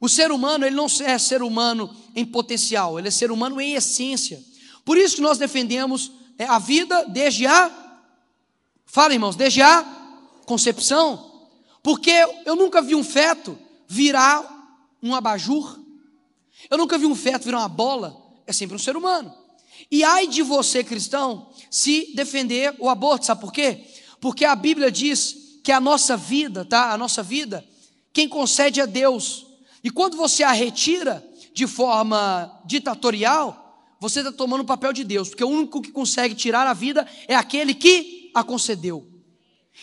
O 0.00 0.08
ser 0.08 0.32
humano, 0.32 0.66
ele 0.66 0.74
não 0.74 0.86
é 1.04 1.16
ser 1.16 1.40
humano 1.40 1.94
em 2.16 2.24
potencial, 2.24 2.98
ele 2.98 3.06
é 3.06 3.10
ser 3.12 3.30
humano 3.30 3.60
em 3.60 3.74
essência. 3.74 4.42
Por 4.84 4.98
isso 4.98 5.14
que 5.14 5.22
nós 5.22 5.38
defendemos 5.38 6.10
é, 6.36 6.44
a 6.46 6.58
vida 6.58 7.04
desde 7.04 7.46
a 7.46 7.84
Fala, 8.84 9.12
irmãos, 9.12 9.36
desde 9.36 9.62
a 9.62 9.84
concepção. 10.44 11.48
Porque 11.84 12.12
eu 12.44 12.56
nunca 12.56 12.82
vi 12.82 12.96
um 12.96 13.04
feto 13.04 13.56
virar 13.86 14.52
um 15.00 15.14
abajur 15.14 15.86
eu 16.70 16.78
nunca 16.78 16.98
vi 16.98 17.06
um 17.06 17.14
feto 17.14 17.44
virar 17.44 17.58
uma 17.58 17.68
bola, 17.68 18.16
é 18.46 18.52
sempre 18.52 18.76
um 18.76 18.78
ser 18.78 18.96
humano. 18.96 19.32
E 19.90 20.02
ai 20.02 20.26
de 20.26 20.42
você, 20.42 20.82
cristão, 20.82 21.50
se 21.70 22.12
defender 22.14 22.74
o 22.78 22.88
aborto, 22.88 23.26
sabe 23.26 23.40
por 23.40 23.52
quê? 23.52 23.84
Porque 24.20 24.44
a 24.44 24.54
Bíblia 24.56 24.90
diz 24.90 25.60
que 25.62 25.72
a 25.72 25.80
nossa 25.80 26.16
vida, 26.16 26.64
tá? 26.64 26.92
A 26.92 26.98
nossa 26.98 27.22
vida, 27.22 27.64
quem 28.12 28.28
concede 28.28 28.80
é 28.80 28.86
Deus. 28.86 29.46
E 29.82 29.90
quando 29.90 30.16
você 30.16 30.42
a 30.42 30.52
retira 30.52 31.24
de 31.52 31.66
forma 31.66 32.60
ditatorial, 32.64 33.96
você 34.00 34.20
está 34.20 34.30
tomando 34.30 34.60
o 34.60 34.66
papel 34.66 34.92
de 34.92 35.04
Deus, 35.04 35.28
porque 35.28 35.44
o 35.44 35.48
único 35.48 35.80
que 35.80 35.90
consegue 35.90 36.34
tirar 36.34 36.66
a 36.66 36.74
vida 36.74 37.06
é 37.26 37.34
aquele 37.34 37.74
que 37.74 38.30
a 38.34 38.44
concedeu. 38.44 39.06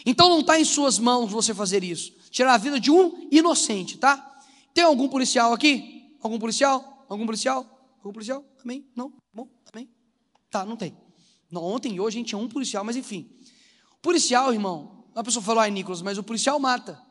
Então 0.05 0.29
não 0.29 0.39
está 0.39 0.59
em 0.59 0.65
suas 0.65 0.99
mãos 0.99 1.31
você 1.31 1.53
fazer 1.53 1.83
isso, 1.83 2.13
tirar 2.29 2.53
a 2.53 2.57
vida 2.57 2.79
de 2.79 2.91
um 2.91 3.27
inocente, 3.31 3.97
tá? 3.97 4.39
Tem 4.73 4.83
algum 4.83 5.07
policial 5.07 5.53
aqui? 5.53 6.15
Algum 6.21 6.39
policial? 6.39 7.05
Algum 7.09 7.25
policial? 7.25 7.95
Algum 7.97 8.13
policial? 8.13 8.43
Amém? 8.63 8.85
Não? 8.95 9.13
Bom, 9.33 9.47
amém? 9.71 9.89
Tá, 10.49 10.65
não 10.65 10.75
tem. 10.75 10.97
Não, 11.51 11.63
ontem 11.63 11.93
e 11.93 11.99
hoje 11.99 12.17
a 12.17 12.19
gente 12.19 12.29
tinha 12.29 12.39
um 12.39 12.47
policial, 12.47 12.83
mas 12.83 12.95
enfim. 12.95 13.29
Policial, 14.03 14.51
irmão, 14.51 15.05
a 15.15 15.23
pessoa 15.23 15.41
falou, 15.41 15.61
ai, 15.61 15.71
Nicolas, 15.71 16.01
mas 16.01 16.17
o 16.17 16.23
policial 16.23 16.59
mata. 16.59 17.01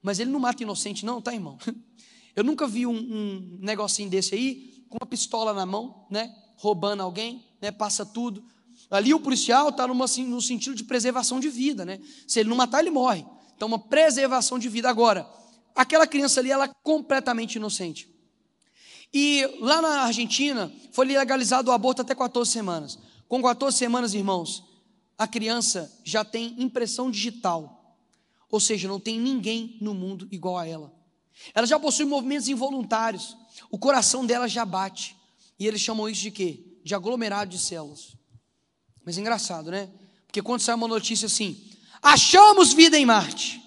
Mas 0.00 0.20
ele 0.20 0.30
não 0.30 0.38
mata 0.38 0.62
inocente, 0.62 1.04
não, 1.04 1.20
tá, 1.20 1.34
irmão? 1.34 1.58
Eu 2.36 2.44
nunca 2.44 2.68
vi 2.68 2.86
um, 2.86 2.94
um 2.94 3.58
negocinho 3.60 4.08
desse 4.08 4.36
aí, 4.36 4.84
com 4.88 4.96
uma 5.00 5.06
pistola 5.06 5.52
na 5.52 5.66
mão, 5.66 6.06
né? 6.08 6.32
Roubando 6.58 7.02
alguém, 7.02 7.44
né? 7.60 7.72
Passa 7.72 8.06
tudo. 8.06 8.44
Ali 8.88 9.12
o 9.12 9.18
policial 9.18 9.70
está 9.70 9.88
assim, 10.04 10.24
no 10.24 10.40
sentido 10.40 10.76
de 10.76 10.84
preservação 10.84 11.40
de 11.40 11.48
vida, 11.48 11.84
né? 11.84 11.98
Se 12.28 12.38
ele 12.38 12.48
não 12.48 12.56
matar, 12.56 12.78
ele 12.78 12.90
morre. 12.90 13.26
Então, 13.56 13.66
uma 13.66 13.80
preservação 13.80 14.56
de 14.56 14.68
vida. 14.68 14.88
Agora, 14.88 15.28
aquela 15.74 16.06
criança 16.06 16.38
ali, 16.38 16.52
ela 16.52 16.66
é 16.66 16.70
completamente 16.84 17.56
inocente. 17.56 18.08
E 19.12 19.44
lá 19.58 19.82
na 19.82 20.02
Argentina 20.02 20.72
foi 20.92 21.06
legalizado 21.06 21.72
o 21.72 21.74
aborto 21.74 22.02
até 22.02 22.14
14 22.14 22.48
semanas. 22.48 22.98
Com 23.26 23.42
14 23.42 23.76
semanas, 23.76 24.14
irmãos, 24.14 24.62
a 25.18 25.26
criança 25.26 25.92
já 26.04 26.24
tem 26.24 26.54
impressão 26.58 27.10
digital. 27.10 27.96
Ou 28.50 28.60
seja, 28.60 28.86
não 28.86 29.00
tem 29.00 29.18
ninguém 29.18 29.76
no 29.80 29.94
mundo 29.94 30.28
igual 30.30 30.58
a 30.58 30.66
ela. 30.66 30.94
Ela 31.54 31.66
já 31.66 31.78
possui 31.78 32.04
movimentos 32.04 32.48
involuntários. 32.48 33.36
O 33.70 33.78
coração 33.78 34.24
dela 34.24 34.48
já 34.48 34.64
bate. 34.64 35.16
E 35.58 35.66
eles 35.66 35.80
chamam 35.80 36.08
isso 36.08 36.22
de 36.22 36.30
quê? 36.30 36.78
De 36.84 36.94
aglomerado 36.94 37.50
de 37.50 37.58
células. 37.58 38.16
Mas 39.04 39.16
é 39.16 39.20
engraçado, 39.20 39.70
né? 39.70 39.90
Porque 40.26 40.42
quando 40.42 40.60
sai 40.60 40.74
uma 40.74 40.88
notícia 40.88 41.26
assim, 41.26 41.70
achamos 42.02 42.72
vida 42.72 42.98
em 42.98 43.06
Marte. 43.06 43.62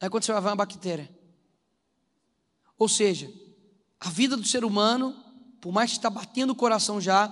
Aí 0.00 0.08
quando 0.08 0.24
você 0.24 0.32
vai 0.32 0.40
ver 0.40 0.48
uma 0.48 0.56
bactéria. 0.56 1.10
Ou 2.78 2.88
seja, 2.88 3.30
a 3.98 4.08
vida 4.08 4.36
do 4.36 4.46
ser 4.46 4.64
humano, 4.64 5.14
por 5.60 5.72
mais 5.72 5.90
que 5.90 5.98
está 5.98 6.08
batendo 6.08 6.50
o 6.50 6.56
coração 6.56 7.00
já, 7.00 7.28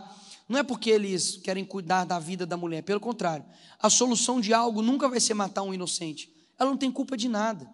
não 0.49 0.59
é 0.59 0.63
porque 0.63 0.89
eles 0.89 1.37
querem 1.37 1.65
cuidar 1.65 2.05
da 2.05 2.19
vida 2.19 2.47
da 2.47 2.57
mulher, 2.57 2.83
pelo 2.83 2.99
contrário. 2.99 3.45
A 3.79 3.91
solução 3.91 4.41
de 4.41 4.55
algo 4.55 4.81
nunca 4.81 5.09
vai 5.09 5.21
ser 5.21 5.35
matar 5.35 5.63
um 5.63 5.75
inocente. 5.75 6.33
Ela 6.59 6.71
não 6.71 6.77
tem 6.77 6.91
culpa 6.91 7.17
de 7.17 7.29
nada. 7.29 7.69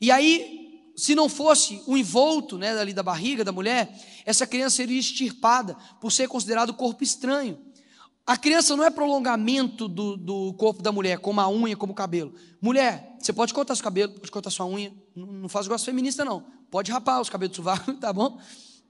E 0.00 0.10
aí, 0.10 0.90
se 0.96 1.14
não 1.14 1.28
fosse 1.28 1.80
o 1.86 1.96
envolto 1.96 2.58
né, 2.58 2.76
ali 2.76 2.92
da 2.92 3.02
barriga 3.02 3.44
da 3.44 3.52
mulher, 3.52 3.96
essa 4.24 4.46
criança 4.46 4.76
seria 4.76 4.98
extirpada 4.98 5.76
por 6.00 6.10
ser 6.10 6.26
considerado 6.26 6.74
corpo 6.74 7.04
estranho. 7.04 7.58
A 8.26 8.36
criança 8.36 8.74
não 8.74 8.82
é 8.82 8.90
prolongamento 8.90 9.86
do, 9.86 10.16
do 10.16 10.54
corpo 10.54 10.82
da 10.82 10.90
mulher, 10.90 11.20
como 11.20 11.40
a 11.40 11.48
unha, 11.48 11.76
como 11.76 11.92
o 11.92 11.96
cabelo. 11.96 12.34
Mulher, 12.60 13.16
você 13.20 13.32
pode 13.32 13.54
cortar 13.54 13.76
seu 13.76 13.84
cabelo, 13.84 14.12
pode 14.14 14.32
cortar 14.32 14.50
sua 14.50 14.66
unha, 14.66 14.92
não, 15.14 15.26
não 15.26 15.48
faz 15.48 15.68
gosto 15.68 15.84
feminista, 15.84 16.24
não. 16.24 16.44
Pode 16.68 16.90
rapar 16.90 17.20
os 17.20 17.30
cabelos 17.30 17.56
do 17.56 17.62
tá 18.00 18.12
bom? 18.12 18.40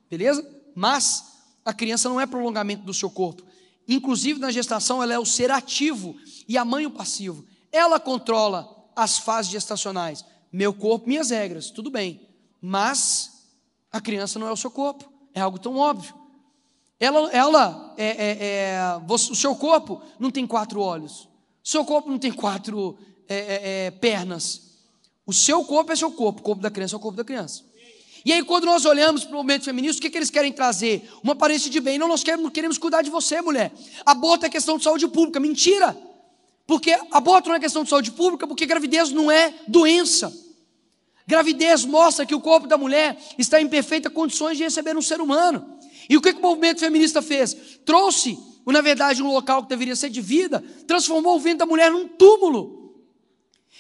Beleza? 0.09 0.43
Mas 0.75 1.36
a 1.67 1.75
criança 1.75 2.09
não 2.09 2.21
é 2.21 2.27
prolongamento 2.27 2.85
do 2.85 2.95
seu 2.95 3.11
corpo. 3.11 3.43
Inclusive 3.89 4.39
na 4.39 4.53
gestação 4.53 5.03
ela 5.03 5.13
é 5.13 5.19
o 5.19 5.27
ser 5.27 5.51
ativo 5.51 6.17
e 6.49 6.57
a 6.57 6.65
mãe 6.65 6.87
o 6.87 6.91
passivo. 6.93 7.45
Ela 7.73 7.99
controla 7.99 8.89
as 8.95 9.19
fases 9.19 9.51
gestacionais. 9.51 10.25
Meu 10.53 10.73
corpo, 10.73 11.09
minhas 11.09 11.31
regras, 11.31 11.69
tudo 11.69 11.91
bem. 11.91 12.21
Mas 12.63 13.49
a 13.91 14.01
criança 14.01 14.39
não 14.39 14.47
é 14.47 14.53
o 14.53 14.57
seu 14.57 14.71
corpo. 14.71 15.13
É 15.35 15.41
algo 15.41 15.59
tão 15.59 15.77
óbvio. 15.77 16.15
Ela, 17.01 17.31
ela 17.33 17.95
é, 17.99 18.07
é, 18.07 18.39
é, 18.41 19.01
o 19.07 19.19
seu 19.19 19.55
corpo 19.57 20.01
não 20.21 20.31
tem 20.31 20.47
quatro 20.47 20.81
olhos. 20.81 21.29
O 21.65 21.69
seu 21.69 21.85
corpo 21.85 22.09
não 22.09 22.19
tem 22.19 22.33
quatro 22.33 22.97
é, 23.29 23.37
é, 23.37 23.87
é, 23.87 23.91
pernas. 23.91 24.63
O 25.27 25.33
seu 25.33 25.65
corpo 25.65 25.91
é 25.91 25.97
seu 25.97 26.13
corpo, 26.13 26.41
o 26.41 26.45
corpo 26.45 26.63
da 26.63 26.71
criança 26.71 26.95
é 26.95 26.99
o 26.99 27.01
corpo 27.01 27.17
da 27.17 27.25
criança. 27.25 27.65
E 28.27 28.33
aí, 28.33 28.43
quando 28.43 28.65
nós 28.65 28.85
olhamos 28.85 29.23
para 29.23 29.35
o 29.35 29.37
movimento 29.37 29.67
feminista, 29.67 30.01
o 30.01 30.03
que, 30.03 30.11
que 30.11 30.19
eles 30.19 30.31
querem 30.31 30.53
trazer? 30.53 31.09
Uma 31.23 31.35
aparência 31.35 31.71
de 31.71 31.79
bem. 31.79 31.97
Não, 31.97 32.09
nós 32.09 32.25
queremos, 32.25 32.51
queremos 32.51 32.77
cuidar 32.77 33.01
de 33.01 33.09
você, 33.09 33.41
mulher. 33.41 33.73
Aborto 34.05 34.45
é 34.45 34.49
questão 34.49 34.77
de 34.77 34.83
saúde 34.83 35.07
pública. 35.07 35.39
Mentira! 35.39 35.97
Porque 36.67 36.99
aborto 37.13 37.49
não 37.49 37.55
é 37.55 37.61
questão 37.61 37.85
de 37.85 37.89
saúde 37.89 38.11
pública, 38.11 38.45
porque 38.45 38.67
gravidez 38.67 39.13
não 39.13 39.31
é 39.31 39.55
doença. 39.69 40.37
Gravidez 41.25 41.85
mostra 41.85 42.27
que 42.27 42.35
o 42.35 42.41
corpo 42.41 42.67
da 42.67 42.77
mulher 42.77 43.17
está 43.39 43.61
em 43.61 43.69
perfeitas 43.69 44.13
condições 44.13 44.57
de 44.57 44.65
receber 44.65 44.97
um 44.97 45.03
ser 45.03 45.21
humano. 45.21 45.79
E 46.11 46.17
o 46.17 46.21
que, 46.21 46.33
que 46.33 46.41
o 46.41 46.43
movimento 46.43 46.81
feminista 46.81 47.23
fez? 47.23 47.57
Trouxe, 47.85 48.37
na 48.67 48.81
verdade, 48.81 49.23
um 49.23 49.31
local 49.31 49.63
que 49.63 49.69
deveria 49.69 49.95
ser 49.95 50.11
de 50.11 50.21
vida, 50.21 50.65
transformou 50.85 51.37
o 51.37 51.39
ventre 51.39 51.59
da 51.59 51.67
mulher 51.67 51.93
num 51.93 52.09
túmulo. 52.09 52.93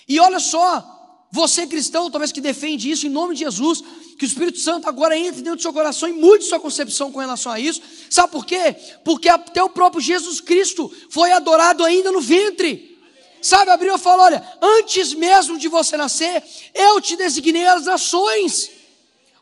E 0.08 0.20
olha 0.20 0.38
só, 0.38 0.95
você 1.30 1.66
cristão, 1.66 2.10
talvez 2.10 2.32
que 2.32 2.40
defende 2.40 2.90
isso 2.90 3.06
em 3.06 3.10
nome 3.10 3.34
de 3.34 3.40
Jesus, 3.40 3.82
que 4.18 4.24
o 4.24 4.26
Espírito 4.26 4.58
Santo 4.58 4.88
agora 4.88 5.16
entre 5.16 5.42
dentro 5.42 5.56
do 5.56 5.62
seu 5.62 5.72
coração 5.72 6.08
e 6.08 6.12
mude 6.12 6.44
sua 6.44 6.60
concepção 6.60 7.12
com 7.12 7.18
relação 7.18 7.52
a 7.52 7.60
isso. 7.60 7.82
Sabe 8.08 8.32
por 8.32 8.46
quê? 8.46 8.74
Porque 9.04 9.28
até 9.28 9.62
o 9.62 9.68
próprio 9.68 10.00
Jesus 10.00 10.40
Cristo 10.40 10.90
foi 11.10 11.32
adorado 11.32 11.84
ainda 11.84 12.10
no 12.10 12.20
ventre. 12.20 12.96
Sabe, 13.42 13.70
abriu 13.70 13.94
e 13.94 13.98
falou: 13.98 14.24
olha, 14.24 14.42
antes 14.60 15.12
mesmo 15.12 15.58
de 15.58 15.68
você 15.68 15.96
nascer, 15.96 16.42
eu 16.74 17.00
te 17.00 17.16
designei 17.16 17.66
as 17.66 17.84
nações. 17.84 18.70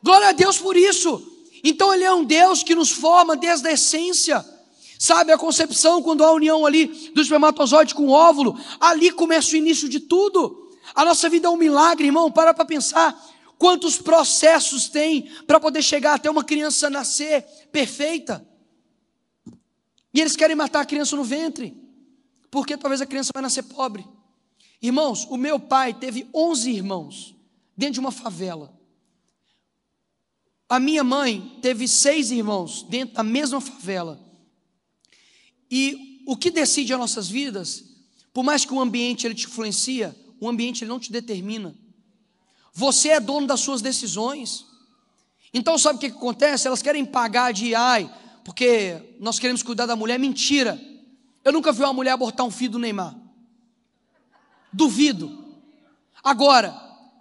Glória 0.03 0.29
a 0.29 0.33
Deus 0.33 0.59
por 0.59 0.77
isso. 0.77 1.23
Então 1.63 1.95
Ele 1.95 2.05
é 2.05 2.13
um 2.13 2.25
Deus 2.25 2.63
que 2.63 2.75
nos 2.75 2.91
forma 2.91 3.37
desde 3.37 3.69
a 3.69 3.73
essência. 3.73 4.45
Sabe 4.99 5.33
a 5.33 5.39
concepção, 5.39 6.03
quando 6.03 6.25
há 6.25 6.29
a 6.29 6.33
união 6.33 6.65
ali 6.65 6.87
do 7.15 7.21
espermatozoide 7.21 7.95
com 7.95 8.07
o 8.07 8.11
óvulo, 8.11 8.59
ali 8.81 9.11
começa 9.11 9.55
o 9.55 9.57
início 9.57 9.89
de 9.89 10.01
tudo. 10.01 10.64
A 10.95 11.05
nossa 11.05 11.29
vida 11.29 11.49
é 11.49 11.51
um 11.51 11.57
milagre, 11.57 12.07
irmão, 12.07 12.31
para 12.31 12.55
para 12.55 12.65
pensar. 12.65 13.13
Quantos 13.59 13.99
processos 13.99 14.89
tem 14.89 15.23
para 15.47 15.59
poder 15.59 15.83
chegar 15.83 16.15
até 16.15 16.31
uma 16.31 16.45
criança 16.45 16.89
nascer 16.89 17.43
perfeita? 17.73 18.47
E 20.13 20.21
eles 20.21 20.37
querem 20.37 20.55
matar 20.55 20.81
a 20.81 20.87
criança 20.87 21.17
no 21.17 21.25
ventre, 21.25 21.77
porque 22.51 22.77
talvez 22.77 23.01
a 23.01 23.07
criança 23.07 23.31
vai 23.35 23.43
nascer 23.43 23.65
pobre. 23.65 24.07
Irmãos, 24.81 25.27
o 25.29 25.37
meu 25.37 25.59
pai 25.59 25.93
teve 25.93 26.29
11 26.33 26.71
irmãos 26.71 27.35
dentro 27.77 27.95
de 27.95 28.01
uma 28.01 28.13
favela. 28.13 28.73
A 30.69 30.79
minha 30.79 31.03
mãe 31.03 31.59
teve 31.61 31.89
seis 31.89 32.31
irmãos 32.31 32.85
dentro 32.85 33.17
da 33.17 33.23
mesma 33.23 33.61
favela. 33.61 34.21
E 35.71 36.23
o 36.27 36.37
que 36.37 36.51
decide 36.51 36.93
as 36.93 36.99
nossas 36.99 37.29
vidas, 37.29 37.85
por 38.33 38.45
mais 38.45 38.65
que 38.65 38.73
o 38.73 38.81
ambiente 38.81 39.27
ele 39.27 39.35
te 39.35 39.47
influencia, 39.47 40.15
o 40.41 40.49
ambiente 40.49 40.85
não 40.85 40.99
te 40.99 41.11
determina. 41.11 41.75
Você 42.73 43.11
é 43.11 43.21
dono 43.21 43.47
das 43.47 43.61
suas 43.61 43.81
decisões. 43.81 44.67
Então 45.53 45.79
sabe 45.79 45.97
o 45.97 46.01
que, 46.01 46.11
que 46.11 46.17
acontece? 46.17 46.67
Elas 46.67 46.83
querem 46.83 47.05
pagar 47.05 47.53
de 47.53 47.75
ai, 47.75 48.13
porque 48.45 49.17
nós 49.21 49.39
queremos 49.39 49.63
cuidar 49.63 49.87
da 49.87 49.95
mulher. 49.95 50.19
Mentira. 50.19 50.81
Eu 51.45 51.53
nunca 51.53 51.73
vi 51.73 51.83
uma 51.83 51.93
mulher 51.93 52.13
abortar 52.13 52.45
um 52.45 52.51
filho 52.51 52.73
do 52.73 52.79
Neymar. 52.79 53.15
Duvido. 54.73 55.45
Agora, 56.23 56.75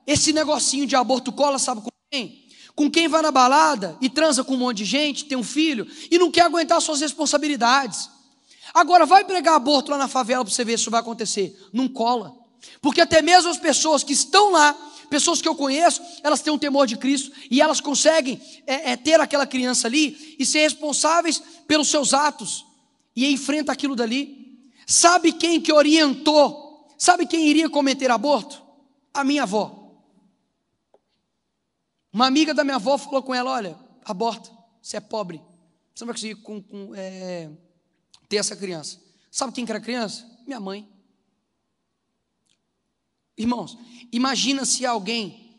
esse 0.08 0.34
negocinho 0.34 0.88
de 0.88 0.96
aborto 0.96 1.32
cola, 1.32 1.60
sabe 1.60 1.82
com 1.82 1.90
quem? 2.10 2.48
Com 2.76 2.90
quem 2.90 3.08
vai 3.08 3.22
na 3.22 3.32
balada 3.32 3.96
e 4.02 4.10
transa 4.10 4.44
com 4.44 4.56
um 4.56 4.58
monte 4.58 4.78
de 4.78 4.86
gente, 4.86 5.26
tem 5.26 5.38
um 5.38 5.44
filho 5.44 5.88
e 6.10 6.18
não 6.18 6.32
quer 6.32 6.42
aguentar 6.42 6.82
suas 6.82 7.02
responsabilidades. 7.02 8.10
Agora, 8.74 9.06
vai 9.06 9.24
pregar 9.24 9.56
aborto 9.56 9.92
lá 9.92 9.98
na 9.98 10.08
favela 10.08 10.44
para 10.44 10.52
você 10.52 10.66
ver 10.66 10.78
se 10.78 10.82
isso 10.82 10.92
vai 10.92 11.02
acontecer. 11.02 11.56
Não 11.72 11.88
cola. 11.88 12.43
Porque 12.82 13.02
até 13.02 13.22
mesmo 13.22 13.50
as 13.50 13.58
pessoas 13.58 14.04
que 14.04 14.14
estão 14.14 14.52
lá, 14.52 14.74
pessoas 15.10 15.42
que 15.42 15.48
eu 15.48 15.56
conheço, 15.56 16.02
elas 16.24 16.42
têm 16.42 16.52
um 16.52 16.58
temor 16.58 16.88
de 16.88 16.98
Cristo 16.98 17.32
e 17.50 17.62
elas 17.62 17.80
conseguem 17.80 18.42
é, 18.66 18.92
é, 18.92 18.98
ter 18.98 19.20
aquela 19.20 19.46
criança 19.46 19.88
ali 19.88 20.36
e 20.40 20.46
ser 20.46 20.62
responsáveis 20.62 21.42
pelos 21.68 21.88
seus 21.88 22.14
atos 22.14 22.66
e 23.16 23.32
enfrenta 23.32 23.72
aquilo 23.72 23.96
dali. 23.96 24.60
Sabe 24.88 25.32
quem 25.32 25.62
que 25.62 25.72
orientou? 25.72 26.88
Sabe 26.98 27.26
quem 27.26 27.48
iria 27.48 27.70
cometer 27.70 28.10
aborto? 28.10 28.62
A 29.14 29.24
minha 29.24 29.44
avó. 29.44 29.84
Uma 32.12 32.28
amiga 32.28 32.54
da 32.54 32.64
minha 32.64 32.78
avó 32.78 32.98
falou 32.98 33.24
com 33.24 33.34
ela: 33.34 33.52
Olha, 33.52 33.78
aborta, 34.06 34.50
você 34.82 34.98
é 34.98 35.00
pobre, 35.00 35.42
você 35.94 36.04
não 36.04 36.08
vai 36.08 36.16
conseguir 36.16 36.36
com, 36.36 36.62
com, 36.62 36.94
é, 36.96 37.50
ter 38.30 38.38
essa 38.38 38.56
criança. 38.56 39.00
Sabe 39.32 39.54
quem 39.54 39.66
que 39.66 39.72
era 39.72 39.82
criança? 39.82 40.26
Minha 40.46 40.60
mãe. 40.60 40.93
Irmãos, 43.38 43.78
imagina 44.12 44.66
se 44.66 44.86
alguém 44.86 45.58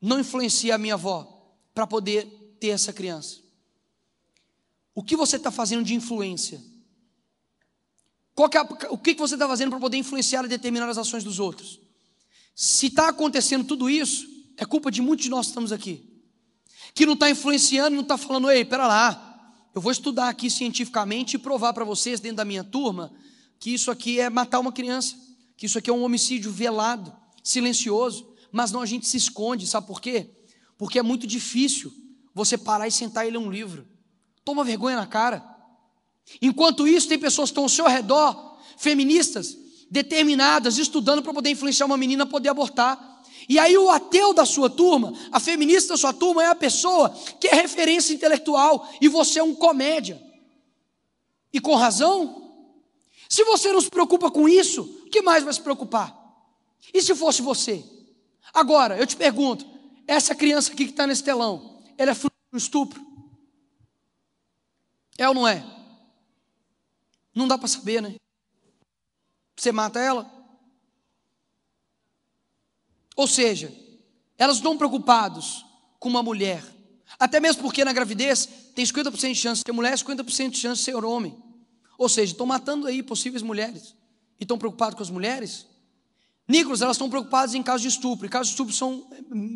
não 0.00 0.20
influencia 0.20 0.74
a 0.74 0.78
minha 0.78 0.94
avó 0.94 1.54
para 1.74 1.86
poder 1.86 2.56
ter 2.58 2.68
essa 2.68 2.92
criança. 2.92 3.38
O 4.94 5.02
que 5.02 5.16
você 5.16 5.36
está 5.36 5.50
fazendo 5.50 5.84
de 5.84 5.94
influência? 5.94 6.62
É 8.36 8.58
a, 8.58 8.62
o 8.90 8.96
que 8.96 9.14
você 9.14 9.34
está 9.34 9.46
fazendo 9.46 9.70
para 9.70 9.80
poder 9.80 9.98
influenciar 9.98 10.44
e 10.44 10.48
determinar 10.48 10.88
as 10.88 10.96
ações 10.96 11.22
dos 11.22 11.38
outros? 11.38 11.78
Se 12.54 12.86
está 12.86 13.08
acontecendo 13.08 13.64
tudo 13.64 13.90
isso, 13.90 14.26
é 14.56 14.64
culpa 14.64 14.90
de 14.90 15.02
muitos 15.02 15.24
de 15.24 15.30
nós 15.30 15.46
que 15.46 15.50
estamos 15.50 15.72
aqui. 15.72 16.06
Que 16.94 17.04
não 17.04 17.14
está 17.14 17.30
influenciando, 17.30 17.94
não 17.94 18.02
está 18.02 18.16
falando, 18.16 18.50
ei, 18.50 18.64
pera 18.64 18.86
lá, 18.86 19.30
eu 19.74 19.80
vou 19.80 19.92
estudar 19.92 20.28
aqui 20.28 20.50
cientificamente 20.50 21.36
e 21.36 21.38
provar 21.38 21.72
para 21.72 21.84
vocês, 21.84 22.18
dentro 22.18 22.38
da 22.38 22.44
minha 22.44 22.64
turma, 22.64 23.12
que 23.58 23.70
isso 23.72 23.90
aqui 23.90 24.18
é 24.18 24.28
matar 24.28 24.58
uma 24.58 24.72
criança, 24.72 25.16
que 25.60 25.66
isso 25.66 25.76
aqui 25.76 25.90
é 25.90 25.92
um 25.92 26.02
homicídio 26.02 26.50
velado, 26.50 27.14
silencioso, 27.44 28.32
mas 28.50 28.72
não 28.72 28.80
a 28.80 28.86
gente 28.86 29.06
se 29.06 29.18
esconde, 29.18 29.66
sabe 29.66 29.86
por 29.86 30.00
quê? 30.00 30.30
Porque 30.78 30.98
é 30.98 31.02
muito 31.02 31.26
difícil 31.26 31.92
você 32.34 32.56
parar 32.56 32.88
e 32.88 32.90
sentar 32.90 33.28
e 33.28 33.30
ler 33.30 33.36
um 33.36 33.50
livro. 33.50 33.86
Toma 34.42 34.64
vergonha 34.64 34.96
na 34.96 35.06
cara. 35.06 35.44
Enquanto 36.40 36.88
isso, 36.88 37.06
tem 37.06 37.18
pessoas 37.18 37.50
que 37.50 37.52
estão 37.52 37.64
ao 37.64 37.68
seu 37.68 37.86
redor, 37.86 38.58
feministas, 38.78 39.54
determinadas, 39.90 40.78
estudando 40.78 41.22
para 41.22 41.34
poder 41.34 41.50
influenciar 41.50 41.84
uma 41.84 41.98
menina 41.98 42.24
a 42.24 42.26
poder 42.26 42.48
abortar. 42.48 43.22
E 43.46 43.58
aí 43.58 43.76
o 43.76 43.90
ateu 43.90 44.32
da 44.32 44.46
sua 44.46 44.70
turma, 44.70 45.12
a 45.30 45.38
feminista 45.38 45.92
da 45.92 45.98
sua 45.98 46.14
turma 46.14 46.42
é 46.42 46.46
a 46.46 46.54
pessoa 46.54 47.10
que 47.38 47.48
é 47.48 47.54
referência 47.54 48.14
intelectual 48.14 48.88
e 48.98 49.08
você 49.08 49.40
é 49.40 49.42
um 49.42 49.54
comédia. 49.54 50.22
E 51.52 51.60
com 51.60 51.74
razão? 51.74 52.49
Se 53.30 53.44
você 53.44 53.72
não 53.72 53.80
se 53.80 53.88
preocupa 53.88 54.28
com 54.28 54.48
isso, 54.48 54.82
o 54.82 55.08
que 55.08 55.22
mais 55.22 55.44
vai 55.44 55.52
se 55.52 55.60
preocupar? 55.60 56.12
E 56.92 57.00
se 57.00 57.14
fosse 57.14 57.40
você? 57.40 57.84
Agora, 58.52 58.98
eu 58.98 59.06
te 59.06 59.16
pergunto, 59.16 59.64
essa 60.04 60.34
criança 60.34 60.72
aqui 60.72 60.84
que 60.84 60.90
está 60.90 61.06
nesse 61.06 61.22
telão, 61.22 61.80
ela 61.96 62.10
é 62.10 62.14
fruto 62.14 62.34
do 62.50 62.58
estupro? 62.58 63.00
É 65.16 65.28
ou 65.28 65.34
não 65.34 65.46
é? 65.46 65.64
Não 67.32 67.46
dá 67.46 67.56
para 67.56 67.68
saber, 67.68 68.02
né? 68.02 68.16
Você 69.56 69.70
mata 69.70 70.00
ela? 70.00 70.28
Ou 73.14 73.28
seja, 73.28 73.72
elas 74.36 74.56
estão 74.56 74.76
preocupadas 74.76 75.64
com 76.00 76.08
uma 76.08 76.22
mulher. 76.22 76.64
Até 77.16 77.38
mesmo 77.38 77.62
porque 77.62 77.84
na 77.84 77.92
gravidez 77.92 78.46
tem 78.74 78.84
50% 78.84 79.32
de 79.32 79.34
chance 79.36 79.62
de 79.62 79.66
ser 79.68 79.72
mulher, 79.72 79.96
50% 79.96 80.50
de 80.50 80.58
chance 80.58 80.80
de 80.80 80.84
ser 80.84 81.04
homem. 81.04 81.49
Ou 82.00 82.08
seja, 82.08 82.32
estão 82.32 82.46
matando 82.46 82.86
aí 82.86 83.02
possíveis 83.02 83.42
mulheres. 83.42 83.94
E 84.40 84.44
estão 84.44 84.56
preocupados 84.56 84.96
com 84.96 85.02
as 85.02 85.10
mulheres? 85.10 85.66
Nicolas, 86.48 86.80
elas 86.80 86.96
estão 86.96 87.10
preocupadas 87.10 87.54
em 87.54 87.62
casos 87.62 87.82
de 87.82 87.88
estupro. 87.88 88.24
E 88.24 88.28
casos 88.30 88.46
de 88.46 88.52
estupro 88.54 88.74
são, 88.74 89.06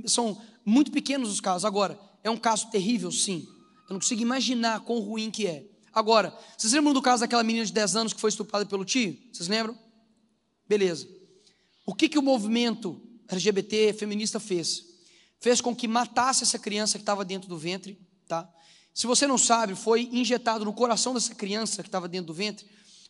são 0.04 0.38
muito 0.62 0.90
pequenos 0.90 1.30
os 1.30 1.40
casos. 1.40 1.64
Agora, 1.64 1.98
é 2.22 2.28
um 2.28 2.36
caso 2.36 2.70
terrível, 2.70 3.10
sim. 3.10 3.48
Eu 3.88 3.94
não 3.94 3.98
consigo 3.98 4.20
imaginar 4.20 4.80
quão 4.80 5.00
ruim 5.00 5.30
que 5.30 5.46
é. 5.46 5.64
Agora, 5.90 6.38
vocês 6.54 6.70
lembram 6.74 6.92
do 6.92 7.00
caso 7.00 7.22
daquela 7.22 7.42
menina 7.42 7.64
de 7.64 7.72
10 7.72 7.96
anos 7.96 8.12
que 8.12 8.20
foi 8.20 8.28
estuprada 8.28 8.66
pelo 8.66 8.84
tio? 8.84 9.16
Vocês 9.32 9.48
lembram? 9.48 9.74
Beleza. 10.68 11.08
O 11.86 11.94
que, 11.94 12.10
que 12.10 12.18
o 12.18 12.22
movimento 12.22 13.00
LGBT 13.26 13.94
feminista 13.94 14.38
fez? 14.38 14.84
Fez 15.40 15.62
com 15.62 15.74
que 15.74 15.88
matasse 15.88 16.42
essa 16.42 16.58
criança 16.58 16.98
que 16.98 17.02
estava 17.02 17.24
dentro 17.24 17.48
do 17.48 17.56
ventre, 17.56 17.98
tá? 18.28 18.46
Se 18.94 19.08
você 19.08 19.26
não 19.26 19.36
sabe, 19.36 19.74
foi 19.74 20.08
injetado 20.12 20.64
no 20.64 20.72
coração 20.72 21.12
dessa 21.12 21.34
criança 21.34 21.82
que 21.82 21.88
estava 21.88 22.08
dentro 22.08 22.28
do 22.28 22.34
ventre 22.34 22.64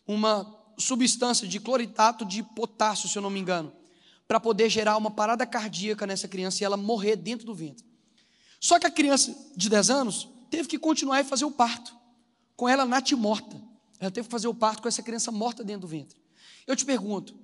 uma 0.07 0.51
substância 0.77 1.47
de 1.47 1.59
cloritato 1.59 2.25
de 2.25 2.41
potássio, 2.41 3.07
se 3.07 3.15
eu 3.15 3.21
não 3.21 3.29
me 3.29 3.39
engano, 3.39 3.71
para 4.27 4.39
poder 4.39 4.67
gerar 4.67 4.97
uma 4.97 5.11
parada 5.11 5.45
cardíaca 5.45 6.07
nessa 6.07 6.27
criança 6.27 6.63
e 6.63 6.65
ela 6.65 6.75
morrer 6.75 7.15
dentro 7.15 7.45
do 7.45 7.53
ventre. 7.53 7.85
Só 8.59 8.79
que 8.79 8.87
a 8.87 8.91
criança 8.91 9.35
de 9.55 9.69
10 9.69 9.89
anos 9.91 10.27
teve 10.49 10.67
que 10.67 10.79
continuar 10.79 11.21
e 11.21 11.23
fazer 11.23 11.45
o 11.45 11.51
parto, 11.51 11.95
com 12.55 12.67
ela 12.67 12.83
natimorta. 12.83 13.61
Ela 13.99 14.09
teve 14.09 14.27
que 14.27 14.31
fazer 14.31 14.47
o 14.47 14.55
parto 14.55 14.81
com 14.81 14.87
essa 14.87 15.03
criança 15.03 15.31
morta 15.31 15.63
dentro 15.63 15.81
do 15.81 15.87
ventre. 15.87 16.19
Eu 16.65 16.75
te 16.75 16.83
pergunto, 16.83 17.35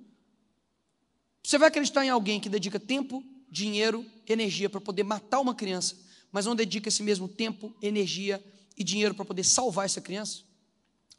você 1.44 1.60
vai 1.60 1.68
acreditar 1.68 2.04
em 2.04 2.10
alguém 2.10 2.40
que 2.40 2.50
dedica 2.50 2.80
tempo, 2.80 3.24
dinheiro, 3.50 4.04
energia 4.28 4.70
para 4.70 4.82
poder 4.82 5.04
matar 5.04 5.40
uma 5.40 5.54
criança, 5.54 5.96
mas 6.32 6.46
não 6.46 6.56
dedica 6.56 6.90
esse 6.90 7.04
mesmo 7.04 7.28
tempo, 7.28 7.76
energia 7.82 8.44
e 8.78 8.84
dinheiro 8.84 9.14
para 9.14 9.26
poder 9.26 9.44
salvar 9.44 9.86
essa 9.86 10.02
criança? 10.02 10.42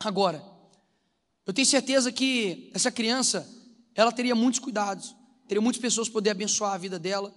Agora, 0.00 0.42
eu 1.46 1.52
tenho 1.52 1.66
certeza 1.66 2.10
que 2.10 2.70
essa 2.74 2.90
criança, 2.90 3.48
ela 3.94 4.12
teria 4.12 4.34
muitos 4.34 4.60
cuidados, 4.60 5.14
teria 5.46 5.60
muitas 5.60 5.80
pessoas 5.80 6.08
poder 6.08 6.30
abençoar 6.30 6.72
a 6.72 6.78
vida 6.78 6.98
dela. 6.98 7.34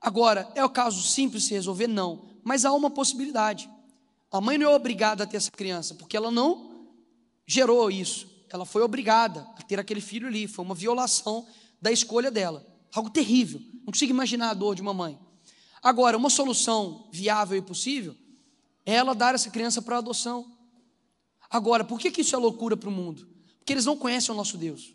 Agora, 0.00 0.50
é 0.54 0.64
o 0.64 0.70
caso 0.70 1.02
simples 1.02 1.44
se 1.44 1.54
resolver? 1.54 1.86
Não, 1.86 2.30
mas 2.44 2.64
há 2.64 2.72
uma 2.72 2.90
possibilidade. 2.90 3.68
A 4.30 4.40
mãe 4.40 4.56
não 4.56 4.70
é 4.70 4.74
obrigada 4.74 5.24
a 5.24 5.26
ter 5.26 5.38
essa 5.38 5.50
criança, 5.50 5.94
porque 5.94 6.16
ela 6.16 6.30
não 6.30 6.88
gerou 7.46 7.90
isso. 7.90 8.28
Ela 8.48 8.64
foi 8.64 8.82
obrigada 8.82 9.46
a 9.56 9.62
ter 9.62 9.78
aquele 9.78 10.00
filho 10.00 10.26
ali, 10.26 10.46
foi 10.46 10.64
uma 10.64 10.74
violação 10.74 11.46
da 11.80 11.90
escolha 11.90 12.30
dela. 12.30 12.66
Algo 12.92 13.10
terrível. 13.10 13.60
Não 13.74 13.86
consigo 13.86 14.12
imaginar 14.12 14.50
a 14.50 14.54
dor 14.54 14.74
de 14.74 14.82
uma 14.82 14.94
mãe. 14.94 15.18
Agora, 15.82 16.16
uma 16.16 16.30
solução 16.30 17.08
viável 17.10 17.56
e 17.58 17.62
possível 17.62 18.14
é 18.84 18.94
ela 18.94 19.14
dar 19.14 19.34
essa 19.34 19.50
criança 19.50 19.80
para 19.80 19.98
adoção. 19.98 20.46
Agora, 21.48 21.84
por 21.84 21.98
que, 21.98 22.10
que 22.10 22.20
isso 22.20 22.34
é 22.34 22.38
loucura 22.38 22.76
para 22.76 22.88
o 22.88 22.92
mundo? 22.92 23.26
Porque 23.58 23.72
eles 23.72 23.86
não 23.86 23.96
conhecem 23.96 24.32
o 24.32 24.36
nosso 24.36 24.56
Deus. 24.56 24.94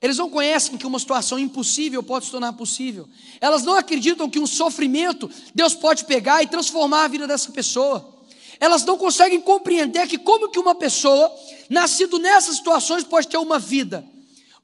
Eles 0.00 0.18
não 0.18 0.28
conhecem 0.28 0.76
que 0.76 0.86
uma 0.86 0.98
situação 0.98 1.38
impossível 1.38 2.02
pode 2.02 2.26
se 2.26 2.30
tornar 2.30 2.52
possível. 2.52 3.08
Elas 3.40 3.62
não 3.62 3.74
acreditam 3.74 4.28
que 4.28 4.38
um 4.38 4.46
sofrimento 4.46 5.30
Deus 5.54 5.74
pode 5.74 6.04
pegar 6.04 6.42
e 6.42 6.46
transformar 6.46 7.04
a 7.04 7.08
vida 7.08 7.26
dessa 7.26 7.50
pessoa. 7.50 8.14
Elas 8.60 8.84
não 8.84 8.98
conseguem 8.98 9.40
compreender 9.40 10.06
que 10.06 10.18
como 10.18 10.50
que 10.50 10.58
uma 10.58 10.74
pessoa 10.74 11.34
nascido 11.70 12.18
nessas 12.18 12.56
situações 12.56 13.04
pode 13.04 13.28
ter 13.28 13.38
uma 13.38 13.58
vida. 13.58 14.04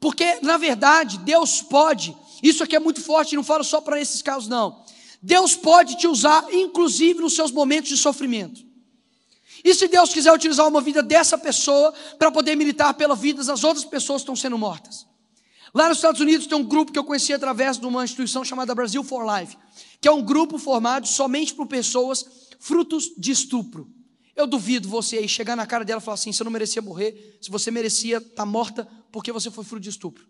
Porque, 0.01 0.39
na 0.43 0.57
verdade, 0.57 1.19
Deus 1.19 1.63
pode, 1.63 2.17
isso 2.43 2.63
aqui 2.65 2.75
é 2.75 2.81
muito 2.81 3.01
forte, 3.01 3.37
não 3.37 3.45
falo 3.45 3.63
só 3.63 3.81
para 3.81 4.01
esses 4.01 4.21
casos, 4.21 4.49
não. 4.49 4.82
Deus 5.23 5.55
pode 5.55 5.97
te 5.97 6.09
usar, 6.09 6.53
inclusive 6.53 7.21
nos 7.21 7.35
seus 7.35 7.53
momentos 7.53 7.89
de 7.89 7.97
sofrimento. 7.97 8.61
E 9.65 9.73
se 9.75 9.87
Deus 9.87 10.13
quiser 10.13 10.33
utilizar 10.33 10.67
uma 10.67 10.81
vida 10.81 11.03
dessa 11.03 11.39
pessoa 11.39 11.95
para 12.19 12.33
poder 12.33 12.57
militar 12.57 12.95
pela 12.95 13.15
vida 13.15 13.45
das 13.45 13.63
outras 13.63 13.85
pessoas 13.85 14.23
que 14.23 14.25
estão 14.25 14.35
sendo 14.35 14.59
mortas? 14.59 15.07
Lá 15.73 15.89
nos 15.89 15.99
Estados 15.99 16.21
Unidos 16.21 16.47
tem 16.47 16.59
um 16.59 16.65
grupo 16.65 16.91
que 16.91 16.99
eu 16.99 17.05
conheci 17.05 17.33
através 17.33 17.79
de 17.79 17.87
uma 17.87 18.05
instituição 18.05 18.45
chamada 18.45 18.75
Brasil 18.75 19.05
for 19.05 19.25
Life, 19.25 19.57
que 20.01 20.09
é 20.09 20.13
um 20.13 20.21
grupo 20.21 20.59
formado 20.59 21.07
somente 21.07 21.55
por 21.55 21.67
pessoas 21.67 22.27
frutos 22.59 23.13
de 23.17 23.31
estupro. 23.31 23.89
Eu 24.35 24.47
duvido 24.47 24.89
você 24.89 25.19
aí 25.19 25.29
chegar 25.29 25.55
na 25.55 25.67
cara 25.67 25.85
dela 25.85 26.01
e 26.01 26.05
falar 26.05 26.15
assim: 26.15 26.33
você 26.33 26.43
não 26.43 26.51
merecia 26.51 26.83
morrer, 26.83 27.39
se 27.41 27.51
você 27.51 27.71
merecia 27.71 28.19
estar 28.19 28.31
tá 28.35 28.47
morta 28.47 28.89
porque 29.13 29.31
você 29.31 29.51
foi 29.51 29.63
fruto 29.63 29.83
de 29.83 29.91
estupro. 29.91 30.27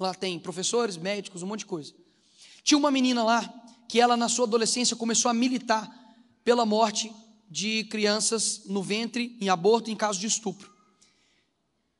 Lá 0.00 0.14
tem 0.14 0.38
professores, 0.38 0.96
médicos, 0.96 1.42
um 1.42 1.46
monte 1.46 1.60
de 1.60 1.66
coisa. 1.66 1.92
Tinha 2.62 2.78
uma 2.78 2.90
menina 2.90 3.22
lá 3.22 3.67
que 3.88 4.00
ela, 4.00 4.16
na 4.16 4.28
sua 4.28 4.44
adolescência, 4.44 4.94
começou 4.94 5.30
a 5.30 5.34
militar 5.34 5.90
pela 6.44 6.66
morte 6.66 7.10
de 7.50 7.84
crianças 7.84 8.62
no 8.66 8.82
ventre, 8.82 9.36
em 9.40 9.48
aborto, 9.48 9.90
em 9.90 9.96
caso 9.96 10.20
de 10.20 10.26
estupro. 10.26 10.70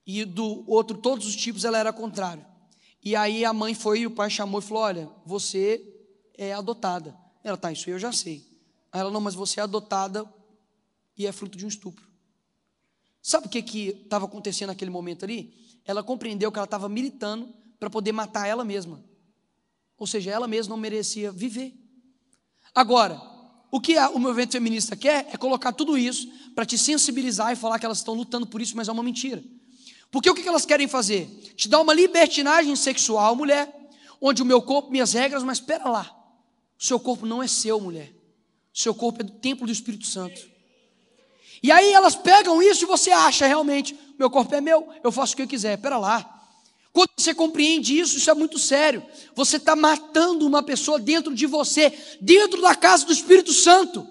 E 0.06 0.24
do 0.24 0.65
outro, 0.70 0.98
todos 0.98 1.27
os 1.27 1.35
tipos, 1.35 1.65
ela 1.65 1.78
era 1.78 1.93
contrário. 1.93 2.44
E 3.02 3.16
aí 3.16 3.44
a 3.44 3.52
mãe 3.52 3.74
foi 3.74 4.01
e 4.01 4.06
o 4.06 4.10
pai 4.10 4.28
chamou 4.28 4.60
e 4.60 4.62
falou: 4.62 4.82
Olha, 4.82 5.10
você 5.24 5.82
é 6.36 6.52
adotada. 6.52 7.16
Ela, 7.43 7.56
tá, 7.56 7.73
isso 7.73 7.89
eu 7.89 7.98
já 7.98 8.12
sei. 8.12 8.47
Aí 8.93 9.01
ela, 9.01 9.10
não, 9.10 9.20
mas 9.20 9.35
você 9.35 9.60
é 9.60 9.62
adotada 9.62 10.24
e 11.16 11.27
é 11.27 11.32
fruto 11.32 11.56
de 11.56 11.65
um 11.65 11.69
estupro. 11.69 12.06
Sabe 13.23 13.47
o 13.47 13.51
que 13.51 13.59
estava 13.59 14.27
acontecendo 14.27 14.69
naquele 14.69 14.90
momento 14.90 15.24
ali? 15.24 15.55
Ela 15.85 16.02
compreendeu 16.02 16.52
que 16.52 16.59
ela 16.59 16.65
estava 16.65 16.89
militando 16.89 17.52
para 17.78 17.90
poder 17.90 18.12
matar 18.12 18.47
ela 18.47 18.65
mesma. 18.65 19.02
Ou 19.98 20.06
seja, 20.06 20.30
ela 20.30 20.46
mesma 20.46 20.70
não 20.70 20.80
merecia 20.80 21.32
viver. 21.32 21.74
Agora, 22.74 23.20
o 23.70 23.80
que 23.80 23.98
o 23.98 24.18
movimento 24.18 24.52
feminista 24.52 24.96
quer 24.96 25.28
é 25.32 25.36
colocar 25.36 25.72
tudo 25.72 25.98
isso 25.98 26.28
para 26.54 26.64
te 26.64 26.78
sensibilizar 26.78 27.52
e 27.52 27.56
falar 27.56 27.78
que 27.78 27.84
elas 27.84 27.98
estão 27.98 28.14
lutando 28.14 28.46
por 28.46 28.62
isso, 28.62 28.76
mas 28.76 28.88
é 28.88 28.92
uma 28.92 29.02
mentira. 29.02 29.42
Porque 30.10 30.30
o 30.30 30.34
que 30.34 30.48
elas 30.48 30.64
querem 30.64 30.88
fazer? 30.88 31.26
Te 31.56 31.68
dar 31.68 31.80
uma 31.80 31.92
libertinagem 31.92 32.74
sexual, 32.76 33.36
mulher, 33.36 33.74
onde 34.20 34.42
o 34.42 34.46
meu 34.46 34.62
corpo, 34.62 34.90
minhas 34.90 35.12
regras, 35.12 35.42
mas 35.42 35.58
espera 35.58 35.88
lá. 35.88 36.14
O 36.78 36.84
seu 36.84 36.98
corpo 36.98 37.26
não 37.26 37.42
é 37.42 37.48
seu, 37.48 37.80
mulher. 37.80 38.14
O 38.72 38.78
seu 38.78 38.94
corpo 38.94 39.20
é 39.20 39.24
do 39.24 39.32
templo 39.32 39.66
do 39.66 39.72
Espírito 39.72 40.06
Santo. 40.06 40.40
E 41.62 41.72
aí 41.72 41.92
elas 41.92 42.14
pegam 42.14 42.62
isso 42.62 42.84
e 42.84 42.86
você 42.86 43.10
acha 43.10 43.46
realmente, 43.46 43.98
meu 44.18 44.30
corpo 44.30 44.54
é 44.54 44.60
meu, 44.60 44.88
eu 45.02 45.10
faço 45.10 45.34
o 45.34 45.36
que 45.36 45.42
eu 45.42 45.48
quiser. 45.48 45.74
Espera 45.76 45.98
lá. 45.98 46.38
Quando 46.98 47.10
você 47.16 47.32
compreende 47.32 47.96
isso, 47.96 48.18
isso 48.18 48.28
é 48.28 48.34
muito 48.34 48.58
sério. 48.58 49.06
Você 49.36 49.56
está 49.56 49.76
matando 49.76 50.44
uma 50.44 50.64
pessoa 50.64 50.98
dentro 50.98 51.32
de 51.32 51.46
você, 51.46 51.96
dentro 52.20 52.60
da 52.60 52.74
casa 52.74 53.06
do 53.06 53.12
Espírito 53.12 53.52
Santo. 53.52 54.04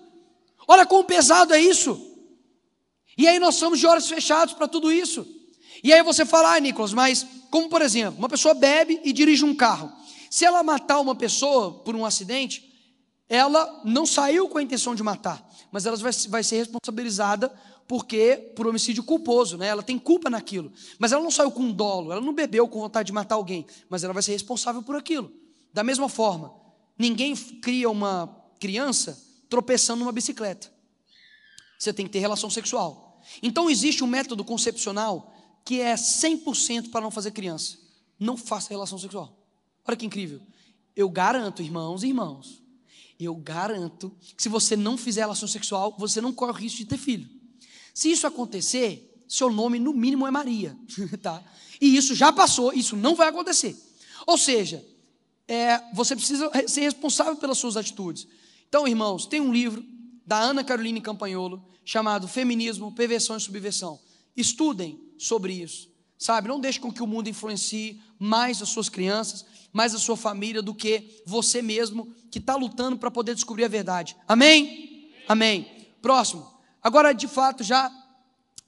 Olha 0.66 0.86
quão 0.86 1.04
pesado 1.04 1.54
é 1.54 1.60
isso. 1.60 2.02
E 3.18 3.28
aí 3.28 3.40
nós 3.40 3.56
somos 3.56 3.78
de 3.82 3.86
olhos 3.86 4.08
fechados 4.08 4.54
para 4.54 4.70
tudo 4.70 4.90
isso. 4.90 5.28
E 5.84 5.92
aí 5.92 6.02
você 6.02 6.26
fala, 6.26 6.56
ah, 6.56 6.60
Nicolas, 6.62 6.94
mas 6.94 7.28
como 7.52 7.68
por 7.68 7.82
exemplo, 7.82 8.20
uma 8.20 8.30
pessoa 8.30 8.54
bebe 8.54 9.02
e 9.04 9.12
dirige 9.12 9.44
um 9.44 9.54
carro. 9.54 9.92
Se 10.32 10.46
ela 10.46 10.64
matar 10.64 11.02
uma 11.02 11.14
pessoa 11.14 11.84
por 11.84 11.94
um 11.94 12.06
acidente, 12.06 12.74
ela 13.28 13.82
não 13.84 14.06
saiu 14.06 14.48
com 14.48 14.60
a 14.60 14.64
intenção 14.64 14.96
de 14.96 15.04
matar, 15.04 15.46
mas 15.74 15.86
ela 15.86 15.98
vai, 15.98 16.14
vai 16.30 16.42
ser 16.42 16.56
responsabilizada 16.56 17.52
porque 17.88 18.52
por 18.56 18.68
homicídio 18.68 19.04
culposo, 19.04 19.58
né? 19.58 19.68
Ela 19.68 19.82
tem 19.82 19.98
culpa 19.98 20.30
naquilo. 20.30 20.72
Mas 21.00 21.12
ela 21.12 21.24
não 21.24 21.32
saiu 21.32 21.52
com 21.52 21.72
dolo, 21.72 22.12
ela 22.12 22.22
não 22.22 22.34
bebeu 22.34 22.68
com 22.68 22.80
vontade 22.80 23.08
de 23.08 23.14
matar 23.14 23.36
alguém, 23.36 23.66
mas 23.90 24.04
ela 24.04 24.14
vai 24.14 24.22
ser 24.22 24.34
responsável 24.34 24.84
por 24.84 24.96
aquilo. 24.96 25.32
Da 25.74 25.84
mesma 25.84 26.10
forma, 26.10 26.54
ninguém 26.98 27.36
cria 27.36 27.90
uma 27.90 28.36
criança 28.60 29.24
tropeçando 29.50 30.00
numa 30.00 30.12
bicicleta. 30.12 30.72
Você 31.80 31.94
tem 31.94 32.06
que 32.06 32.12
ter 32.12 32.20
relação 32.20 32.50
sexual. 32.50 33.22
Então 33.42 33.70
existe 33.70 34.04
um 34.04 34.08
método 34.08 34.44
concepcional 34.44 35.34
que 35.64 35.80
é 35.80 35.96
100% 35.96 36.90
para 36.90 37.02
não 37.02 37.12
fazer 37.12 37.32
criança. 37.32 37.78
Não 38.20 38.36
faça 38.36 38.70
relação 38.70 38.98
sexual. 38.98 39.38
Olha 39.86 39.96
que 39.96 40.06
incrível. 40.06 40.42
Eu 40.96 41.10
garanto, 41.10 41.62
irmãos 41.62 42.04
e 42.04 42.08
irmãos, 42.08 42.64
eu 43.20 43.36
garanto 43.36 44.16
que 44.36 44.42
se 44.42 44.50
você 44.50 44.76
não 44.76 44.98
fizer 44.98 45.22
relação 45.22 45.48
sexual, 45.48 45.96
você 45.98 46.20
não 46.20 46.34
corre 46.34 46.52
o 46.52 46.56
risco 46.56 46.80
de 46.80 46.86
ter 46.86 46.98
filho. 46.98 47.37
Se 47.98 48.12
isso 48.12 48.28
acontecer, 48.28 49.24
seu 49.28 49.52
nome 49.52 49.80
no 49.80 49.92
mínimo 49.92 50.28
é 50.28 50.30
Maria, 50.30 50.78
tá? 51.20 51.44
E 51.82 51.98
isso 51.98 52.14
já 52.14 52.32
passou, 52.32 52.72
isso 52.72 52.96
não 52.96 53.16
vai 53.16 53.28
acontecer. 53.28 53.76
Ou 54.28 54.38
seja, 54.38 54.86
é, 55.48 55.82
você 55.96 56.16
precisa 56.16 56.48
ser 56.68 56.82
responsável 56.82 57.36
pelas 57.38 57.58
suas 57.58 57.76
atitudes. 57.76 58.28
Então, 58.70 58.88
irmãos, 58.88 59.26
tem 59.26 59.42
um 59.42 59.52
livro 59.52 59.84
da 60.24 60.38
Ana 60.38 60.64
Caroline 60.64 61.02
Campanholo 61.02 61.68
chamado 61.84 62.28
Feminismo, 62.28 62.92
Perversão 62.92 63.36
e 63.36 63.42
Subversão. 63.42 64.00
Estudem 64.36 65.02
sobre 65.18 65.54
isso, 65.54 65.90
sabe? 66.20 66.50
Não 66.50 66.60
deixe 66.60 66.80
com 66.80 66.94
que 66.94 67.02
o 67.02 67.08
mundo 67.08 67.30
influencie 67.30 68.00
mais 68.20 68.62
as 68.62 68.70
suas 68.70 68.90
crianças, 68.90 69.44
mais 69.74 69.96
a 69.96 70.00
sua 70.00 70.16
família 70.16 70.62
do 70.62 70.76
que 70.76 71.24
você 71.26 71.64
mesmo 71.64 72.14
que 72.30 72.38
está 72.38 72.56
lutando 72.56 73.00
para 73.00 73.10
poder 73.10 73.34
descobrir 73.34 73.66
a 73.66 73.68
verdade. 73.68 74.16
Amém? 74.28 75.10
Amém. 75.28 75.88
Próximo. 76.00 76.57
Agora, 76.88 77.12
de 77.12 77.28
fato, 77.28 77.66
já 77.66 77.92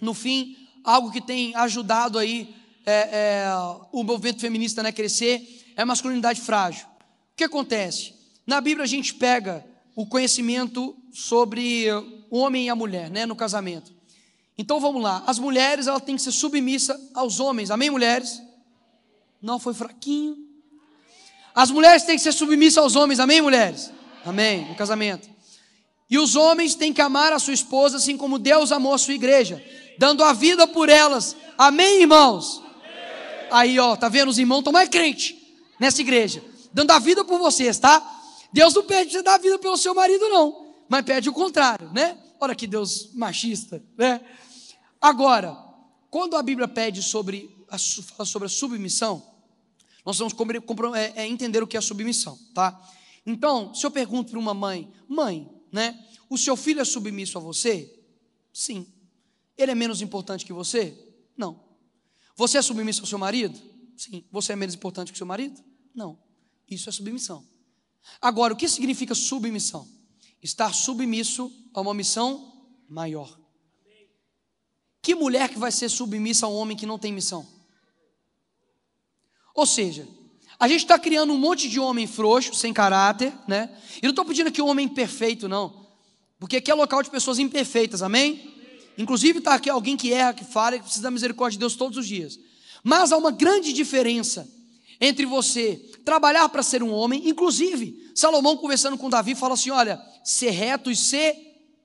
no 0.01 0.13
fim, 0.13 0.57
algo 0.83 1.09
que 1.09 1.21
tem 1.21 1.55
ajudado 1.55 2.19
aí 2.19 2.53
é, 2.85 2.91
é, 2.91 3.45
o 3.93 4.03
movimento 4.03 4.41
feminista 4.41 4.81
a 4.81 4.83
né, 4.83 4.91
crescer 4.91 5.71
é 5.73 5.83
a 5.83 5.85
masculinidade 5.85 6.41
frágil. 6.41 6.85
O 6.85 7.37
que 7.37 7.45
acontece? 7.45 8.13
Na 8.45 8.59
Bíblia 8.59 8.83
a 8.83 8.87
gente 8.87 9.13
pega 9.13 9.65
o 9.95 10.05
conhecimento 10.05 10.97
sobre 11.13 11.85
o 12.29 12.39
homem 12.39 12.65
e 12.65 12.69
a 12.69 12.75
mulher, 12.75 13.09
né, 13.09 13.25
no 13.25 13.37
casamento. 13.37 13.93
Então 14.57 14.81
vamos 14.81 15.01
lá, 15.01 15.23
as 15.25 15.39
mulheres 15.39 15.87
elas 15.87 16.03
têm 16.03 16.17
que 16.17 16.21
ser 16.21 16.33
submissas 16.33 16.99
aos 17.13 17.39
homens, 17.39 17.71
amém, 17.71 17.89
mulheres? 17.89 18.41
Não 19.41 19.59
foi 19.59 19.73
fraquinho. 19.73 20.35
As 21.55 21.71
mulheres 21.71 22.03
têm 22.03 22.17
que 22.17 22.21
ser 22.21 22.33
submissas 22.33 22.83
aos 22.83 22.97
homens, 22.97 23.17
amém, 23.17 23.41
mulheres? 23.41 23.93
Amém, 24.25 24.67
no 24.67 24.75
casamento. 24.75 25.38
E 26.09 26.17
os 26.17 26.35
homens 26.35 26.73
têm 26.73 26.91
que 26.91 27.01
amar 27.01 27.31
a 27.31 27.39
sua 27.39 27.53
esposa 27.53 27.97
assim 27.97 28.17
como 28.17 28.39
Deus 28.39 28.71
amou 28.71 28.93
a 28.93 28.97
sua 28.97 29.13
igreja, 29.13 29.63
dando 29.97 30.23
a 30.23 30.33
vida 30.33 30.67
por 30.67 30.89
elas. 30.89 31.35
Amém, 31.57 32.01
irmãos? 32.01 32.63
Aí, 33.51 33.79
ó, 33.79 33.95
tá 33.95 34.09
vendo? 34.09 34.29
Os 34.29 34.39
irmãos 34.39 34.59
estão 34.59 34.73
mais 34.73 34.89
crentes 34.89 35.35
nessa 35.79 36.01
igreja, 36.01 36.43
dando 36.73 36.91
a 36.91 36.99
vida 36.99 37.23
por 37.23 37.39
vocês, 37.39 37.77
tá? 37.77 38.01
Deus 38.51 38.73
não 38.73 38.83
pede 38.83 39.11
você 39.11 39.21
dar 39.21 39.35
a 39.35 39.37
vida 39.37 39.59
pelo 39.59 39.77
seu 39.77 39.93
marido, 39.93 40.27
não, 40.29 40.73
mas 40.87 41.03
pede 41.03 41.29
o 41.29 41.33
contrário, 41.33 41.91
né? 41.93 42.17
Olha 42.39 42.55
que 42.55 42.65
Deus 42.65 43.09
machista, 43.13 43.83
né? 43.97 44.21
Agora, 44.99 45.55
quando 46.09 46.35
a 46.35 46.41
Bíblia 46.41 46.67
pede 46.67 47.03
sobre 47.03 47.55
a, 47.69 47.77
fala 47.77 48.25
sobre 48.25 48.47
a 48.47 48.49
submissão, 48.49 49.23
nós 50.05 50.17
vamos 50.17 50.33
é, 50.95 51.13
é, 51.23 51.27
entender 51.27 51.61
o 51.61 51.67
que 51.67 51.77
é 51.77 51.81
submissão, 51.81 52.37
tá? 52.53 52.79
Então, 53.25 53.73
se 53.73 53.85
eu 53.85 53.91
pergunto 53.91 54.31
para 54.31 54.39
uma 54.39 54.53
mãe, 54.53 54.91
mãe, 55.07 55.47
né? 55.71 56.07
O 56.29 56.37
seu 56.37 56.55
filho 56.55 56.81
é 56.81 56.85
submisso 56.85 57.37
a 57.37 57.41
você? 57.41 57.99
Sim. 58.53 58.87
Ele 59.57 59.71
é 59.71 59.75
menos 59.75 60.01
importante 60.01 60.45
que 60.45 60.53
você? 60.53 60.97
Não. 61.35 61.63
Você 62.35 62.57
é 62.57 62.61
submisso 62.61 63.01
ao 63.01 63.07
seu 63.07 63.17
marido? 63.17 63.59
Sim. 63.97 64.23
Você 64.31 64.53
é 64.53 64.55
menos 64.55 64.75
importante 64.75 65.11
que 65.11 65.15
o 65.15 65.17
seu 65.17 65.27
marido? 65.27 65.61
Não. 65.93 66.17
Isso 66.69 66.87
é 66.87 66.91
submissão. 66.91 67.45
Agora, 68.21 68.53
o 68.53 68.57
que 68.57 68.67
significa 68.67 69.13
submissão? 69.13 69.87
Estar 70.41 70.73
submisso 70.73 71.51
a 71.73 71.81
uma 71.81 71.93
missão 71.93 72.71
maior. 72.87 73.37
Que 75.01 75.15
mulher 75.15 75.49
que 75.49 75.59
vai 75.59 75.71
ser 75.71 75.89
submissa 75.89 76.45
a 76.45 76.49
um 76.49 76.55
homem 76.55 76.77
que 76.77 76.85
não 76.85 76.99
tem 76.99 77.11
missão? 77.11 77.47
Ou 79.53 79.65
seja, 79.65 80.07
a 80.59 80.67
gente 80.67 80.81
está 80.81 80.99
criando 80.99 81.31
um 81.31 81.37
monte 81.37 81.69
de 81.69 81.79
homem 81.79 82.05
frouxo, 82.05 82.53
sem 82.53 82.73
caráter, 82.73 83.31
né? 83.47 83.69
E 84.01 84.03
não 84.03 84.09
estou 84.09 84.25
pedindo 84.25 84.47
aqui 84.47 84.61
um 84.61 84.67
homem 84.67 84.89
perfeito, 84.89 85.47
não. 85.47 85.87
Porque 86.37 86.57
aqui 86.57 86.69
é 86.69 86.73
local 86.73 87.01
de 87.01 87.09
pessoas 87.09 87.39
imperfeitas, 87.39 88.03
amém? 88.03 88.53
Inclusive 88.97 89.39
está 89.39 89.53
aqui 89.53 89.69
alguém 89.69 89.95
que 89.95 90.11
erra, 90.11 90.33
que 90.33 90.43
fala, 90.43 90.77
que 90.77 90.83
precisa 90.83 91.03
da 91.03 91.11
misericórdia 91.11 91.55
de 91.55 91.59
Deus 91.59 91.77
todos 91.77 91.97
os 91.97 92.05
dias. 92.05 92.37
Mas 92.83 93.13
há 93.13 93.17
uma 93.17 93.31
grande 93.31 93.71
diferença 93.71 94.47
entre 94.99 95.25
você 95.25 95.77
trabalhar 96.03 96.49
para 96.49 96.61
ser 96.61 96.83
um 96.83 96.91
homem, 96.91 97.29
inclusive, 97.29 98.11
Salomão 98.13 98.57
conversando 98.57 98.97
com 98.97 99.09
Davi 99.09 99.35
fala 99.35 99.53
assim: 99.53 99.69
olha, 99.69 100.01
ser 100.25 100.49
reto 100.49 100.91
e 100.91 100.95
ser 100.95 101.35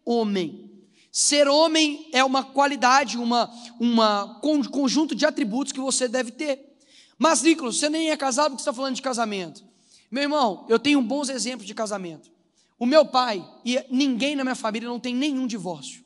homem. 0.05 0.69
Ser 1.13 1.47
homem 1.47 2.09
é 2.13 2.25
uma 2.25 2.43
qualidade, 2.43 3.17
uma, 3.17 3.49
uma 3.79 4.41
conjunto 4.41 5.15
de 5.15 5.25
atributos 5.25 5.73
que 5.73 5.79
você 5.79 6.09
deve 6.09 6.33
ter. 6.33 6.74
Mas, 7.19 7.43
Nicolas, 7.43 7.77
você 7.77 7.89
nem 7.89 8.11
é 8.11 8.17
casado 8.17 8.51
porque 8.51 8.61
está 8.61 8.73
falando 8.73 8.97
de 8.97 9.03
casamento. 9.03 9.65
Meu 10.11 10.23
irmão, 10.23 10.67
eu 10.69 10.79
tenho 10.79 11.01
bons 11.03 11.29
exemplos 11.29 11.67
de 11.67 11.75
casamento. 11.75 12.31
O 12.79 12.87
meu 12.87 13.07
pai 13.07 13.45
e 13.65 13.79
ninguém 13.91 14.37
na 14.37 14.45
minha 14.45 14.55
família 14.55 14.89
não 14.89 15.01
tem 15.01 15.15
nenhum 15.15 15.47
divórcio. 15.47 16.05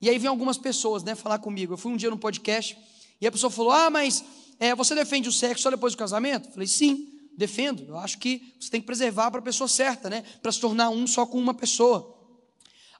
E 0.00 0.08
aí 0.08 0.18
vem 0.18 0.28
algumas 0.28 0.58
pessoas, 0.58 1.02
né, 1.02 1.14
falar 1.14 1.38
comigo. 1.38 1.72
Eu 1.72 1.78
fui 1.78 1.92
um 1.92 1.96
dia 1.96 2.10
no 2.10 2.18
podcast 2.18 2.76
e 3.20 3.26
a 3.26 3.32
pessoa 3.32 3.50
falou: 3.50 3.72
Ah, 3.72 3.90
mas 3.90 4.24
é, 4.58 4.74
você 4.74 4.94
defende 4.94 5.28
o 5.28 5.32
sexo 5.32 5.62
só 5.62 5.70
depois 5.70 5.94
do 5.94 5.98
casamento? 5.98 6.48
Eu 6.48 6.52
falei: 6.52 6.66
Sim, 6.68 7.12
defendo. 7.36 7.84
Eu 7.88 7.98
acho 7.98 8.18
que 8.18 8.54
você 8.60 8.70
tem 8.70 8.80
que 8.80 8.86
preservar 8.86 9.30
para 9.30 9.40
a 9.40 9.42
pessoa 9.42 9.68
certa, 9.68 10.08
né, 10.08 10.22
para 10.40 10.52
se 10.52 10.60
tornar 10.60 10.90
um 10.90 11.06
só 11.06 11.26
com 11.26 11.38
uma 11.38 11.54
pessoa. 11.54 12.14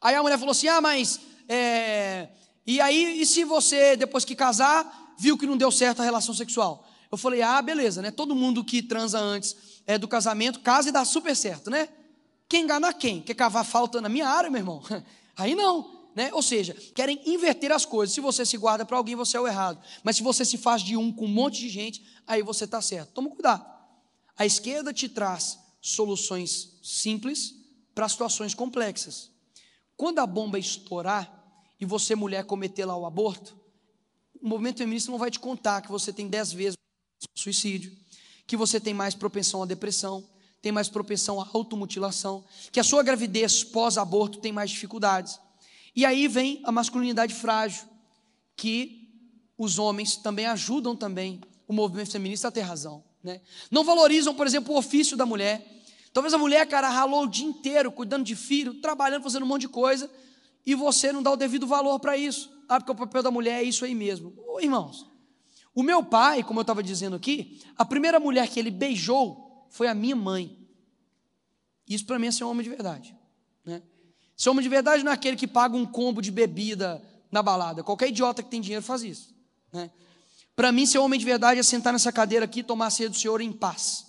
Aí 0.01 0.15
a 0.15 0.23
mulher 0.23 0.39
falou 0.39 0.53
assim: 0.53 0.69
Ah, 0.69 0.81
mas 0.81 1.21
é, 1.49 2.29
e 2.67 2.81
aí, 2.81 3.21
e 3.21 3.27
se 3.27 3.45
você, 3.45 3.97
depois 3.97 4.25
que 4.25 4.35
casar, 4.35 5.15
viu 5.19 5.39
que 5.39 5.47
não 5.47 5.57
deu 5.57 5.71
certo 5.71 6.01
a 6.01 6.05
relação 6.05 6.35
sexual? 6.35 6.87
Eu 7.11 7.19
falei, 7.19 7.43
ah, 7.43 7.61
beleza, 7.63 8.03
né? 8.03 8.11
Todo 8.11 8.35
mundo 8.35 8.65
que 8.65 8.83
transa 8.83 9.19
antes 9.19 9.57
é, 9.87 9.97
do 9.97 10.09
casamento, 10.09 10.61
casa 10.61 10.89
e 10.89 10.93
dá 10.93 11.05
super 11.05 11.35
certo, 11.35 11.71
né? 11.71 11.89
Quem 12.49 12.65
engana 12.65 12.93
quem? 12.93 13.21
Quer 13.21 13.35
cavar 13.35 13.65
falta 13.65 14.01
na 14.01 14.09
minha 14.09 14.29
área, 14.29 14.51
meu 14.51 14.61
irmão? 14.61 14.83
Aí 15.37 15.55
não. 15.55 15.97
Né? 16.15 16.31
Ou 16.33 16.41
seja, 16.41 16.75
querem 16.95 17.21
inverter 17.27 17.71
as 17.71 17.85
coisas. 17.85 18.15
Se 18.15 18.23
você 18.23 18.47
se 18.47 18.57
guarda 18.57 18.87
para 18.87 18.97
alguém, 18.97 19.15
você 19.15 19.37
é 19.37 19.41
o 19.41 19.47
errado. 19.47 19.79
Mas 20.03 20.17
se 20.17 20.23
você 20.23 20.47
se 20.47 20.57
faz 20.57 20.81
de 20.81 20.97
um 20.97 21.13
com 21.13 21.27
um 21.27 21.29
monte 21.29 21.61
de 21.61 21.69
gente, 21.69 22.03
aí 22.27 22.43
você 22.43 22.65
está 22.65 22.81
certo. 22.81 23.13
Toma 23.13 23.29
cuidado. 23.29 23.67
A 24.35 24.47
esquerda 24.47 24.95
te 24.95 25.11
traz 25.11 25.59
soluções 25.79 26.79
simples 26.83 27.55
para 27.95 28.09
situações 28.09 28.55
complexas. 28.55 29.31
Quando 29.95 30.19
a 30.19 30.27
bomba 30.27 30.59
estourar 30.59 31.31
e 31.79 31.85
você, 31.85 32.15
mulher, 32.15 32.45
cometer 32.45 32.87
lá 32.87 32.97
o 32.97 33.05
aborto, 33.05 33.55
o 34.41 34.49
movimento 34.49 34.79
feminista 34.79 35.11
não 35.11 35.19
vai 35.19 35.31
te 35.31 35.39
contar 35.39 35.83
que 35.83 35.91
você 35.91 36.15
tem 36.15 36.29
dez 36.29 36.51
vezes 36.51 36.77
suicídio, 37.35 37.97
que 38.47 38.57
você 38.57 38.81
tem 38.81 38.95
mais 38.95 39.15
propensão 39.15 39.63
à 39.63 39.67
depressão, 39.67 40.25
tem 40.63 40.73
mais 40.73 40.89
propensão 40.89 41.41
à 41.41 41.49
automutilação, 41.53 42.45
que 42.73 42.81
a 42.81 42.85
sua 42.85 43.03
gravidez 43.03 43.63
pós-aborto 43.63 44.39
tem 44.39 44.53
mais 44.53 44.71
dificuldades. 44.71 45.39
E 45.95 46.05
aí 46.05 46.29
vem 46.29 46.61
a 46.65 46.73
masculinidade 46.73 47.35
frágil, 47.35 47.87
que 48.57 49.09
os 49.57 49.79
homens 49.79 50.17
também 50.17 50.47
ajudam 50.47 50.95
também 50.95 51.41
o 51.67 51.73
movimento 51.73 52.11
feminista 52.11 52.49
a 52.49 52.51
ter 52.51 52.61
razão. 52.61 53.03
Né? 53.23 53.41
Não 53.71 53.85
valorizam, 53.85 54.35
por 54.35 54.47
exemplo, 54.47 54.75
o 54.75 54.79
ofício 54.79 55.17
da 55.17 55.27
mulher. 55.27 55.65
Talvez 56.13 56.33
a 56.33 56.39
mulher, 56.39 56.67
cara, 56.67 56.89
ralou 56.89 57.25
o 57.25 57.27
dia 57.27 57.47
inteiro 57.47 57.91
cuidando 57.91 58.25
de 58.25 58.37
filho, 58.37 58.75
trabalhando, 58.75 59.23
fazendo 59.23 59.45
um 59.45 59.49
monte 59.49 59.63
de 59.63 59.69
coisa, 59.69 60.11
e 60.65 60.75
você 60.75 61.13
não 61.13 61.23
dá 61.23 61.31
o 61.31 61.37
devido 61.37 61.67
valor 61.67 61.99
para 62.01 62.17
isso. 62.17 62.51
Ah, 62.69 62.81
porque 62.81 62.93
o 62.93 62.95
papel 62.95 63.23
da 63.23 63.31
mulher 63.31 63.61
é 63.61 63.63
isso 63.63 63.85
aí 63.85 63.95
mesmo. 63.95 64.35
Ô, 64.49 64.61
irmãos, 64.61 65.07
o 65.77 65.83
meu 65.83 66.03
pai, 66.03 66.43
como 66.43 66.59
eu 66.59 66.63
estava 66.63 66.83
dizendo 66.83 67.17
aqui, 67.17 67.61
a 67.77 67.85
primeira 67.85 68.19
mulher 68.19 68.49
que 68.49 68.59
ele 68.59 68.71
beijou 68.71 69.67
foi 69.69 69.87
a 69.87 69.95
minha 69.95 70.17
mãe. 70.17 70.59
Isso 71.87 72.07
para 72.07 72.19
mim 72.19 72.29
é 72.29 72.33
ser 72.33 72.45
um 72.45 72.49
homem 72.49 72.65
de 72.65 72.71
verdade. 72.71 73.15
Né? 73.63 73.83
Ser 74.35 74.49
homem 74.49 74.63
de 74.63 74.71
verdade 74.71 75.05
não 75.05 75.13
é 75.13 75.15
aquele 75.15 75.37
que 75.37 75.47
paga 75.47 75.77
um 75.77 75.85
combo 75.85 76.23
de 76.23 76.31
bebida 76.31 77.05
na 77.31 77.43
balada. 77.43 77.85
Qualquer 77.85 78.09
idiota 78.09 78.43
que 78.43 78.49
tem 78.49 78.59
dinheiro 78.59 78.83
faz 78.83 79.03
isso. 79.03 79.35
Né? 79.71 79.91
Para 80.57 80.73
mim, 80.73 80.87
ser 80.87 80.97
homem 80.97 81.21
de 81.21 81.27
verdade 81.27 81.61
é 81.61 81.63
sentar 81.63 81.93
nessa 81.93 82.11
cadeira 82.11 82.47
aqui 82.47 82.63
tomar 82.63 82.87
a 82.87 82.91
ceia 82.91 83.11
do 83.11 83.17
Senhor 83.17 83.43
em 83.43 83.53
paz. 83.53 84.07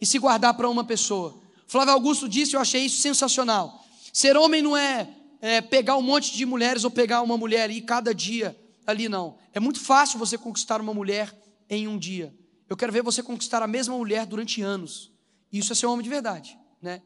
E 0.00 0.04
se 0.04 0.18
guardar 0.18 0.54
para 0.54 0.68
uma 0.68 0.82
pessoa. 0.82 1.40
Flávio 1.68 1.94
Augusto 1.94 2.28
disse, 2.28 2.56
eu 2.56 2.60
achei 2.60 2.84
isso 2.84 3.00
sensacional. 3.00 3.80
Ser 4.12 4.36
homem 4.36 4.60
não 4.60 4.76
é, 4.76 5.08
é 5.40 5.60
pegar 5.60 5.96
um 5.96 6.02
monte 6.02 6.36
de 6.36 6.44
mulheres 6.44 6.82
ou 6.82 6.90
pegar 6.90 7.22
uma 7.22 7.36
mulher 7.36 7.70
e 7.70 7.80
cada 7.80 8.12
dia 8.12 8.58
ali, 8.86 9.08
não. 9.08 9.36
É 9.52 9.60
muito 9.60 9.80
fácil 9.80 10.18
você 10.18 10.38
conquistar 10.38 10.80
uma 10.80 10.94
mulher 10.94 11.36
em 11.68 11.88
um 11.88 11.98
dia. 11.98 12.34
Eu 12.68 12.76
quero 12.76 12.92
ver 12.92 13.02
você 13.02 13.22
conquistar 13.22 13.62
a 13.62 13.66
mesma 13.66 13.96
mulher 13.96 14.26
durante 14.26 14.62
anos. 14.62 15.12
Isso 15.52 15.72
é 15.72 15.74
ser 15.74 15.86
homem 15.86 16.02
de 16.02 16.10
verdade. 16.10 16.58
Né? 16.80 17.02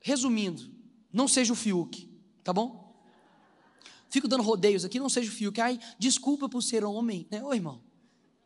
Resumindo, 0.00 0.62
não 1.12 1.28
seja 1.28 1.52
o 1.52 1.56
Fiuk, 1.56 2.08
tá 2.42 2.52
bom? 2.52 2.82
Fico 4.08 4.28
dando 4.28 4.42
rodeios 4.42 4.84
aqui, 4.84 4.98
não 4.98 5.08
seja 5.08 5.30
o 5.30 5.34
Fiuk. 5.34 5.60
Ai, 5.60 5.78
desculpa 5.98 6.48
por 6.48 6.62
ser 6.62 6.84
homem, 6.84 7.26
né? 7.30 7.42
Ô 7.42 7.54
irmão, 7.54 7.80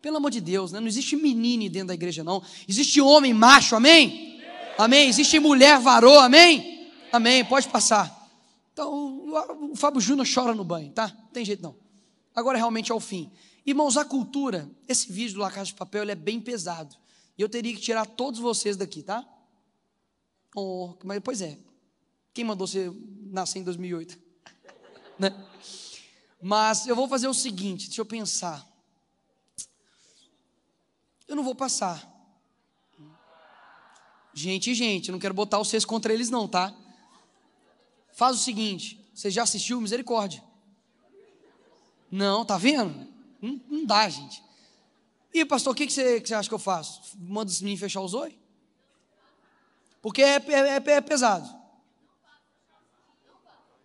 pelo 0.01 0.19
amor 0.19 0.31
de 0.31 0.41
Deus, 0.41 0.73
né? 0.73 0.79
não 0.79 0.87
existe 0.87 1.17
menino 1.17 1.69
dentro 1.69 1.89
da 1.89 1.95
igreja, 1.95 2.23
não. 2.23 2.43
Existe 2.69 3.01
homem 3.01 3.35
macho, 3.35 3.75
amém? 3.75 4.41
Amém. 4.79 5.09
Existe 5.09 5.41
mulher 5.41 5.81
varô, 5.81 6.19
amém? 6.19 6.91
Amém. 7.11 7.45
Pode 7.45 7.69
passar. 7.69 8.15
Então, 8.73 9.73
o 9.73 9.75
Fábio 9.75 10.01
Júnior 10.01 10.27
chora 10.33 10.55
no 10.55 10.63
banho, 10.63 10.93
tá? 10.93 11.09
Não 11.09 11.31
tem 11.33 11.45
jeito 11.45 11.63
não. 11.63 11.75
Agora 12.37 12.59
realmente 12.59 12.93
é 12.93 12.95
o 12.95 13.01
fim. 13.01 13.33
Irmãos, 13.65 13.97
a 13.97 14.05
cultura, 14.05 14.71
esse 14.87 15.11
vídeo 15.11 15.37
do 15.37 15.41
La 15.41 15.51
Casa 15.51 15.69
de 15.69 15.75
Papel, 15.75 16.03
ele 16.03 16.13
é 16.13 16.15
bem 16.15 16.39
pesado. 16.39 16.95
E 17.37 17.41
eu 17.41 17.49
teria 17.49 17.75
que 17.75 17.81
tirar 17.81 18.05
todos 18.05 18.39
vocês 18.39 18.77
daqui, 18.77 19.03
tá? 19.03 19.27
Oh, 20.55 20.95
mas, 21.03 21.19
pois 21.21 21.41
é. 21.41 21.59
Quem 22.35 22.45
mandou 22.45 22.67
você 22.67 22.93
nascer 23.31 23.61
em 23.61 23.65
2008? 23.65 24.19
né? 25.19 25.35
Mas 26.41 26.87
eu 26.87 26.95
vou 26.95 27.09
fazer 27.09 27.27
o 27.27 27.35
seguinte, 27.35 27.87
deixa 27.87 28.03
eu 28.03 28.07
pensar. 28.07 28.67
Eu 31.27 31.35
não 31.35 31.43
vou 31.43 31.55
passar. 31.55 32.13
Gente, 34.35 34.75
gente, 34.75 35.09
eu 35.09 35.13
não 35.15 35.19
quero 35.19 35.33
botar 35.33 35.57
vocês 35.57 35.87
contra 35.87 36.13
eles 36.13 36.29
não, 36.29 36.47
tá? 36.47 36.77
Faz 38.13 38.37
o 38.37 38.39
seguinte, 38.39 39.01
você 39.15 39.31
já 39.31 39.43
assistiu 39.43 39.81
Misericórdia? 39.81 40.46
Não, 42.11 42.45
tá 42.45 42.57
vendo? 42.57 43.07
Não, 43.41 43.61
não 43.69 43.85
dá, 43.85 44.09
gente. 44.09 44.43
E 45.33 45.45
pastor, 45.45 45.73
o 45.73 45.77
que, 45.77 45.87
que, 45.87 45.93
você, 45.93 46.21
que 46.21 46.29
você 46.29 46.35
acha 46.35 46.49
que 46.49 46.55
eu 46.55 46.59
faço? 46.59 47.01
Manda 47.19 47.51
os 47.51 47.61
meninos 47.61 47.81
fechar 47.81 48.01
os 48.01 48.15
olhos? 48.15 48.37
Porque 50.01 50.23
é, 50.23 50.37
é, 50.37 50.61
é, 50.77 50.91
é 50.93 51.01
pesado. 51.01 51.49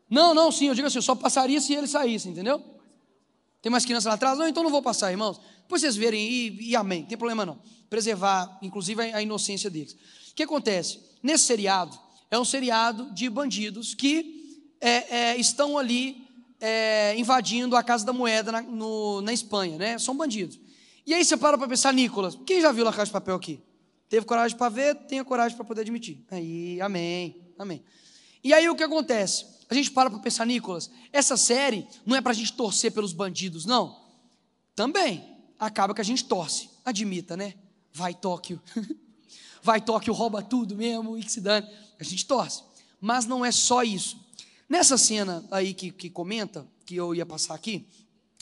Não, 0.09 0.33
não, 0.33 0.51
sim, 0.51 0.67
eu 0.67 0.75
digo 0.75 0.87
assim, 0.87 0.97
eu 0.97 1.01
só 1.01 1.15
passaria 1.15 1.59
se 1.59 1.73
ele 1.73 1.87
saísse, 1.87 2.29
entendeu? 2.29 2.63
Tem 3.61 3.71
mais 3.71 3.85
crianças 3.85 4.05
lá 4.05 4.13
atrás? 4.13 4.37
Não, 4.37 4.47
então 4.47 4.63
não 4.63 4.69
vou 4.69 4.81
passar, 4.81 5.11
irmãos. 5.11 5.39
Depois 5.61 5.81
vocês 5.81 5.95
verem 5.95 6.29
e, 6.29 6.69
e 6.69 6.75
amém, 6.75 7.01
não 7.01 7.07
tem 7.07 7.17
problema 7.17 7.45
não. 7.45 7.59
Preservar, 7.89 8.57
inclusive, 8.61 9.01
a 9.01 9.21
inocência 9.21 9.69
deles. 9.69 9.93
O 10.31 10.35
que 10.35 10.43
acontece? 10.43 10.99
Nesse 11.23 11.45
seriado, 11.45 11.97
é 12.29 12.37
um 12.37 12.45
seriado 12.45 13.11
de 13.13 13.29
bandidos 13.29 13.93
que 13.93 14.59
é, 14.81 15.17
é, 15.17 15.37
estão 15.37 15.77
ali 15.77 16.20
é, 16.61 17.15
invadindo 17.17 17.75
a 17.75 17.83
Casa 17.83 18.05
da 18.05 18.13
Moeda 18.13 18.51
na, 18.51 18.61
no, 18.61 19.19
na 19.21 19.33
Espanha, 19.33 19.77
né? 19.77 19.97
São 19.97 20.15
bandidos. 20.15 20.59
E 21.05 21.13
aí 21.13 21.25
você 21.25 21.35
para 21.35 21.57
para 21.57 21.67
pensar, 21.67 21.91
Nicolas, 21.91 22.37
quem 22.45 22.61
já 22.61 22.71
viu 22.71 22.85
La 22.85 22.91
Casa 22.91 23.07
de 23.07 23.11
Papel 23.11 23.35
aqui? 23.35 23.59
Teve 24.07 24.25
coragem 24.25 24.55
para 24.55 24.69
ver, 24.69 24.95
tenha 25.07 25.25
coragem 25.25 25.55
para 25.57 25.65
poder 25.65 25.81
admitir. 25.81 26.23
Aí, 26.29 26.79
amém, 26.79 27.35
amém. 27.57 27.83
E 28.43 28.53
aí 28.53 28.69
o 28.69 28.75
que 28.75 28.83
acontece? 28.83 29.45
A 29.69 29.73
gente 29.73 29.89
para 29.89 30.09
para 30.09 30.19
pensar, 30.19 30.45
Nicolas, 30.45 30.91
essa 31.11 31.35
série 31.35 31.87
não 32.05 32.15
é 32.15 32.21
para 32.21 32.31
a 32.31 32.35
gente 32.35 32.53
torcer 32.53 32.91
pelos 32.91 33.13
bandidos, 33.13 33.65
não. 33.65 33.99
Também. 34.75 35.25
Acaba 35.57 35.93
que 35.93 36.01
a 36.01 36.03
gente 36.03 36.25
torce. 36.25 36.69
Admita, 36.83 37.37
né? 37.37 37.53
Vai 37.93 38.13
Tóquio. 38.13 38.61
Vai 39.63 39.79
Tóquio, 39.79 40.13
rouba 40.13 40.41
tudo 40.41 40.75
mesmo 40.75 41.17
e 41.17 41.23
que 41.23 41.31
se 41.31 41.39
dane. 41.39 41.67
A 41.99 42.03
gente 42.03 42.25
torce. 42.25 42.63
Mas 42.99 43.25
não 43.25 43.45
é 43.45 43.51
só 43.51 43.83
isso. 43.83 44.19
Nessa 44.71 44.97
cena 44.97 45.45
aí 45.51 45.73
que, 45.73 45.91
que 45.91 46.09
comenta, 46.09 46.65
que 46.85 46.95
eu 46.95 47.13
ia 47.13 47.25
passar 47.25 47.55
aqui, 47.55 47.85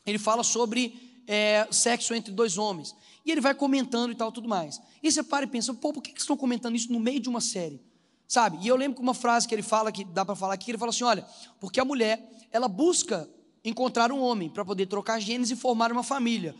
ele 0.06 0.20
fala 0.20 0.44
sobre 0.44 1.24
é, 1.26 1.68
sexo 1.72 2.14
entre 2.14 2.32
dois 2.32 2.56
homens. 2.56 2.96
E 3.26 3.32
ele 3.32 3.42
vai 3.42 3.56
comentando 3.56 4.12
e 4.12 4.16
tal, 4.16 4.32
tudo 4.32 4.48
mais. 4.48 4.80
E 5.02 5.12
você 5.12 5.24
para 5.24 5.46
e 5.46 5.48
pensa, 5.48 5.74
pô, 5.74 5.92
por 5.92 6.04
que, 6.04 6.12
que 6.12 6.20
estão 6.20 6.38
comentando 6.38 6.76
isso 6.76 6.94
no 6.94 7.00
meio 7.00 7.20
de 7.20 7.28
uma 7.28 7.42
série? 7.42 7.82
Sabe? 8.28 8.60
E 8.62 8.68
eu 8.68 8.76
lembro 8.76 8.98
que 8.98 9.02
uma 9.02 9.16
frase 9.16 9.48
que 9.48 9.56
ele 9.56 9.64
fala, 9.64 9.92
que 9.92 10.06
dá 10.06 10.24
para 10.24 10.36
falar 10.36 10.54
aqui, 10.54 10.70
ele 10.70 10.78
fala 10.78 10.92
assim: 10.92 11.04
olha, 11.04 11.26
porque 11.60 11.80
a 11.80 11.84
mulher, 11.84 12.48
ela 12.52 12.68
busca 12.68 13.28
encontrar 13.66 14.12
um 14.12 14.22
homem 14.22 14.52
para 14.52 14.64
poder 14.64 14.86
trocar 14.86 15.20
genes 15.20 15.50
e 15.50 15.56
formar 15.56 15.92
uma 15.92 16.04
família, 16.04 16.56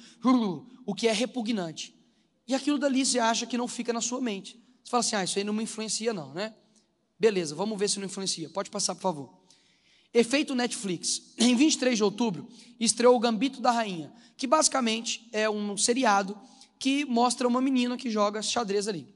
o 0.84 0.96
que 0.96 1.08
é 1.08 1.12
repugnante. 1.12 1.94
E 2.48 2.56
aquilo 2.56 2.80
dali 2.80 3.06
você 3.06 3.20
acha 3.20 3.46
que 3.46 3.56
não 3.56 3.68
fica 3.68 3.94
na 3.94 4.02
sua 4.02 4.20
mente. 4.20 4.60
Você 4.84 4.90
fala 4.90 5.02
assim: 5.02 5.16
ah, 5.16 5.24
isso 5.24 5.38
aí 5.38 5.44
não 5.44 5.54
me 5.54 5.62
influencia, 5.62 6.12
não, 6.12 6.34
né? 6.34 6.56
Beleza, 7.20 7.54
vamos 7.54 7.78
ver 7.78 7.88
se 7.88 8.00
não 8.00 8.08
influencia. 8.08 8.50
Pode 8.50 8.72
passar, 8.72 8.96
por 8.96 9.02
favor. 9.04 9.39
Efeito 10.14 10.56
Netflix. 10.56 11.34
Em 11.38 11.56
23 11.56 11.98
de 11.98 12.04
outubro, 12.04 12.48
estreou 12.80 13.16
o 13.16 13.20
Gambito 13.20 13.62
da 13.62 13.72
Rainha, 13.72 14.12
que 14.36 14.48
basicamente 14.48 15.28
é 15.32 15.50
um 15.50 15.78
seriado 15.78 16.38
que 16.80 17.06
mostra 17.06 17.48
uma 17.48 17.62
menina 17.62 17.98
que 17.98 18.10
joga 18.10 18.42
xadrez 18.42 18.88
ali. 18.88 19.08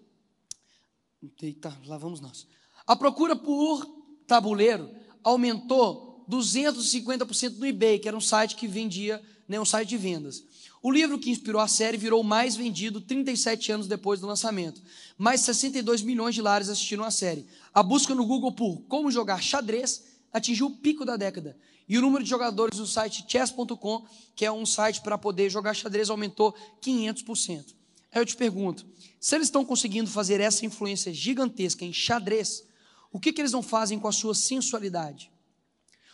Eita, 1.42 1.76
lá 1.86 1.98
vamos 1.98 2.20
nós. 2.20 2.46
A 2.86 2.96
procura 2.96 3.36
por 3.36 3.86
tabuleiro 4.28 4.90
aumentou 5.24 6.26
250% 6.30 7.58
no 7.58 7.66
eBay, 7.66 8.00
que 8.00 8.08
era 8.08 8.18
um 8.18 8.22
site 8.22 8.56
que 8.56 8.68
vendia, 8.68 9.22
né, 9.48 9.60
um 9.60 9.66
site 9.66 9.90
de 9.90 9.98
vendas. 9.98 10.44
O 10.82 10.92
livro 10.92 11.18
que 11.18 11.30
inspirou 11.30 11.62
a 11.62 11.68
série 11.68 11.98
virou 11.98 12.20
o 12.20 12.26
mais 12.26 12.58
vendido 12.58 13.00
37 13.00 13.72
anos 13.72 13.88
depois 13.88 14.20
do 14.20 14.28
lançamento. 14.28 14.82
Mais 15.18 15.40
62 15.42 16.02
milhões 16.02 16.36
de 16.36 16.42
lares 16.42 16.68
assistiram 16.68 17.06
a 17.06 17.12
série. 17.12 17.46
A 17.74 17.82
busca 17.82 18.14
no 18.14 18.26
Google 18.26 18.52
por 18.52 18.82
como 18.82 19.10
jogar 19.10 19.42
xadrez 19.42 20.04
atingiu 20.34 20.66
o 20.66 20.72
pico 20.78 21.06
da 21.06 21.16
década. 21.16 21.56
E 21.88 21.98
o 21.98 22.02
número 22.02 22.24
de 22.24 22.30
jogadores 22.30 22.78
do 22.78 22.88
site 22.88 23.24
chess.com, 23.28 24.06
que 24.36 24.46
é 24.46 24.52
um 24.52 24.66
site 24.66 25.02
para 25.02 25.18
poder 25.18 25.50
jogar 25.50 25.74
xadrez, 25.74 26.10
aumentou 26.10 26.56
500%. 26.82 27.76
Aí 28.12 28.22
eu 28.22 28.26
te 28.26 28.36
pergunto, 28.36 28.86
se 29.20 29.36
eles 29.36 29.48
estão 29.48 29.64
conseguindo 29.64 30.10
fazer 30.10 30.40
essa 30.40 30.66
influência 30.66 31.14
gigantesca 31.14 31.86
em 31.86 31.94
xadrez, 31.94 32.64
o 33.12 33.20
que, 33.20 33.32
que 33.32 33.42
eles 33.42 33.52
não 33.52 33.62
fazem 33.62 34.00
com 34.00 34.08
a 34.08 34.12
sua 34.12 34.34
sensualidade? 34.34 35.32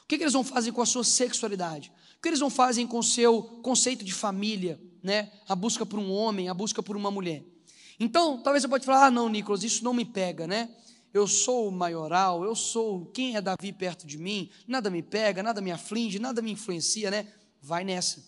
O 0.04 0.08
que, 0.08 0.18
que 0.18 0.24
eles 0.24 0.34
não 0.34 0.44
fazem 0.44 0.74
com 0.74 0.82
a 0.82 0.86
sua 0.86 1.04
sexualidade? 1.04 1.91
O 2.18 2.22
que 2.22 2.28
eles 2.28 2.40
não 2.40 2.50
fazem 2.50 2.86
com 2.86 3.00
o 3.00 3.04
seu 3.04 3.41
conceito 3.62 4.04
de 4.04 4.14
família, 4.14 4.82
né? 5.02 5.32
A 5.48 5.56
busca 5.56 5.86
por 5.86 6.00
um 6.00 6.12
homem, 6.12 6.50
a 6.50 6.54
busca 6.54 6.82
por 6.82 6.98
uma 6.98 7.12
mulher. 7.12 7.44
Então, 8.00 8.41
talvez 8.41 8.64
você 8.64 8.68
pode 8.68 8.86
falar, 8.86 9.08
ah, 9.08 9.12
não, 9.12 9.30
Nicolas, 9.30 9.64
isso 9.64 9.84
não 9.84 9.94
me 9.94 10.06
pega, 10.06 10.48
né? 10.48 10.70
Eu 11.14 11.27
sou 11.27 11.68
o 11.68 11.72
maioral, 11.72 12.44
eu 12.44 12.56
sou 12.56 13.06
quem 13.07 13.36
é 13.36 13.41
Davi 13.41 13.73
perto 13.73 14.06
de 14.06 14.18
mim, 14.18 14.49
nada 14.68 14.90
me 14.90 15.02
pega, 15.02 15.41
nada 15.41 15.61
me 15.61 15.72
aflige, 15.72 16.19
nada 16.19 16.41
me 16.41 16.52
influencia, 16.52 17.10
né? 17.10 17.27
Vai 17.61 17.84
nessa. 17.84 18.23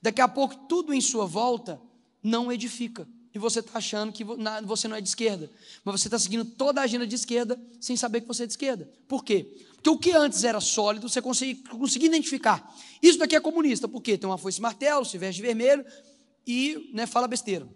Daqui 0.00 0.20
a 0.20 0.28
pouco 0.28 0.54
tudo 0.68 0.92
em 0.94 1.00
sua 1.00 1.26
volta 1.26 1.80
não 2.22 2.52
edifica. 2.52 3.06
E 3.32 3.38
você 3.38 3.60
está 3.60 3.78
achando 3.78 4.12
que 4.12 4.24
você 4.64 4.88
não 4.88 4.96
é 4.96 5.00
de 5.00 5.08
esquerda. 5.08 5.50
Mas 5.84 6.00
você 6.00 6.08
está 6.08 6.18
seguindo 6.18 6.44
toda 6.44 6.80
a 6.80 6.84
agenda 6.84 7.06
de 7.06 7.14
esquerda 7.14 7.60
sem 7.80 7.96
saber 7.96 8.22
que 8.22 8.26
você 8.26 8.42
é 8.42 8.46
de 8.46 8.52
esquerda. 8.52 8.90
Por 9.06 9.24
quê? 9.24 9.44
Porque 9.74 9.90
o 9.90 9.98
que 9.98 10.10
antes 10.12 10.42
era 10.42 10.60
sólido, 10.60 11.08
você 11.08 11.22
conseguia, 11.22 11.62
conseguia 11.70 12.08
identificar. 12.08 12.74
Isso 13.00 13.18
daqui 13.18 13.36
é 13.36 13.40
comunista, 13.40 13.86
porque 13.86 14.18
tem 14.18 14.28
uma 14.28 14.36
foice 14.36 14.60
martelo, 14.60 15.04
se 15.04 15.16
veste 15.16 15.36
de 15.36 15.46
vermelho 15.46 15.84
e 16.44 16.90
né, 16.92 17.06
fala 17.06 17.28
besteira. 17.28 17.68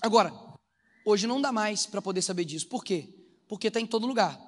Agora, 0.00 0.32
hoje 1.04 1.26
não 1.26 1.40
dá 1.40 1.50
mais 1.50 1.84
para 1.84 2.00
poder 2.00 2.22
saber 2.22 2.44
disso. 2.44 2.68
Por 2.68 2.84
quê? 2.84 3.08
Porque 3.52 3.68
está 3.68 3.78
em 3.78 3.86
todo 3.86 4.06
lugar. 4.06 4.40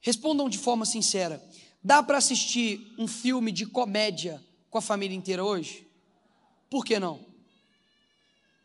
Respondam 0.00 0.48
de 0.48 0.56
forma 0.56 0.86
sincera: 0.86 1.44
dá 1.82 2.00
para 2.04 2.18
assistir 2.18 2.94
um 2.96 3.08
filme 3.08 3.50
de 3.50 3.66
comédia 3.66 4.40
com 4.70 4.78
a 4.78 4.80
família 4.80 5.16
inteira 5.16 5.44
hoje? 5.44 5.88
Por 6.70 6.84
que 6.84 7.00
não? 7.00 7.18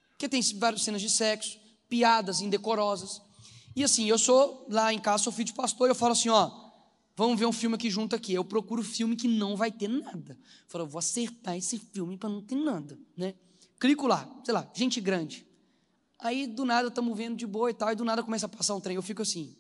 Porque 0.10 0.30
tem 0.30 0.40
várias 0.60 0.84
cenas 0.84 1.02
de 1.02 1.10
sexo, 1.10 1.58
piadas 1.90 2.40
indecorosas. 2.40 3.20
E 3.76 3.84
assim, 3.84 4.08
eu 4.08 4.20
sou 4.20 4.68
lá 4.70 4.94
em 4.94 5.00
casa, 5.00 5.24
sou 5.24 5.34
filho 5.34 5.48
de 5.48 5.54
pastor, 5.54 5.88
e 5.88 5.90
eu 5.90 5.96
falo 5.96 6.12
assim, 6.12 6.30
ó, 6.30 6.52
vamos 7.16 7.40
ver 7.40 7.48
um 7.48 7.52
filme 7.52 7.74
aqui 7.74 7.90
junto 7.90 8.16
aqui. 8.16 8.36
Eu 8.36 8.46
procuro 8.46 8.84
filme 8.84 9.16
que 9.16 9.28
não 9.28 9.56
vai 9.56 9.72
ter 9.72 9.88
nada. 9.88 10.34
Eu 10.34 10.68
falo, 10.68 10.84
eu 10.84 10.88
vou 10.88 11.00
acertar 11.00 11.58
esse 11.58 11.80
filme 11.80 12.16
para 12.16 12.30
não 12.30 12.44
ter 12.44 12.54
nada, 12.54 12.96
né? 13.18 13.34
Clico 13.80 14.06
lá, 14.06 14.30
sei 14.44 14.54
lá, 14.54 14.70
gente 14.76 15.02
grande. 15.02 15.47
Aí 16.20 16.48
do 16.48 16.66
nada 16.66 16.88
estamos 16.88 17.16
vendo 17.16 17.36
de 17.36 17.46
boa 17.46 17.70
e 17.70 17.74
tal, 17.74 17.92
e 17.92 17.96
do 17.96 18.04
nada 18.04 18.24
começa 18.24 18.46
a 18.46 18.50
passar 18.50 18.76
um 18.76 18.82
trem. 18.82 18.96
Eu 18.96 19.02
fico 19.02 19.22
assim. 19.22 19.56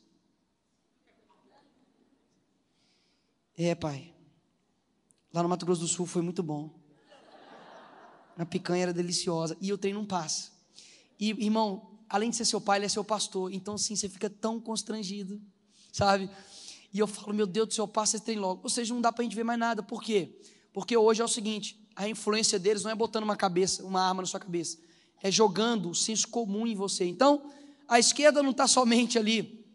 É, 3.55 3.75
pai. 3.75 4.13
Lá 5.33 5.43
no 5.43 5.49
Mato 5.49 5.65
Grosso 5.65 5.81
do 5.81 5.87
Sul 5.87 6.05
foi 6.05 6.21
muito 6.21 6.41
bom. 6.41 6.73
A 8.37 8.45
picanha 8.45 8.83
era 8.83 8.93
deliciosa. 8.93 9.57
E 9.59 9.73
o 9.73 9.77
trem 9.77 9.93
não 9.93 10.05
passa. 10.05 10.51
E, 11.19 11.29
irmão, 11.43 11.99
além 12.07 12.29
de 12.29 12.35
ser 12.35 12.45
seu 12.45 12.61
pai, 12.61 12.77
ele 12.77 12.85
é 12.85 12.89
seu 12.89 13.03
pastor. 13.03 13.51
Então, 13.51 13.75
assim, 13.75 13.95
você 13.95 14.07
fica 14.07 14.29
tão 14.29 14.59
constrangido, 14.59 15.41
sabe? 15.91 16.29
E 16.93 16.99
eu 16.99 17.07
falo, 17.07 17.33
meu 17.33 17.47
Deus 17.47 17.67
do 17.67 17.73
céu, 17.73 17.87
passa 17.87 18.15
esse 18.15 18.25
trem 18.25 18.37
logo. 18.37 18.61
Ou 18.63 18.69
seja, 18.69 18.93
não 18.93 19.01
dá 19.01 19.11
para 19.11 19.21
a 19.21 19.23
gente 19.23 19.35
ver 19.35 19.43
mais 19.43 19.59
nada. 19.59 19.81
Por 19.81 20.01
quê? 20.01 20.39
Porque 20.71 20.95
hoje 20.95 21.21
é 21.21 21.25
o 21.25 21.27
seguinte: 21.27 21.79
a 21.95 22.07
influência 22.07 22.59
deles 22.59 22.83
não 22.83 22.91
é 22.91 22.95
botando 22.95 23.23
uma 23.23 23.35
cabeça, 23.35 23.83
uma 23.83 24.01
arma 24.01 24.21
na 24.21 24.27
sua 24.27 24.39
cabeça, 24.39 24.77
é 25.21 25.31
jogando 25.31 25.89
o 25.89 25.95
senso 25.95 26.27
comum 26.27 26.67
em 26.67 26.75
você. 26.75 27.05
Então, 27.05 27.41
a 27.87 27.99
esquerda 27.99 28.43
não 28.43 28.51
está 28.51 28.67
somente 28.67 29.17
ali 29.17 29.65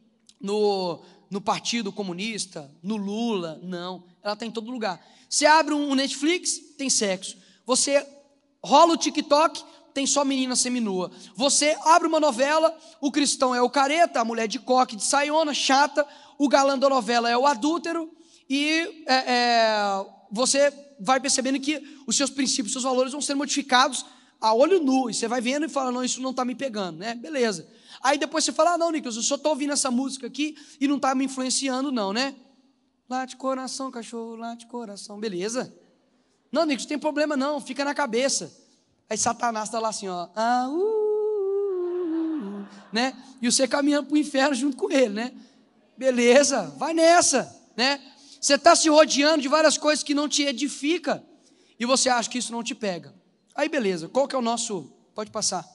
no, 0.40 1.00
no 1.30 1.40
Partido 1.40 1.92
Comunista, 1.92 2.70
no 2.82 2.96
Lula, 2.96 3.60
não. 3.62 4.04
Ela 4.22 4.34
está 4.34 4.46
em 4.46 4.50
todo 4.50 4.70
lugar. 4.70 5.04
Você 5.28 5.46
abre 5.46 5.74
um 5.74 5.94
Netflix, 5.94 6.58
tem 6.76 6.90
sexo. 6.90 7.36
Você 7.64 8.06
rola 8.62 8.94
o 8.94 8.96
TikTok, 8.96 9.62
tem 9.94 10.06
só 10.06 10.24
menina 10.24 10.56
seminua. 10.56 11.10
Você 11.34 11.76
abre 11.84 12.08
uma 12.08 12.20
novela, 12.20 12.76
o 13.00 13.10
cristão 13.10 13.54
é 13.54 13.60
o 13.60 13.70
careta, 13.70 14.20
a 14.20 14.24
mulher 14.24 14.46
de 14.46 14.58
coque, 14.58 14.96
de 14.96 15.04
saiona, 15.04 15.54
chata, 15.54 16.06
o 16.38 16.48
galã 16.48 16.78
da 16.78 16.88
novela 16.88 17.30
é 17.30 17.36
o 17.36 17.46
adúltero, 17.46 18.10
e 18.48 19.04
é, 19.06 19.14
é, 19.14 20.06
você 20.30 20.72
vai 21.00 21.20
percebendo 21.20 21.58
que 21.60 21.82
os 22.06 22.16
seus 22.16 22.30
princípios, 22.30 22.68
os 22.68 22.72
seus 22.72 22.84
valores 22.84 23.12
vão 23.12 23.20
ser 23.20 23.34
modificados 23.34 24.04
a 24.42 24.52
olho 24.52 24.82
nu, 24.82 25.08
e 25.08 25.14
você 25.14 25.28
vai 25.28 25.40
vendo 25.40 25.66
e 25.66 25.68
fala, 25.68 25.92
não, 25.92 26.02
isso 26.02 26.20
não 26.20 26.30
está 26.30 26.44
me 26.44 26.56
pegando, 26.56 26.98
né? 26.98 27.14
Beleza. 27.14 27.64
Aí 28.02 28.18
depois 28.18 28.42
você 28.42 28.50
fala, 28.50 28.72
ah, 28.72 28.78
não, 28.78 28.90
Nicolas, 28.90 29.14
eu 29.14 29.22
só 29.22 29.36
estou 29.36 29.52
ouvindo 29.52 29.72
essa 29.72 29.88
música 29.88 30.26
aqui 30.26 30.56
e 30.80 30.88
não 30.88 30.96
está 30.96 31.14
me 31.14 31.26
influenciando, 31.26 31.92
não, 31.92 32.12
né? 32.12 32.34
Late 33.08 33.36
coração, 33.36 33.88
cachorro, 33.88 34.34
late 34.34 34.66
coração, 34.66 35.20
beleza. 35.20 35.72
Não, 36.50 36.62
Nicolas, 36.62 36.82
não 36.82 36.88
tem 36.88 36.98
problema 36.98 37.36
não, 37.36 37.60
fica 37.60 37.84
na 37.84 37.94
cabeça. 37.94 38.52
Aí 39.08 39.16
Satanás 39.16 39.68
está 39.68 39.78
lá 39.78 39.90
assim, 39.90 40.08
ó. 40.08 40.28
Ah, 40.34 40.66
uh, 40.68 40.74
uh, 40.74 42.62
uh, 42.62 42.66
né? 42.92 43.16
E 43.40 43.50
você 43.50 43.68
caminhando 43.68 44.08
para 44.08 44.14
o 44.16 44.18
inferno 44.18 44.56
junto 44.56 44.76
com 44.76 44.90
ele, 44.90 45.10
né? 45.10 45.32
Beleza, 45.96 46.74
vai 46.78 46.92
nessa, 46.92 47.56
né? 47.76 48.00
Você 48.40 48.54
está 48.54 48.74
se 48.74 48.88
rodeando 48.88 49.40
de 49.40 49.46
várias 49.46 49.78
coisas 49.78 50.02
que 50.02 50.14
não 50.14 50.28
te 50.28 50.42
edifica 50.42 51.24
e 51.78 51.86
você 51.86 52.08
acha 52.08 52.28
que 52.28 52.38
isso 52.38 52.50
não 52.50 52.64
te 52.64 52.74
pega. 52.74 53.21
Aí 53.54 53.68
beleza, 53.68 54.08
qual 54.08 54.26
que 54.26 54.34
é 54.34 54.38
o 54.38 54.42
nosso, 54.42 54.92
pode 55.14 55.30
passar, 55.30 55.66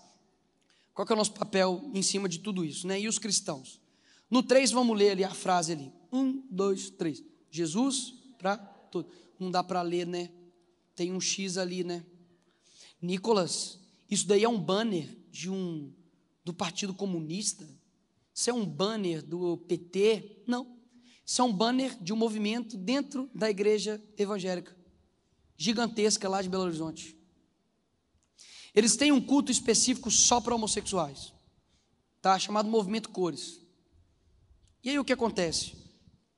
qual 0.94 1.06
que 1.06 1.14
é 1.14 1.16
o 1.16 1.18
nosso 1.18 1.34
papel 1.34 1.90
em 1.94 2.02
cima 2.02 2.28
de 2.28 2.40
tudo 2.40 2.66
isso, 2.66 2.88
né? 2.88 3.00
E 3.00 3.08
os 3.08 3.20
cristãos? 3.20 3.80
No 4.30 4.44
3, 4.44 4.72
vamos 4.72 4.98
ler 4.98 5.12
ali 5.12 5.24
a 5.24 5.34
frase 5.34 5.72
ali. 5.72 5.92
Um, 6.12 6.44
dois, 6.50 6.90
três. 6.90 7.24
Jesus 7.52 8.14
para 8.38 8.58
tudo. 8.58 9.10
Não 9.40 9.52
dá 9.52 9.64
para 9.64 9.82
ler, 9.82 10.06
né? 10.06 10.32
Tem 10.96 11.14
um 11.14 11.22
X 11.22 11.58
ali, 11.58 11.84
né? 11.84 12.04
Nicolas, 13.02 13.80
isso 14.10 14.28
daí 14.28 14.44
é 14.44 14.50
um 14.50 14.60
banner 14.60 15.16
de 15.32 15.50
um 15.50 15.94
do 16.44 16.54
Partido 16.54 16.94
Comunista? 16.94 17.68
Isso 18.34 18.50
é 18.50 18.54
um 18.54 18.66
banner 18.66 19.24
do 19.24 19.58
PT? 19.58 20.44
Não. 20.48 20.78
Isso 21.26 21.42
é 21.42 21.46
um 21.46 21.52
banner 21.52 21.96
de 22.02 22.14
um 22.14 22.16
movimento 22.16 22.78
dentro 22.78 23.30
da 23.36 23.50
igreja 23.50 24.02
evangélica, 24.18 24.76
gigantesca 25.58 26.30
lá 26.30 26.42
de 26.42 26.48
Belo 26.48 26.64
Horizonte. 26.64 27.17
Eles 28.78 28.96
têm 28.96 29.12
um 29.12 29.20
culto 29.20 29.52
específico 29.52 30.12
só 30.12 30.40
para 30.40 30.54
homossexuais, 30.54 31.34
tá? 32.22 32.38
Chamado 32.38 32.70
Movimento 32.70 33.10
Cores. 33.10 33.60
E 34.84 34.92
aí 34.92 35.00
o 35.00 35.04
que 35.04 35.14
acontece? 35.14 35.76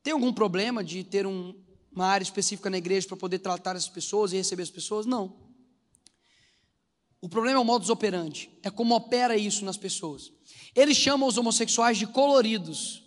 Tem 0.01 0.13
algum 0.13 0.31
problema 0.31 0.81
de 0.81 1.03
ter 1.03 1.27
um, 1.27 1.53
uma 1.91 2.05
área 2.05 2.23
específica 2.23 2.69
na 2.69 2.77
igreja 2.77 3.09
para 3.09 3.17
poder 3.17 3.39
tratar 3.39 3.75
as 3.75 3.89
pessoas 3.89 4.31
e 4.31 4.37
receber 4.37 4.63
as 4.63 4.69
pessoas? 4.69 5.05
Não. 5.05 5.35
O 7.19 7.27
problema 7.27 7.59
é 7.59 7.61
o 7.61 7.65
modus 7.65 7.89
operandi, 7.89 8.49
é 8.63 8.69
como 8.69 8.95
opera 8.95 9.35
isso 9.35 9.65
nas 9.65 9.75
pessoas. 9.75 10.31
Eles 10.73 10.95
chamam 10.95 11.27
os 11.27 11.37
homossexuais 11.37 11.97
de 11.97 12.07
coloridos. 12.07 13.03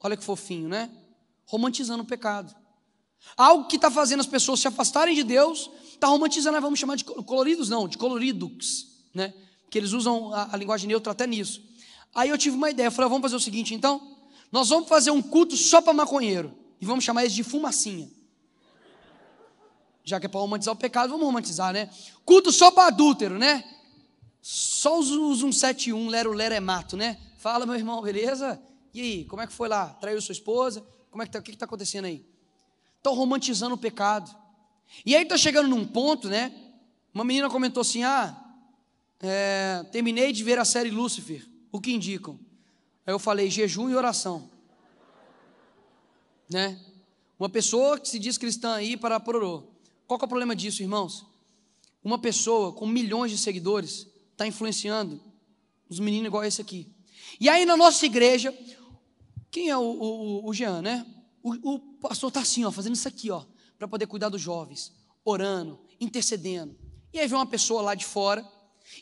Olha 0.00 0.16
que 0.16 0.24
fofinho, 0.24 0.68
né? 0.68 0.90
Romantizando 1.46 2.02
o 2.02 2.06
pecado. 2.06 2.52
Algo 3.36 3.68
que 3.68 3.76
está 3.76 3.88
fazendo 3.88 4.18
as 4.18 4.26
pessoas 4.26 4.58
se 4.58 4.66
afastarem 4.66 5.14
de 5.14 5.22
Deus, 5.22 5.70
está 5.96 6.06
romantizando, 6.06 6.60
vamos 6.60 6.78
chamar 6.78 6.96
de 6.96 7.04
coloridos, 7.04 7.68
não, 7.68 7.88
de 7.88 7.98
coloridos, 7.98 8.88
né? 9.12 9.32
Que 9.70 9.78
eles 9.78 9.92
usam 9.92 10.32
a, 10.32 10.54
a 10.54 10.56
linguagem 10.56 10.88
neutra 10.88 11.12
até 11.12 11.26
nisso. 11.26 11.62
Aí 12.14 12.28
eu 12.28 12.38
tive 12.38 12.56
uma 12.56 12.70
ideia, 12.70 12.88
eu 12.88 12.92
falei, 12.92 13.08
vamos 13.08 13.22
fazer 13.22 13.36
o 13.36 13.40
seguinte 13.40 13.74
então, 13.74 14.16
nós 14.52 14.68
vamos 14.68 14.88
fazer 14.88 15.10
um 15.10 15.20
culto 15.20 15.56
só 15.56 15.80
para 15.80 15.92
maconheiro, 15.92 16.54
e 16.80 16.86
vamos 16.86 17.04
chamar 17.04 17.22
eles 17.22 17.34
de 17.34 17.42
fumacinha 17.42 18.08
já 20.04 20.20
que 20.20 20.26
é 20.26 20.28
para 20.28 20.40
romantizar 20.40 20.74
o 20.74 20.76
pecado, 20.76 21.08
vamos 21.10 21.24
romantizar, 21.24 21.72
né? 21.72 21.88
Culto 22.24 22.52
só 22.52 22.70
para 22.70 22.88
adúltero, 22.88 23.38
né? 23.38 23.64
Só 24.42 24.98
os, 24.98 25.10
os 25.10 25.40
171, 25.40 26.08
lero, 26.08 26.32
lero 26.32 26.54
é 26.54 26.60
mato, 26.60 26.94
né? 26.94 27.18
Fala, 27.38 27.64
meu 27.64 27.74
irmão, 27.74 28.02
beleza? 28.02 28.60
E 28.92 29.00
aí, 29.00 29.24
como 29.24 29.40
é 29.40 29.46
que 29.46 29.52
foi 29.52 29.66
lá? 29.66 29.88
Traiu 29.94 30.20
sua 30.20 30.34
esposa? 30.34 30.86
Como 31.10 31.22
é 31.22 31.26
que 31.26 31.32
tá, 31.32 31.38
o 31.38 31.42
que 31.42 31.52
está 31.52 31.64
acontecendo 31.64 32.04
aí? 32.04 32.24
Estão 32.98 33.14
romantizando 33.14 33.74
o 33.74 33.78
pecado. 33.78 34.30
E 35.04 35.14
aí 35.14 35.22
está 35.22 35.36
chegando 35.36 35.68
num 35.68 35.86
ponto, 35.86 36.28
né? 36.28 36.52
Uma 37.12 37.24
menina 37.24 37.48
comentou 37.48 37.80
assim: 37.80 38.02
ah, 38.02 38.36
é, 39.20 39.84
terminei 39.90 40.32
de 40.32 40.42
ver 40.42 40.58
a 40.58 40.64
série 40.64 40.90
Lúcifer. 40.90 41.46
O 41.70 41.80
que 41.80 41.92
indicam? 41.92 42.38
Aí 43.06 43.12
eu 43.12 43.18
falei: 43.18 43.50
jejum 43.50 43.88
e 43.88 43.94
oração. 43.94 44.50
Né? 46.50 46.78
Uma 47.38 47.48
pessoa 47.48 47.98
que 47.98 48.08
se 48.08 48.18
diz 48.18 48.38
cristã 48.38 48.74
aí 48.74 48.96
para 48.96 49.18
pororô. 49.18 49.64
Qual 50.06 50.20
é 50.20 50.24
o 50.24 50.28
problema 50.28 50.54
disso, 50.54 50.82
irmãos? 50.82 51.24
Uma 52.02 52.18
pessoa 52.18 52.72
com 52.72 52.86
milhões 52.86 53.30
de 53.30 53.38
seguidores 53.38 54.06
está 54.32 54.46
influenciando 54.46 55.20
os 55.88 55.98
meninos 55.98 56.26
igual 56.26 56.44
esse 56.44 56.60
aqui. 56.60 56.86
E 57.40 57.48
aí 57.48 57.64
na 57.64 57.76
nossa 57.76 58.04
igreja, 58.04 58.54
quem 59.50 59.70
é 59.70 59.76
o, 59.76 59.82
o, 59.82 60.48
o 60.48 60.52
Jean, 60.52 60.82
né? 60.82 61.06
O, 61.42 61.74
o 61.74 61.78
pastor 61.78 62.28
está 62.28 62.40
assim, 62.40 62.64
ó, 62.64 62.70
fazendo 62.70 62.94
isso 62.94 63.08
aqui, 63.08 63.30
ó, 63.30 63.44
para 63.84 63.88
poder 63.90 64.06
cuidar 64.06 64.30
dos 64.30 64.40
jovens, 64.40 64.92
orando, 65.24 65.78
intercedendo. 66.00 66.74
E 67.12 67.18
aí 67.20 67.28
vem 67.28 67.38
uma 67.38 67.46
pessoa 67.46 67.82
lá 67.82 67.94
de 67.94 68.04
fora 68.04 68.42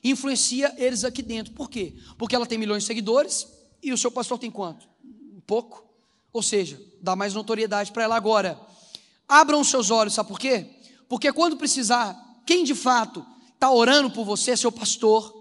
e 0.02 0.10
influencia 0.10 0.74
eles 0.76 1.04
aqui 1.04 1.22
dentro. 1.22 1.52
Por 1.54 1.70
quê? 1.70 1.94
Porque 2.18 2.34
ela 2.34 2.46
tem 2.46 2.58
milhões 2.58 2.82
de 2.82 2.88
seguidores 2.88 3.46
e 3.80 3.92
o 3.92 3.98
seu 3.98 4.10
pastor 4.10 4.38
tem 4.38 4.50
quanto? 4.50 4.88
Um 5.04 5.40
pouco. 5.46 5.86
Ou 6.32 6.42
seja, 6.42 6.80
dá 7.00 7.14
mais 7.14 7.32
notoriedade 7.32 7.92
para 7.92 8.02
ela 8.02 8.16
agora. 8.16 8.58
Abram 9.28 9.60
os 9.60 9.68
seus 9.68 9.90
olhos, 9.90 10.14
sabe 10.14 10.28
por 10.28 10.38
quê? 10.38 10.66
Porque 11.08 11.32
quando 11.32 11.56
precisar, 11.56 12.42
quem 12.44 12.64
de 12.64 12.74
fato 12.74 13.24
está 13.54 13.70
orando 13.70 14.10
por 14.10 14.24
você 14.24 14.50
é 14.50 14.56
seu 14.56 14.72
pastor, 14.72 15.32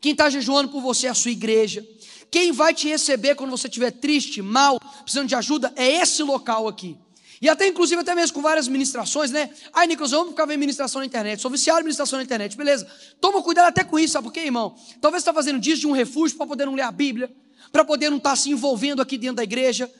quem 0.00 0.12
está 0.12 0.30
jejuando 0.30 0.70
por 0.70 0.80
você 0.80 1.08
é 1.08 1.10
a 1.10 1.14
sua 1.14 1.32
igreja, 1.32 1.84
quem 2.30 2.52
vai 2.52 2.72
te 2.72 2.86
receber 2.86 3.34
quando 3.34 3.50
você 3.50 3.66
estiver 3.66 3.90
triste, 3.90 4.40
mal, 4.40 4.78
precisando 5.02 5.28
de 5.28 5.34
ajuda, 5.34 5.72
é 5.74 6.00
esse 6.00 6.22
local 6.22 6.68
aqui. 6.68 6.96
E 7.40 7.48
até, 7.48 7.66
inclusive, 7.66 8.00
até 8.00 8.14
mesmo 8.14 8.34
com 8.34 8.42
várias 8.42 8.68
ministrações, 8.68 9.30
né? 9.30 9.50
Ai, 9.72 9.86
Nicolas, 9.86 10.12
vamos 10.12 10.30
ficar 10.30 10.46
vendo 10.46 10.60
ministração 10.60 11.00
na 11.00 11.06
internet. 11.06 11.40
Sou 11.40 11.50
viciado 11.50 11.80
em 11.80 11.84
ministração 11.84 12.18
na 12.18 12.22
internet, 12.22 12.56
beleza. 12.56 12.86
Toma 13.20 13.42
cuidado 13.42 13.66
até 13.66 13.84
com 13.84 13.98
isso, 13.98 14.12
sabe 14.12 14.24
por 14.24 14.32
quê, 14.32 14.40
irmão? 14.40 14.74
Talvez 15.00 15.22
você 15.22 15.30
está 15.30 15.34
fazendo 15.34 15.58
disso 15.58 15.80
de 15.80 15.86
um 15.86 15.92
refúgio 15.92 16.36
para 16.36 16.46
poder 16.46 16.66
não 16.66 16.74
ler 16.74 16.82
a 16.82 16.92
Bíblia. 16.92 17.30
para 17.74 17.84
poder 17.84 18.08
não 18.08 18.18
estar 18.18 18.36
se 18.36 18.50
envolvendo 18.50 19.02
aqui 19.02 19.18
dentro 19.18 19.36
da 19.36 19.42
igreja. 19.42 19.90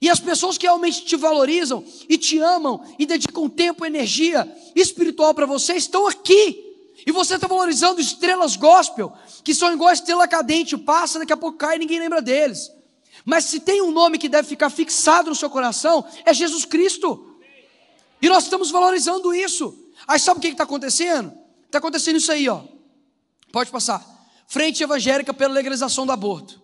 E 0.00 0.08
as 0.08 0.20
pessoas 0.20 0.56
que 0.56 0.64
realmente 0.64 1.04
te 1.04 1.16
valorizam 1.16 1.84
e 2.08 2.16
te 2.16 2.38
amam 2.38 2.84
e 2.98 3.04
dedicam 3.04 3.48
tempo 3.48 3.84
energia 3.84 4.48
espiritual 4.76 5.34
para 5.34 5.44
você 5.44 5.74
estão 5.74 6.06
aqui. 6.06 6.62
E 7.04 7.10
você 7.10 7.34
está 7.34 7.48
valorizando 7.48 8.00
estrelas 8.00 8.54
gospel, 8.54 9.12
que 9.42 9.54
são 9.54 9.72
igual 9.72 9.90
a 9.90 9.92
estrela 9.92 10.28
cadente, 10.28 10.76
passa, 10.76 11.18
daqui 11.18 11.32
a 11.32 11.36
pouco 11.36 11.58
cai 11.58 11.74
e 11.76 11.78
ninguém 11.80 11.98
lembra 11.98 12.22
deles. 12.22 12.70
Mas 13.26 13.46
se 13.46 13.58
tem 13.58 13.82
um 13.82 13.90
nome 13.90 14.18
que 14.18 14.28
deve 14.28 14.46
ficar 14.46 14.70
fixado 14.70 15.28
no 15.28 15.34
seu 15.34 15.50
coração, 15.50 16.06
é 16.24 16.32
Jesus 16.32 16.64
Cristo. 16.64 17.36
E 18.22 18.28
nós 18.28 18.44
estamos 18.44 18.70
valorizando 18.70 19.34
isso. 19.34 19.76
Aí 20.06 20.20
sabe 20.20 20.38
o 20.38 20.40
que 20.40 20.46
está 20.46 20.62
acontecendo? 20.62 21.36
Está 21.64 21.78
acontecendo 21.78 22.16
isso 22.16 22.30
aí, 22.30 22.48
ó. 22.48 22.62
Pode 23.50 23.68
passar. 23.72 24.00
Frente 24.46 24.84
evangélica 24.84 25.34
pela 25.34 25.52
legalização 25.52 26.06
do 26.06 26.12
aborto. 26.12 26.62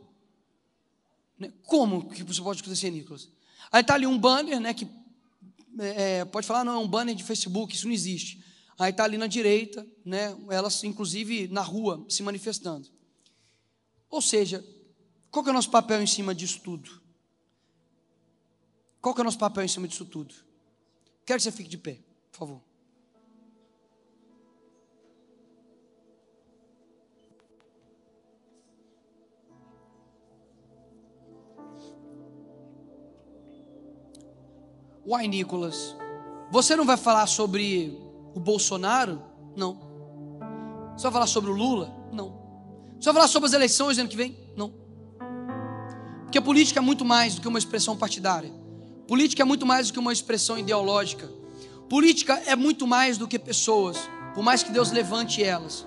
Né? 1.36 1.52
Como 1.64 2.08
que 2.08 2.22
isso 2.22 2.44
pode 2.44 2.60
acontecer, 2.60 2.92
Nicolas? 2.92 3.28
Aí 3.72 3.80
está 3.80 3.94
ali 3.94 4.06
um 4.06 4.16
banner, 4.16 4.60
né? 4.60 4.72
Que 4.72 4.86
é, 5.80 6.24
pode 6.26 6.46
falar, 6.46 6.62
não, 6.62 6.74
é 6.74 6.78
um 6.78 6.86
banner 6.86 7.16
de 7.16 7.24
Facebook, 7.24 7.74
isso 7.74 7.86
não 7.86 7.92
existe. 7.92 8.40
Aí 8.78 8.90
está 8.90 9.02
ali 9.02 9.18
na 9.18 9.26
direita, 9.26 9.84
né? 10.04 10.36
Elas, 10.48 10.84
inclusive, 10.84 11.48
na 11.48 11.62
rua, 11.62 12.06
se 12.08 12.22
manifestando. 12.22 12.88
Ou 14.08 14.22
seja, 14.22 14.64
qual 15.32 15.42
que 15.42 15.48
é 15.48 15.52
o 15.52 15.54
nosso 15.54 15.70
papel 15.70 16.02
em 16.02 16.06
cima 16.06 16.34
disso 16.34 16.60
tudo? 16.60 17.00
Qual 19.00 19.14
que 19.14 19.20
é 19.20 19.22
o 19.22 19.24
nosso 19.24 19.38
papel 19.38 19.64
em 19.64 19.68
cima 19.68 19.88
disso 19.88 20.04
tudo? 20.04 20.34
Quero 21.24 21.38
que 21.38 21.42
você 21.42 21.50
fique 21.50 21.70
de 21.70 21.78
pé, 21.78 21.98
por 22.30 22.38
favor. 22.38 22.60
Uai, 35.04 35.26
Nicolas, 35.26 35.96
você 36.50 36.76
não 36.76 36.84
vai 36.84 36.98
falar 36.98 37.26
sobre 37.26 37.98
o 38.34 38.38
Bolsonaro? 38.38 39.22
Não. 39.56 39.80
Você 40.94 41.04
vai 41.04 41.12
falar 41.12 41.26
sobre 41.26 41.50
o 41.50 41.54
Lula? 41.54 41.90
Não. 42.12 42.94
Você 43.00 43.06
vai 43.06 43.14
falar 43.14 43.28
sobre 43.28 43.46
as 43.48 43.54
eleições 43.54 43.96
ano 43.98 44.10
que 44.10 44.16
vem? 44.16 44.41
Porque 46.32 46.40
política 46.40 46.80
é 46.80 46.82
muito 46.82 47.04
mais 47.04 47.34
do 47.34 47.42
que 47.42 47.48
uma 47.48 47.58
expressão 47.58 47.94
partidária. 47.94 48.50
Política 49.06 49.42
é 49.42 49.44
muito 49.44 49.66
mais 49.66 49.88
do 49.88 49.92
que 49.92 49.98
uma 49.98 50.12
expressão 50.12 50.58
ideológica. 50.58 51.30
Política 51.90 52.42
é 52.46 52.56
muito 52.56 52.86
mais 52.86 53.18
do 53.18 53.28
que 53.28 53.38
pessoas, 53.38 53.98
por 54.34 54.42
mais 54.42 54.62
que 54.62 54.72
Deus 54.72 54.90
levante 54.90 55.44
elas. 55.44 55.86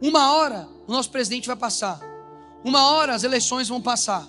Uma 0.00 0.32
hora 0.32 0.68
o 0.86 0.92
nosso 0.92 1.10
presidente 1.10 1.48
vai 1.48 1.56
passar. 1.56 2.00
Uma 2.62 2.92
hora 2.92 3.12
as 3.12 3.24
eleições 3.24 3.68
vão 3.68 3.82
passar. 3.82 4.24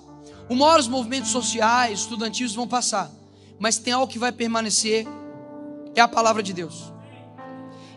Uma 0.49 0.65
hora 0.65 0.81
os 0.81 0.87
movimentos 0.87 1.29
sociais, 1.29 1.99
estudantis 1.99 2.55
vão 2.55 2.67
passar 2.67 3.11
mas 3.63 3.77
tem 3.77 3.93
algo 3.93 4.11
que 4.11 4.19
vai 4.19 4.31
permanecer, 4.33 5.07
é 5.95 6.01
a 6.01 6.07
palavra 6.07 6.43
de 6.43 6.51
Deus. 6.51 6.91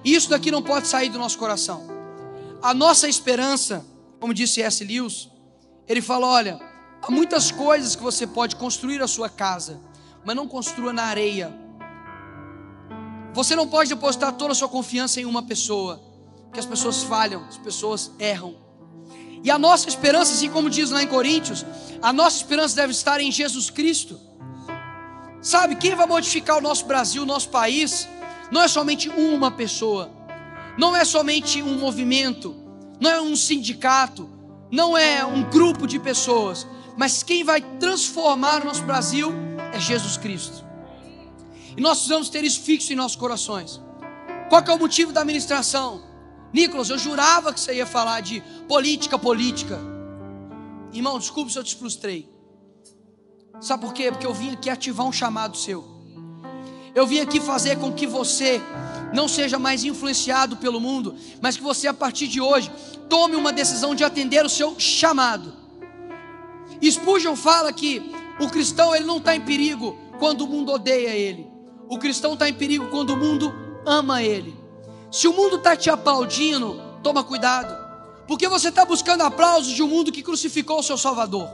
E 0.04 0.14
isso 0.14 0.30
daqui 0.30 0.48
não 0.48 0.62
pode 0.62 0.86
sair 0.86 1.08
do 1.08 1.18
nosso 1.18 1.36
coração. 1.36 1.82
A 2.62 2.72
nossa 2.72 3.08
esperança, 3.08 3.84
como 4.20 4.32
disse 4.32 4.62
S. 4.62 4.84
Lewis, 4.84 5.28
ele 5.88 6.00
fala: 6.00 6.26
olha, 6.28 6.60
há 7.06 7.10
muitas 7.10 7.52
coisas 7.52 7.94
que 7.94 8.02
você 8.02 8.26
pode 8.26 8.56
construir 8.56 9.00
a 9.00 9.06
sua 9.06 9.28
casa, 9.28 9.80
mas 10.24 10.34
não 10.34 10.48
construa 10.48 10.92
na 10.92 11.04
areia. 11.04 11.54
Você 13.32 13.54
não 13.54 13.68
pode 13.68 13.90
depositar 13.90 14.32
toda 14.32 14.52
a 14.52 14.54
sua 14.54 14.68
confiança 14.68 15.20
em 15.20 15.24
uma 15.24 15.42
pessoa, 15.42 16.02
porque 16.44 16.58
as 16.58 16.66
pessoas 16.66 17.04
falham, 17.04 17.44
as 17.48 17.58
pessoas 17.58 18.10
erram. 18.18 18.56
E 19.44 19.50
a 19.50 19.58
nossa 19.58 19.88
esperança, 19.88 20.32
assim 20.32 20.50
como 20.50 20.68
diz 20.68 20.90
lá 20.90 21.02
em 21.02 21.06
Coríntios, 21.06 21.64
a 22.02 22.12
nossa 22.12 22.38
esperança 22.38 22.74
deve 22.74 22.92
estar 22.92 23.20
em 23.20 23.30
Jesus 23.30 23.70
Cristo. 23.70 24.18
Sabe, 25.40 25.76
quem 25.76 25.94
vai 25.94 26.06
modificar 26.06 26.58
o 26.58 26.60
nosso 26.60 26.86
Brasil, 26.86 27.22
o 27.22 27.26
nosso 27.26 27.50
país, 27.50 28.08
não 28.50 28.62
é 28.62 28.66
somente 28.66 29.08
uma 29.10 29.50
pessoa, 29.52 30.10
não 30.76 30.96
é 30.96 31.04
somente 31.04 31.62
um 31.62 31.78
movimento, 31.78 32.56
não 32.98 33.10
é 33.10 33.20
um 33.20 33.36
sindicato, 33.36 34.28
não 34.72 34.98
é 34.98 35.24
um 35.24 35.44
grupo 35.44 35.86
de 35.86 36.00
pessoas, 36.00 36.66
mas 36.96 37.22
quem 37.22 37.44
vai 37.44 37.60
transformar 37.78 38.62
o 38.62 38.66
nosso 38.66 38.82
Brasil 38.82 39.32
é 39.72 39.78
Jesus 39.78 40.16
Cristo. 40.16 40.64
E 41.76 41.80
nós 41.80 41.98
precisamos 41.98 42.30
ter 42.30 42.42
isso 42.42 42.60
fixo 42.62 42.92
em 42.92 42.96
nossos 42.96 43.16
corações. 43.16 43.80
Qual 44.48 44.62
é 44.62 44.72
o 44.72 44.78
motivo 44.78 45.12
da 45.12 45.20
administração? 45.20 46.02
Nicolas, 46.52 46.88
eu 46.88 46.98
jurava 46.98 47.52
que 47.52 47.60
você 47.60 47.74
ia 47.74 47.86
falar 47.86 48.20
de 48.22 48.42
política, 48.66 49.18
política. 49.18 49.78
Irmão, 50.92 51.18
desculpe 51.18 51.52
se 51.52 51.58
eu 51.58 51.64
te 51.64 51.76
frustrei. 51.76 52.30
Sabe 53.60 53.84
por 53.84 53.92
quê? 53.92 54.10
Porque 54.10 54.26
eu 54.26 54.32
vim 54.32 54.52
aqui 54.52 54.70
ativar 54.70 55.06
um 55.06 55.12
chamado 55.12 55.56
seu. 55.56 55.84
Eu 56.94 57.06
vim 57.06 57.20
aqui 57.20 57.40
fazer 57.40 57.76
com 57.78 57.92
que 57.92 58.06
você 58.06 58.58
não 59.12 59.28
seja 59.28 59.58
mais 59.58 59.84
influenciado 59.84 60.56
pelo 60.56 60.80
mundo, 60.80 61.14
mas 61.42 61.56
que 61.56 61.62
você 61.62 61.86
a 61.86 61.94
partir 61.94 62.26
de 62.26 62.40
hoje 62.40 62.70
tome 63.08 63.36
uma 63.36 63.52
decisão 63.52 63.94
de 63.94 64.02
atender 64.02 64.44
o 64.44 64.48
seu 64.48 64.80
chamado. 64.80 65.65
Spurgeon 66.82 67.36
fala 67.36 67.72
que 67.72 68.12
o 68.40 68.48
cristão 68.48 68.94
ele 68.94 69.04
não 69.04 69.18
está 69.18 69.34
em 69.34 69.40
perigo 69.40 69.96
quando 70.18 70.42
o 70.42 70.46
mundo 70.46 70.72
odeia 70.72 71.10
ele. 71.10 71.50
O 71.88 71.98
cristão 71.98 72.34
está 72.34 72.48
em 72.48 72.54
perigo 72.54 72.88
quando 72.88 73.10
o 73.10 73.16
mundo 73.16 73.54
ama 73.86 74.22
ele. 74.22 74.54
Se 75.10 75.28
o 75.28 75.32
mundo 75.32 75.56
está 75.56 75.76
te 75.76 75.88
aplaudindo, 75.88 76.80
toma 77.02 77.22
cuidado, 77.22 77.76
porque 78.26 78.48
você 78.48 78.68
está 78.68 78.84
buscando 78.84 79.22
aplausos 79.22 79.72
de 79.72 79.82
um 79.82 79.88
mundo 79.88 80.10
que 80.10 80.22
crucificou 80.22 80.80
o 80.80 80.82
seu 80.82 80.98
Salvador. 80.98 81.48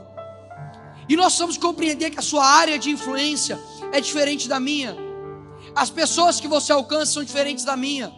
E 1.07 1.15
nós 1.15 1.25
precisamos 1.27 1.57
compreender 1.57 2.09
que 2.09 2.19
a 2.19 2.21
sua 2.21 2.45
área 2.45 2.79
de 2.79 2.89
influência 2.89 3.59
é 3.91 4.01
diferente 4.01 4.47
da 4.47 4.59
minha. 4.59 4.97
As 5.75 5.89
pessoas 5.89 6.39
que 6.39 6.47
você 6.47 6.71
alcança 6.71 7.13
são 7.13 7.23
diferentes 7.23 7.63
da 7.63 7.75
minha. 7.77 8.11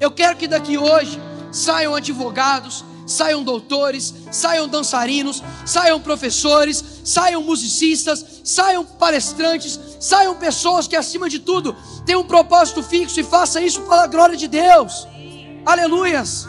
Eu 0.00 0.10
quero 0.10 0.36
que 0.36 0.46
daqui 0.46 0.78
hoje 0.78 1.20
saiam 1.52 1.94
advogados, 1.94 2.84
saiam 3.08 3.42
doutores, 3.42 4.14
saiam 4.30 4.68
dançarinos, 4.68 5.42
saiam 5.66 5.98
professores, 6.00 6.84
saiam 7.02 7.42
musicistas, 7.42 8.24
saiam 8.44 8.84
palestrantes, 8.84 9.80
saiam 9.98 10.36
pessoas 10.36 10.86
que 10.86 10.94
acima 10.94 11.28
de 11.28 11.40
tudo 11.40 11.74
têm 12.06 12.14
um 12.14 12.24
propósito 12.24 12.82
fixo 12.82 13.18
e 13.18 13.24
faça 13.24 13.60
isso 13.60 13.80
para 13.82 14.02
a 14.02 14.06
glória 14.06 14.36
de 14.36 14.46
Deus. 14.46 15.08
Aleluias. 15.66 16.46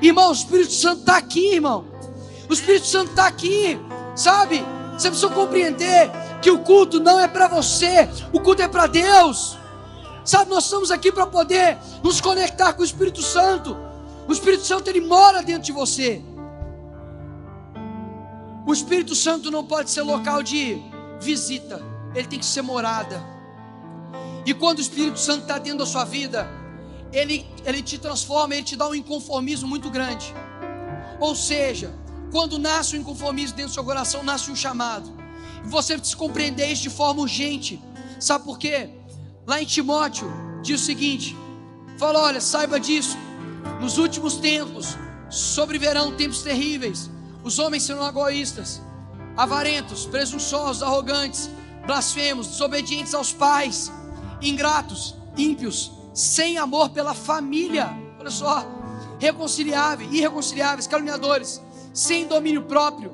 Irmão, 0.00 0.30
o 0.30 0.32
Espírito 0.32 0.72
Santo 0.72 1.00
está 1.00 1.18
aqui, 1.18 1.54
irmão. 1.54 1.84
O 2.48 2.52
Espírito 2.52 2.86
Santo 2.86 3.10
está 3.10 3.26
aqui. 3.26 3.78
Sabe? 4.14 4.64
Você 4.92 5.08
precisa 5.08 5.32
compreender 5.32 6.10
que 6.40 6.50
o 6.50 6.58
culto 6.58 7.00
não 7.00 7.18
é 7.18 7.26
para 7.26 7.48
você, 7.48 8.08
o 8.32 8.40
culto 8.40 8.62
é 8.62 8.68
para 8.68 8.86
Deus. 8.86 9.56
Sabe, 10.24 10.50
nós 10.50 10.64
estamos 10.64 10.90
aqui 10.90 11.10
para 11.10 11.26
poder 11.26 11.78
nos 12.02 12.20
conectar 12.20 12.72
com 12.72 12.82
o 12.82 12.84
Espírito 12.84 13.22
Santo. 13.22 13.76
O 14.32 14.34
Espírito 14.34 14.64
Santo 14.64 14.88
ele 14.88 15.02
mora 15.02 15.42
dentro 15.42 15.64
de 15.64 15.72
você. 15.72 16.22
O 18.66 18.72
Espírito 18.72 19.14
Santo 19.14 19.50
não 19.50 19.62
pode 19.62 19.90
ser 19.90 20.00
local 20.00 20.42
de 20.42 20.80
visita, 21.20 21.82
ele 22.14 22.26
tem 22.26 22.38
que 22.38 22.46
ser 22.46 22.62
morada. 22.62 23.22
E 24.46 24.54
quando 24.54 24.78
o 24.78 24.80
Espírito 24.80 25.18
Santo 25.18 25.42
está 25.42 25.58
dentro 25.58 25.80
da 25.80 25.86
sua 25.86 26.04
vida, 26.06 26.48
ele, 27.12 27.46
ele 27.66 27.82
te 27.82 27.98
transforma, 27.98 28.54
ele 28.54 28.62
te 28.62 28.74
dá 28.74 28.88
um 28.88 28.94
inconformismo 28.94 29.68
muito 29.68 29.90
grande. 29.90 30.32
Ou 31.20 31.36
seja, 31.36 31.92
quando 32.30 32.58
nasce 32.58 32.96
o 32.96 32.98
inconformismo 32.98 33.54
dentro 33.54 33.72
do 33.72 33.74
seu 33.74 33.84
coração, 33.84 34.22
nasce 34.22 34.50
um 34.50 34.56
chamado. 34.56 35.12
E 35.62 35.68
você 35.68 35.94
precisa 35.94 36.16
compreender 36.16 36.72
isso 36.72 36.84
de 36.84 36.90
forma 36.90 37.20
urgente. 37.20 37.78
Sabe 38.18 38.46
por 38.46 38.58
quê? 38.58 38.88
Lá 39.46 39.60
em 39.60 39.66
Timóteo 39.66 40.32
diz 40.62 40.80
o 40.80 40.84
seguinte: 40.86 41.36
fala, 41.98 42.18
olha, 42.18 42.40
saiba 42.40 42.80
disso. 42.80 43.18
Nos 43.80 43.98
últimos 43.98 44.36
tempos 44.36 44.96
sobreverão 45.28 46.12
tempos 46.12 46.42
terríveis. 46.42 47.10
Os 47.42 47.58
homens 47.58 47.82
serão 47.82 48.06
egoístas, 48.06 48.80
avarentos, 49.36 50.06
presunçosos, 50.06 50.82
arrogantes, 50.82 51.50
blasfemos, 51.86 52.46
desobedientes 52.48 53.14
aos 53.14 53.32
pais, 53.32 53.90
ingratos, 54.40 55.16
ímpios, 55.36 55.90
sem 56.14 56.58
amor 56.58 56.90
pela 56.90 57.14
família. 57.14 57.90
Olha 58.20 58.30
só, 58.30 58.64
reconciliáveis, 59.18 60.12
irreconciliáveis, 60.12 60.86
caluniadores 60.86 61.60
sem 61.92 62.26
domínio 62.26 62.62
próprio, 62.62 63.12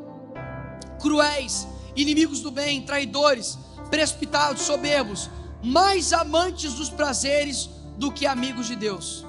cruéis, 1.01 1.66
inimigos 1.97 2.41
do 2.41 2.51
bem, 2.51 2.83
traidores, 2.83 3.59
precipitados, 3.91 4.62
soberbos, 4.62 5.29
mais 5.62 6.12
amantes 6.12 6.75
dos 6.75 6.89
prazeres 6.89 7.69
do 7.97 8.12
que 8.12 8.27
amigos 8.27 8.69
de 8.69 8.77
Deus, 8.77 9.27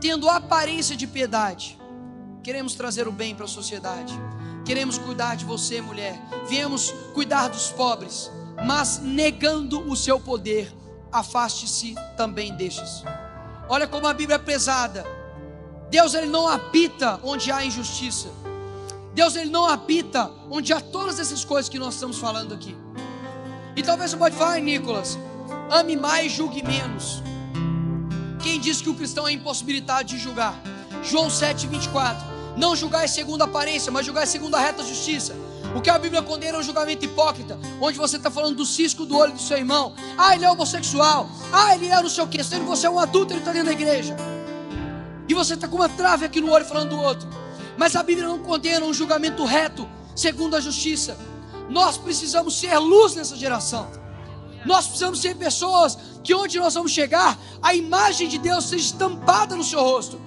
tendo 0.00 0.28
aparência 0.28 0.96
de 0.96 1.06
piedade. 1.06 1.78
Queremos 2.42 2.74
trazer 2.74 3.06
o 3.06 3.12
bem 3.12 3.34
para 3.34 3.44
a 3.44 3.48
sociedade. 3.48 4.14
Queremos 4.64 4.96
cuidar 4.98 5.36
de 5.36 5.44
você, 5.44 5.80
mulher. 5.80 6.18
Viemos 6.48 6.90
cuidar 7.12 7.48
dos 7.48 7.70
pobres, 7.70 8.30
mas 8.66 8.98
negando 8.98 9.80
o 9.90 9.94
seu 9.94 10.18
poder, 10.18 10.72
afaste-se 11.12 11.94
também 12.16 12.54
destes. 12.56 13.02
Olha 13.68 13.86
como 13.86 14.06
a 14.06 14.14
Bíblia 14.14 14.36
é 14.36 14.38
pesada. 14.38 15.04
Deus 15.90 16.14
ele 16.14 16.26
não 16.26 16.48
habita 16.48 17.20
onde 17.22 17.52
há 17.52 17.64
injustiça. 17.64 18.28
Deus 19.12 19.36
ele 19.36 19.50
não 19.50 19.66
habita 19.66 20.30
onde 20.50 20.72
há 20.72 20.80
todas 20.80 21.18
essas 21.18 21.44
coisas 21.44 21.68
que 21.68 21.78
nós 21.78 21.94
estamos 21.94 22.18
falando 22.18 22.54
aqui. 22.54 22.76
E 23.76 23.82
talvez 23.82 24.10
você 24.10 24.16
pode 24.16 24.36
falar, 24.36 24.52
"Ai, 24.52 24.60
Nicolas, 24.60 25.18
ame 25.70 25.96
mais, 25.96 26.32
julgue 26.32 26.62
menos. 26.62 27.22
Quem 28.42 28.58
diz 28.58 28.80
que 28.80 28.88
o 28.88 28.94
cristão 28.94 29.28
é 29.28 29.32
impossibilitado 29.32 30.04
de 30.04 30.18
julgar? 30.18 30.58
João 31.02 31.28
7, 31.28 31.66
24. 31.66 32.26
Não 32.56 32.74
julgai 32.74 33.06
segundo 33.06 33.42
a 33.42 33.44
aparência, 33.44 33.92
mas 33.92 34.06
julgai 34.06 34.26
segundo 34.26 34.54
a 34.54 34.60
reta 34.60 34.82
justiça. 34.82 35.34
O 35.74 35.80
que 35.80 35.90
a 35.90 35.98
Bíblia 35.98 36.22
condena 36.22 36.56
é 36.56 36.60
um 36.60 36.62
julgamento 36.62 37.04
hipócrita, 37.04 37.58
onde 37.80 37.98
você 37.98 38.16
está 38.16 38.30
falando 38.30 38.56
do 38.56 38.64
cisco 38.64 39.04
do 39.04 39.16
olho 39.16 39.32
do 39.32 39.40
seu 39.40 39.56
irmão. 39.56 39.94
Ah, 40.16 40.34
ele 40.34 40.44
é 40.44 40.50
homossexual. 40.50 41.28
Ah, 41.52 41.74
ele 41.74 41.86
é 41.86 42.02
não 42.02 42.08
sei 42.08 42.24
o 42.24 42.26
que. 42.26 42.42
Sendo 42.42 42.64
você 42.64 42.86
é 42.86 42.90
um 42.90 42.98
adulto, 42.98 43.32
ele 43.32 43.40
está 43.40 43.52
dentro 43.52 43.68
da 43.68 43.72
igreja. 43.72 44.16
E 45.28 45.34
você 45.34 45.54
está 45.54 45.68
com 45.68 45.76
uma 45.76 45.88
trave 45.88 46.24
aqui 46.24 46.40
no 46.40 46.50
olho 46.50 46.64
falando 46.64 46.90
do 46.90 46.98
outro. 46.98 47.28
Mas 47.76 47.94
a 47.94 48.02
Bíblia 48.02 48.26
não 48.26 48.40
condena 48.40 48.84
um 48.84 48.92
julgamento 48.92 49.44
reto, 49.44 49.88
segundo 50.16 50.56
a 50.56 50.60
justiça. 50.60 51.16
Nós 51.68 51.96
precisamos 51.96 52.58
ser 52.58 52.76
luz 52.78 53.14
nessa 53.14 53.36
geração. 53.36 53.88
Nós 54.64 54.86
precisamos 54.86 55.20
ser 55.20 55.34
pessoas 55.36 55.96
que 56.22 56.34
onde 56.34 56.58
nós 56.58 56.74
vamos 56.74 56.92
chegar, 56.92 57.38
a 57.62 57.74
imagem 57.74 58.28
de 58.28 58.38
Deus 58.38 58.64
seja 58.64 58.84
estampada 58.84 59.56
no 59.56 59.64
seu 59.64 59.80
rosto. 59.80 60.20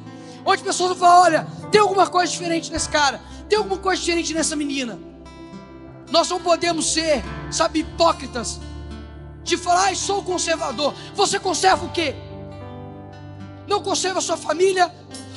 Onde 0.46 0.64
pessoas 0.64 0.90
vão 0.90 0.98
falar: 1.00 1.22
olha, 1.22 1.48
tem 1.72 1.80
alguma 1.80 2.08
coisa 2.08 2.32
diferente 2.32 2.72
nesse 2.72 2.90
cara, 2.90 3.22
tem 3.48 3.58
alguma 3.58 3.78
coisa 3.78 4.02
diferente 4.02 4.34
nessa 4.34 4.56
menina. 4.56 5.00
Nós 6.12 6.30
não 6.30 6.40
podemos 6.40 6.92
ser, 6.94 7.24
sabe, 7.52 7.80
hipócritas, 7.80 8.60
de 9.44 9.58
falar, 9.58 9.86
ai, 9.86 9.96
sou 9.96 10.24
conservador. 10.24 10.94
Você 11.16 11.40
conserva 11.40 11.86
o 11.86 11.90
quê? 11.90 12.16
Não 13.68 13.82
conserva 13.82 14.20
a 14.20 14.22
sua 14.22 14.38
família, 14.38 14.94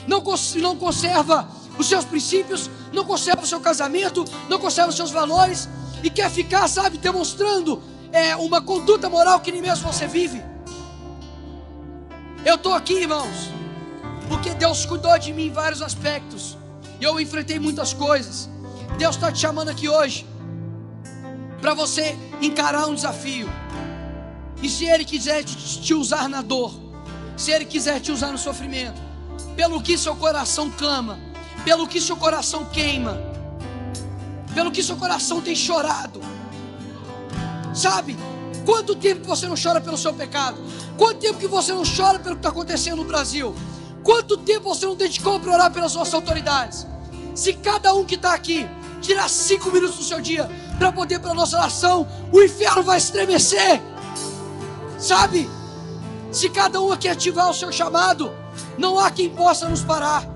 não, 0.06 0.20
cons- 0.20 0.55
não 0.56 0.77
conserva 0.77 1.48
os 1.78 1.86
seus 1.89 2.05
princípios, 2.05 2.68
não 2.93 3.05
conserva 3.05 3.43
o 3.43 3.47
seu 3.47 3.60
casamento, 3.60 4.24
não 4.48 4.59
conserva 4.59 4.90
os 4.90 4.97
seus 4.97 5.10
valores 5.10 5.68
e 6.02 6.10
quer 6.10 6.31
ficar, 6.31 6.66
sabe, 6.68 6.98
demonstrando 6.98 7.82
é, 8.12 8.37
uma 8.37 8.61
conduta 8.61 9.09
moral 9.09 9.41
que 9.41 9.53
nem 9.53 9.62
mesmo 9.62 9.93
você 9.93 10.07
vive. 10.07 10.43
Eu 12.45 12.55
estou 12.55 12.74
aqui, 12.74 12.95
irmãos, 12.95 13.51
porque 14.28 14.55
Deus 14.55 14.87
cuidou 14.87 15.19
de 15.19 15.33
mim 15.33 15.47
em 15.47 15.53
vários 15.53 15.83
aspectos 15.83 16.57
e 17.01 17.05
eu 17.05 17.19
enfrentei 17.19 17.59
muitas 17.59 17.93
coisas. 17.93 18.49
Deus 18.99 19.16
está 19.16 19.31
te 19.33 19.39
chamando 19.39 19.69
aqui 19.69 19.89
hoje 19.89 20.27
para 21.61 21.74
você 21.74 22.16
encarar 22.41 22.87
um 22.87 22.95
desafio. 22.95 23.49
E 24.62 24.69
se 24.69 24.85
Ele 24.85 25.05
quiser 25.05 25.45
te, 25.45 25.57
te 25.81 25.95
usar 25.95 26.28
na 26.28 26.41
dor, 26.41 26.73
se 27.37 27.51
Ele 27.51 27.65
quiser 27.65 28.01
te 28.01 28.12
usar 28.12 28.33
no 28.33 28.39
sofrimento, 28.39 29.01
pelo 29.55 29.83
que 29.83 29.99
seu 29.99 30.15
coração 30.16 30.70
clama, 30.70 31.19
pelo 31.65 31.87
que 31.87 32.01
seu 32.01 32.16
coração 32.16 32.65
queima, 32.66 33.20
pelo 34.55 34.70
que 34.70 34.83
seu 34.83 34.97
coração 34.97 35.41
tem 35.41 35.55
chorado, 35.55 36.20
sabe? 37.77 38.16
Quanto 38.65 38.97
tempo 38.97 39.24
você 39.24 39.47
não 39.47 39.55
chora 39.61 39.81
pelo 39.81 39.97
seu 39.97 40.12
pecado? 40.12 40.59
Quanto 40.97 41.19
tempo 41.19 41.39
que 41.39 41.47
você 41.47 41.73
não 41.73 41.82
chora 41.85 42.19
pelo 42.19 42.35
que 42.35 42.40
está 42.40 42.48
acontecendo 42.48 42.97
no 42.97 43.05
Brasil? 43.05 43.55
Quanto 44.03 44.36
tempo 44.39 44.74
você 44.74 44.86
não 44.86 44.97
dedicou 44.97 45.39
para 45.39 45.53
orar 45.53 45.73
pelas 45.73 45.93
suas 45.93 46.12
autoridades? 46.12 46.86
Se 47.35 47.53
cada 47.53 47.94
um 47.94 48.05
que 48.05 48.15
está 48.15 48.35
aqui 48.35 48.66
tirar 49.01 49.28
cinco 49.28 49.70
minutos 49.70 49.98
do 49.98 50.05
seu 50.05 50.20
dia 50.20 50.51
para 50.78 50.90
poder 50.90 51.20
para 51.20 51.35
nossa 51.35 51.59
nação, 51.59 52.09
o 52.32 52.43
inferno 52.43 52.82
vai 52.82 52.98
estremecer. 52.98 53.81
Sabe? 54.98 55.48
Se 56.32 56.48
cada 56.48 56.81
um 56.81 56.90
aqui 56.90 57.09
ativar 57.09 57.51
o 57.51 57.55
seu 57.55 57.70
chamado, 57.70 58.32
não 58.78 58.98
há 58.98 59.11
quem 59.11 59.28
possa 59.28 59.69
nos 59.69 59.82
parar. 59.82 60.27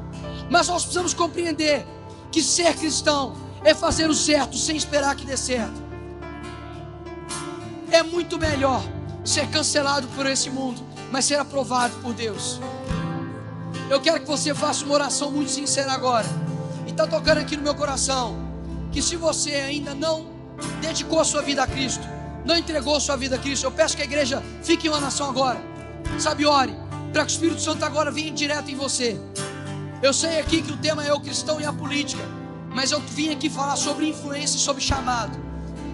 Mas 0.51 0.69
nós 0.69 0.83
precisamos 0.83 1.15
compreender 1.15 1.87
que 2.31 2.43
ser 2.43 2.75
cristão 2.75 3.35
é 3.65 3.75
fazer 3.75 4.09
o 4.09 4.15
certo 4.15 4.57
sem 4.57 4.77
esperar 4.77 5.17
que 5.17 5.25
dê 5.25 5.37
certo. 5.37 5.90
É 7.93 8.03
muito 8.03 8.39
melhor 8.39 8.83
ser 9.25 9.49
cancelado 9.49 10.07
por 10.09 10.25
esse 10.27 10.49
mundo, 10.49 10.81
mas 11.11 11.25
ser 11.25 11.37
aprovado 11.37 11.95
por 11.97 12.15
Deus. 12.15 12.61
Eu 13.91 14.01
quero 14.01 14.21
que 14.21 14.27
você 14.27 14.55
faça 14.55 14.85
uma 14.85 14.95
oração 14.95 15.31
muito 15.33 15.51
sincera 15.51 15.93
agora. 15.93 16.27
E 16.87 16.91
está 16.91 17.07
tocando 17.07 17.39
aqui 17.39 17.57
no 17.57 17.63
meu 17.63 17.75
coração 17.75 18.37
que 18.93 19.03
se 19.03 19.17
você 19.17 19.55
ainda 19.57 19.95
não 19.95 20.27
dedicou 20.81 21.21
a 21.21 21.25
sua 21.25 21.43
vida 21.43 21.63
a 21.65 21.67
Cristo, 21.67 22.07
não 22.45 22.57
entregou 22.57 22.97
a 22.97 23.01
sua 23.01 23.17
vida 23.17 23.37
a 23.37 23.39
Cristo, 23.39 23.65
eu 23.65 23.73
peço 23.73 23.97
que 23.97 24.03
a 24.03 24.05
igreja 24.05 24.43
fique 24.63 24.87
em 24.87 24.91
oração 24.91 25.29
agora. 25.29 25.61
Sabe, 26.19 26.47
ore, 26.47 26.75
para 27.13 27.25
que 27.25 27.33
o 27.33 27.35
Espírito 27.35 27.61
Santo 27.61 27.85
agora 27.85 28.11
venha 28.11 28.31
direto 28.31 28.71
em 28.71 28.77
você. 28.77 29.21
Eu 30.01 30.15
sei 30.15 30.39
aqui 30.39 30.63
que 30.63 30.73
o 30.73 30.77
tema 30.77 31.05
é 31.05 31.13
o 31.13 31.21
cristão 31.21 31.61
e 31.61 31.65
a 31.65 31.73
política, 31.73 32.23
mas 32.73 32.93
eu 32.93 33.01
vim 33.01 33.31
aqui 33.33 33.51
falar 33.51 33.77
sobre 33.77 34.09
influência 34.09 34.57
e 34.57 34.61
sobre 34.61 34.81
chamado. 34.81 35.37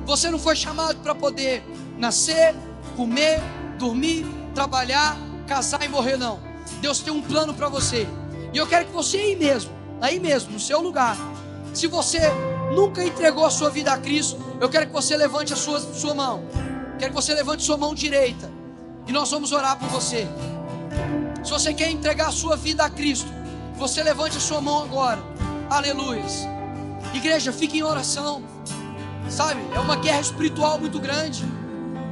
Você 0.04 0.30
não 0.30 0.38
foi 0.38 0.54
chamado 0.54 0.98
para 1.00 1.14
poder 1.14 1.64
nascer, 1.98 2.54
comer, 2.96 3.40
dormir, 3.78 4.26
trabalhar, 4.54 5.16
casar 5.46 5.84
e 5.84 5.88
morrer, 5.88 6.16
não. 6.16 6.38
Deus 6.80 7.00
tem 7.00 7.12
um 7.12 7.22
plano 7.22 7.54
para 7.54 7.68
você. 7.68 8.06
E 8.52 8.56
eu 8.56 8.66
quero 8.66 8.86
que 8.86 8.92
você 8.92 9.18
aí 9.18 9.36
mesmo, 9.36 9.70
aí 10.00 10.18
mesmo, 10.18 10.52
no 10.52 10.60
seu 10.60 10.80
lugar, 10.80 11.16
se 11.72 11.86
você 11.86 12.20
nunca 12.74 13.04
entregou 13.04 13.44
a 13.44 13.50
sua 13.50 13.70
vida 13.70 13.92
a 13.92 13.98
Cristo, 13.98 14.38
eu 14.60 14.68
quero 14.68 14.86
que 14.86 14.92
você 14.92 15.16
levante 15.16 15.52
a 15.52 15.56
sua, 15.56 15.80
sua 15.80 16.14
mão. 16.14 16.44
Quero 16.98 17.10
que 17.10 17.16
você 17.16 17.34
levante 17.34 17.62
sua 17.62 17.76
mão 17.76 17.94
direita. 17.94 18.50
E 19.06 19.12
nós 19.12 19.30
vamos 19.30 19.52
orar 19.52 19.78
por 19.78 19.88
você. 19.88 20.26
Se 21.44 21.50
você 21.50 21.74
quer 21.74 21.90
entregar 21.90 22.28
a 22.28 22.32
sua 22.32 22.56
vida 22.56 22.84
a 22.84 22.90
Cristo, 22.90 23.28
você 23.76 24.02
levante 24.02 24.36
a 24.36 24.40
sua 24.40 24.60
mão 24.60 24.82
agora. 24.82 25.22
Aleluias. 25.68 26.46
Igreja, 27.14 27.52
fique 27.52 27.78
em 27.78 27.82
oração. 27.82 28.42
Sabe? 29.28 29.60
É 29.74 29.78
uma 29.78 29.96
guerra 29.96 30.20
espiritual 30.20 30.78
muito 30.78 30.98
grande. 30.98 31.44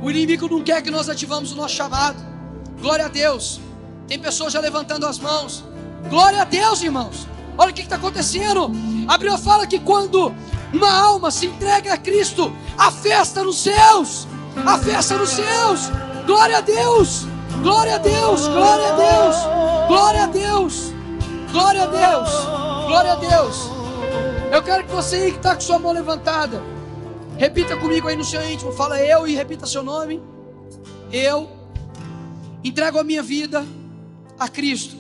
O 0.05 0.11
inimigo 0.11 0.47
não 0.47 0.63
quer 0.63 0.83
que 0.83 0.91
nós 0.91 1.09
ativamos 1.09 1.53
o 1.53 1.57
nosso 1.57 1.75
chamado. 1.75 2.23
Glória 2.79 3.07
a 3.07 3.09
Deus. 3.09 3.59
Tem 4.07 4.19
pessoas 4.19 4.53
já 4.53 4.61
levantando 4.61 5.07
as 5.07 5.19
mãos. 5.19 5.65
Glória 6.11 6.43
a 6.43 6.45
Deus, 6.45 6.83
irmãos. 6.83 7.27
Olha 7.57 7.71
o 7.71 7.75
que 7.75 7.81
está 7.81 7.97
acontecendo. 7.97 8.71
A 9.09 9.17
Bíblia 9.17 9.39
fala 9.39 9.67
que 9.67 9.79
quando 9.79 10.35
uma 10.75 10.93
alma 10.93 11.31
se 11.31 11.47
entrega 11.47 11.95
a 11.95 11.97
Cristo, 11.97 12.55
a 12.77 12.91
festa 12.91 13.43
nos 13.43 13.63
céus. 13.63 14.29
A 14.67 14.77
festa 14.77 15.17
nos 15.17 15.31
céus. 15.31 15.91
Glória 16.27 16.59
a 16.59 16.61
Deus. 16.61 17.25
Glória 17.63 17.95
a 17.95 17.99
Deus. 17.99 18.47
Glória 18.47 18.93
a 18.93 18.97
Deus. 18.97 19.37
Glória 19.89 20.25
a 20.25 20.27
Deus. 20.27 20.93
Glória 21.51 21.83
a 21.83 21.87
Deus. 21.87 22.31
Glória 22.89 23.13
a 23.13 23.17
Deus. 23.17 23.71
Eu 24.53 24.63
quero 24.63 24.85
que 24.85 24.93
você 24.93 25.17
aí 25.17 25.31
que 25.31 25.39
está 25.39 25.55
com 25.55 25.63
sua 25.63 25.79
mão 25.79 25.93
levantada, 25.93 26.63
repita 27.37 27.77
comigo 27.77 28.09
aí 28.09 28.17
no 28.17 28.25
seu 28.25 28.45
íntimo. 28.51 28.73
Fala 28.73 29.01
eu 29.01 29.27
e 29.27 29.35
repita 29.35 29.67
seu 29.67 29.83
nome. 29.83 30.23
Eu 31.13 31.51
entrego 32.63 32.99
a 32.99 33.05
minha 33.05 33.23
vida 33.23 33.65
a 34.39 34.49
Cristo. 34.49 34.97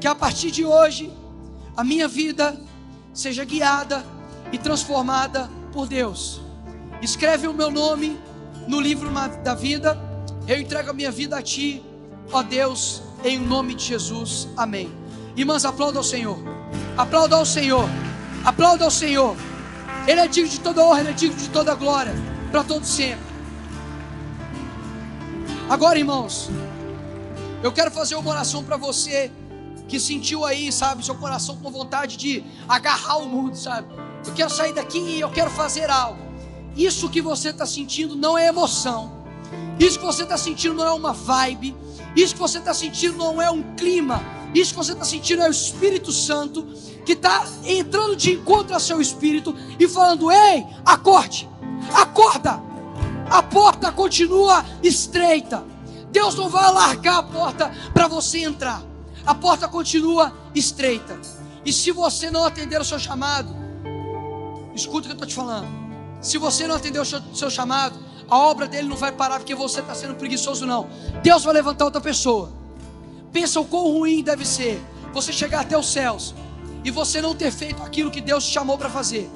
Que 0.00 0.06
a 0.06 0.14
partir 0.14 0.50
de 0.50 0.64
hoje, 0.64 1.12
a 1.76 1.82
minha 1.82 2.06
vida 2.06 2.60
seja 3.12 3.44
guiada 3.44 4.04
e 4.52 4.58
transformada 4.58 5.50
por 5.72 5.86
Deus. 5.86 6.40
Escreve 7.00 7.48
o 7.48 7.54
meu 7.54 7.70
nome 7.70 8.18
no 8.68 8.80
livro 8.80 9.10
da 9.42 9.54
vida. 9.54 9.98
Eu 10.46 10.60
entrego 10.60 10.90
a 10.90 10.92
minha 10.92 11.10
vida 11.10 11.38
a 11.38 11.42
Ti, 11.42 11.82
ó 12.30 12.42
Deus, 12.42 13.02
em 13.24 13.38
nome 13.38 13.74
de 13.74 13.84
Jesus. 13.84 14.48
Amém. 14.56 14.92
Irmãs, 15.36 15.64
aplauda 15.64 15.98
ao 15.98 16.04
Senhor. 16.04 16.38
Aplauda 16.96 17.36
ao 17.36 17.46
Senhor. 17.46 17.88
Aplauda 18.44 18.84
ao 18.84 18.90
Senhor. 18.90 19.36
Ele 20.06 20.20
é 20.20 20.28
digno 20.28 20.50
de 20.50 20.60
toda 20.60 20.84
honra, 20.84 21.00
Ele 21.00 21.10
é 21.10 21.12
digno 21.12 21.36
de 21.36 21.48
toda 21.48 21.74
glória, 21.74 22.14
para 22.50 22.62
todos 22.62 22.88
sempre. 22.88 23.24
Agora, 25.68 25.98
irmãos, 25.98 26.50
eu 27.62 27.72
quero 27.72 27.90
fazer 27.90 28.14
uma 28.16 28.30
oração 28.30 28.62
para 28.62 28.76
você 28.76 29.32
que 29.88 29.98
sentiu 29.98 30.44
aí, 30.44 30.70
sabe, 30.70 31.04
seu 31.04 31.14
coração 31.14 31.56
com 31.56 31.70
vontade 31.70 32.16
de 32.16 32.44
agarrar 32.68 33.16
o 33.18 33.26
mundo, 33.26 33.56
sabe? 33.56 33.88
Eu 34.26 34.34
quero 34.34 34.50
sair 34.50 34.74
daqui 34.74 34.98
e 34.98 35.20
eu 35.20 35.30
quero 35.30 35.50
fazer 35.50 35.90
algo. 35.90 36.22
Isso 36.76 37.08
que 37.08 37.22
você 37.22 37.50
está 37.50 37.64
sentindo 37.64 38.16
não 38.16 38.36
é 38.36 38.46
emoção. 38.48 39.24
Isso 39.78 39.98
que 39.98 40.04
você 40.04 40.22
está 40.24 40.36
sentindo 40.36 40.74
não 40.74 40.86
é 40.86 40.92
uma 40.92 41.12
vibe. 41.12 41.74
Isso 42.16 42.34
que 42.34 42.40
você 42.40 42.58
está 42.58 42.74
sentindo 42.74 43.16
não 43.16 43.40
é 43.40 43.50
um 43.50 43.74
clima. 43.74 44.22
Isso 44.54 44.70
que 44.70 44.76
você 44.76 44.92
está 44.92 45.04
sentindo 45.04 45.42
é 45.42 45.48
o 45.48 45.50
Espírito 45.50 46.12
Santo 46.12 46.62
que 47.04 47.12
está 47.12 47.46
entrando 47.64 48.16
de 48.16 48.32
encontro 48.32 48.72
ao 48.72 48.80
seu 48.80 49.00
espírito 49.00 49.54
e 49.78 49.88
falando: 49.88 50.30
Ei, 50.30 50.64
acorde, 50.84 51.48
acorda. 51.92 52.62
A 53.28 53.42
porta 53.42 53.90
continua 53.90 54.64
estreita. 54.82 55.64
Deus 56.10 56.34
não 56.36 56.48
vai 56.48 56.64
alargar 56.64 57.18
a 57.18 57.22
porta 57.22 57.72
para 57.92 58.06
você 58.06 58.44
entrar. 58.44 58.82
A 59.26 59.34
porta 59.34 59.66
continua 59.66 60.32
estreita. 60.54 61.18
E 61.64 61.72
se 61.72 61.90
você 61.90 62.30
não 62.30 62.44
atender 62.44 62.80
o 62.80 62.84
seu 62.84 62.98
chamado, 62.98 63.48
escuta 64.74 65.00
o 65.00 65.02
que 65.02 65.08
eu 65.08 65.12
estou 65.12 65.26
te 65.26 65.34
falando. 65.34 65.66
Se 66.20 66.38
você 66.38 66.66
não 66.66 66.76
atender 66.76 67.00
o 67.00 67.04
seu, 67.04 67.20
seu 67.34 67.50
chamado, 67.50 67.98
a 68.28 68.38
obra 68.38 68.66
dele 68.66 68.88
não 68.88 68.96
vai 68.96 69.12
parar 69.12 69.38
porque 69.38 69.54
você 69.54 69.80
está 69.80 69.94
sendo 69.94 70.14
preguiçoso, 70.14 70.66
não. 70.66 70.88
Deus 71.22 71.42
vai 71.44 71.54
levantar 71.54 71.86
outra 71.86 72.00
pessoa. 72.00 72.63
Pensa 73.34 73.58
o 73.58 73.64
quão 73.64 73.90
ruim 73.90 74.22
deve 74.22 74.44
ser 74.46 74.80
você 75.12 75.32
chegar 75.32 75.62
até 75.62 75.76
os 75.76 75.92
céus 75.92 76.32
e 76.84 76.90
você 76.92 77.20
não 77.20 77.34
ter 77.34 77.50
feito 77.50 77.82
aquilo 77.82 78.08
que 78.08 78.20
Deus 78.20 78.44
te 78.44 78.52
chamou 78.52 78.78
para 78.78 78.88
fazer. 78.88 79.28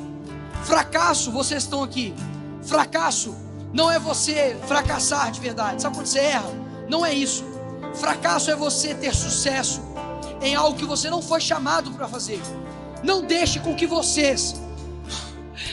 Fracasso, 0.62 1.32
vocês 1.32 1.64
estão 1.64 1.82
aqui. 1.82 2.14
Fracasso 2.62 3.34
não 3.72 3.90
é 3.90 3.98
você 3.98 4.56
fracassar 4.68 5.32
de 5.32 5.40
verdade. 5.40 5.82
Sabe 5.82 5.96
quando 5.96 6.06
você 6.06 6.20
erra? 6.20 6.48
Não 6.88 7.04
é 7.04 7.12
isso. 7.12 7.44
Fracasso 7.94 8.52
é 8.52 8.54
você 8.54 8.94
ter 8.94 9.12
sucesso 9.12 9.82
em 10.40 10.54
algo 10.54 10.78
que 10.78 10.84
você 10.84 11.10
não 11.10 11.20
foi 11.20 11.40
chamado 11.40 11.90
para 11.90 12.06
fazer. 12.06 12.40
Não 13.02 13.20
deixe 13.20 13.58
com 13.58 13.74
que 13.74 13.86
vocês 13.86 14.54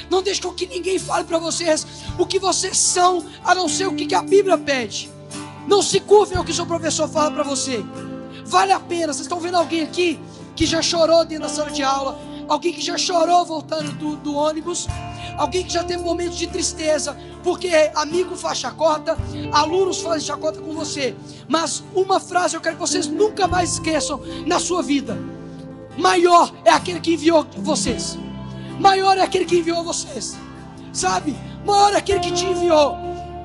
não 0.10 0.23
deixe 0.23 0.41
com 0.41 0.52
que 0.52 0.65
ninguém 0.65 0.97
fale 0.97 1.26
para 1.26 1.38
vocês 1.38 1.85
o 2.18 2.26
que 2.26 2.39
vocês 2.39 2.76
são, 2.76 3.23
a 3.43 3.53
não 3.53 3.69
ser 3.69 3.85
o 3.88 3.95
que 3.95 4.15
a 4.15 4.22
Bíblia 4.23 4.57
pede. 4.57 5.11
Não 5.68 5.84
se 5.84 5.99
curvem 5.99 6.38
ao 6.38 6.43
que 6.43 6.53
seu 6.53 6.65
professor 6.65 7.07
fala 7.07 7.30
para 7.30 7.43
você. 7.43 7.84
Vale 8.46 8.72
a 8.72 8.80
pena. 8.80 9.08
Vocês 9.08 9.22
estão 9.22 9.40
vendo 9.40 9.58
alguém 9.58 9.82
aqui 9.82 10.20
que 10.56 10.66
já 10.66 10.82
chorou 10.82 11.26
dentro 11.26 11.48
da 11.48 11.50
sala 11.50 11.70
de 11.70 11.84
aula, 11.84 12.18
alguém 12.48 12.72
que 12.72 12.82
já 12.82 12.98
chorou 12.98 13.44
voltando 13.44 13.92
do, 13.94 14.16
do 14.16 14.36
ônibus, 14.36 14.88
alguém 15.38 15.64
que 15.64 15.74
já 15.74 15.84
teve 15.84 16.02
momentos 16.02 16.38
de 16.38 16.48
tristeza, 16.48 17.18
porque 17.44 17.70
amigo 17.96 18.36
faz 18.36 18.60
chacota, 18.60 19.18
alunos 19.52 20.00
fazem 20.00 20.26
chacota 20.26 20.62
com 20.62 20.74
você. 20.74 21.16
Mas 21.48 21.84
uma 21.94 22.20
frase 22.20 22.56
eu 22.56 22.62
quero 22.62 22.76
que 22.76 22.82
vocês 22.82 23.08
nunca 23.08 23.48
mais 23.48 23.74
esqueçam 23.74 24.22
na 24.46 24.60
sua 24.60 24.82
vida: 24.82 25.18
maior 25.98 26.52
é 26.64 26.72
aquele 26.72 27.02
que 27.02 27.14
enviou 27.14 27.46
vocês, 27.58 28.18
maior 28.80 29.18
é 29.18 29.22
aquele 29.22 29.46
que 29.46 29.58
enviou 29.58 29.84
vocês, 29.84 30.38
sabe? 30.94 31.36
Maior 31.66 31.94
é 31.94 31.98
aquele 31.98 32.20
que 32.20 32.32
te 32.32 32.46
enviou. 32.46 32.96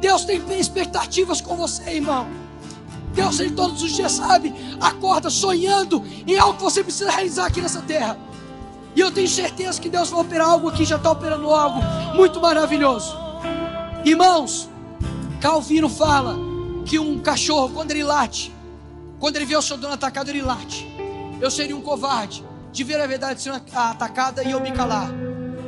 Deus 0.01 0.25
tem 0.25 0.41
expectativas 0.59 1.41
com 1.41 1.57
você, 1.57 1.91
irmão. 1.91 2.40
Deus, 3.13 3.41
Ele 3.41 3.51
todos 3.51 3.83
os 3.83 3.93
dias 3.93 4.13
sabe, 4.13 4.55
acorda 4.81 5.31
sonhando 5.31 6.05
em 6.27 6.39
algo 6.39 6.57
que 6.57 6.63
você 6.63 6.83
precisa 6.83 7.11
realizar 7.11 7.47
aqui 7.47 7.61
nessa 7.61 7.83
terra. 7.83 8.19
E 8.95 9.01
eu 9.01 9.11
tenho 9.11 9.29
certeza 9.29 9.81
que 9.81 9.89
Deus 9.89 10.11
vai 10.11 10.21
operar 10.21 10.49
algo 10.49 10.69
aqui, 10.69 10.85
já 10.85 10.97
está 10.97 11.11
operando 11.11 11.51
algo 11.51 11.81
muito 12.15 12.41
maravilhoso. 12.41 13.17
Irmãos, 14.05 14.69
Calvino 15.41 15.89
fala 15.89 16.37
que 16.85 16.99
um 16.99 17.19
cachorro, 17.19 17.71
quando 17.71 17.91
ele 17.93 18.03
late, 18.03 18.53
quando 19.19 19.37
ele 19.37 19.45
vê 19.45 19.57
o 19.57 19.63
seu 19.63 19.77
dono 19.77 19.95
atacado, 19.95 20.31
ele 20.31 20.43
late. 20.43 20.87
Eu 21.41 21.51
seria 21.51 21.77
um 21.77 21.81
covarde 21.81 22.45
de 22.73 22.85
ver 22.85 23.01
a 23.01 23.07
verdade 23.07 23.41
sendo 23.41 23.61
atacada 23.75 24.43
e 24.43 24.51
eu 24.51 24.61
me 24.61 24.73
calar. 24.73 25.11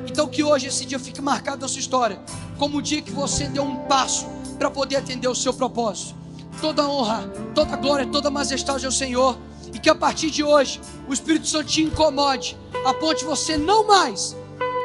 Então 0.06 0.26
que 0.26 0.42
hoje 0.42 0.66
esse 0.66 0.84
dia 0.84 0.98
fique 0.98 1.20
marcado 1.20 1.62
na 1.62 1.68
sua 1.68 1.80
história, 1.80 2.20
como 2.58 2.78
o 2.78 2.82
dia 2.82 3.00
que 3.00 3.10
você 3.10 3.46
deu 3.48 3.62
um 3.62 3.76
passo 3.86 4.26
para 4.58 4.70
poder 4.70 4.96
atender 4.96 5.28
o 5.28 5.34
seu 5.34 5.52
propósito. 5.54 6.21
Toda 6.60 6.88
honra, 6.88 7.22
toda 7.54 7.76
glória, 7.76 8.06
toda 8.06 8.30
majestade 8.30 8.86
ao 8.86 8.92
Senhor. 8.92 9.38
E 9.72 9.78
que 9.78 9.88
a 9.88 9.94
partir 9.94 10.30
de 10.30 10.44
hoje 10.44 10.80
o 11.08 11.12
Espírito 11.12 11.46
Santo 11.46 11.66
te 11.66 11.82
incomode, 11.82 12.56
a 12.84 12.92
ponto 12.92 13.18
de 13.18 13.24
você 13.24 13.56
não 13.56 13.86
mais 13.86 14.36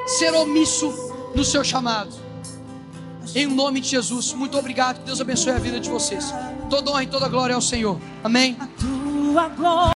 ser 0.05 0.33
omisso 0.33 0.93
no 1.35 1.43
seu 1.43 1.63
chamado. 1.63 2.15
Em 3.35 3.45
nome 3.45 3.81
de 3.81 3.89
Jesus, 3.89 4.33
muito 4.33 4.57
obrigado. 4.57 4.99
Que 4.99 5.05
Deus 5.05 5.19
abençoe 5.19 5.51
a 5.51 5.59
vida 5.59 5.79
de 5.79 5.89
vocês. 5.89 6.33
Toda 6.69 6.89
honra 6.91 7.03
e 7.03 7.07
toda 7.07 7.27
glória 7.27 7.55
ao 7.55 7.61
Senhor. 7.61 7.99
Amém. 8.23 8.57